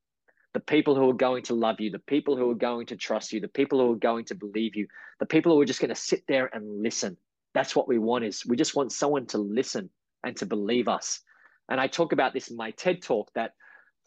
The 0.55 0.61
people 0.61 0.95
who 0.95 1.11
are 1.11 1.15
going 1.15 1.43
to 1.45 1.55
love 1.55 1.81
you, 1.81 1.91
the 1.91 1.99
people 1.99 2.37
who 2.37 2.51
are 2.51 2.55
going 2.55 2.87
to 2.87 2.97
trust 2.97 3.33
you, 3.33 3.41
the 3.41 3.49
people 3.49 3.81
who 3.81 3.93
are 3.93 3.97
going 3.97 4.25
to 4.27 4.35
believe 4.35 4.77
you, 4.77 4.87
the 5.21 5.27
people 5.27 5.53
who 5.53 5.61
are 5.61 5.67
just 5.67 5.81
going 5.81 5.89
to 5.91 5.95
sit 5.95 6.25
there 6.29 6.49
and 6.55 6.83
listen. 6.83 7.17
That's 7.55 7.75
what 7.75 7.89
we 7.89 7.99
want 7.99 8.25
is 8.25 8.47
we 8.47 8.57
just 8.57 8.77
want 8.77 8.93
someone 8.93 9.27
to 9.27 9.39
listen 9.39 9.91
and 10.25 10.37
to 10.37 10.47
believe 10.47 10.89
us. 10.89 11.21
And 11.69 11.81
I 11.81 11.87
talk 11.87 12.13
about 12.13 12.33
this 12.33 12.49
in 12.49 12.57
my 12.57 12.71
TED 12.73 13.03
talk 13.03 13.31
that 13.35 13.53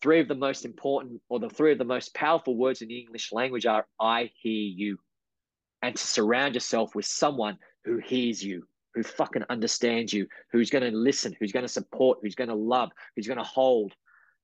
three 0.01 0.19
of 0.19 0.27
the 0.27 0.35
most 0.35 0.65
important 0.65 1.21
or 1.29 1.39
the 1.39 1.49
three 1.49 1.71
of 1.71 1.77
the 1.77 1.85
most 1.85 2.13
powerful 2.13 2.55
words 2.55 2.81
in 2.81 2.87
the 2.87 2.99
English 2.99 3.31
language 3.31 3.65
are 3.65 3.85
I 3.99 4.31
hear 4.41 4.71
you. 4.75 4.97
And 5.81 5.95
to 5.95 6.07
surround 6.07 6.53
yourself 6.55 6.95
with 6.95 7.05
someone 7.05 7.57
who 7.83 7.97
hears 7.97 8.43
you, 8.43 8.67
who 8.93 9.03
fucking 9.03 9.43
understands 9.49 10.11
you, 10.13 10.27
who's 10.51 10.69
going 10.69 10.83
to 10.83 10.97
listen, 10.97 11.35
who's 11.39 11.51
going 11.51 11.65
to 11.65 11.71
support, 11.71 12.19
who's 12.21 12.35
going 12.35 12.49
to 12.49 12.55
love, 12.55 12.91
who's 13.15 13.27
going 13.27 13.37
to 13.37 13.43
hold, 13.43 13.93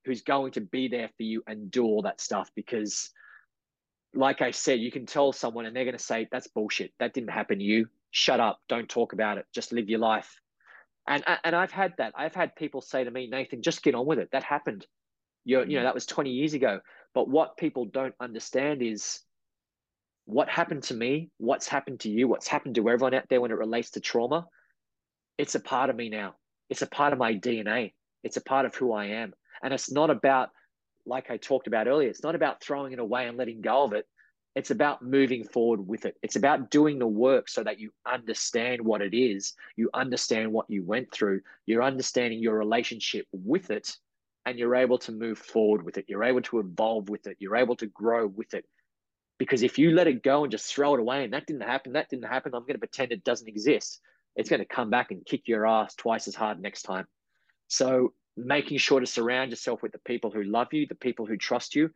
who's 0.05 0.21
going 0.21 0.51
to 0.53 0.61
be 0.61 0.87
there 0.87 1.09
for 1.17 1.23
you 1.23 1.43
and 1.47 1.71
do 1.71 1.85
all 1.85 2.01
that 2.03 2.21
stuff. 2.21 2.49
Because, 2.55 3.09
like 4.13 4.41
I 4.41 4.51
said, 4.51 4.79
you 4.79 4.91
can 4.91 5.05
tell 5.05 5.31
someone 5.31 5.65
and 5.65 5.75
they're 5.75 5.85
going 5.85 5.97
to 5.97 6.03
say, 6.03 6.27
that's 6.31 6.47
bullshit. 6.47 6.91
That 6.99 7.13
didn't 7.13 7.29
happen 7.29 7.59
to 7.59 7.63
you. 7.63 7.87
Shut 8.11 8.39
up. 8.39 8.59
Don't 8.67 8.89
talk 8.89 9.13
about 9.13 9.37
it. 9.37 9.45
Just 9.53 9.71
live 9.71 9.89
your 9.89 9.99
life. 9.99 10.39
And, 11.07 11.23
and 11.43 11.55
I've 11.55 11.71
had 11.71 11.93
that. 11.97 12.13
I've 12.15 12.35
had 12.35 12.55
people 12.55 12.81
say 12.81 13.03
to 13.03 13.11
me, 13.11 13.27
Nathan, 13.27 13.61
just 13.61 13.83
get 13.83 13.95
on 13.95 14.05
with 14.05 14.19
it. 14.19 14.29
That 14.31 14.43
happened. 14.43 14.85
You're, 15.45 15.65
you 15.65 15.75
know, 15.75 15.81
mm. 15.81 15.87
that 15.87 15.93
was 15.93 16.05
20 16.05 16.29
years 16.29 16.53
ago. 16.53 16.79
But 17.13 17.27
what 17.27 17.57
people 17.57 17.85
don't 17.85 18.15
understand 18.19 18.81
is 18.81 19.19
what 20.25 20.49
happened 20.49 20.83
to 20.83 20.93
me, 20.93 21.29
what's 21.37 21.67
happened 21.67 21.99
to 22.01 22.09
you, 22.09 22.27
what's 22.27 22.47
happened 22.47 22.75
to 22.75 22.89
everyone 22.89 23.13
out 23.13 23.27
there 23.29 23.41
when 23.41 23.51
it 23.51 23.57
relates 23.57 23.91
to 23.91 23.99
trauma, 23.99 24.47
it's 25.37 25.55
a 25.55 25.59
part 25.59 25.89
of 25.89 25.95
me 25.95 26.09
now. 26.09 26.35
It's 26.69 26.81
a 26.81 26.87
part 26.87 27.13
of 27.13 27.19
my 27.19 27.33
DNA. 27.35 27.93
It's 28.23 28.37
a 28.37 28.41
part 28.41 28.65
of 28.65 28.73
who 28.75 28.93
I 28.93 29.05
am. 29.05 29.33
And 29.63 29.73
it's 29.73 29.91
not 29.91 30.09
about, 30.09 30.49
like 31.05 31.31
I 31.31 31.37
talked 31.37 31.67
about 31.67 31.87
earlier, 31.87 32.09
it's 32.09 32.23
not 32.23 32.35
about 32.35 32.61
throwing 32.61 32.93
it 32.93 32.99
away 32.99 33.27
and 33.27 33.37
letting 33.37 33.61
go 33.61 33.83
of 33.83 33.93
it. 33.93 34.05
It's 34.55 34.69
about 34.69 35.01
moving 35.01 35.43
forward 35.43 35.87
with 35.87 36.05
it. 36.05 36.15
It's 36.21 36.35
about 36.35 36.69
doing 36.69 36.99
the 36.99 37.07
work 37.07 37.49
so 37.49 37.63
that 37.63 37.79
you 37.79 37.91
understand 38.05 38.81
what 38.81 39.01
it 39.01 39.17
is. 39.17 39.53
You 39.75 39.89
understand 39.95 40.53
what 40.53 40.69
you 40.69 40.83
went 40.83 41.11
through. 41.11 41.41
You're 41.65 41.81
understanding 41.81 42.39
your 42.39 42.55
relationship 42.55 43.25
with 43.31 43.71
it, 43.71 43.95
and 44.45 44.59
you're 44.59 44.75
able 44.75 44.99
to 44.99 45.11
move 45.11 45.39
forward 45.39 45.83
with 45.83 45.97
it. 45.97 46.05
You're 46.07 46.23
able 46.23 46.41
to 46.43 46.59
evolve 46.59 47.09
with 47.09 47.25
it. 47.25 47.37
You're 47.39 47.55
able 47.55 47.75
to 47.77 47.87
grow 47.87 48.27
with 48.27 48.53
it 48.53 48.65
because 49.43 49.63
if 49.63 49.77
you 49.77 49.91
let 49.91 50.07
it 50.07 50.23
go 50.23 50.43
and 50.43 50.51
just 50.51 50.73
throw 50.73 50.93
it 50.93 50.99
away 50.99 51.23
and 51.23 51.33
that 51.33 51.45
didn't 51.45 51.63
happen, 51.63 51.93
that 51.93 52.09
didn't 52.09 52.25
happen, 52.25 52.53
I'm 52.53 52.61
going 52.61 52.75
to 52.75 52.79
pretend 52.79 53.11
it 53.11 53.23
doesn't 53.23 53.47
exist. 53.47 53.99
It's 54.35 54.49
going 54.49 54.61
to 54.61 54.65
come 54.65 54.89
back 54.89 55.11
and 55.11 55.25
kick 55.25 55.47
your 55.47 55.67
ass 55.67 55.95
twice 55.95 56.27
as 56.27 56.35
hard 56.35 56.61
next 56.61 56.83
time. 56.83 57.07
So 57.67 58.13
making 58.35 58.77
sure 58.77 58.99
to 58.99 59.05
surround 59.05 59.51
yourself 59.51 59.81
with 59.81 59.91
the 59.91 59.99
people 59.99 60.31
who 60.31 60.43
love 60.43 60.67
you, 60.71 60.87
the 60.87 60.95
people 60.95 61.25
who 61.25 61.37
trust 61.37 61.75
you, 61.75 61.89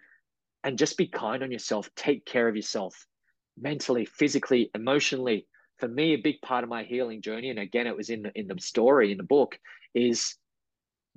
and 0.64 0.78
just 0.78 0.98
be 0.98 1.08
kind 1.08 1.44
on 1.44 1.52
yourself. 1.52 1.90
Take 1.96 2.26
care 2.26 2.48
of 2.48 2.56
yourself 2.56 3.06
mentally, 3.60 4.06
physically, 4.06 4.70
emotionally. 4.76 5.48
For 5.78 5.88
me, 5.88 6.14
a 6.14 6.22
big 6.22 6.42
part 6.42 6.64
of 6.64 6.70
my 6.70 6.84
healing 6.84 7.22
journey, 7.22 7.50
and 7.50 7.60
again, 7.60 7.88
it 7.88 7.96
was 7.96 8.10
in 8.10 8.24
the, 8.24 8.32
in 8.36 8.48
the 8.48 8.60
story 8.60 9.12
in 9.12 9.18
the 9.18 9.24
book, 9.24 9.60
is 9.94 10.36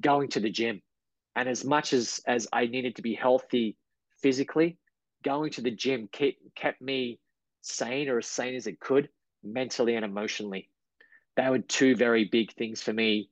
going 0.00 0.28
to 0.30 0.40
the 0.40 0.50
gym. 0.50 0.82
And 1.36 1.48
as 1.48 1.64
much 1.64 1.92
as 1.92 2.20
as 2.26 2.48
I 2.52 2.66
needed 2.66 2.96
to 2.96 3.02
be 3.02 3.14
healthy 3.14 3.76
physically, 4.20 4.76
going 5.24 5.50
to 5.52 5.62
the 5.62 5.70
gym 5.70 6.08
kept, 6.12 6.38
kept 6.54 6.80
me 6.82 7.18
sane 7.62 8.08
or 8.08 8.18
as 8.18 8.26
sane 8.26 8.54
as 8.54 8.66
it 8.66 8.80
could 8.80 9.08
mentally 9.42 9.94
and 9.94 10.04
emotionally. 10.04 10.68
They 11.36 11.48
were 11.48 11.60
two 11.60 11.96
very 11.96 12.24
big 12.24 12.52
things 12.52 12.82
for 12.82 12.92
me 12.92 13.29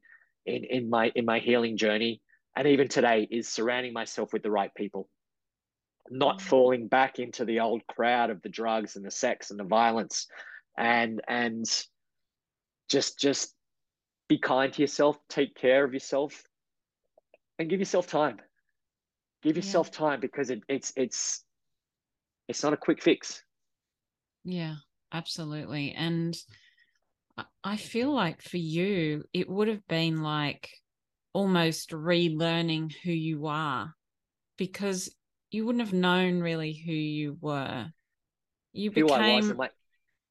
in, 0.49 0.65
in 0.65 0.91
my 0.91 1.13
in 1.15 1.25
my 1.25 1.39
healing 1.39 1.77
journey. 1.77 2.21
And 2.57 2.67
even 2.67 2.89
today 2.89 3.29
is 3.31 3.49
surrounding 3.49 3.93
myself 3.93 4.33
with 4.33 4.43
the 4.43 4.51
right 4.51 4.75
people. 4.75 5.09
Not 6.11 6.39
mm. 6.39 6.43
falling 6.43 6.89
back 6.89 7.19
into 7.19 7.45
the 7.45 7.61
old 7.61 7.87
crowd 7.87 8.31
of 8.31 8.43
the 8.43 8.49
drugs 8.49 8.97
and 8.97 9.05
the 9.05 9.11
sex 9.11 9.51
and 9.51 9.61
the 9.61 9.65
violence 9.65 10.27
and 10.77 11.21
and 11.29 11.65
just 12.89 13.19
just 13.19 13.55
be 14.29 14.39
kind 14.39 14.73
to 14.73 14.83
yourself, 14.83 15.19
take 15.29 15.55
care 15.55 15.85
of 15.85 15.95
yourself, 15.95 16.43
and 17.59 17.69
give 17.69 17.81
yourself 17.81 18.07
time. 18.07 18.39
Give 19.43 19.57
yourself 19.57 19.91
yeah. 19.93 19.99
time 19.99 20.21
because 20.21 20.51
it, 20.51 20.63
it's 20.69 20.93
it's 20.97 21.45
it's 22.49 22.63
not 22.63 22.73
a 22.73 22.77
quick 22.77 23.03
fix. 23.03 23.43
Yeah, 24.45 24.77
absolutely. 25.13 25.93
And 25.93 26.37
I 27.63 27.77
feel 27.77 28.13
like 28.13 28.43
for 28.43 28.57
you, 28.57 29.25
it 29.33 29.49
would 29.49 29.69
have 29.69 29.87
been 29.89 30.23
like 30.23 30.71
almost 31.33 31.91
relearning 31.91 32.93
who 33.05 33.13
you 33.13 33.47
are 33.47 33.95
because 34.57 35.15
you 35.51 35.65
wouldn't 35.67 35.85
have 35.85 35.95
known 35.95 36.41
really 36.41 36.73
who 36.73 36.93
you 36.93 37.37
were. 37.41 37.87
You 38.73 38.91
became 38.91 39.57
like... 39.57 39.73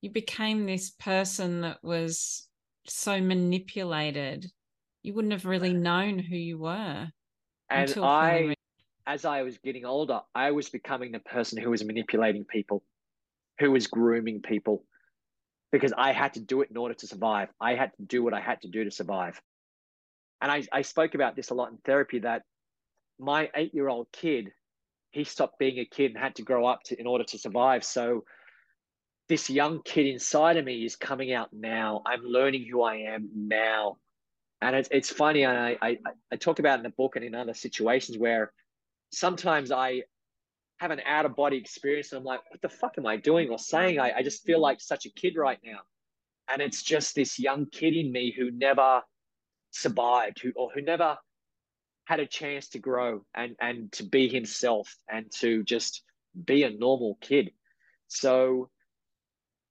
you 0.02 0.12
became 0.12 0.66
this 0.66 0.92
person 0.92 1.62
that 1.62 1.84
was 1.84 2.48
so 2.88 3.20
manipulated. 3.22 4.46
You 5.04 5.14
wouldn't 5.14 5.34
have 5.34 5.46
really 5.46 5.74
known 5.74 6.20
who 6.20 6.36
you 6.36 6.58
were. 6.58 7.08
And 7.70 7.94
I 7.98 8.56
as 9.06 9.24
I 9.24 9.44
was 9.44 9.58
getting 9.60 9.86
older, 9.86 10.20
I 10.36 10.52
was 10.52 10.70
becoming 10.70 11.14
the 11.14 11.20
person 11.20 11.62
who 11.62 11.70
was 11.70 11.84
manipulating 11.84 12.44
people, 12.44 12.84
who 13.60 13.72
was 13.72 13.88
grooming 13.88 14.42
people, 14.42 14.84
because 15.72 15.94
I 15.98 16.14
had 16.14 16.34
to 16.36 16.40
do 16.40 16.62
it 16.62 16.70
in 16.70 16.78
order 16.78 16.94
to 16.96 17.08
survive. 17.08 17.50
I 17.60 17.76
had 17.76 17.92
to 17.98 18.04
do 18.04 18.24
what 18.24 18.34
I 18.34 18.40
had 18.40 18.62
to 18.62 18.68
do 18.68 18.84
to 18.84 18.92
survive. 18.92 19.42
And 20.42 20.52
I, 20.52 20.64
I 20.72 20.82
spoke 20.84 21.16
about 21.16 21.36
this 21.36 21.50
a 21.50 21.54
lot 21.54 21.72
in 21.72 21.78
therapy 21.78 22.20
that 22.20 22.44
my 23.20 23.50
eight 23.56 23.74
year 23.74 23.90
old 23.90 24.08
kid, 24.12 24.52
he 25.12 25.24
stopped 25.24 25.60
being 25.60 25.80
a 25.80 25.86
kid 25.86 26.12
and 26.12 26.20
had 26.20 26.36
to 26.36 26.44
grow 26.44 26.66
up 26.66 26.84
to, 26.84 27.00
in 27.00 27.08
order 27.08 27.24
to 27.26 27.38
survive. 27.38 27.84
So 27.84 28.24
this 29.28 29.50
young 29.50 29.82
kid 29.84 30.06
inside 30.06 30.58
of 30.58 30.66
me 30.66 30.86
is 30.86 30.96
coming 30.96 31.34
out 31.34 31.50
now. 31.52 32.02
I'm 32.06 32.24
learning 32.24 32.68
who 32.72 32.84
I 32.84 32.98
am 32.98 33.30
now. 33.36 33.98
And 34.62 34.76
it's, 34.76 34.90
it's 34.92 35.10
funny. 35.10 35.44
And 35.44 35.58
I, 35.58 35.78
I, 35.82 35.98
I 36.32 36.36
talk 36.38 36.60
about 36.60 36.80
in 36.80 36.84
the 36.84 36.90
book 36.90 37.16
and 37.16 37.26
in 37.26 37.36
other 37.36 37.54
situations 37.54 38.18
where 38.18 38.54
sometimes 39.12 39.72
I 39.72 40.04
have 40.80 40.92
an 40.92 41.02
out 41.06 41.26
of 41.26 41.36
body 41.36 41.58
experience 41.58 42.12
and 42.12 42.20
I'm 42.20 42.26
like, 42.26 42.42
what 42.50 42.62
the 42.62 42.70
fuck 42.70 42.96
am 42.98 43.06
I 43.06 43.18
doing 43.18 43.50
or 43.50 43.58
saying? 43.58 44.00
I, 44.00 44.18
I 44.18 44.24
just 44.24 44.44
feel 44.44 44.60
like 44.60 44.80
such 44.80 45.06
a 45.06 45.12
kid 45.12 45.36
right 45.36 45.60
now. 45.66 45.80
And 46.50 46.62
it's 46.62 46.84
just 46.84 47.16
this 47.16 47.40
young 47.40 47.66
kid 47.66 47.96
in 47.96 48.12
me 48.12 48.34
who 48.36 48.52
never 48.52 49.02
survived, 49.72 50.40
who 50.42 50.52
or 50.56 50.70
who 50.74 50.82
never 50.82 51.18
had 52.06 52.20
a 52.20 52.26
chance 52.26 52.70
to 52.70 52.80
grow 52.80 53.26
and 53.36 53.56
and 53.60 53.92
to 53.92 54.04
be 54.04 54.30
himself 54.30 54.96
and 55.10 55.30
to 55.40 55.64
just 55.64 56.04
be 56.46 56.64
a 56.64 56.70
normal 56.70 57.18
kid. 57.22 57.52
So 58.08 58.70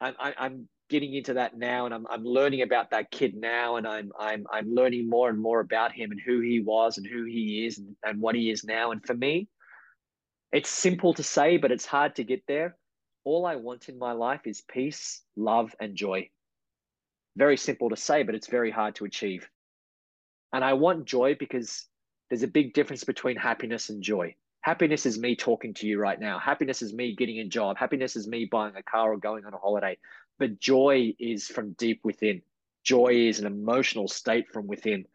I, 0.01 0.12
I, 0.19 0.35
I'm 0.39 0.69
getting 0.89 1.15
into 1.15 1.35
that 1.35 1.57
now 1.57 1.87
and 1.87 1.95
I'm, 1.95 2.07
I'm 2.09 2.24
learning 2.24 2.62
about 2.62 2.91
that 2.91 3.11
kid 3.11 3.35
now 3.35 3.77
and 3.77 3.87
I'm, 3.87 4.12
I'm, 4.19 4.47
I'm 4.53 4.73
learning 4.73 5.09
more 5.09 5.28
and 5.28 5.41
more 5.41 5.61
about 5.61 5.93
him 5.93 6.11
and 6.12 6.20
who 6.24 6.41
he 6.41 6.61
was 6.61 6.99
and 6.99 7.07
who 7.07 7.24
he 7.24 7.66
is 7.66 7.78
and, 7.78 7.97
and 8.05 8.20
what 8.20 8.35
he 8.35 8.51
is 8.51 8.65
now. 8.65 8.93
And 8.93 9.05
for 9.05 9.15
me, 9.15 9.49
It's 10.52 10.70
simple 10.70 11.14
to 11.14 11.23
say, 11.23 11.56
but 11.56 11.73
it's 11.73 11.86
hard 11.86 12.16
to 12.16 12.24
get 12.24 12.47
there. 12.47 12.77
All 13.24 13.44
I 13.44 13.56
want 13.56 13.89
in 13.89 13.98
my 13.98 14.12
life 14.12 14.47
is 14.47 14.60
peace, 14.60 15.23
love, 15.36 15.74
and 15.81 15.97
joy. 15.97 16.31
Very 17.36 17.56
simple 17.56 17.90
to 17.90 17.97
say, 17.97 18.23
but 18.23 18.35
it's 18.35 18.47
very 18.47 18.70
hard 18.70 18.94
to 18.97 19.05
achieve. 19.05 19.48
And 20.52 20.64
I 20.64 20.74
want 20.74 21.05
joy 21.05 21.35
because 21.35 21.86
there's 22.31 22.43
a 22.43 22.48
big 22.48 22.73
difference 22.73 23.05
between 23.05 23.36
happiness 23.36 23.90
and 23.90 24.02
joy. 24.02 24.36
Happiness 24.60 25.06
is 25.06 25.18
me 25.18 25.36
talking 25.36 25.74
to 25.74 25.86
you 25.86 25.98
right 25.98 26.18
now. 26.18 26.39
Happiness 26.39 26.82
is 26.82 26.93
me 26.93 27.14
getting 27.14 27.39
a 27.39 27.44
job. 27.44 27.77
Happiness 27.77 28.16
is 28.16 28.27
me 28.27 28.47
buying 28.47 28.74
a 28.77 28.82
car 28.82 29.12
or 29.12 29.16
going 29.16 29.44
on 29.44 29.55
a 29.55 29.59
holiday. 29.59 29.98
But 30.39 30.59
joy 30.59 31.14
is 31.18 31.47
from 31.47 31.73
deep 31.73 32.01
within. 32.05 32.43
Joy 32.82 33.28
is 33.28 33.39
an 33.39 33.47
emotional 33.47 34.09
state 34.09 34.48
from 34.52 34.66
within. 34.66 35.06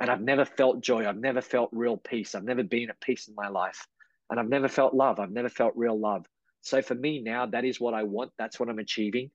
And 0.00 0.10
I've 0.10 0.20
never 0.20 0.44
felt 0.44 0.80
joy. 0.80 1.08
I've 1.08 1.16
never 1.16 1.40
felt 1.40 1.70
real 1.72 1.96
peace. 1.96 2.34
I've 2.34 2.44
never 2.44 2.62
been 2.62 2.90
at 2.90 3.00
peace 3.00 3.26
in 3.28 3.34
my 3.34 3.48
life. 3.48 3.86
And 4.34 4.40
I've 4.40 4.48
never 4.48 4.66
felt 4.66 4.94
love. 4.94 5.20
I've 5.20 5.30
never 5.30 5.48
felt 5.48 5.76
real 5.76 5.96
love. 5.96 6.26
So 6.60 6.82
for 6.82 6.96
me 6.96 7.22
now, 7.22 7.46
that 7.46 7.64
is 7.64 7.78
what 7.78 7.94
I 7.94 8.02
want. 8.02 8.32
That's 8.36 8.58
what 8.58 8.68
I'm 8.68 8.80
achieving. 8.80 9.30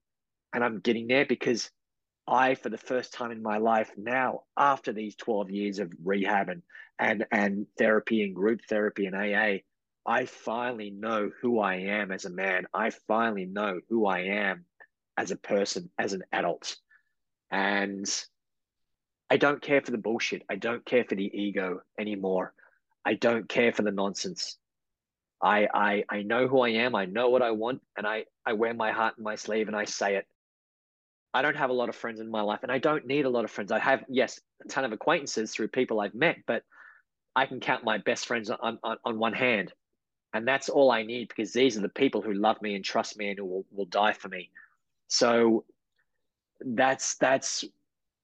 And 0.51 0.61
I'm 0.61 0.81
getting 0.81 1.07
there 1.07 1.26
because 1.26 1.71
I, 2.27 2.55
for 2.55 2.67
the 2.67 2.77
first 2.77 3.13
time 3.13 3.31
in 3.31 3.41
my 3.41 3.59
life 3.59 3.89
now, 3.95 4.41
after 4.57 4.91
these 4.91 5.15
12 5.15 5.51
years 5.51 5.80
of 5.80 5.93
rehab 6.03 6.49
and, 6.49 6.63
and, 6.99 7.26
and 7.31 7.65
therapy 7.77 8.23
and 8.23 8.35
group 8.35 8.59
therapy 8.67 9.05
and 9.05 9.15
AA, 9.15 9.59
I 10.05 10.26
finally 10.26 10.89
know 10.89 11.31
who 11.41 11.61
I 11.61 11.76
am 11.76 12.11
as 12.11 12.26
a 12.26 12.30
man. 12.30 12.65
I 12.73 12.89
finally 12.89 13.45
know 13.45 13.80
who 13.88 14.05
I 14.05 14.23
am 14.23 14.65
as 15.15 15.31
a 15.31 15.38
person, 15.38 15.89
as 15.97 16.11
an 16.11 16.23
adult. 16.34 16.76
And 17.49 18.05
I 19.30 19.38
don't 19.38 19.61
care 19.61 19.80
for 19.80 19.91
the 19.91 19.97
bullshit. 19.97 20.43
I 20.49 20.57
don't 20.57 20.85
care 20.85 21.05
for 21.05 21.15
the 21.15 21.31
ego 21.34 21.84
anymore. 21.97 22.53
I 23.05 23.13
don't 23.13 23.47
care 23.47 23.71
for 23.71 23.84
the 23.84 23.91
nonsense. 23.91 24.59
I, 25.41 25.67
I, 25.73 26.03
I 26.09 26.21
know 26.23 26.47
who 26.47 26.61
I 26.61 26.69
am. 26.69 26.95
I 26.95 27.05
know 27.05 27.29
what 27.29 27.41
I 27.41 27.51
want. 27.51 27.81
And 27.97 28.05
I, 28.05 28.25
I 28.45 28.53
wear 28.53 28.73
my 28.73 28.91
heart 28.91 29.15
in 29.17 29.23
my 29.23 29.35
sleeve 29.35 29.67
and 29.67 29.75
I 29.75 29.85
say 29.85 30.15
it. 30.15 30.27
I 31.33 31.41
don't 31.41 31.55
have 31.55 31.69
a 31.69 31.73
lot 31.73 31.89
of 31.89 31.95
friends 31.95 32.19
in 32.19 32.31
my 32.31 32.41
life, 32.41 32.61
and 32.63 32.71
I 32.71 32.79
don't 32.79 33.05
need 33.05 33.25
a 33.25 33.29
lot 33.29 33.45
of 33.45 33.51
friends. 33.51 33.71
I 33.71 33.77
have, 33.77 34.03
yes, 34.09 34.41
a 34.65 34.67
ton 34.67 34.83
of 34.83 34.91
acquaintances 34.91 35.51
through 35.51 35.67
people 35.67 35.99
I've 35.99 36.15
met, 36.15 36.37
but 36.47 36.63
I 37.35 37.45
can 37.45 37.59
count 37.59 37.83
my 37.83 37.99
best 37.99 38.25
friends 38.25 38.49
on, 38.49 38.79
on, 38.81 38.97
on 39.05 39.19
one 39.19 39.33
hand. 39.33 39.71
And 40.33 40.47
that's 40.47 40.69
all 40.69 40.91
I 40.91 41.03
need 41.03 41.27
because 41.27 41.53
these 41.53 41.77
are 41.77 41.81
the 41.81 41.89
people 41.89 42.21
who 42.21 42.33
love 42.33 42.61
me 42.61 42.75
and 42.75 42.83
trust 42.83 43.17
me 43.17 43.29
and 43.29 43.37
who 43.37 43.45
will, 43.45 43.65
will 43.71 43.85
die 43.85 44.13
for 44.13 44.27
me. 44.27 44.49
So 45.07 45.65
that's 46.61 47.15
that's 47.15 47.65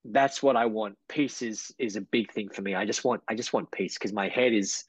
that's 0.05 0.43
what 0.43 0.55
I 0.55 0.65
want. 0.65 0.97
Peace 1.07 1.41
is 1.41 1.73
is 1.79 1.95
a 1.95 2.01
big 2.01 2.31
thing 2.31 2.49
for 2.49 2.61
me. 2.61 2.75
I 2.75 2.85
just 2.85 3.03
want 3.03 3.23
I 3.27 3.35
just 3.35 3.53
want 3.53 3.71
peace 3.71 3.95
because 3.95 4.13
my 4.13 4.27
head 4.27 4.53
is 4.53 4.83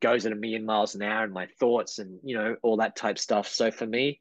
goes 0.00 0.26
at 0.26 0.32
a 0.32 0.36
million 0.36 0.64
miles 0.64 0.94
an 0.94 1.02
hour 1.02 1.24
and 1.24 1.32
my 1.32 1.46
thoughts 1.58 1.98
and 1.98 2.18
you 2.22 2.36
know 2.36 2.56
all 2.62 2.78
that 2.78 2.96
type 2.96 3.18
stuff. 3.18 3.48
So 3.48 3.70
for 3.70 3.86
me, 3.86 4.20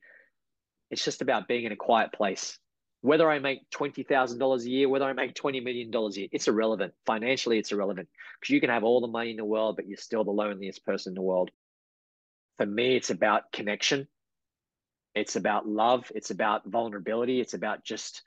it's 0.91 1.03
just 1.03 1.21
about 1.21 1.47
being 1.47 1.65
in 1.65 1.71
a 1.71 1.77
quiet 1.77 2.13
place 2.13 2.57
whether 3.01 3.29
I 3.29 3.39
make 3.39 3.69
$20,000 3.71 4.59
a 4.65 4.69
year, 4.69 4.89
whether 4.89 5.05
I 5.05 5.13
make 5.13 5.33
$20 5.33 5.63
million 5.63 5.93
a 5.93 6.09
year, 6.09 6.27
it's 6.31 6.47
irrelevant. 6.47 6.93
Financially, 7.05 7.57
it's 7.57 7.71
irrelevant 7.71 8.09
because 8.39 8.53
you 8.53 8.59
can 8.59 8.69
have 8.69 8.83
all 8.83 8.99
the 8.99 9.07
money 9.07 9.31
in 9.31 9.37
the 9.37 9.45
world, 9.45 9.77
but 9.77 9.87
you're 9.87 9.97
still 9.97 10.23
the 10.23 10.31
loneliest 10.31 10.85
person 10.85 11.11
in 11.11 11.15
the 11.15 11.21
world. 11.21 11.49
For 12.57 12.65
me, 12.65 12.97
it's 12.97 13.09
about 13.09 13.51
connection. 13.53 14.07
It's 15.15 15.37
about 15.37 15.67
love. 15.67 16.11
It's 16.13 16.29
about 16.29 16.69
vulnerability. 16.69 17.39
It's 17.39 17.53
about 17.53 17.85
just 17.85 18.21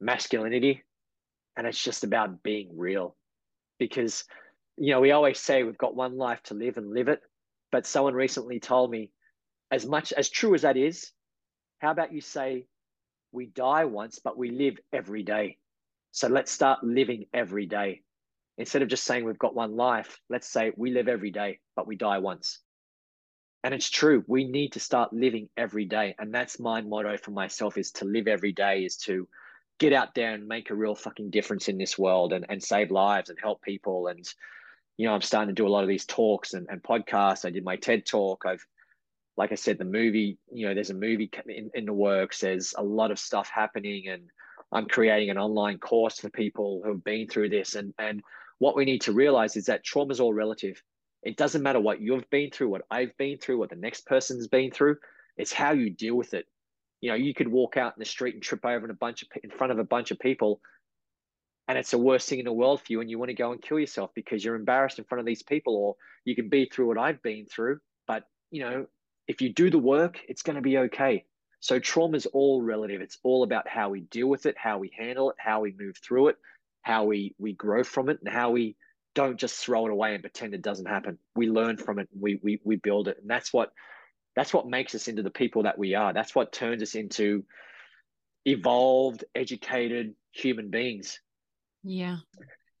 masculinity. 0.00 0.82
And 1.56 1.66
it's 1.66 1.82
just 1.82 2.02
about 2.02 2.42
being 2.42 2.70
real. 2.76 3.16
Because, 3.78 4.24
you 4.80 4.92
know, 4.92 5.00
we 5.00 5.10
always 5.10 5.38
say 5.38 5.62
we've 5.62 5.76
got 5.76 5.94
one 5.94 6.16
life 6.16 6.42
to 6.44 6.54
live 6.54 6.78
and 6.78 6.90
live 6.90 7.08
it. 7.08 7.20
But 7.70 7.86
someone 7.86 8.14
recently 8.14 8.58
told 8.58 8.90
me, 8.90 9.12
as 9.70 9.86
much 9.86 10.12
as 10.14 10.30
true 10.30 10.54
as 10.54 10.62
that 10.62 10.78
is, 10.78 11.12
how 11.80 11.90
about 11.90 12.14
you 12.14 12.22
say 12.22 12.66
we 13.30 13.46
die 13.46 13.84
once, 13.84 14.18
but 14.18 14.38
we 14.38 14.50
live 14.50 14.78
every 14.90 15.22
day. 15.22 15.58
So 16.12 16.28
let's 16.28 16.50
start 16.50 16.82
living 16.82 17.26
every 17.34 17.66
day. 17.66 18.00
Instead 18.56 18.80
of 18.80 18.88
just 18.88 19.04
saying 19.04 19.24
we've 19.24 19.38
got 19.38 19.54
one 19.54 19.76
life, 19.76 20.18
let's 20.30 20.48
say 20.48 20.72
we 20.76 20.92
live 20.92 21.08
every 21.08 21.30
day, 21.30 21.60
but 21.76 21.86
we 21.86 21.94
die 21.94 22.18
once. 22.18 22.58
And 23.62 23.74
it's 23.74 23.90
true. 23.90 24.24
We 24.26 24.44
need 24.44 24.72
to 24.72 24.80
start 24.80 25.12
living 25.12 25.50
every 25.58 25.84
day. 25.84 26.14
And 26.18 26.34
that's 26.34 26.58
my 26.58 26.80
motto 26.80 27.18
for 27.18 27.32
myself 27.32 27.76
is 27.76 27.92
to 27.92 28.06
live 28.06 28.28
every 28.28 28.52
day, 28.52 28.84
is 28.86 28.96
to 28.98 29.28
get 29.78 29.92
out 29.92 30.14
there 30.14 30.32
and 30.32 30.48
make 30.48 30.70
a 30.70 30.74
real 30.74 30.94
fucking 30.94 31.30
difference 31.30 31.68
in 31.68 31.76
this 31.76 31.98
world 31.98 32.32
and, 32.32 32.46
and 32.48 32.62
save 32.62 32.90
lives 32.90 33.28
and 33.28 33.38
help 33.38 33.60
people. 33.60 34.06
And, 34.06 34.26
you 35.00 35.06
know, 35.06 35.14
I'm 35.14 35.22
starting 35.22 35.54
to 35.54 35.58
do 35.58 35.66
a 35.66 35.72
lot 35.72 35.82
of 35.82 35.88
these 35.88 36.04
talks 36.04 36.52
and, 36.52 36.66
and 36.68 36.82
podcasts. 36.82 37.46
I 37.46 37.50
did 37.50 37.64
my 37.64 37.76
TED 37.76 38.04
talk. 38.04 38.44
I've 38.46 38.62
like 39.38 39.50
I 39.50 39.54
said, 39.54 39.78
the 39.78 39.86
movie, 39.86 40.36
you 40.52 40.68
know, 40.68 40.74
there's 40.74 40.90
a 40.90 40.94
movie 40.94 41.30
in, 41.46 41.70
in 41.72 41.86
the 41.86 41.92
works. 41.94 42.40
There's 42.40 42.74
a 42.76 42.82
lot 42.82 43.10
of 43.10 43.18
stuff 43.18 43.48
happening, 43.48 44.08
and 44.08 44.24
I'm 44.72 44.84
creating 44.84 45.30
an 45.30 45.38
online 45.38 45.78
course 45.78 46.18
for 46.18 46.28
people 46.28 46.82
who 46.84 46.90
have 46.90 47.02
been 47.02 47.28
through 47.28 47.48
this. 47.48 47.76
And 47.76 47.94
and 47.98 48.22
what 48.58 48.76
we 48.76 48.84
need 48.84 49.00
to 49.02 49.12
realize 49.12 49.56
is 49.56 49.64
that 49.66 49.84
trauma 49.84 50.12
is 50.12 50.20
all 50.20 50.34
relative. 50.34 50.82
It 51.22 51.38
doesn't 51.38 51.62
matter 51.62 51.80
what 51.80 52.02
you've 52.02 52.28
been 52.28 52.50
through, 52.50 52.68
what 52.68 52.82
I've 52.90 53.16
been 53.16 53.38
through, 53.38 53.56
what 53.56 53.70
the 53.70 53.76
next 53.76 54.04
person's 54.04 54.48
been 54.48 54.70
through. 54.70 54.96
It's 55.38 55.52
how 55.52 55.72
you 55.72 55.88
deal 55.88 56.16
with 56.16 56.34
it. 56.34 56.44
You 57.00 57.08
know, 57.08 57.16
you 57.16 57.32
could 57.32 57.48
walk 57.48 57.78
out 57.78 57.94
in 57.96 58.00
the 58.00 58.04
street 58.04 58.34
and 58.34 58.42
trip 58.42 58.66
over 58.66 58.84
in 58.84 58.90
a 58.90 58.94
bunch 59.06 59.22
of 59.22 59.28
in 59.42 59.48
front 59.48 59.72
of 59.72 59.78
a 59.78 59.84
bunch 59.84 60.10
of 60.10 60.18
people, 60.18 60.60
and 61.70 61.78
it's 61.78 61.92
the 61.92 61.98
worst 61.98 62.28
thing 62.28 62.40
in 62.40 62.44
the 62.44 62.52
world 62.52 62.80
for 62.80 62.92
you, 62.92 63.00
and 63.00 63.08
you 63.08 63.16
want 63.16 63.28
to 63.28 63.34
go 63.34 63.52
and 63.52 63.62
kill 63.62 63.78
yourself 63.78 64.10
because 64.12 64.44
you're 64.44 64.56
embarrassed 64.56 64.98
in 64.98 65.04
front 65.04 65.20
of 65.20 65.26
these 65.26 65.44
people, 65.44 65.76
or 65.76 65.94
you 66.24 66.34
can 66.34 66.48
be 66.48 66.64
through 66.64 66.88
what 66.88 66.98
I've 66.98 67.22
been 67.22 67.46
through, 67.46 67.78
but 68.08 68.24
you 68.50 68.60
know 68.60 68.86
if 69.28 69.40
you 69.40 69.52
do 69.52 69.70
the 69.70 69.78
work, 69.78 70.18
it's 70.26 70.42
going 70.42 70.56
to 70.56 70.62
be 70.62 70.78
okay. 70.78 71.24
So 71.60 71.78
trauma 71.78 72.16
is 72.16 72.26
all 72.26 72.60
relative. 72.60 73.00
It's 73.00 73.18
all 73.22 73.44
about 73.44 73.68
how 73.68 73.90
we 73.90 74.00
deal 74.00 74.26
with 74.26 74.46
it, 74.46 74.56
how 74.58 74.78
we 74.78 74.90
handle 74.98 75.30
it, 75.30 75.36
how 75.38 75.60
we 75.60 75.72
move 75.78 75.96
through 76.02 76.28
it, 76.28 76.36
how 76.82 77.04
we 77.04 77.36
we 77.38 77.52
grow 77.52 77.84
from 77.84 78.08
it, 78.08 78.18
and 78.20 78.34
how 78.34 78.50
we 78.50 78.74
don't 79.14 79.38
just 79.38 79.64
throw 79.64 79.86
it 79.86 79.92
away 79.92 80.14
and 80.14 80.24
pretend 80.24 80.54
it 80.54 80.62
doesn't 80.62 80.86
happen. 80.86 81.18
We 81.36 81.48
learn 81.48 81.76
from 81.76 82.00
it. 82.00 82.08
We 82.18 82.40
we 82.42 82.60
we 82.64 82.76
build 82.76 83.06
it, 83.06 83.18
and 83.20 83.30
that's 83.30 83.52
what 83.52 83.72
that's 84.34 84.52
what 84.52 84.66
makes 84.68 84.96
us 84.96 85.06
into 85.06 85.22
the 85.22 85.30
people 85.30 85.62
that 85.62 85.78
we 85.78 85.94
are. 85.94 86.12
That's 86.12 86.34
what 86.34 86.52
turns 86.52 86.82
us 86.82 86.96
into 86.96 87.44
evolved, 88.44 89.22
educated 89.36 90.14
human 90.32 90.70
beings. 90.70 91.20
Yeah. 91.82 92.18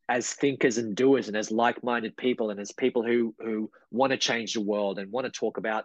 As 0.08 0.32
thinkers 0.32 0.78
and 0.78 0.96
doers, 0.96 1.28
and 1.28 1.36
as 1.36 1.50
like-minded 1.50 2.16
people, 2.16 2.50
and 2.50 2.58
as 2.58 2.72
people 2.72 3.04
who 3.04 3.34
who 3.38 3.70
want 3.90 4.10
to 4.10 4.16
change 4.16 4.54
the 4.54 4.60
world 4.60 4.98
and 4.98 5.10
want 5.12 5.24
to 5.24 5.30
talk 5.30 5.56
about 5.56 5.84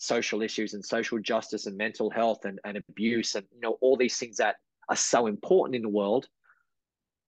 social 0.00 0.40
issues 0.40 0.72
and 0.72 0.84
social 0.84 1.18
justice 1.18 1.66
and 1.66 1.76
mental 1.76 2.08
health 2.10 2.46
and, 2.46 2.58
and 2.64 2.78
abuse 2.78 3.34
and 3.34 3.46
you 3.52 3.60
know 3.60 3.76
all 3.82 3.98
these 3.98 4.16
things 4.16 4.38
that 4.38 4.56
are 4.88 4.96
so 4.96 5.26
important 5.26 5.76
in 5.76 5.82
the 5.82 5.88
world 5.88 6.26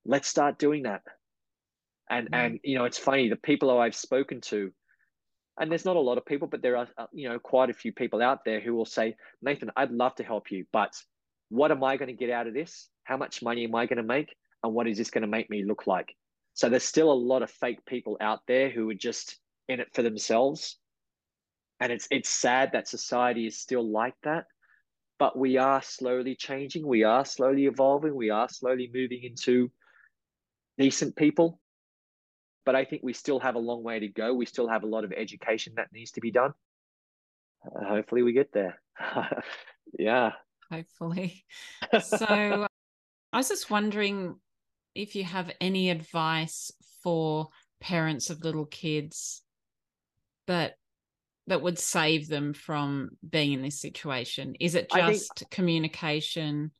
let's 0.06 0.26
start 0.26 0.58
doing 0.58 0.84
that 0.84 1.02
and 2.08 2.30
mm. 2.30 2.34
and 2.34 2.60
you 2.64 2.76
know 2.76 2.86
it's 2.86 2.96
funny 2.96 3.28
the 3.28 3.36
people 3.36 3.70
who 3.70 3.76
i've 3.76 3.94
spoken 3.94 4.40
to 4.40 4.72
and 5.60 5.70
there's 5.70 5.84
not 5.84 5.96
a 5.96 6.00
lot 6.00 6.16
of 6.16 6.24
people 6.24 6.48
but 6.48 6.62
there 6.62 6.78
are 6.78 6.88
uh, 6.96 7.04
you 7.12 7.28
know 7.28 7.38
quite 7.38 7.68
a 7.68 7.74
few 7.74 7.92
people 7.92 8.22
out 8.22 8.38
there 8.46 8.58
who 8.58 8.74
will 8.74 8.86
say 8.86 9.14
nathan 9.42 9.70
i'd 9.76 9.90
love 9.90 10.14
to 10.14 10.24
help 10.24 10.50
you 10.50 10.64
but 10.72 10.94
what 11.50 11.70
am 11.70 11.84
i 11.84 11.98
going 11.98 12.08
to 12.08 12.14
get 12.14 12.30
out 12.30 12.46
of 12.46 12.54
this 12.54 12.88
how 13.04 13.18
much 13.18 13.42
money 13.42 13.64
am 13.64 13.74
i 13.74 13.84
going 13.84 13.98
to 13.98 14.02
make 14.02 14.34
and 14.62 14.72
what 14.72 14.86
is 14.86 14.98
this 14.98 15.10
going 15.10 15.22
to 15.22 15.28
make 15.28 15.50
me 15.50 15.64
look 15.64 15.86
like? 15.86 16.14
So 16.54 16.68
there's 16.68 16.84
still 16.84 17.10
a 17.10 17.14
lot 17.14 17.42
of 17.42 17.50
fake 17.50 17.84
people 17.86 18.16
out 18.20 18.40
there 18.46 18.70
who 18.70 18.88
are 18.90 18.94
just 18.94 19.38
in 19.68 19.80
it 19.80 19.88
for 19.94 20.02
themselves. 20.02 20.78
And 21.80 21.90
it's 21.90 22.06
it's 22.10 22.28
sad 22.28 22.70
that 22.72 22.86
society 22.86 23.46
is 23.46 23.58
still 23.58 23.90
like 23.90 24.14
that 24.22 24.44
but 25.18 25.38
we 25.38 25.56
are 25.56 25.80
slowly 25.82 26.34
changing 26.34 26.84
we 26.84 27.04
are 27.04 27.24
slowly 27.24 27.66
evolving 27.66 28.12
we 28.12 28.30
are 28.30 28.48
slowly 28.48 28.90
moving 28.92 29.22
into 29.22 29.70
decent 30.78 31.14
people. 31.16 31.60
But 32.64 32.76
i 32.76 32.84
think 32.84 33.02
we 33.02 33.12
still 33.12 33.40
have 33.40 33.54
a 33.54 33.58
long 33.58 33.82
way 33.82 34.00
to 34.00 34.08
go. 34.08 34.34
We 34.34 34.46
still 34.46 34.68
have 34.68 34.84
a 34.84 34.86
lot 34.86 35.04
of 35.04 35.12
education 35.12 35.74
that 35.76 35.92
needs 35.92 36.12
to 36.12 36.20
be 36.20 36.30
done. 36.30 36.52
Uh, 37.64 37.84
hopefully 37.86 38.22
we 38.22 38.32
get 38.32 38.52
there. 38.52 38.80
Yeah. 39.98 40.32
Hopefully. 40.70 41.44
So 42.00 42.66
i 43.34 43.36
was 43.36 43.48
just 43.48 43.70
wondering 43.70 44.36
if 44.94 45.14
you 45.14 45.24
have 45.24 45.50
any 45.60 45.90
advice 45.90 46.70
for 47.02 47.48
parents 47.80 48.30
of 48.30 48.44
little 48.44 48.66
kids 48.66 49.42
that 50.46 50.76
that 51.48 51.62
would 51.62 51.78
save 51.78 52.28
them 52.28 52.54
from 52.54 53.10
being 53.28 53.52
in 53.52 53.62
this 53.62 53.80
situation? 53.80 54.54
Is 54.60 54.74
it 54.74 54.90
just 54.90 55.38
think, 55.38 55.50
communication? 55.50 56.70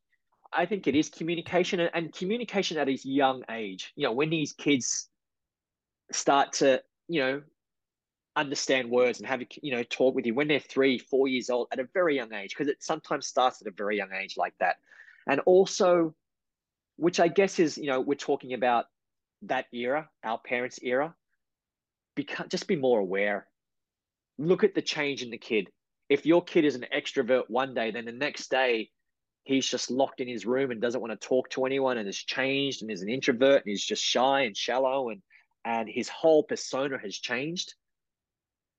I 0.53 0.67
think 0.67 0.87
it 0.87 0.95
is 0.95 1.09
communication 1.09 1.81
and 1.81 2.13
communication 2.13 2.79
at 2.79 2.89
a 2.89 2.97
young 3.03 3.43
age. 3.51 3.93
You 3.97 4.07
know, 4.07 4.13
when 4.13 4.31
these 4.31 4.53
kids 4.53 5.09
start 6.13 6.53
to, 6.55 6.83
you 7.09 7.21
know, 7.21 7.43
understand 8.35 8.89
words 8.89 9.19
and 9.19 9.29
have 9.29 9.43
you 9.61 9.73
know 9.73 9.83
talk 9.83 10.15
with 10.15 10.25
you 10.25 10.35
when 10.35 10.49
they're 10.49 10.61
three, 10.61 10.99
four 10.99 11.29
years 11.29 11.51
old 11.51 11.69
at 11.73 11.81
a 11.81 11.89
very 11.93 12.17
young 12.17 12.33
age, 12.33 12.51
because 12.51 12.69
it 12.69 12.83
sometimes 12.83 13.27
starts 13.27 13.61
at 13.61 13.69
a 13.69 13.75
very 13.77 13.97
young 13.97 14.13
age 14.13 14.37
like 14.37 14.55
that. 14.61 14.77
And 15.27 15.41
also, 15.41 16.15
which 16.97 17.21
I 17.21 17.29
guess 17.29 17.59
is, 17.59 17.79
you 17.79 17.87
know, 17.87 18.01
we're 18.01 18.15
talking 18.15 18.55
about 18.55 18.87
that 19.43 19.67
era, 19.73 20.09
our 20.23 20.39
parents' 20.39 20.79
era. 20.83 21.15
Become, 22.15 22.49
just 22.49 22.67
be 22.67 22.77
more 22.77 23.01
aware. 23.01 23.47
Look 24.39 24.65
at 24.65 24.75
the 24.75 24.83
change 24.83 25.23
in 25.23 25.31
the 25.31 25.39
kid. 25.39 25.69
If 26.09 26.27
your 26.27 26.45
kid 26.45 26.65
is 26.65 26.75
an 26.75 26.87
extrovert 26.95 27.45
one 27.49 27.75
day, 27.75 27.91
then 27.91 28.05
the 28.05 28.13
next 28.13 28.51
day 28.51 28.91
he's 29.45 29.67
just 29.67 29.91
locked 29.91 30.21
in 30.21 30.29
his 30.29 30.47
room 30.47 30.71
and 30.71 30.81
doesn't 30.81 31.01
want 31.01 31.19
to 31.19 31.27
talk 31.29 31.49
to 31.51 31.65
anyone 31.65 31.99
and 31.99 32.07
has 32.07 32.17
changed 32.17 32.83
and 32.83 32.91
is 32.91 33.03
an 33.03 33.09
introvert 33.09 33.65
and 33.65 33.71
he's 33.71 33.85
just 33.85 34.03
shy 34.03 34.43
and 34.43 34.57
shallow 34.57 35.09
and 35.09 35.23
and 35.65 35.89
his 35.89 36.09
whole 36.09 36.43
persona 36.43 36.99
has 36.99 37.17
changed. 37.17 37.75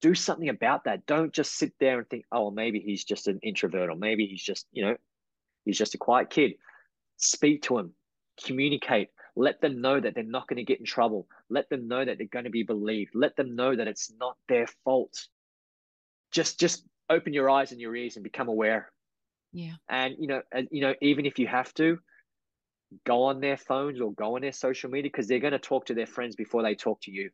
Do 0.01 0.13
something 0.13 0.49
about 0.49 0.83
that. 0.83 1.05
Don't 1.05 1.33
just 1.33 1.55
sit 1.57 1.73
there 1.79 1.97
and 1.97 2.09
think 2.09 2.25
oh 2.31 2.51
maybe 2.51 2.79
he's 2.79 3.03
just 3.03 3.27
an 3.27 3.39
introvert 3.41 3.89
or 3.89 3.95
maybe 3.95 4.27
he's 4.27 4.43
just 4.43 4.67
you 4.71 4.85
know 4.85 4.95
he's 5.65 5.77
just 5.77 5.95
a 5.95 5.97
quiet 5.97 6.29
kid. 6.29 6.53
Speak 7.17 7.63
to 7.63 7.77
him 7.77 7.93
communicate 8.45 9.09
let 9.35 9.59
them 9.61 9.81
know 9.81 9.99
that 9.99 10.13
they're 10.13 10.23
not 10.23 10.47
going 10.47 10.57
to 10.57 10.63
get 10.63 10.79
in 10.79 10.85
trouble 10.85 11.27
let 11.49 11.69
them 11.69 11.87
know 11.87 12.03
that 12.03 12.17
they're 12.17 12.27
going 12.27 12.45
to 12.45 12.51
be 12.51 12.63
believed 12.63 13.11
let 13.13 13.35
them 13.35 13.55
know 13.55 13.75
that 13.75 13.87
it's 13.87 14.11
not 14.19 14.37
their 14.47 14.67
fault 14.83 15.27
just 16.31 16.59
just 16.59 16.85
open 17.09 17.33
your 17.33 17.49
eyes 17.49 17.71
and 17.71 17.81
your 17.81 17.95
ears 17.95 18.15
and 18.15 18.23
become 18.23 18.47
aware 18.47 18.91
yeah. 19.53 19.73
And 19.87 20.15
you 20.19 20.27
know, 20.27 20.41
and, 20.51 20.67
you 20.71 20.81
know, 20.81 20.95
even 21.01 21.25
if 21.25 21.39
you 21.39 21.47
have 21.47 21.73
to 21.75 21.99
go 23.05 23.23
on 23.23 23.39
their 23.39 23.57
phones 23.57 24.01
or 24.01 24.11
go 24.13 24.35
on 24.35 24.41
their 24.41 24.51
social 24.51 24.89
media, 24.89 25.09
because 25.11 25.27
they're 25.27 25.39
going 25.39 25.53
to 25.53 25.59
talk 25.59 25.85
to 25.85 25.93
their 25.93 26.07
friends 26.07 26.35
before 26.35 26.63
they 26.63 26.75
talk 26.75 27.01
to 27.01 27.11
you. 27.11 27.29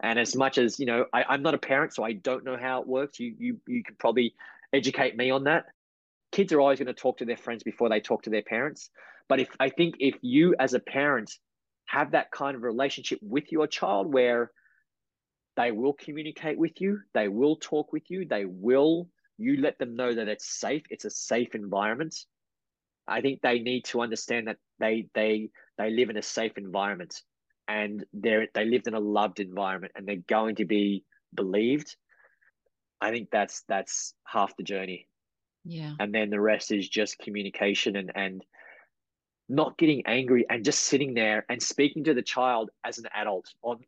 And 0.00 0.18
as 0.18 0.36
much 0.36 0.58
as 0.58 0.78
you 0.78 0.86
know, 0.86 1.06
I, 1.12 1.24
I'm 1.28 1.42
not 1.42 1.54
a 1.54 1.58
parent, 1.58 1.94
so 1.94 2.04
I 2.04 2.12
don't 2.12 2.44
know 2.44 2.56
how 2.56 2.82
it 2.82 2.88
works. 2.88 3.18
You 3.20 3.34
you 3.38 3.60
you 3.66 3.82
could 3.84 3.98
probably 3.98 4.34
educate 4.72 5.16
me 5.16 5.30
on 5.30 5.44
that. 5.44 5.66
Kids 6.38 6.52
are 6.52 6.60
always 6.60 6.78
going 6.78 6.86
to 6.86 6.94
talk 6.94 7.18
to 7.18 7.24
their 7.24 7.36
friends 7.36 7.64
before 7.64 7.88
they 7.88 7.98
talk 7.98 8.22
to 8.22 8.30
their 8.30 8.42
parents. 8.42 8.90
But 9.28 9.40
if 9.40 9.48
I 9.58 9.70
think 9.70 9.96
if 9.98 10.14
you 10.22 10.54
as 10.60 10.72
a 10.72 10.78
parent 10.78 11.32
have 11.86 12.12
that 12.12 12.30
kind 12.30 12.54
of 12.54 12.62
relationship 12.62 13.18
with 13.20 13.50
your 13.50 13.66
child 13.66 14.14
where 14.14 14.52
they 15.56 15.72
will 15.72 15.94
communicate 15.94 16.56
with 16.56 16.80
you, 16.80 17.00
they 17.12 17.26
will 17.26 17.56
talk 17.56 17.92
with 17.92 18.04
you, 18.08 18.24
they 18.24 18.44
will 18.44 19.08
you 19.38 19.56
let 19.60 19.78
them 19.80 19.96
know 19.96 20.14
that 20.14 20.28
it's 20.28 20.60
safe 20.60 20.82
it's 20.90 21.04
a 21.04 21.10
safe 21.10 21.54
environment 21.54 22.14
i 23.06 23.20
think 23.20 23.40
they 23.40 23.60
need 23.60 23.84
to 23.84 24.00
understand 24.00 24.48
that 24.48 24.56
they 24.80 25.06
they 25.14 25.48
they 25.78 25.90
live 25.90 26.10
in 26.10 26.16
a 26.16 26.22
safe 26.22 26.58
environment 26.58 27.22
and 27.68 28.04
they're 28.12 28.48
they 28.54 28.64
lived 28.64 28.88
in 28.88 28.94
a 28.94 29.00
loved 29.00 29.40
environment 29.40 29.92
and 29.96 30.06
they're 30.06 30.16
going 30.26 30.56
to 30.56 30.64
be 30.64 31.04
believed 31.34 31.96
i 33.00 33.10
think 33.10 33.28
that's 33.30 33.62
that's 33.68 34.14
half 34.26 34.56
the 34.56 34.64
journey 34.64 35.06
yeah. 35.68 35.92
And 36.00 36.14
then 36.14 36.30
the 36.30 36.40
rest 36.40 36.72
is 36.72 36.88
just 36.88 37.18
communication 37.18 37.94
and 37.94 38.10
and 38.14 38.44
not 39.50 39.76
getting 39.76 40.02
angry 40.06 40.46
and 40.48 40.64
just 40.64 40.80
sitting 40.80 41.14
there 41.14 41.44
and 41.48 41.62
speaking 41.62 42.04
to 42.04 42.14
the 42.14 42.22
child 42.22 42.70
as 42.84 42.98
an 42.98 43.04
adult 43.14 43.46
on 43.62 43.78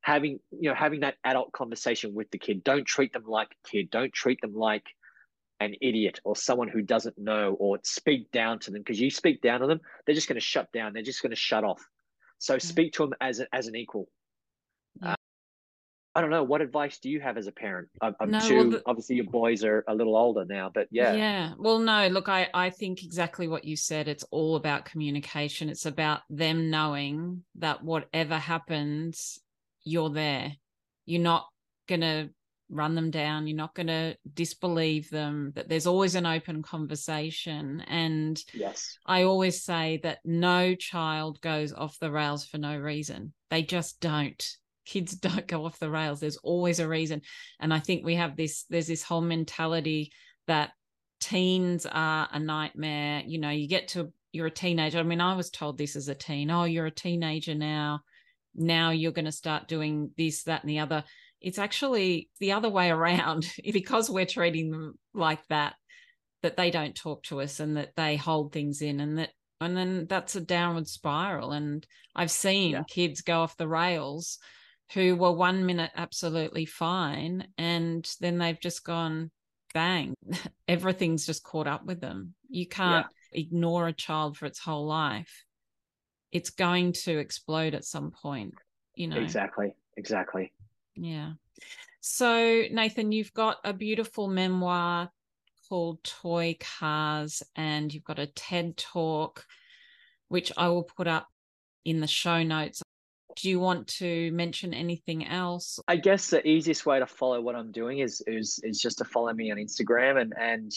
having 0.00 0.38
you 0.50 0.70
know 0.70 0.74
having 0.74 1.00
that 1.00 1.16
adult 1.24 1.50
conversation 1.52 2.14
with 2.14 2.30
the 2.30 2.38
kid. 2.38 2.62
Don't 2.62 2.86
treat 2.86 3.12
them 3.12 3.24
like 3.26 3.48
a 3.48 3.68
kid. 3.68 3.90
Don't 3.90 4.12
treat 4.12 4.40
them 4.40 4.54
like 4.54 4.86
an 5.58 5.74
idiot 5.80 6.20
or 6.24 6.36
someone 6.36 6.68
who 6.68 6.82
doesn't 6.82 7.18
know 7.18 7.56
or 7.58 7.80
speak 7.82 8.30
down 8.30 8.60
to 8.60 8.70
them. 8.70 8.80
Because 8.80 9.00
you 9.00 9.10
speak 9.10 9.42
down 9.42 9.60
to 9.60 9.66
them 9.66 9.80
they're 10.06 10.14
just 10.14 10.28
going 10.28 10.36
to 10.36 10.40
shut 10.40 10.70
down. 10.72 10.92
They're 10.92 11.02
just 11.02 11.20
going 11.20 11.30
to 11.30 11.36
shut 11.36 11.64
off. 11.64 11.84
So 12.38 12.54
mm-hmm. 12.54 12.68
speak 12.68 12.92
to 12.92 13.02
them 13.02 13.14
as 13.20 13.40
a, 13.40 13.46
as 13.52 13.66
an 13.66 13.74
equal 13.74 14.08
I 16.14 16.20
don't 16.20 16.30
know. 16.30 16.44
What 16.44 16.60
advice 16.60 16.98
do 16.98 17.10
you 17.10 17.20
have 17.20 17.36
as 17.36 17.48
a 17.48 17.52
parent? 17.52 17.88
I'm, 18.00 18.14
I'm 18.20 18.30
no, 18.30 18.40
two, 18.40 18.56
well, 18.56 18.70
the, 18.70 18.82
obviously 18.86 19.16
your 19.16 19.24
boys 19.24 19.64
are 19.64 19.84
a 19.88 19.94
little 19.94 20.16
older 20.16 20.44
now, 20.44 20.70
but 20.72 20.86
yeah. 20.90 21.14
Yeah. 21.14 21.52
Well, 21.58 21.80
no, 21.80 22.06
look, 22.06 22.28
I, 22.28 22.48
I 22.54 22.70
think 22.70 23.02
exactly 23.02 23.48
what 23.48 23.64
you 23.64 23.76
said. 23.76 24.06
It's 24.06 24.24
all 24.30 24.54
about 24.54 24.84
communication. 24.84 25.68
It's 25.68 25.86
about 25.86 26.20
them 26.30 26.70
knowing 26.70 27.42
that 27.56 27.82
whatever 27.82 28.38
happens, 28.38 29.40
you're 29.82 30.10
there. 30.10 30.52
You're 31.04 31.20
not 31.20 31.48
going 31.88 32.02
to 32.02 32.30
run 32.70 32.94
them 32.94 33.10
down. 33.10 33.46
You're 33.46 33.56
not 33.56 33.74
going 33.74 33.88
to 33.88 34.16
disbelieve 34.32 35.10
them, 35.10 35.52
that 35.54 35.68
there's 35.68 35.86
always 35.86 36.14
an 36.14 36.26
open 36.26 36.62
conversation. 36.62 37.82
And 37.88 38.42
yes, 38.52 38.98
I 39.04 39.24
always 39.24 39.62
say 39.62 40.00
that 40.02 40.20
no 40.24 40.74
child 40.74 41.40
goes 41.40 41.72
off 41.72 41.98
the 41.98 42.10
rails 42.10 42.46
for 42.46 42.58
no 42.58 42.76
reason. 42.76 43.32
They 43.50 43.62
just 43.62 44.00
don't. 44.00 44.56
Kids 44.84 45.12
don't 45.16 45.46
go 45.46 45.64
off 45.66 45.78
the 45.78 45.90
rails. 45.90 46.20
There's 46.20 46.38
always 46.38 46.80
a 46.80 46.88
reason. 46.88 47.22
And 47.60 47.72
I 47.72 47.80
think 47.80 48.04
we 48.04 48.16
have 48.16 48.36
this, 48.36 48.64
there's 48.68 48.86
this 48.86 49.02
whole 49.02 49.20
mentality 49.20 50.12
that 50.46 50.72
teens 51.20 51.86
are 51.90 52.28
a 52.30 52.38
nightmare. 52.38 53.22
You 53.26 53.38
know, 53.38 53.50
you 53.50 53.68
get 53.68 53.88
to, 53.88 54.12
you're 54.32 54.46
a 54.46 54.50
teenager. 54.50 54.98
I 54.98 55.02
mean, 55.04 55.20
I 55.20 55.36
was 55.36 55.50
told 55.50 55.78
this 55.78 55.96
as 55.96 56.08
a 56.08 56.14
teen. 56.14 56.50
Oh, 56.50 56.64
you're 56.64 56.86
a 56.86 56.90
teenager 56.90 57.54
now 57.54 58.00
now 58.54 58.90
you're 58.90 59.12
going 59.12 59.24
to 59.24 59.32
start 59.32 59.68
doing 59.68 60.10
this, 60.16 60.44
that, 60.44 60.62
and 60.62 60.70
the 60.70 60.78
other. 60.80 61.04
It's 61.40 61.58
actually 61.58 62.30
the 62.40 62.52
other 62.52 62.68
way 62.68 62.90
around 62.90 63.46
because 63.72 64.08
we're 64.08 64.26
treating 64.26 64.70
them 64.70 64.98
like 65.12 65.46
that, 65.48 65.74
that 66.42 66.56
they 66.56 66.70
don't 66.70 66.94
talk 66.94 67.24
to 67.24 67.40
us 67.40 67.60
and 67.60 67.76
that 67.76 67.92
they 67.96 68.16
hold 68.16 68.52
things 68.52 68.82
in 68.82 69.00
and 69.00 69.18
that, 69.18 69.30
and 69.60 69.76
then 69.76 70.06
that's 70.08 70.36
a 70.36 70.40
downward 70.40 70.88
spiral. 70.88 71.52
And 71.52 71.86
I've 72.14 72.30
seen 72.30 72.72
yeah. 72.72 72.82
kids 72.88 73.22
go 73.22 73.40
off 73.40 73.56
the 73.56 73.68
rails 73.68 74.38
who 74.92 75.16
were 75.16 75.32
one 75.32 75.66
minute 75.66 75.90
absolutely 75.96 76.66
fine 76.66 77.46
and 77.58 78.08
then 78.20 78.38
they've 78.38 78.60
just 78.60 78.84
gone 78.84 79.30
bang 79.72 80.14
everything's 80.68 81.26
just 81.26 81.42
caught 81.42 81.66
up 81.66 81.84
with 81.84 82.00
them. 82.00 82.34
You 82.48 82.68
can't 82.68 83.06
yeah. 83.32 83.40
ignore 83.40 83.88
a 83.88 83.92
child 83.92 84.36
for 84.36 84.46
its 84.46 84.58
whole 84.58 84.86
life. 84.86 85.44
It's 86.30 86.50
going 86.50 86.92
to 87.04 87.18
explode 87.18 87.74
at 87.74 87.84
some 87.84 88.10
point 88.10 88.54
you 88.94 89.08
know. 89.08 89.20
Exactly 89.20 89.74
exactly. 89.96 90.52
Yeah. 90.94 91.32
So 92.00 92.64
nathan 92.70 93.12
you've 93.12 93.32
got 93.32 93.58
a 93.64 93.72
beautiful 93.72 94.28
memoir 94.28 95.10
called 95.68 96.04
toy 96.04 96.56
cars 96.60 97.42
and 97.56 97.92
you've 97.92 98.04
got 98.04 98.18
a 98.18 98.26
ted 98.26 98.76
talk 98.76 99.46
which 100.28 100.52
i 100.58 100.68
will 100.68 100.82
put 100.82 101.06
up 101.06 101.26
in 101.84 102.00
the 102.00 102.06
show 102.06 102.42
notes 102.42 102.82
do 103.36 103.48
you 103.48 103.60
want 103.60 103.86
to 103.88 104.30
mention 104.32 104.74
anything 104.74 105.26
else? 105.26 105.78
I 105.88 105.96
guess 105.96 106.30
the 106.30 106.46
easiest 106.46 106.86
way 106.86 106.98
to 106.98 107.06
follow 107.06 107.40
what 107.40 107.54
i'm 107.54 107.72
doing 107.72 107.98
is 107.98 108.22
is 108.26 108.60
is 108.62 108.80
just 108.80 108.98
to 108.98 109.04
follow 109.04 109.32
me 109.32 109.50
on 109.50 109.58
instagram. 109.58 110.20
And 110.20 110.32
and 110.38 110.72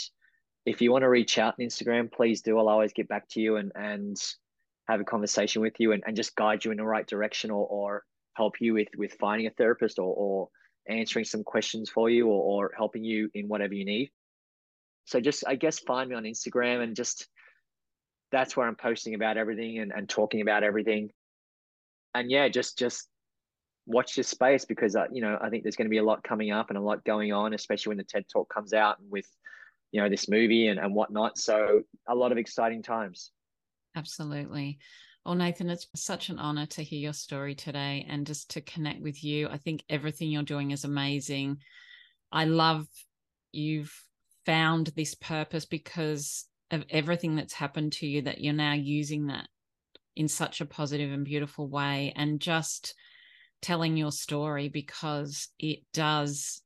if 0.66 0.82
you 0.82 0.92
want 0.92 1.04
to 1.04 1.10
reach 1.10 1.38
out 1.38 1.56
on 1.60 1.66
instagram 1.66 2.12
please 2.12 2.42
do. 2.42 2.58
I'll 2.58 2.70
always 2.70 2.94
get 2.94 3.08
back 3.08 3.28
to 3.30 3.42
you 3.42 3.58
and 3.58 3.72
and 3.76 4.18
have 4.88 5.02
a 5.02 5.06
conversation 5.06 5.62
with 5.62 5.80
you 5.80 5.92
and, 5.92 6.04
and 6.08 6.16
just 6.16 6.36
guide 6.36 6.64
you 6.64 6.72
in 6.72 6.78
the 6.78 6.86
right 6.86 7.06
direction 7.06 7.52
or, 7.52 7.66
or 7.68 8.04
help 8.34 8.62
you 8.62 8.74
with 8.74 8.88
with 8.98 9.14
finding 9.20 9.48
a 9.48 9.52
therapist 9.52 10.00
or, 10.00 10.14
or 10.16 10.50
answering 10.88 11.26
some 11.26 11.44
questions 11.44 11.90
for 11.90 12.10
you 12.10 12.28
or, 12.28 12.66
or 12.66 12.72
helping 12.76 13.04
you 13.04 13.30
in 13.34 13.48
whatever 13.48 13.74
you 13.74 13.86
need. 13.86 14.12
So 15.06 15.20
just 15.20 15.44
i 15.48 15.56
guess 15.56 15.80
find 15.80 16.10
me 16.10 16.16
on 16.16 16.24
instagram 16.24 16.82
and 16.84 16.96
just 16.96 17.28
that's 18.32 18.58
where 18.58 18.68
i'm 18.68 18.76
posting 18.76 19.14
about 19.14 19.38
everything 19.38 19.80
and, 19.80 19.94
and 19.96 20.10
talking 20.10 20.42
about 20.42 20.64
everything 20.64 21.12
and 22.14 22.32
yeah 22.32 22.48
just 22.48 22.78
just 22.78 23.08
watch 23.86 24.16
this 24.16 24.28
space 24.28 24.66
because 24.66 24.96
uh, 24.96 25.06
you 25.12 25.22
know 25.22 25.38
i 25.42 25.50
think 25.50 25.64
there's 25.64 25.76
going 25.76 25.86
to 25.86 25.90
be 25.90 25.98
a 25.98 26.04
lot 26.04 26.24
coming 26.24 26.52
up 26.52 26.70
and 26.70 26.78
a 26.78 26.82
lot 26.82 27.04
going 27.06 27.32
on 27.32 27.54
especially 27.54 27.92
when 27.92 27.98
the 27.98 28.04
ted 28.04 28.26
talk 28.32 28.54
comes 28.54 28.74
out 28.74 29.00
and 29.00 29.10
with 29.10 29.28
you 29.92 30.02
know 30.02 30.10
this 30.10 30.28
movie 30.28 30.68
and, 30.68 30.80
and 30.80 30.94
whatnot 30.94 31.38
so 31.38 31.82
a 32.10 32.16
lot 32.16 32.32
of 32.32 32.38
exciting 32.38 32.84
times 32.84 33.32
Absolutely. 33.98 34.78
Well, 35.26 35.34
Nathan, 35.34 35.72
it's 35.72 35.88
such 35.96 36.30
an 36.30 36.38
honor 36.38 36.68
to 36.68 36.84
hear 36.84 37.00
your 37.00 37.14
story 37.14 37.56
today 37.56 38.06
and 38.08 38.28
just 38.28 38.52
to 38.52 38.62
connect 38.62 39.02
with 39.02 39.24
you. 39.24 39.50
I 39.50 39.58
think 39.58 39.84
everything 39.90 40.30
you're 40.30 40.44
doing 40.44 40.70
is 40.70 40.84
amazing. 40.84 41.58
I 42.32 42.46
love 42.46 42.88
you've 43.52 43.92
found 44.46 44.88
this 44.96 45.16
purpose 45.16 45.66
because 45.66 46.46
of 46.70 46.86
everything 46.92 47.36
that's 47.36 47.54
happened 47.54 47.94
to 47.94 48.06
you, 48.06 48.22
that 48.22 48.40
you're 48.40 48.54
now 48.54 48.74
using 48.74 49.28
that 49.28 49.48
in 50.18 50.27
such 50.27 50.61
a 50.61 50.65
positive 50.65 51.11
and 51.11 51.23
beautiful 51.23 51.68
way 51.68 52.11
and 52.15 52.39
just 52.39 52.95
telling 53.61 53.95
your 53.95 54.11
story 54.11 54.68
because 54.68 55.49
it 55.60 55.80
does 55.94 56.61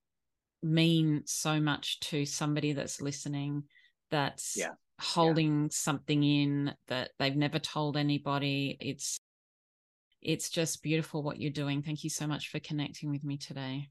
mean 0.64 1.22
so 1.26 1.60
much 1.60 2.00
to 2.00 2.26
somebody 2.26 2.72
that's 2.72 3.02
listening 3.02 3.64
that's 4.10 4.56
yeah. 4.58 4.72
Holding 5.00 5.64
yeah. 5.64 5.68
something 5.72 6.24
in 6.24 6.76
that 6.88 7.10
they've 7.18 7.36
never 7.36 7.58
told 7.58 7.98
anybody. 7.98 8.78
It's 8.80 9.20
it's 10.22 10.52
just 10.52 10.84
beautiful 10.84 11.24
what 11.24 11.40
you're 11.40 11.50
doing. 11.50 11.82
Thank 11.82 12.04
you 12.04 12.12
so 12.12 12.28
much 12.28 12.50
for 12.50 12.60
connecting 12.60 13.10
with 13.10 13.24
me 13.24 13.38
today. 13.38 13.90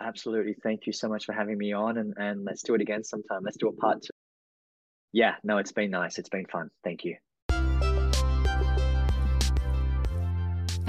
Absolutely. 0.00 0.54
Thank 0.62 0.86
you 0.86 0.94
so 0.94 1.10
much 1.10 1.26
for 1.26 1.34
having 1.34 1.58
me 1.58 1.74
on 1.74 1.98
and 1.98 2.14
and 2.16 2.42
let's 2.42 2.62
do 2.62 2.74
it 2.74 2.80
again 2.80 3.04
sometime. 3.04 3.42
Let's 3.42 3.58
do 3.58 3.68
a 3.68 3.72
part 3.72 4.00
two. 4.00 4.08
Yeah 5.12 5.34
no 5.44 5.58
it's 5.58 5.72
been 5.72 5.90
nice. 5.90 6.16
It's 6.16 6.30
been 6.30 6.46
fun. 6.46 6.70
Thank 6.82 7.04
you 7.04 7.16